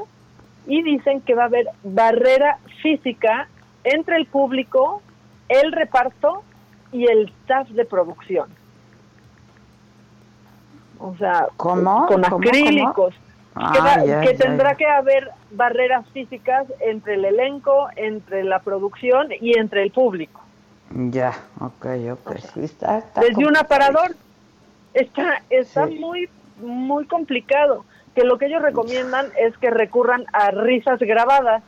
y 0.66 0.82
dicen 0.82 1.20
que 1.20 1.34
va 1.34 1.44
a 1.44 1.46
haber 1.46 1.66
barrera 1.82 2.58
física 2.82 3.48
entre 3.84 4.16
el 4.16 4.26
público, 4.26 5.02
el 5.48 5.72
reparto 5.72 6.42
y 6.92 7.06
el 7.06 7.28
staff 7.42 7.68
de 7.68 7.84
producción 7.84 8.59
o 11.00 11.14
sea, 11.16 11.48
con 11.56 11.86
acrílicos. 11.88 13.14
que, 14.22 14.34
tendrá 14.34 14.74
que 14.74 14.86
haber 14.86 15.30
barreras 15.50 16.06
físicas 16.10 16.66
entre 16.80 17.14
el 17.14 17.24
elenco, 17.24 17.88
entre 17.96 18.44
la 18.44 18.60
producción 18.60 19.28
y 19.40 19.58
entre 19.58 19.82
el 19.82 19.90
público. 19.90 20.40
Ya, 20.90 21.32
ok, 21.60 21.86
ok. 22.12 22.30
desde 23.20 23.46
un 23.46 23.56
aparador. 23.56 24.14
Está, 24.92 25.42
está 25.50 25.86
muy, 25.86 26.28
muy 26.60 27.06
complicado. 27.06 27.84
Que 28.14 28.24
lo 28.24 28.38
que 28.38 28.46
ellos 28.46 28.60
recomiendan 28.60 29.26
es 29.38 29.56
que 29.58 29.70
recurran 29.70 30.26
a 30.32 30.50
risas 30.50 30.98
grabadas, 30.98 31.62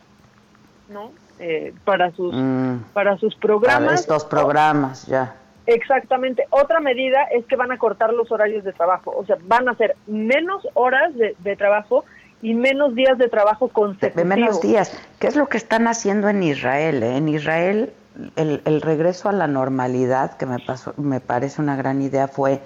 ¿no? 0.88 1.12
Eh, 1.38 1.72
para 1.84 2.10
sus 2.10 2.34
mm. 2.34 2.78
para 2.92 3.16
sus 3.16 3.36
programas. 3.36 3.82
Para 3.82 3.94
estos 3.94 4.24
programas, 4.24 5.06
ya. 5.06 5.36
Exactamente. 5.66 6.46
Otra 6.50 6.80
medida 6.80 7.22
es 7.32 7.44
que 7.46 7.56
van 7.56 7.72
a 7.72 7.78
cortar 7.78 8.12
los 8.12 8.30
horarios 8.32 8.64
de 8.64 8.72
trabajo, 8.72 9.14
o 9.16 9.24
sea, 9.24 9.36
van 9.42 9.68
a 9.68 9.72
hacer 9.72 9.96
menos 10.06 10.66
horas 10.74 11.12
de, 11.16 11.56
trabajo 11.56 12.04
y 12.40 12.54
menos 12.54 12.94
días 12.94 13.18
de 13.18 13.28
trabajo 13.28 13.68
consecutivos. 13.68 14.26
menos 14.26 14.60
días. 14.60 14.92
¿Qué 15.20 15.28
es 15.28 15.36
lo 15.36 15.48
que 15.48 15.56
están 15.56 15.86
haciendo 15.86 16.28
en 16.28 16.42
Israel? 16.42 17.02
Eh? 17.02 17.16
En 17.16 17.28
Israel 17.28 17.92
el, 18.36 18.80
regreso 18.80 19.28
a 19.28 19.32
la 19.32 19.46
normalidad, 19.46 20.36
que 20.36 20.46
me, 20.46 20.58
pasó, 20.58 20.92
me 20.96 21.20
parece 21.20 21.62
una 21.62 21.76
gran 21.76 22.02
idea, 22.02 22.28
fue 22.28 22.60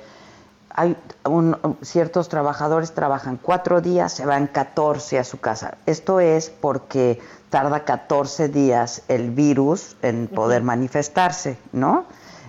hay 0.77 0.95
ciertos 1.81 2.29
trabajadores 2.29 2.93
trabajan 2.93 3.39
cuatro 3.41 3.81
días, 3.81 4.13
se 4.13 4.27
van 4.27 4.47
14 4.47 5.19
a 5.19 5.25
su 5.25 5.41
casa. 5.41 5.79
Esto 5.87 6.21
es 6.21 6.51
porque 6.51 7.19
tarda 7.49 7.85
14 7.85 8.49
días 8.49 9.03
el 9.09 9.31
virus 9.31 9.97
en 10.03 10.29
poder 10.29 10.63
manifestarse, 10.63 11.57
¿no? 11.73 12.05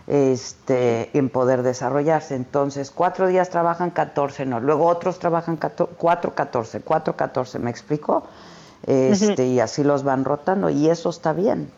Este, 0.07 1.09
en 1.17 1.29
poder 1.29 1.63
desarrollarse. 1.63 2.35
Entonces, 2.35 2.91
cuatro 2.91 3.27
días 3.27 3.49
trabajan, 3.49 3.91
14 3.91 4.45
no. 4.45 4.59
Luego 4.59 4.87
otros 4.87 5.19
trabajan 5.19 5.57
cuatro, 5.97 6.33
14, 6.33 6.81
cuatro, 6.81 7.15
14, 7.15 7.59
¿me 7.59 7.69
explico? 7.69 8.27
Este, 8.85 9.45
Y 9.45 9.59
así 9.59 9.83
los 9.83 10.03
van 10.03 10.23
rotando 10.23 10.69
y 10.69 10.89
eso 10.89 11.09
está 11.09 11.33
bien. 11.33 11.69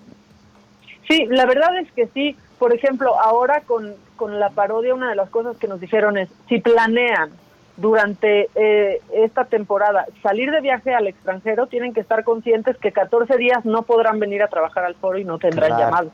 Sí, 1.08 1.26
la 1.26 1.46
verdad 1.46 1.78
es 1.80 1.92
que 1.94 2.08
sí. 2.08 2.38
Por 2.60 2.74
ejemplo, 2.74 3.20
ahora 3.20 3.64
con, 3.66 3.96
con 4.16 4.40
la 4.40 4.50
parodia, 4.50 4.94
una 4.94 5.10
de 5.10 5.16
las 5.16 5.30
cosas 5.30 5.58
que 5.58 5.68
nos 5.68 5.80
dijeron 5.80 6.18
es, 6.18 6.30
si 6.48 6.60
planean 6.60 7.32
durante 7.80 8.50
eh, 8.56 9.02
esta 9.14 9.46
temporada 9.46 10.06
salir 10.22 10.52
de 10.52 10.62
viaje 10.62 10.94
al 10.94 11.08
extranjero, 11.08 11.68
tienen 11.68 11.94
que 11.94 12.02
estar 12.02 12.24
conscientes 12.24 12.78
que 12.78 12.92
14 12.92 13.38
días 13.38 13.66
no 13.66 13.84
podrán 13.84 14.20
venir 14.20 14.44
a 14.44 14.48
trabajar 14.48 14.84
al 14.86 14.96
foro 14.96 15.18
y 15.18 15.24
no 15.24 15.40
tendrán 15.40 15.78
llamado. 15.78 16.12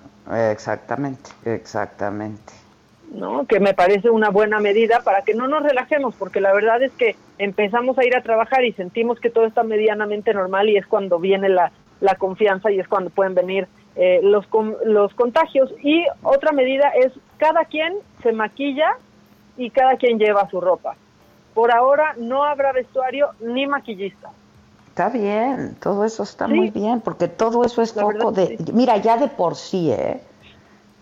Exactamente, 0.52 1.32
exactamente. 1.46 2.54
¿no? 3.12 3.46
Que 3.46 3.60
me 3.60 3.74
parece 3.74 4.10
una 4.10 4.30
buena 4.30 4.60
medida 4.60 5.00
para 5.04 5.22
que 5.22 5.34
no 5.34 5.48
nos 5.48 5.64
relajemos, 5.64 6.16
porque 6.16 6.42
la 6.42 6.54
verdad 6.54 6.82
es 6.84 6.92
que 6.94 7.16
empezamos 7.38 7.98
a 7.98 8.06
ir 8.06 8.16
a 8.16 8.22
trabajar 8.22 8.64
y 8.66 8.74
sentimos 8.74 9.20
que 9.20 9.30
todo 9.30 9.46
está 9.46 9.64
medianamente 9.64 10.34
normal 10.34 10.70
y 10.70 10.78
es 10.78 10.86
cuando 10.86 11.20
viene 11.20 11.50
la, 11.50 11.72
la 12.02 12.16
confianza 12.16 12.72
y 12.72 12.80
es 12.80 12.88
cuando 12.88 13.10
pueden 13.10 13.36
venir 13.36 13.68
eh, 13.96 14.20
los, 14.24 14.46
los 14.86 15.14
contagios. 15.14 15.74
Y 15.82 16.06
otra 16.24 16.52
medida 16.52 16.90
es 16.90 17.12
cada 17.38 17.66
quien 17.66 17.94
se 18.22 18.32
maquilla 18.32 18.98
y 19.58 19.70
cada 19.70 19.96
quien 19.98 20.20
lleva 20.20 20.50
su 20.50 20.60
ropa. 20.60 20.96
Por 21.56 21.72
ahora 21.72 22.14
no 22.18 22.44
habrá 22.44 22.72
vestuario 22.72 23.30
ni 23.40 23.66
maquillista. 23.66 24.30
Está 24.90 25.10
bien, 25.10 25.76
todo 25.82 26.06
eso 26.06 26.24
está 26.24 26.48
muy 26.48 26.70
bien, 26.70 27.02
porque 27.02 27.28
todo 27.28 27.66
eso 27.66 27.82
es 27.82 27.92
foco 27.92 28.32
de... 28.32 28.58
Mira, 28.72 28.98
ya 28.98 29.18
de 29.18 29.28
por 29.28 29.56
sí, 29.56 29.92
¿eh? 29.92 30.22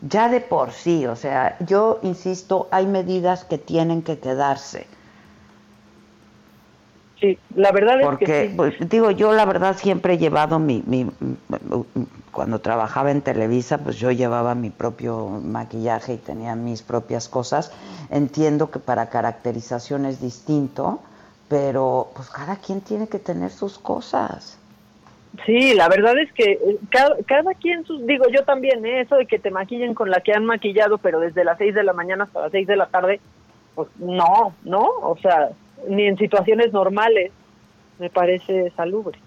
Ya 0.01 0.29
de 0.29 0.41
por 0.41 0.71
sí, 0.71 1.05
o 1.05 1.15
sea, 1.15 1.57
yo 1.59 1.99
insisto, 2.01 2.67
hay 2.71 2.87
medidas 2.87 3.45
que 3.45 3.57
tienen 3.57 4.01
que 4.01 4.19
quedarse. 4.19 4.87
Sí, 7.23 7.39
la 7.55 7.71
verdad 7.71 8.01
es 8.01 8.05
porque, 8.05 8.25
que 8.25 8.53
pues, 8.53 8.73
digo, 8.89 9.09
yo 9.09 9.31
la 9.31 9.45
verdad 9.45 9.77
siempre 9.77 10.15
he 10.15 10.17
llevado 10.17 10.59
mi, 10.59 10.83
mi, 10.85 11.09
cuando 12.33 12.59
trabajaba 12.59 13.11
en 13.11 13.21
Televisa, 13.21 13.77
pues 13.77 13.95
yo 13.97 14.11
llevaba 14.11 14.55
mi 14.55 14.71
propio 14.71 15.29
maquillaje 15.29 16.15
y 16.15 16.17
tenía 16.17 16.55
mis 16.55 16.81
propias 16.81 17.29
cosas. 17.29 17.71
Entiendo 18.09 18.71
que 18.71 18.79
para 18.79 19.09
caracterización 19.09 20.05
es 20.05 20.19
distinto, 20.19 20.99
pero 21.47 22.09
pues 22.13 22.29
cada 22.29 22.57
quien 22.57 22.81
tiene 22.81 23.07
que 23.07 23.19
tener 23.19 23.51
sus 23.51 23.79
cosas. 23.79 24.59
Sí, 25.45 25.73
la 25.75 25.87
verdad 25.87 26.17
es 26.17 26.33
que 26.33 26.51
eh, 26.51 26.77
cada, 26.89 27.15
cada 27.25 27.53
quien 27.53 27.85
sus, 27.85 28.05
digo 28.05 28.25
yo 28.33 28.43
también, 28.43 28.85
¿eh? 28.85 28.99
eso 28.99 29.15
de 29.15 29.27
que 29.27 29.39
te 29.39 29.49
maquillen 29.49 29.93
con 29.93 30.11
la 30.11 30.19
que 30.19 30.33
han 30.33 30.43
maquillado, 30.43 30.97
pero 30.97 31.21
desde 31.21 31.45
las 31.45 31.57
6 31.57 31.73
de 31.73 31.83
la 31.83 31.93
mañana 31.93 32.25
hasta 32.25 32.41
las 32.41 32.51
6 32.51 32.67
de 32.67 32.75
la 32.75 32.87
tarde, 32.87 33.21
pues 33.75 33.87
no, 33.97 34.53
¿no? 34.65 34.81
O 34.81 35.17
sea, 35.21 35.51
ni 35.87 36.07
en 36.07 36.17
situaciones 36.17 36.73
normales 36.73 37.31
me 37.99 38.09
parece 38.09 38.71
salubre. 38.71 39.19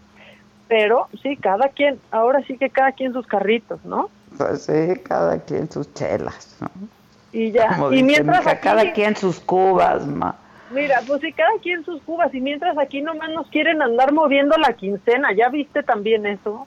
Pero 0.68 1.08
sí, 1.22 1.36
cada 1.36 1.68
quien, 1.68 2.00
ahora 2.10 2.42
sí 2.46 2.58
que 2.58 2.70
cada 2.70 2.92
quien 2.92 3.12
sus 3.12 3.26
carritos, 3.26 3.84
¿no? 3.84 4.10
Pues 4.36 4.62
sí, 4.64 5.00
cada 5.04 5.38
quien 5.40 5.70
sus 5.70 5.92
chelas, 5.94 6.56
¿no? 6.60 6.68
Y 7.32 7.52
ya, 7.52 7.78
y 7.92 8.02
mientras 8.02 8.42
cada 8.60 8.92
quien 8.92 9.14
sus 9.14 9.38
cubas, 9.38 10.06
ma. 10.06 10.34
Mira, 10.70 11.00
pues 11.06 11.20
sí, 11.20 11.32
cada 11.32 11.56
quien 11.62 11.84
sus 11.84 12.02
cubas 12.02 12.34
y 12.34 12.40
mientras 12.40 12.76
aquí 12.78 13.00
nomás 13.00 13.30
nos 13.30 13.46
quieren 13.48 13.80
andar 13.82 14.12
moviendo 14.12 14.56
la 14.56 14.72
quincena, 14.72 15.32
¿ya 15.32 15.48
viste 15.48 15.82
también 15.82 16.26
eso? 16.26 16.66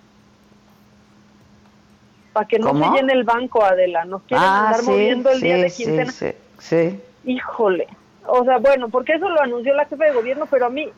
Para 2.32 2.48
que 2.48 2.60
no 2.60 2.78
se 2.78 2.90
llene 2.96 3.14
el 3.14 3.24
banco, 3.26 3.64
Adela, 3.64 4.06
nos 4.06 4.22
quieren 4.24 4.46
Ah, 4.46 4.68
andar 4.68 4.82
sí, 4.82 4.90
moviendo 4.90 5.32
el 5.32 5.42
día 5.42 5.56
sí, 5.56 5.62
de 5.62 5.70
sí, 5.70 5.84
quincena. 5.84 6.12
Sí, 6.12 6.32
sí. 6.60 7.00
Híjole, 7.26 7.88
o 8.32 8.44
sea, 8.44 8.58
bueno, 8.58 8.90
porque 8.90 9.14
eso 9.14 9.30
lo 9.30 9.42
anunció 9.42 9.74
la 9.74 9.86
jefa 9.86 10.06
de 10.06 10.14
gobierno, 10.14 10.46
pero 10.50 10.68
a 10.68 10.70
mí 10.70 10.90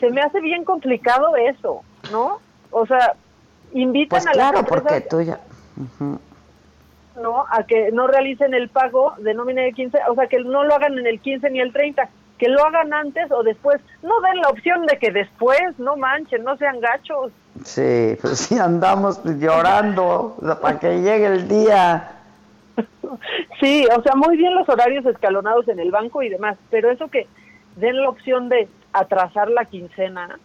se 0.00 0.10
me 0.10 0.20
hace 0.20 0.40
bien 0.40 0.64
complicado 0.64 1.36
eso, 1.36 1.82
¿no? 2.10 2.40
O 2.70 2.86
sea, 2.86 3.14
invitan 3.72 4.08
Pues 4.08 4.26
a 4.26 4.34
las 4.34 4.50
claro, 4.50 4.66
porque 4.66 4.94
empresas, 4.96 5.08
tú 5.08 5.22
ya... 5.22 5.40
Ujú. 5.76 6.18
¿no? 7.20 7.44
A 7.50 7.62
que 7.62 7.92
no 7.92 8.06
realicen 8.06 8.54
el 8.54 8.68
pago 8.68 9.14
de 9.18 9.34
nómina 9.34 9.62
de 9.62 9.72
15, 9.72 9.98
o 10.08 10.14
sea, 10.14 10.26
que 10.26 10.40
no 10.40 10.64
lo 10.64 10.74
hagan 10.74 10.98
en 10.98 11.06
el 11.06 11.20
15 11.20 11.48
ni 11.50 11.60
el 11.60 11.72
30, 11.72 12.08
que 12.38 12.48
lo 12.48 12.64
hagan 12.64 12.92
antes 12.92 13.30
o 13.30 13.42
después. 13.42 13.80
No 14.02 14.20
den 14.20 14.40
la 14.40 14.48
opción 14.48 14.86
de 14.86 14.98
que 14.98 15.12
después, 15.12 15.78
no 15.78 15.96
manchen, 15.96 16.42
no 16.42 16.56
sean 16.56 16.80
gachos. 16.80 17.30
Sí, 17.64 18.16
pues 18.20 18.38
sí 18.40 18.58
andamos 18.58 19.20
llorando 19.24 20.36
para 20.60 20.78
que 20.80 21.02
llegue 21.02 21.26
el 21.26 21.48
día. 21.48 22.13
Sí, 23.60 23.86
o 23.96 24.02
sea, 24.02 24.14
muy 24.16 24.36
bien 24.36 24.54
los 24.54 24.68
horarios 24.68 25.06
escalonados 25.06 25.68
en 25.68 25.78
el 25.78 25.90
banco 25.90 26.22
y 26.22 26.28
demás, 26.28 26.56
pero 26.70 26.90
eso 26.90 27.08
que 27.08 27.26
den 27.76 28.00
la 28.02 28.08
opción 28.08 28.48
de 28.48 28.68
atrasar 28.92 29.50
la 29.50 29.64
quincena, 29.64 30.38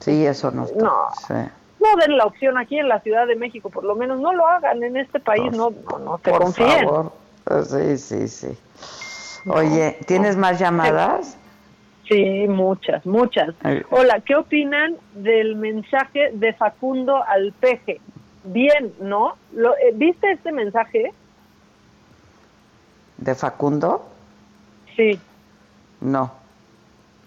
Sí, 0.00 0.24
eso 0.24 0.50
no 0.52 0.64
está. 0.64 0.84
No. 0.84 0.92
sí. 1.26 1.34
no 1.80 1.96
den 2.00 2.16
la 2.16 2.24
opción 2.24 2.56
aquí 2.56 2.78
en 2.78 2.86
la 2.88 3.00
Ciudad 3.00 3.26
de 3.26 3.34
México, 3.34 3.68
por 3.70 3.82
lo 3.84 3.96
menos 3.96 4.20
no 4.20 4.32
lo 4.32 4.46
hagan 4.46 4.82
en 4.84 4.96
este 4.96 5.18
país, 5.18 5.50
no, 5.52 5.70
no, 5.90 5.98
no 5.98 6.18
te 6.18 6.30
Por 6.30 6.42
confíen. 6.42 6.84
favor. 6.84 7.12
Sí, 7.64 7.96
sí, 7.98 8.28
sí. 8.28 8.58
Oye, 9.50 9.98
¿tienes 10.06 10.36
más 10.36 10.58
llamadas? 10.60 11.36
Sí, 12.06 12.46
muchas, 12.48 13.04
muchas. 13.04 13.54
Hola, 13.90 14.20
¿qué 14.20 14.36
opinan 14.36 14.96
del 15.14 15.56
mensaje 15.56 16.30
de 16.32 16.52
Facundo 16.54 17.22
al 17.26 17.52
peje? 17.52 18.00
Bien, 18.44 18.92
¿no? 19.00 19.36
Lo, 19.52 19.74
eh, 19.76 19.92
¿Viste 19.94 20.30
este 20.32 20.52
mensaje? 20.52 21.12
¿De 23.18 23.34
Facundo? 23.34 24.06
Sí. 24.96 25.18
No. 26.00 26.32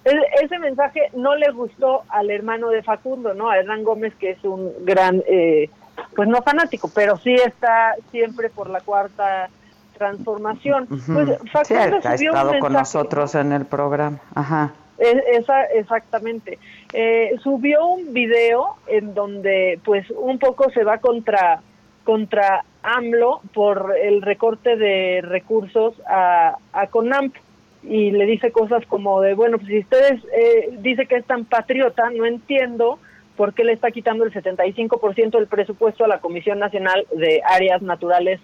Ese 0.03 0.57
mensaje 0.57 1.11
no 1.13 1.35
le 1.35 1.51
gustó 1.51 2.03
al 2.09 2.31
hermano 2.31 2.69
de 2.69 2.81
Facundo, 2.81 3.33
¿no? 3.33 3.49
A 3.51 3.57
Hernán 3.57 3.83
Gómez, 3.83 4.15
que 4.15 4.31
es 4.31 4.43
un 4.43 4.71
gran, 4.83 5.21
eh, 5.27 5.69
pues 6.15 6.27
no 6.27 6.41
fanático, 6.41 6.89
pero 6.93 7.17
sí 7.17 7.35
está 7.35 7.95
siempre 8.09 8.49
por 8.49 8.69
la 8.69 8.81
cuarta 8.81 9.49
transformación. 9.97 10.87
Pues 10.87 10.99
Sí, 11.07 11.47
Facundo 11.51 11.97
ha 12.03 12.09
un 12.09 12.13
estado 12.13 12.59
con 12.59 12.73
nosotros 12.73 13.35
en 13.35 13.51
el 13.51 13.65
programa. 13.65 14.17
Ajá. 14.33 14.71
Es- 14.97 15.23
esa, 15.39 15.63
exactamente. 15.65 16.57
Eh, 16.93 17.35
subió 17.41 17.85
un 17.85 18.13
video 18.13 18.75
en 18.87 19.13
donde, 19.13 19.79
pues, 19.83 20.09
un 20.11 20.39
poco 20.39 20.69
se 20.71 20.83
va 20.83 20.97
contra 20.97 21.61
contra 22.03 22.65
AMLO 22.83 23.41
por 23.53 23.95
el 24.01 24.21
recorte 24.21 24.75
de 24.75 25.21
recursos 25.21 25.93
a, 26.07 26.57
CONAMP 26.89 27.35
y 27.83 28.11
le 28.11 28.25
dice 28.25 28.51
cosas 28.51 28.85
como 28.87 29.21
de, 29.21 29.33
bueno, 29.33 29.57
pues 29.57 29.69
si 29.69 29.79
ustedes 29.79 30.21
eh, 30.35 30.77
dice 30.79 31.05
que 31.05 31.17
es 31.17 31.25
tan 31.25 31.45
patriota, 31.45 32.09
no 32.09 32.25
entiendo 32.25 32.99
por 33.37 33.53
qué 33.53 33.63
le 33.63 33.73
está 33.73 33.91
quitando 33.91 34.23
el 34.23 34.33
75% 34.33 35.31
del 35.31 35.47
presupuesto 35.47 36.03
a 36.03 36.07
la 36.07 36.19
Comisión 36.19 36.59
Nacional 36.59 37.05
de 37.15 37.41
Áreas 37.45 37.81
Naturales 37.81 38.39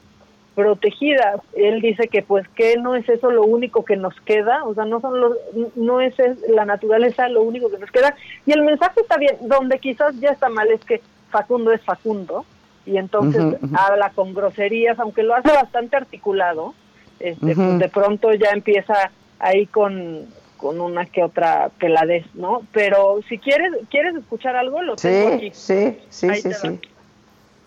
protegidas. 0.58 1.40
Él 1.56 1.82
dice 1.82 2.08
que 2.08 2.24
pues 2.24 2.48
que 2.56 2.78
no 2.78 2.96
es 2.96 3.08
eso 3.08 3.30
lo 3.30 3.44
único 3.44 3.86
que 3.86 3.96
nos 3.96 4.20
queda, 4.22 4.64
o 4.66 4.74
sea, 4.74 4.86
no 4.86 5.00
son 5.00 5.22
los 5.22 5.38
no 5.76 6.02
es 6.02 6.16
la 6.50 6.66
naturaleza 6.66 7.30
lo 7.30 7.44
único 7.44 7.70
que 7.70 7.78
nos 7.78 7.92
queda 7.92 8.16
y 8.44 8.54
el 8.54 8.64
mensaje 8.64 9.02
está 9.02 9.18
bien, 9.18 9.36
donde 9.42 9.78
quizás 9.78 10.20
ya 10.20 10.32
está 10.32 10.50
mal 10.50 10.68
es 10.72 10.84
que 10.84 11.00
Facundo 11.30 11.72
es 11.72 11.82
Facundo 11.84 12.44
y 12.88 12.98
entonces 12.98 13.44
habla 13.74 14.10
con 14.16 14.34
groserías, 14.34 14.98
aunque 14.98 15.22
lo 15.22 15.36
hace 15.36 15.52
bastante 15.52 15.96
articulado, 15.96 16.74
este, 17.20 17.54
pues, 17.54 17.78
de 17.78 17.90
pronto 17.90 18.34
ya 18.34 18.50
empieza 18.50 19.12
ahí 19.38 19.68
con 19.68 20.26
con 20.58 20.82
una 20.82 21.06
que 21.06 21.22
otra 21.24 21.70
peladez, 21.78 22.26
¿no? 22.34 22.64
Pero 22.72 23.20
si 23.30 23.38
quieres 23.38 23.74
quieres 23.92 24.16
escuchar 24.16 24.56
algo, 24.56 24.82
lo 24.82 24.96
tengo 24.96 25.30
Sí, 25.30 25.36
aquí. 25.36 25.50
sí, 25.54 25.98
sí, 26.10 26.30
Ahí 26.30 26.42
sí, 26.42 26.52
sí. 26.52 26.80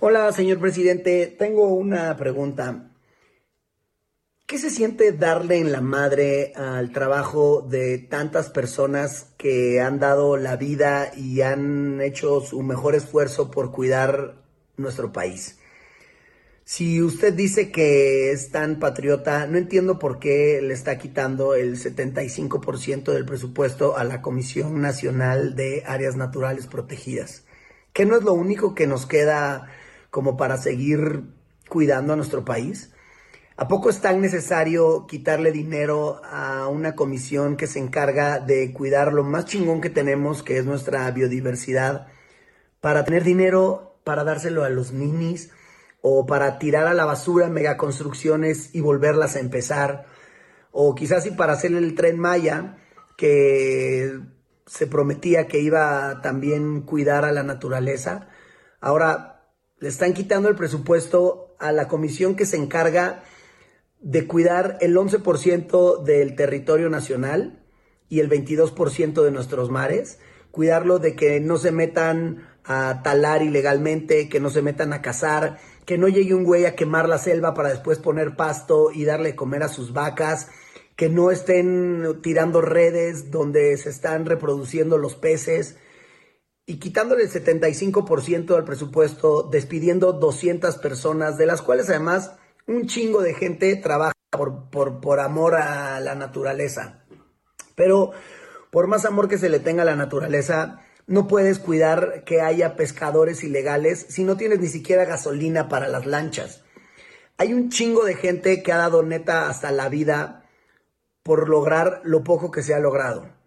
Hola, 0.02 0.32
señor 0.32 0.58
presidente. 0.60 1.26
Tengo 1.26 1.74
una 1.74 2.16
pregunta. 2.16 2.90
¿Qué 4.46 4.56
se 4.56 4.70
siente 4.70 5.12
darle 5.12 5.58
en 5.58 5.72
la 5.72 5.82
madre 5.82 6.54
al 6.56 6.90
trabajo 6.90 7.60
de 7.60 7.98
tantas 7.98 8.48
personas 8.48 9.26
que 9.36 9.78
han 9.82 9.98
dado 9.98 10.38
la 10.38 10.56
vida 10.56 11.12
y 11.14 11.42
han 11.42 12.00
hecho 12.00 12.40
su 12.40 12.62
mejor 12.62 12.94
esfuerzo 12.94 13.50
por 13.50 13.72
cuidar 13.72 14.36
nuestro 14.78 15.12
país? 15.12 15.58
Si 16.64 17.02
usted 17.02 17.34
dice 17.34 17.70
que 17.70 18.32
es 18.32 18.50
tan 18.50 18.78
patriota, 18.78 19.46
no 19.46 19.58
entiendo 19.58 19.98
por 19.98 20.18
qué 20.18 20.62
le 20.62 20.72
está 20.72 20.96
quitando 20.96 21.54
el 21.54 21.76
75% 21.76 23.12
del 23.12 23.26
presupuesto 23.26 23.98
a 23.98 24.04
la 24.04 24.22
Comisión 24.22 24.80
Nacional 24.80 25.54
de 25.56 25.82
Áreas 25.86 26.16
Naturales 26.16 26.66
Protegidas. 26.66 27.44
¿Que 27.92 28.06
no 28.06 28.16
es 28.16 28.22
lo 28.22 28.32
único 28.32 28.74
que 28.74 28.86
nos 28.86 29.04
queda 29.04 29.68
como 30.10 30.36
para 30.36 30.56
seguir 30.56 31.24
cuidando 31.68 32.12
a 32.12 32.16
nuestro 32.16 32.44
país? 32.44 32.92
¿A 33.60 33.68
poco 33.68 33.90
es 33.90 34.00
tan 34.00 34.22
necesario 34.22 35.06
quitarle 35.06 35.52
dinero 35.52 36.22
a 36.24 36.66
una 36.68 36.94
comisión 36.94 37.58
que 37.58 37.66
se 37.66 37.78
encarga 37.78 38.40
de 38.40 38.72
cuidar 38.72 39.12
lo 39.12 39.22
más 39.22 39.44
chingón 39.44 39.82
que 39.82 39.90
tenemos, 39.90 40.42
que 40.42 40.56
es 40.56 40.64
nuestra 40.64 41.10
biodiversidad, 41.10 42.06
para 42.80 43.04
tener 43.04 43.22
dinero 43.22 44.00
para 44.02 44.24
dárselo 44.24 44.64
a 44.64 44.70
los 44.70 44.92
ninis 44.92 45.50
o 46.00 46.24
para 46.24 46.58
tirar 46.58 46.86
a 46.86 46.94
la 46.94 47.04
basura 47.04 47.48
megaconstrucciones 47.48 48.74
y 48.74 48.80
volverlas 48.80 49.36
a 49.36 49.40
empezar? 49.40 50.06
O 50.72 50.94
quizás 50.94 51.26
y 51.26 51.32
para 51.32 51.52
hacer 51.52 51.72
el 51.72 51.94
tren 51.94 52.18
Maya, 52.18 52.78
que 53.18 54.20
se 54.64 54.86
prometía 54.86 55.48
que 55.48 55.60
iba 55.60 56.22
también 56.22 56.80
cuidar 56.80 57.26
a 57.26 57.32
la 57.32 57.42
naturaleza. 57.42 58.28
Ahora 58.80 59.29
le 59.80 59.88
están 59.88 60.12
quitando 60.12 60.48
el 60.48 60.56
presupuesto 60.56 61.56
a 61.58 61.72
la 61.72 61.88
comisión 61.88 62.36
que 62.36 62.46
se 62.46 62.56
encarga 62.56 63.24
de 64.00 64.26
cuidar 64.26 64.78
el 64.80 64.96
11% 64.96 66.02
del 66.04 66.36
territorio 66.36 66.88
nacional 66.90 67.62
y 68.08 68.20
el 68.20 68.28
22% 68.28 69.22
de 69.22 69.30
nuestros 69.30 69.70
mares, 69.70 70.18
cuidarlo 70.50 70.98
de 70.98 71.14
que 71.16 71.40
no 71.40 71.56
se 71.58 71.72
metan 71.72 72.46
a 72.64 73.00
talar 73.02 73.42
ilegalmente, 73.42 74.28
que 74.28 74.40
no 74.40 74.50
se 74.50 74.62
metan 74.62 74.92
a 74.92 75.00
cazar, 75.00 75.58
que 75.86 75.96
no 75.96 76.08
llegue 76.08 76.34
un 76.34 76.44
güey 76.44 76.66
a 76.66 76.76
quemar 76.76 77.08
la 77.08 77.18
selva 77.18 77.54
para 77.54 77.70
después 77.70 77.98
poner 77.98 78.36
pasto 78.36 78.90
y 78.92 79.04
darle 79.04 79.34
comer 79.34 79.62
a 79.62 79.68
sus 79.68 79.92
vacas, 79.92 80.48
que 80.94 81.08
no 81.08 81.30
estén 81.30 82.20
tirando 82.22 82.60
redes 82.60 83.30
donde 83.30 83.76
se 83.78 83.88
están 83.88 84.26
reproduciendo 84.26 84.98
los 84.98 85.14
peces 85.14 85.76
y 86.70 86.78
quitándole 86.78 87.24
el 87.24 87.30
75% 87.30 88.54
del 88.54 88.62
presupuesto, 88.62 89.42
despidiendo 89.42 90.12
200 90.12 90.76
personas, 90.78 91.36
de 91.36 91.44
las 91.44 91.62
cuales 91.62 91.90
además 91.90 92.36
un 92.68 92.86
chingo 92.86 93.22
de 93.22 93.34
gente 93.34 93.74
trabaja 93.74 94.12
por, 94.30 94.70
por, 94.70 95.00
por 95.00 95.18
amor 95.18 95.56
a 95.56 95.98
la 95.98 96.14
naturaleza. 96.14 97.02
Pero 97.74 98.12
por 98.70 98.86
más 98.86 99.04
amor 99.04 99.28
que 99.28 99.36
se 99.36 99.48
le 99.48 99.58
tenga 99.58 99.82
a 99.82 99.84
la 99.84 99.96
naturaleza, 99.96 100.80
no 101.08 101.26
puedes 101.26 101.58
cuidar 101.58 102.22
que 102.22 102.40
haya 102.40 102.76
pescadores 102.76 103.42
ilegales 103.42 104.06
si 104.08 104.22
no 104.22 104.36
tienes 104.36 104.60
ni 104.60 104.68
siquiera 104.68 105.04
gasolina 105.04 105.68
para 105.68 105.88
las 105.88 106.06
lanchas. 106.06 106.62
Hay 107.36 107.52
un 107.52 107.70
chingo 107.70 108.04
de 108.04 108.14
gente 108.14 108.62
que 108.62 108.70
ha 108.70 108.76
dado 108.76 109.02
neta 109.02 109.48
hasta 109.48 109.72
la 109.72 109.88
vida 109.88 110.44
por 111.24 111.48
lograr 111.48 112.00
lo 112.04 112.22
poco 112.22 112.52
que 112.52 112.62
se 112.62 112.74
ha 112.74 112.78
logrado. 112.78 113.39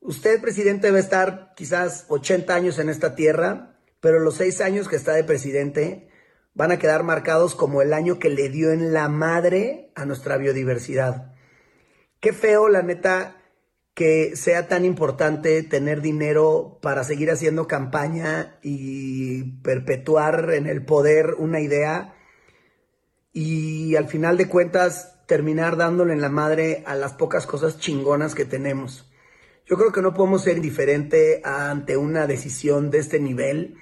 Usted, 0.00 0.40
presidente, 0.40 0.86
debe 0.86 1.00
estar 1.00 1.52
quizás 1.54 2.06
80 2.08 2.54
años 2.54 2.78
en 2.78 2.88
esta 2.88 3.14
tierra, 3.14 3.78
pero 4.00 4.18
los 4.18 4.36
seis 4.36 4.60
años 4.62 4.88
que 4.88 4.96
está 4.96 5.12
de 5.12 5.24
presidente 5.24 6.08
van 6.54 6.72
a 6.72 6.78
quedar 6.78 7.02
marcados 7.02 7.54
como 7.54 7.82
el 7.82 7.92
año 7.92 8.18
que 8.18 8.30
le 8.30 8.48
dio 8.48 8.72
en 8.72 8.94
la 8.94 9.08
madre 9.08 9.92
a 9.94 10.06
nuestra 10.06 10.38
biodiversidad. 10.38 11.34
Qué 12.18 12.32
feo, 12.32 12.68
la 12.68 12.82
neta, 12.82 13.36
que 13.94 14.36
sea 14.36 14.68
tan 14.68 14.86
importante 14.86 15.62
tener 15.62 16.00
dinero 16.00 16.78
para 16.80 17.04
seguir 17.04 17.30
haciendo 17.30 17.66
campaña 17.66 18.58
y 18.62 19.60
perpetuar 19.60 20.54
en 20.54 20.66
el 20.66 20.84
poder 20.84 21.34
una 21.36 21.60
idea 21.60 22.14
y 23.32 23.96
al 23.96 24.08
final 24.08 24.38
de 24.38 24.48
cuentas 24.48 25.26
terminar 25.26 25.76
dándole 25.76 26.14
en 26.14 26.22
la 26.22 26.30
madre 26.30 26.82
a 26.86 26.94
las 26.94 27.12
pocas 27.12 27.46
cosas 27.46 27.78
chingonas 27.78 28.34
que 28.34 28.46
tenemos. 28.46 29.09
Yo 29.70 29.76
creo 29.76 29.92
que 29.92 30.02
no 30.02 30.14
podemos 30.14 30.42
ser 30.42 30.56
indiferente 30.56 31.42
ante 31.44 31.96
una 31.96 32.26
decisión 32.26 32.90
de 32.90 32.98
este 32.98 33.20
nivel. 33.20 33.76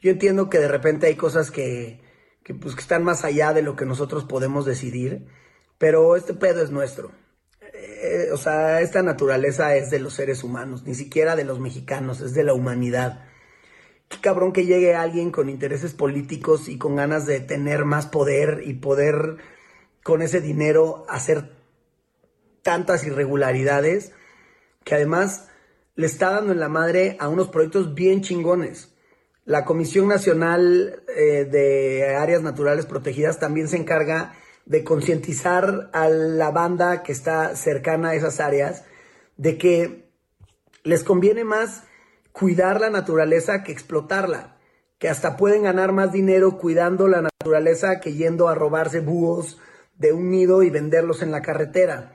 Yo 0.00 0.10
entiendo 0.10 0.48
que 0.48 0.58
de 0.58 0.68
repente 0.68 1.06
hay 1.06 1.16
cosas 1.16 1.50
que, 1.50 2.00
que, 2.42 2.54
pues, 2.54 2.74
que 2.74 2.80
están 2.80 3.04
más 3.04 3.26
allá 3.26 3.52
de 3.52 3.60
lo 3.60 3.76
que 3.76 3.84
nosotros 3.84 4.24
podemos 4.24 4.64
decidir, 4.64 5.26
pero 5.76 6.16
este 6.16 6.32
pedo 6.32 6.62
es 6.62 6.70
nuestro. 6.70 7.12
Eh, 7.60 8.30
o 8.32 8.38
sea, 8.38 8.80
esta 8.80 9.02
naturaleza 9.02 9.76
es 9.76 9.90
de 9.90 9.98
los 9.98 10.14
seres 10.14 10.42
humanos, 10.44 10.84
ni 10.84 10.94
siquiera 10.94 11.36
de 11.36 11.44
los 11.44 11.60
mexicanos, 11.60 12.22
es 12.22 12.32
de 12.32 12.44
la 12.44 12.54
humanidad. 12.54 13.26
Qué 14.08 14.22
cabrón 14.22 14.54
que 14.54 14.64
llegue 14.64 14.94
alguien 14.94 15.30
con 15.30 15.50
intereses 15.50 15.92
políticos 15.92 16.70
y 16.70 16.78
con 16.78 16.96
ganas 16.96 17.26
de 17.26 17.40
tener 17.40 17.84
más 17.84 18.06
poder 18.06 18.62
y 18.64 18.72
poder 18.72 19.36
con 20.02 20.22
ese 20.22 20.40
dinero 20.40 21.04
hacer 21.06 21.52
tantas 22.62 23.04
irregularidades 23.04 24.12
que 24.88 24.94
además 24.94 25.48
le 25.96 26.06
está 26.06 26.30
dando 26.30 26.52
en 26.52 26.60
la 26.60 26.70
madre 26.70 27.18
a 27.20 27.28
unos 27.28 27.48
proyectos 27.48 27.94
bien 27.94 28.22
chingones. 28.22 28.94
La 29.44 29.66
Comisión 29.66 30.08
Nacional 30.08 31.02
eh, 31.14 31.44
de 31.44 32.16
Áreas 32.16 32.40
Naturales 32.40 32.86
Protegidas 32.86 33.38
también 33.38 33.68
se 33.68 33.76
encarga 33.76 34.32
de 34.64 34.84
concientizar 34.84 35.90
a 35.92 36.08
la 36.08 36.50
banda 36.52 37.02
que 37.02 37.12
está 37.12 37.54
cercana 37.54 38.10
a 38.10 38.14
esas 38.14 38.40
áreas 38.40 38.84
de 39.36 39.58
que 39.58 40.10
les 40.84 41.04
conviene 41.04 41.44
más 41.44 41.82
cuidar 42.32 42.80
la 42.80 42.88
naturaleza 42.88 43.62
que 43.64 43.72
explotarla, 43.72 44.56
que 44.96 45.10
hasta 45.10 45.36
pueden 45.36 45.64
ganar 45.64 45.92
más 45.92 46.12
dinero 46.12 46.56
cuidando 46.56 47.08
la 47.08 47.20
naturaleza 47.20 48.00
que 48.00 48.14
yendo 48.14 48.48
a 48.48 48.54
robarse 48.54 49.00
búhos 49.00 49.58
de 49.98 50.14
un 50.14 50.30
nido 50.30 50.62
y 50.62 50.70
venderlos 50.70 51.20
en 51.20 51.30
la 51.30 51.42
carretera. 51.42 52.14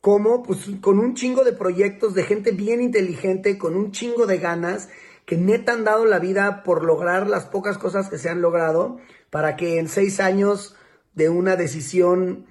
¿Cómo? 0.00 0.42
Pues 0.42 0.70
con 0.80 0.98
un 0.98 1.14
chingo 1.14 1.44
de 1.44 1.52
proyectos 1.52 2.14
de 2.14 2.22
gente 2.22 2.52
bien 2.52 2.80
inteligente, 2.80 3.58
con 3.58 3.76
un 3.76 3.90
chingo 3.92 4.26
de 4.26 4.38
ganas, 4.38 4.88
que 5.26 5.36
neta 5.36 5.72
han 5.72 5.84
dado 5.84 6.04
la 6.04 6.18
vida 6.18 6.62
por 6.62 6.84
lograr 6.84 7.26
las 7.26 7.46
pocas 7.46 7.78
cosas 7.78 8.08
que 8.08 8.18
se 8.18 8.28
han 8.28 8.40
logrado, 8.40 8.98
para 9.30 9.56
que 9.56 9.78
en 9.78 9.88
seis 9.88 10.20
años 10.20 10.76
de 11.14 11.28
una 11.28 11.56
decisión 11.56 12.46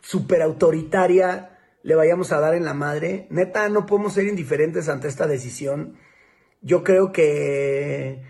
super 0.00 0.42
autoritaria 0.42 1.58
le 1.82 1.94
vayamos 1.94 2.32
a 2.32 2.40
dar 2.40 2.54
en 2.54 2.64
la 2.64 2.74
madre. 2.74 3.26
Neta, 3.30 3.68
no 3.68 3.86
podemos 3.86 4.14
ser 4.14 4.26
indiferentes 4.26 4.88
ante 4.88 5.08
esta 5.08 5.26
decisión. 5.26 5.98
Yo 6.60 6.84
creo 6.84 7.12
que 7.12 8.22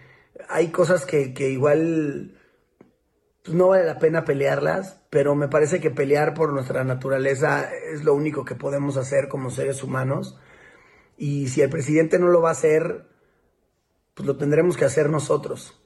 hay 0.48 0.68
cosas 0.68 1.04
que, 1.04 1.34
que 1.34 1.50
igual 1.50 2.38
pues, 3.44 3.56
no 3.56 3.68
vale 3.68 3.84
la 3.84 3.98
pena 3.98 4.24
pelearlas, 4.24 4.97
pero 5.10 5.34
me 5.34 5.48
parece 5.48 5.80
que 5.80 5.90
pelear 5.90 6.34
por 6.34 6.52
nuestra 6.52 6.84
naturaleza 6.84 7.70
es 7.92 8.04
lo 8.04 8.14
único 8.14 8.44
que 8.44 8.54
podemos 8.54 8.96
hacer 8.96 9.28
como 9.28 9.50
seres 9.50 9.82
humanos. 9.82 10.38
Y 11.16 11.48
si 11.48 11.62
el 11.62 11.70
presidente 11.70 12.18
no 12.18 12.28
lo 12.28 12.42
va 12.42 12.50
a 12.50 12.52
hacer, 12.52 13.06
pues 14.14 14.26
lo 14.26 14.36
tendremos 14.36 14.76
que 14.76 14.84
hacer 14.84 15.08
nosotros. 15.08 15.80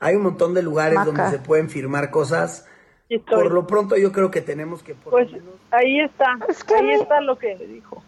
Hay 0.00 0.16
un 0.16 0.22
montón 0.22 0.54
de 0.54 0.62
lugares 0.62 1.04
donde 1.04 1.28
se 1.30 1.38
pueden 1.38 1.68
firmar 1.68 2.10
cosas. 2.10 2.66
Por 3.28 3.52
lo 3.52 3.66
pronto 3.66 3.96
yo 3.96 4.10
creo 4.10 4.30
que 4.30 4.40
tenemos 4.40 4.82
que... 4.82 4.94
pues 4.94 5.28
ahí 5.70 6.00
está, 6.00 6.38
ahí 6.76 6.90
está 6.92 7.20
lo 7.20 7.38
que 7.38 7.56
dijo. 7.56 8.02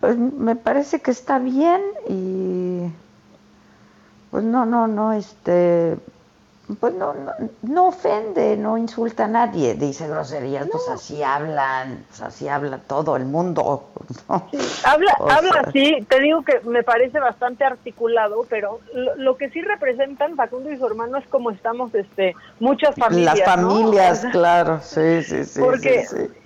Pues 0.00 0.18
me 0.18 0.54
parece 0.54 1.00
que 1.00 1.10
está 1.10 1.38
bien 1.38 1.80
y 2.08 2.90
pues 4.30 4.44
no, 4.44 4.66
no, 4.66 4.86
no, 4.86 5.12
este, 5.12 5.96
pues 6.80 6.94
no, 6.94 7.14
no, 7.62 7.88
ofende, 7.88 8.56
no 8.56 8.78
insulta 8.78 9.26
a 9.26 9.28
nadie, 9.28 9.74
dice 9.74 10.08
groserías, 10.08 10.66
pues 10.70 10.88
así 10.88 11.22
hablan, 11.22 12.04
pues 12.08 12.22
así 12.22 12.48
habla 12.48 12.78
todo 12.78 13.16
el 13.16 13.26
mundo. 13.26 13.90
habla, 14.84 15.16
habla 15.18 15.62
así, 15.66 16.04
te 16.08 16.20
digo 16.20 16.42
que 16.42 16.60
me 16.60 16.82
parece 16.82 17.20
bastante 17.20 17.64
articulado, 17.64 18.46
pero 18.48 18.80
lo, 18.94 19.36
que 19.36 19.50
sí 19.50 19.60
representan 19.60 20.36
Facundo 20.36 20.72
y 20.72 20.78
su 20.78 20.86
hermano 20.86 21.18
es 21.18 21.26
como 21.28 21.50
estamos 21.50 21.94
este 21.94 22.34
muchas 22.60 22.94
familias. 22.94 23.38
Las 23.38 23.54
familias, 23.54 24.26
claro, 24.32 24.80
sí, 24.80 25.22
sí, 25.22 25.44
sí. 25.44 25.60
Porque 25.60 26.06
sí, 26.06 26.16
sí 26.16 26.43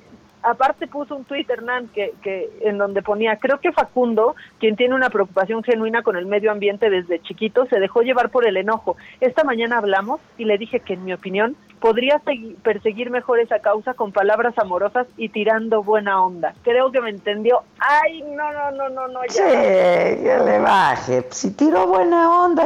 aparte 0.51 0.87
puso 0.87 1.17
un 1.17 1.25
tuit 1.25 1.49
Hernán 1.49 1.89
que, 1.89 2.15
que 2.23 2.49
en 2.63 2.79
donde 2.79 3.03
ponía 3.03 3.37
creo 3.37 3.61
que 3.61 3.73
Facundo 3.73 4.35
quien 4.59 4.77
tiene 4.77 4.95
una 4.95 5.11
preocupación 5.11 5.63
genuina 5.63 6.03
con 6.03 6.17
el 6.17 6.27
medio 6.27 6.51
ambiente 6.51 6.91
desde 6.91 7.21
chiquito 7.21 7.67
se 7.67 7.79
dejó 7.79 8.03
llevar 8.03 8.31
por 8.31 8.47
el 8.47 8.57
enojo. 8.57 8.97
Esta 9.21 9.45
mañana 9.45 9.79
hablamos 9.79 10.21
y 10.37 10.45
le 10.45 10.59
dije 10.59 10.81
que 10.81 10.95
en 10.95 11.05
mi 11.05 11.13
opinión 11.13 11.57
podría 11.81 12.21
perseguir 12.63 13.11
mejor 13.11 13.41
esa 13.41 13.61
causa 13.61 13.95
con 13.95 14.13
palabras 14.13 14.59
amorosas 14.59 15.07
y 15.17 15.29
tirando 15.29 15.83
buena 15.83 16.23
onda 16.23 16.55
creo 16.63 16.91
que 16.91 17.01
me 17.01 17.11
entendió. 17.11 17.63
Ay 17.79 18.23
no 18.23 18.53
no 18.53 18.71
no 18.73 18.89
no 18.89 19.09
no 19.09 19.21
sí, 19.29 19.39
ya 19.39 20.43
le 20.45 20.59
baje. 20.59 21.27
Si 21.31 21.53
tiró 21.53 21.87
buena 21.87 22.45
onda 22.45 22.65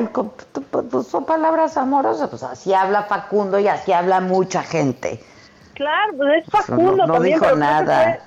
pues, 0.71 1.07
son 1.07 1.25
palabras 1.25 1.77
amorosas 1.77 2.29
pues 2.31 2.43
así 2.43 2.73
habla 2.73 3.03
Facundo 3.05 3.59
y 3.59 3.69
así 3.69 3.93
habla 3.93 4.21
mucha 4.21 4.63
gente 4.63 5.21
Claro, 5.83 6.13
pues 6.17 6.45
es 6.45 6.51
Facundo 6.51 7.07
no, 7.07 7.15
también. 7.15 7.41
dijo 7.41 7.57
nada. 7.57 8.21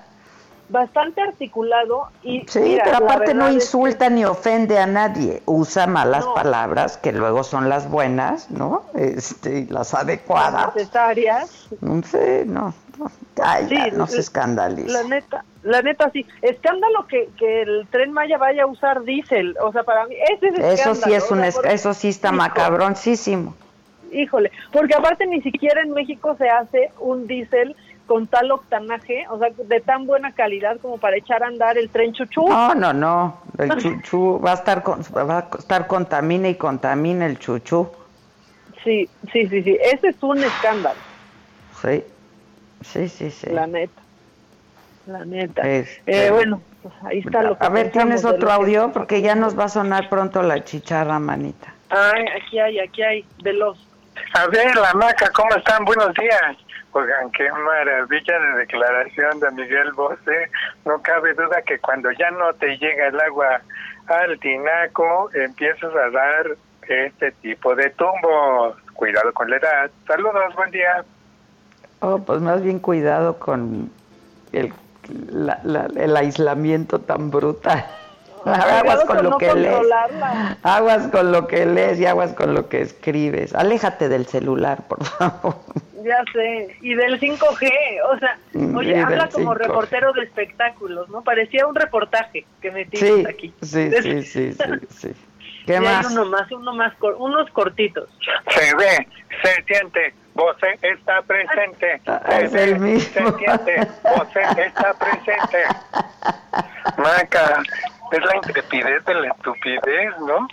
Bastante 0.68 1.22
articulado 1.22 2.07
y. 2.23 2.44
Sí, 2.48 2.80
pero 2.84 2.98
aparte 2.98 3.34
no 3.36 3.52
insulta 3.52 4.10
ni 4.10 4.26
ofende 4.26 4.80
a 4.80 4.88
nadie. 4.88 5.44
Usa 5.45 5.86
malas 5.86 6.26
palabras 6.26 6.98
que 6.98 7.11
luego 7.11 7.44
son 7.44 7.69
las 7.69 7.88
buenas, 7.90 8.49
¿no? 8.49 8.84
Este, 8.95 9.68
las 9.69 9.94
adecuadas. 9.94 10.76
necesarias. 10.76 11.68
No 11.82 12.02
sé, 12.02 12.45
no. 12.45 12.73
no. 12.98 13.11
Ay, 13.41 13.91
no 13.94 14.07
se 14.07 14.19
escandaliza. 14.19 15.03
La 15.03 15.07
neta, 15.07 15.45
la 15.61 15.82
neta 15.84 16.10
sí. 16.11 16.26
Escándalo 16.41 17.06
que, 17.07 17.30
que 17.38 17.61
el 17.61 17.88
tren 17.91 18.11
Maya 18.11 18.40
vaya 18.40 18.64
a 18.64 18.65
usar 18.65 19.03
diésel. 19.03 19.56
O 19.61 19.72
sea, 19.72 19.84
para 19.84 20.07
mí, 20.07 20.15
ese 20.34 20.48
es 20.48 20.80
Eso 20.80 20.95
sí 20.95 21.14
es 21.14 21.30
un, 21.30 21.44
eso 21.44 21.94
sí 21.94 22.10
está 22.10 22.32
macabroncísimo 22.32 23.53
híjole, 24.15 24.51
porque 24.71 24.95
aparte 24.95 25.27
ni 25.27 25.41
siquiera 25.41 25.81
en 25.81 25.91
México 25.91 26.35
se 26.37 26.49
hace 26.49 26.91
un 26.99 27.27
diésel 27.27 27.75
con 28.05 28.27
tal 28.27 28.51
octanaje, 28.51 29.25
o 29.29 29.39
sea, 29.39 29.49
de 29.57 29.79
tan 29.81 30.05
buena 30.05 30.31
calidad 30.31 30.77
como 30.79 30.97
para 30.97 31.17
echar 31.17 31.43
a 31.43 31.47
andar 31.47 31.77
el 31.77 31.89
tren 31.89 32.13
chuchú. 32.13 32.47
No, 32.47 32.75
no, 32.75 32.93
no, 32.93 33.41
el 33.57 33.75
chuchú 33.77 34.39
va 34.45 34.51
a 34.51 34.55
estar 34.55 34.83
va 34.87 35.37
a 35.39 35.57
estar 35.57 35.87
contamina 35.87 36.49
y 36.49 36.55
contamina 36.55 37.25
el 37.25 37.39
chuchú. 37.39 37.89
Sí, 38.83 39.09
sí, 39.33 39.47
sí, 39.47 39.63
sí, 39.63 39.77
ese 39.81 40.09
es 40.09 40.21
un 40.21 40.43
escándalo. 40.43 40.99
Sí, 41.81 42.03
sí, 42.81 43.09
sí, 43.09 43.31
sí. 43.31 43.49
La 43.49 43.65
neta, 43.65 44.01
la 45.07 45.25
neta. 45.25 45.63
eh, 45.65 46.29
bueno, 46.31 46.61
pues 46.83 46.93
ahí 47.03 47.19
está 47.19 47.41
lo 47.41 47.57
que 47.57 47.65
A 47.65 47.69
ver, 47.69 47.91
¿tienes 47.91 48.23
otro 48.25 48.51
audio? 48.51 48.91
Porque 48.91 49.21
ya 49.21 49.33
nos 49.33 49.57
va 49.57 49.63
a 49.63 49.69
sonar 49.69 50.09
pronto 50.09 50.43
la 50.43 50.63
chicharra, 50.63 51.17
manita. 51.17 51.73
Ay, 51.89 52.25
aquí 52.39 52.59
hay, 52.59 52.79
aquí 52.79 53.01
hay, 53.01 53.25
de 53.41 53.53
a 54.33 54.47
ver, 54.47 54.75
la 54.75 54.93
maca, 54.93 55.29
¿cómo 55.31 55.55
están? 55.55 55.85
Buenos 55.85 56.13
días. 56.13 56.57
Oigan, 56.91 57.29
qué 57.31 57.51
maravilla 57.51 58.39
de 58.39 58.57
declaración 58.59 59.39
de 59.39 59.51
Miguel 59.51 59.91
Bosé. 59.93 60.49
No 60.85 61.01
cabe 61.01 61.33
duda 61.33 61.61
que 61.65 61.77
cuando 61.79 62.09
ya 62.11 62.31
no 62.31 62.53
te 62.53 62.77
llega 62.77 63.07
el 63.07 63.19
agua 63.19 63.61
al 64.07 64.39
tinaco, 64.39 65.29
empiezas 65.33 65.93
a 65.93 66.09
dar 66.09 66.55
este 66.87 67.31
tipo 67.41 67.75
de 67.75 67.89
tumbos. 67.91 68.77
cuidado 68.93 69.33
con 69.33 69.49
la 69.49 69.57
edad. 69.57 69.91
Saludos, 70.07 70.55
buen 70.55 70.71
día. 70.71 71.03
Oh, 71.99 72.19
pues 72.19 72.39
más 72.41 72.61
bien 72.61 72.79
cuidado 72.79 73.39
con 73.39 73.91
el 74.53 74.71
aislamiento 76.15 76.99
tan 76.99 77.29
brutal. 77.29 77.85
Aguas 78.53 79.03
con, 79.05 79.23
lo 79.23 79.38
que 79.38 79.53
lees. 79.55 79.88
Aguas 80.61 81.07
con 81.07 81.31
lo 81.31 81.47
que 81.47 81.65
lees 81.65 81.99
y 81.99 82.05
aguas 82.05 82.34
con 82.34 82.53
lo 82.53 82.69
que 82.69 82.81
escribes. 82.81 83.55
Aléjate 83.55 84.07
del 84.07 84.27
celular, 84.27 84.84
por 84.88 85.03
favor. 85.03 85.55
Ya 86.03 86.23
sé. 86.31 86.77
Y 86.81 86.93
del 86.93 87.19
5G. 87.19 87.72
O 88.11 88.19
sea, 88.19 88.38
oye, 88.76 89.01
habla 89.01 89.30
como 89.30 89.55
reportero 89.55 90.13
de 90.13 90.26
espectáculos, 90.26 91.09
¿no? 91.09 91.23
Parecía 91.23 91.65
un 91.65 91.73
reportaje 91.73 92.45
que 92.61 92.69
metimos 92.69 93.19
sí, 93.19 93.26
aquí. 93.27 93.53
Sí, 93.63 93.89
sí, 94.01 94.22
sí, 94.22 94.53
sí, 94.53 94.65
sí. 94.89 95.13
¿Qué 95.65 95.80
más? 95.80 96.05
Hay 96.05 96.13
uno 96.13 96.26
más, 96.26 96.51
uno 96.51 96.73
más, 96.76 96.93
unos 97.17 97.49
cortitos. 97.49 98.07
Se 98.49 98.76
ve, 98.76 99.07
se 99.41 99.63
siente, 99.63 100.13
vos 100.35 100.55
está 100.84 101.23
presente. 101.23 101.99
Ah, 102.05 102.22
es 102.39 102.53
el 102.53 102.80
mismo. 102.80 103.31
Se 103.31 103.38
siente, 103.38 103.88
vos 104.03 104.27
está 104.35 104.93
presente. 104.93 105.63
Maca, 106.97 107.63
es 108.15 108.25
la 108.25 108.35
intrepidez 108.35 109.05
de 109.05 109.13
la 109.13 109.27
estupidez, 109.27 110.19
¿no? 110.19 110.47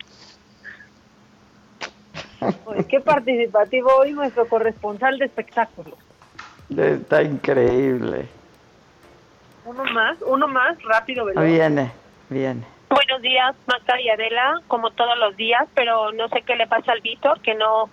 qué 2.89 3.01
participativo 3.01 3.89
hoy 3.98 4.12
nuestro 4.12 4.47
corresponsal 4.48 5.18
de 5.18 5.26
espectáculos. 5.26 5.94
Está 6.76 7.22
increíble. 7.22 8.26
Uno 9.64 9.84
más, 9.84 10.18
uno 10.26 10.48
más, 10.48 10.82
rápido, 10.82 11.24
¿verdad? 11.26 11.44
Viene, 11.44 11.93
viene. 12.28 12.62
Buenos 12.89 13.22
días, 13.22 13.55
Maca 13.66 14.01
y 14.01 14.09
Adela, 14.10 14.60
como 14.66 14.90
todos 14.90 15.16
los 15.18 15.36
días, 15.36 15.68
pero 15.74 16.12
no 16.12 16.28
sé 16.28 16.43
qué 16.43 16.56
le 16.56 16.66
pasa 16.66 16.93
al 16.93 17.01
Víctor, 17.01 17.40
que 17.40 17.55
no, 17.55 17.89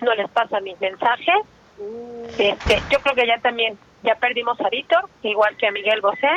no 0.00 0.14
les 0.14 0.28
pasa 0.30 0.60
mis 0.60 0.78
mensajes. 0.80 1.36
Mm. 1.78 2.28
Este, 2.38 2.82
yo 2.90 3.00
creo 3.00 3.14
que 3.14 3.26
ya 3.26 3.38
también, 3.38 3.78
ya 4.02 4.14
perdimos 4.16 4.60
a 4.60 4.68
Víctor, 4.68 5.08
igual 5.22 5.56
que 5.56 5.66
a 5.66 5.72
Miguel 5.72 6.00
Bosé, 6.00 6.28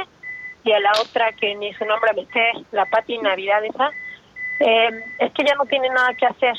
y 0.70 0.72
a 0.72 0.80
la 0.80 0.92
otra 1.02 1.32
que 1.32 1.56
ni 1.56 1.74
su 1.74 1.84
nombre 1.86 2.12
me 2.14 2.26
sé, 2.28 2.52
la 2.72 2.86
Pati 2.86 3.18
Navidad 3.18 3.66
esa, 3.66 3.90
eh, 4.60 5.04
es 5.18 5.34
que 5.34 5.44
ya 5.44 5.56
no 5.56 5.66
tiene 5.66 5.90
nada 5.90 6.14
que 6.14 6.28
hacer. 6.28 6.56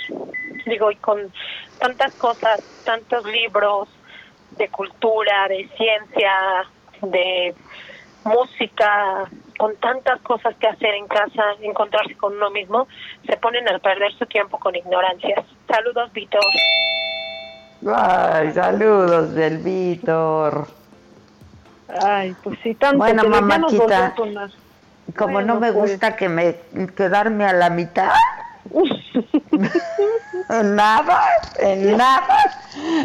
Digo, 0.66 0.90
y 0.90 0.96
con 0.96 1.32
tantas 1.78 2.12
cosas, 2.16 2.60
tantos 2.84 3.24
libros 3.26 3.88
de 4.58 4.68
cultura, 4.68 5.46
de 5.46 5.68
ciencia, 5.76 6.32
de 7.02 7.54
música, 8.24 9.30
con 9.56 9.76
tantas 9.76 10.20
cosas 10.22 10.56
que 10.56 10.66
hacer 10.66 10.92
en 10.94 11.06
casa, 11.06 11.54
encontrarse 11.62 12.16
con 12.16 12.34
uno 12.34 12.50
mismo, 12.50 12.88
se 13.26 13.36
ponen 13.36 13.68
a 13.68 13.78
perder 13.78 14.12
su 14.14 14.26
tiempo 14.26 14.58
con 14.58 14.74
ignorancias. 14.74 15.44
Saludos, 15.68 16.12
Víctor. 16.12 16.42
Ay, 17.94 18.50
saludos 18.50 19.34
del 19.34 19.58
Víctor. 19.58 20.79
Ay, 22.02 22.36
pues 22.42 22.58
sí, 22.62 22.74
tanto 22.74 22.98
bueno, 22.98 23.24
mamáquita, 23.24 24.14
como 25.16 25.42
no 25.42 25.58
me 25.58 25.72
pues. 25.72 25.92
gusta 25.92 26.16
que 26.16 26.28
me 26.28 26.56
quedarme 26.96 27.44
a 27.44 27.52
la 27.52 27.70
mitad. 27.70 28.10
nada, 30.48 31.20
en 31.58 31.96
nada. 31.96 32.38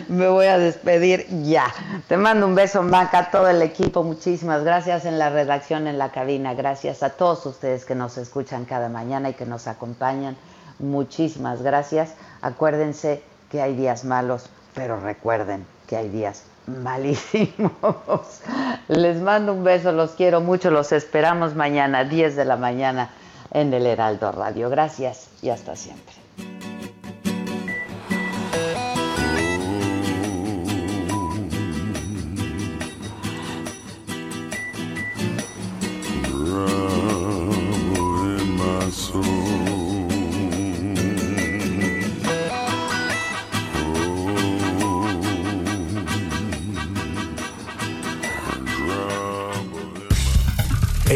Me 0.07 0.27
voy 0.27 0.47
a 0.47 0.57
despedir 0.57 1.25
ya. 1.43 1.65
Te 2.07 2.17
mando 2.17 2.45
un 2.45 2.55
beso, 2.55 2.83
Maca, 2.83 3.31
todo 3.31 3.47
el 3.47 3.61
equipo. 3.61 4.03
Muchísimas 4.03 4.63
gracias 4.63 5.05
en 5.05 5.17
la 5.17 5.29
redacción, 5.29 5.87
en 5.87 5.97
la 5.97 6.11
cabina. 6.11 6.53
Gracias 6.53 7.03
a 7.03 7.11
todos 7.11 7.45
ustedes 7.45 7.85
que 7.85 7.95
nos 7.95 8.17
escuchan 8.17 8.65
cada 8.65 8.89
mañana 8.89 9.29
y 9.29 9.33
que 9.33 9.45
nos 9.45 9.67
acompañan. 9.67 10.35
Muchísimas 10.79 11.61
gracias. 11.61 12.15
Acuérdense 12.41 13.23
que 13.49 13.61
hay 13.61 13.75
días 13.75 14.03
malos, 14.03 14.49
pero 14.73 14.99
recuerden 14.99 15.65
que 15.87 15.95
hay 15.97 16.09
días 16.09 16.43
malísimos. 16.67 18.41
Les 18.87 19.21
mando 19.21 19.53
un 19.53 19.63
beso, 19.63 19.91
los 19.91 20.11
quiero 20.11 20.41
mucho, 20.41 20.71
los 20.71 20.91
esperamos 20.91 21.55
mañana, 21.55 22.03
10 22.03 22.35
de 22.35 22.45
la 22.45 22.57
mañana 22.57 23.09
en 23.51 23.73
el 23.73 23.85
Heraldo 23.85 24.31
Radio. 24.31 24.69
Gracias 24.69 25.29
y 25.41 25.49
hasta 25.49 25.75
siempre. 25.75 26.15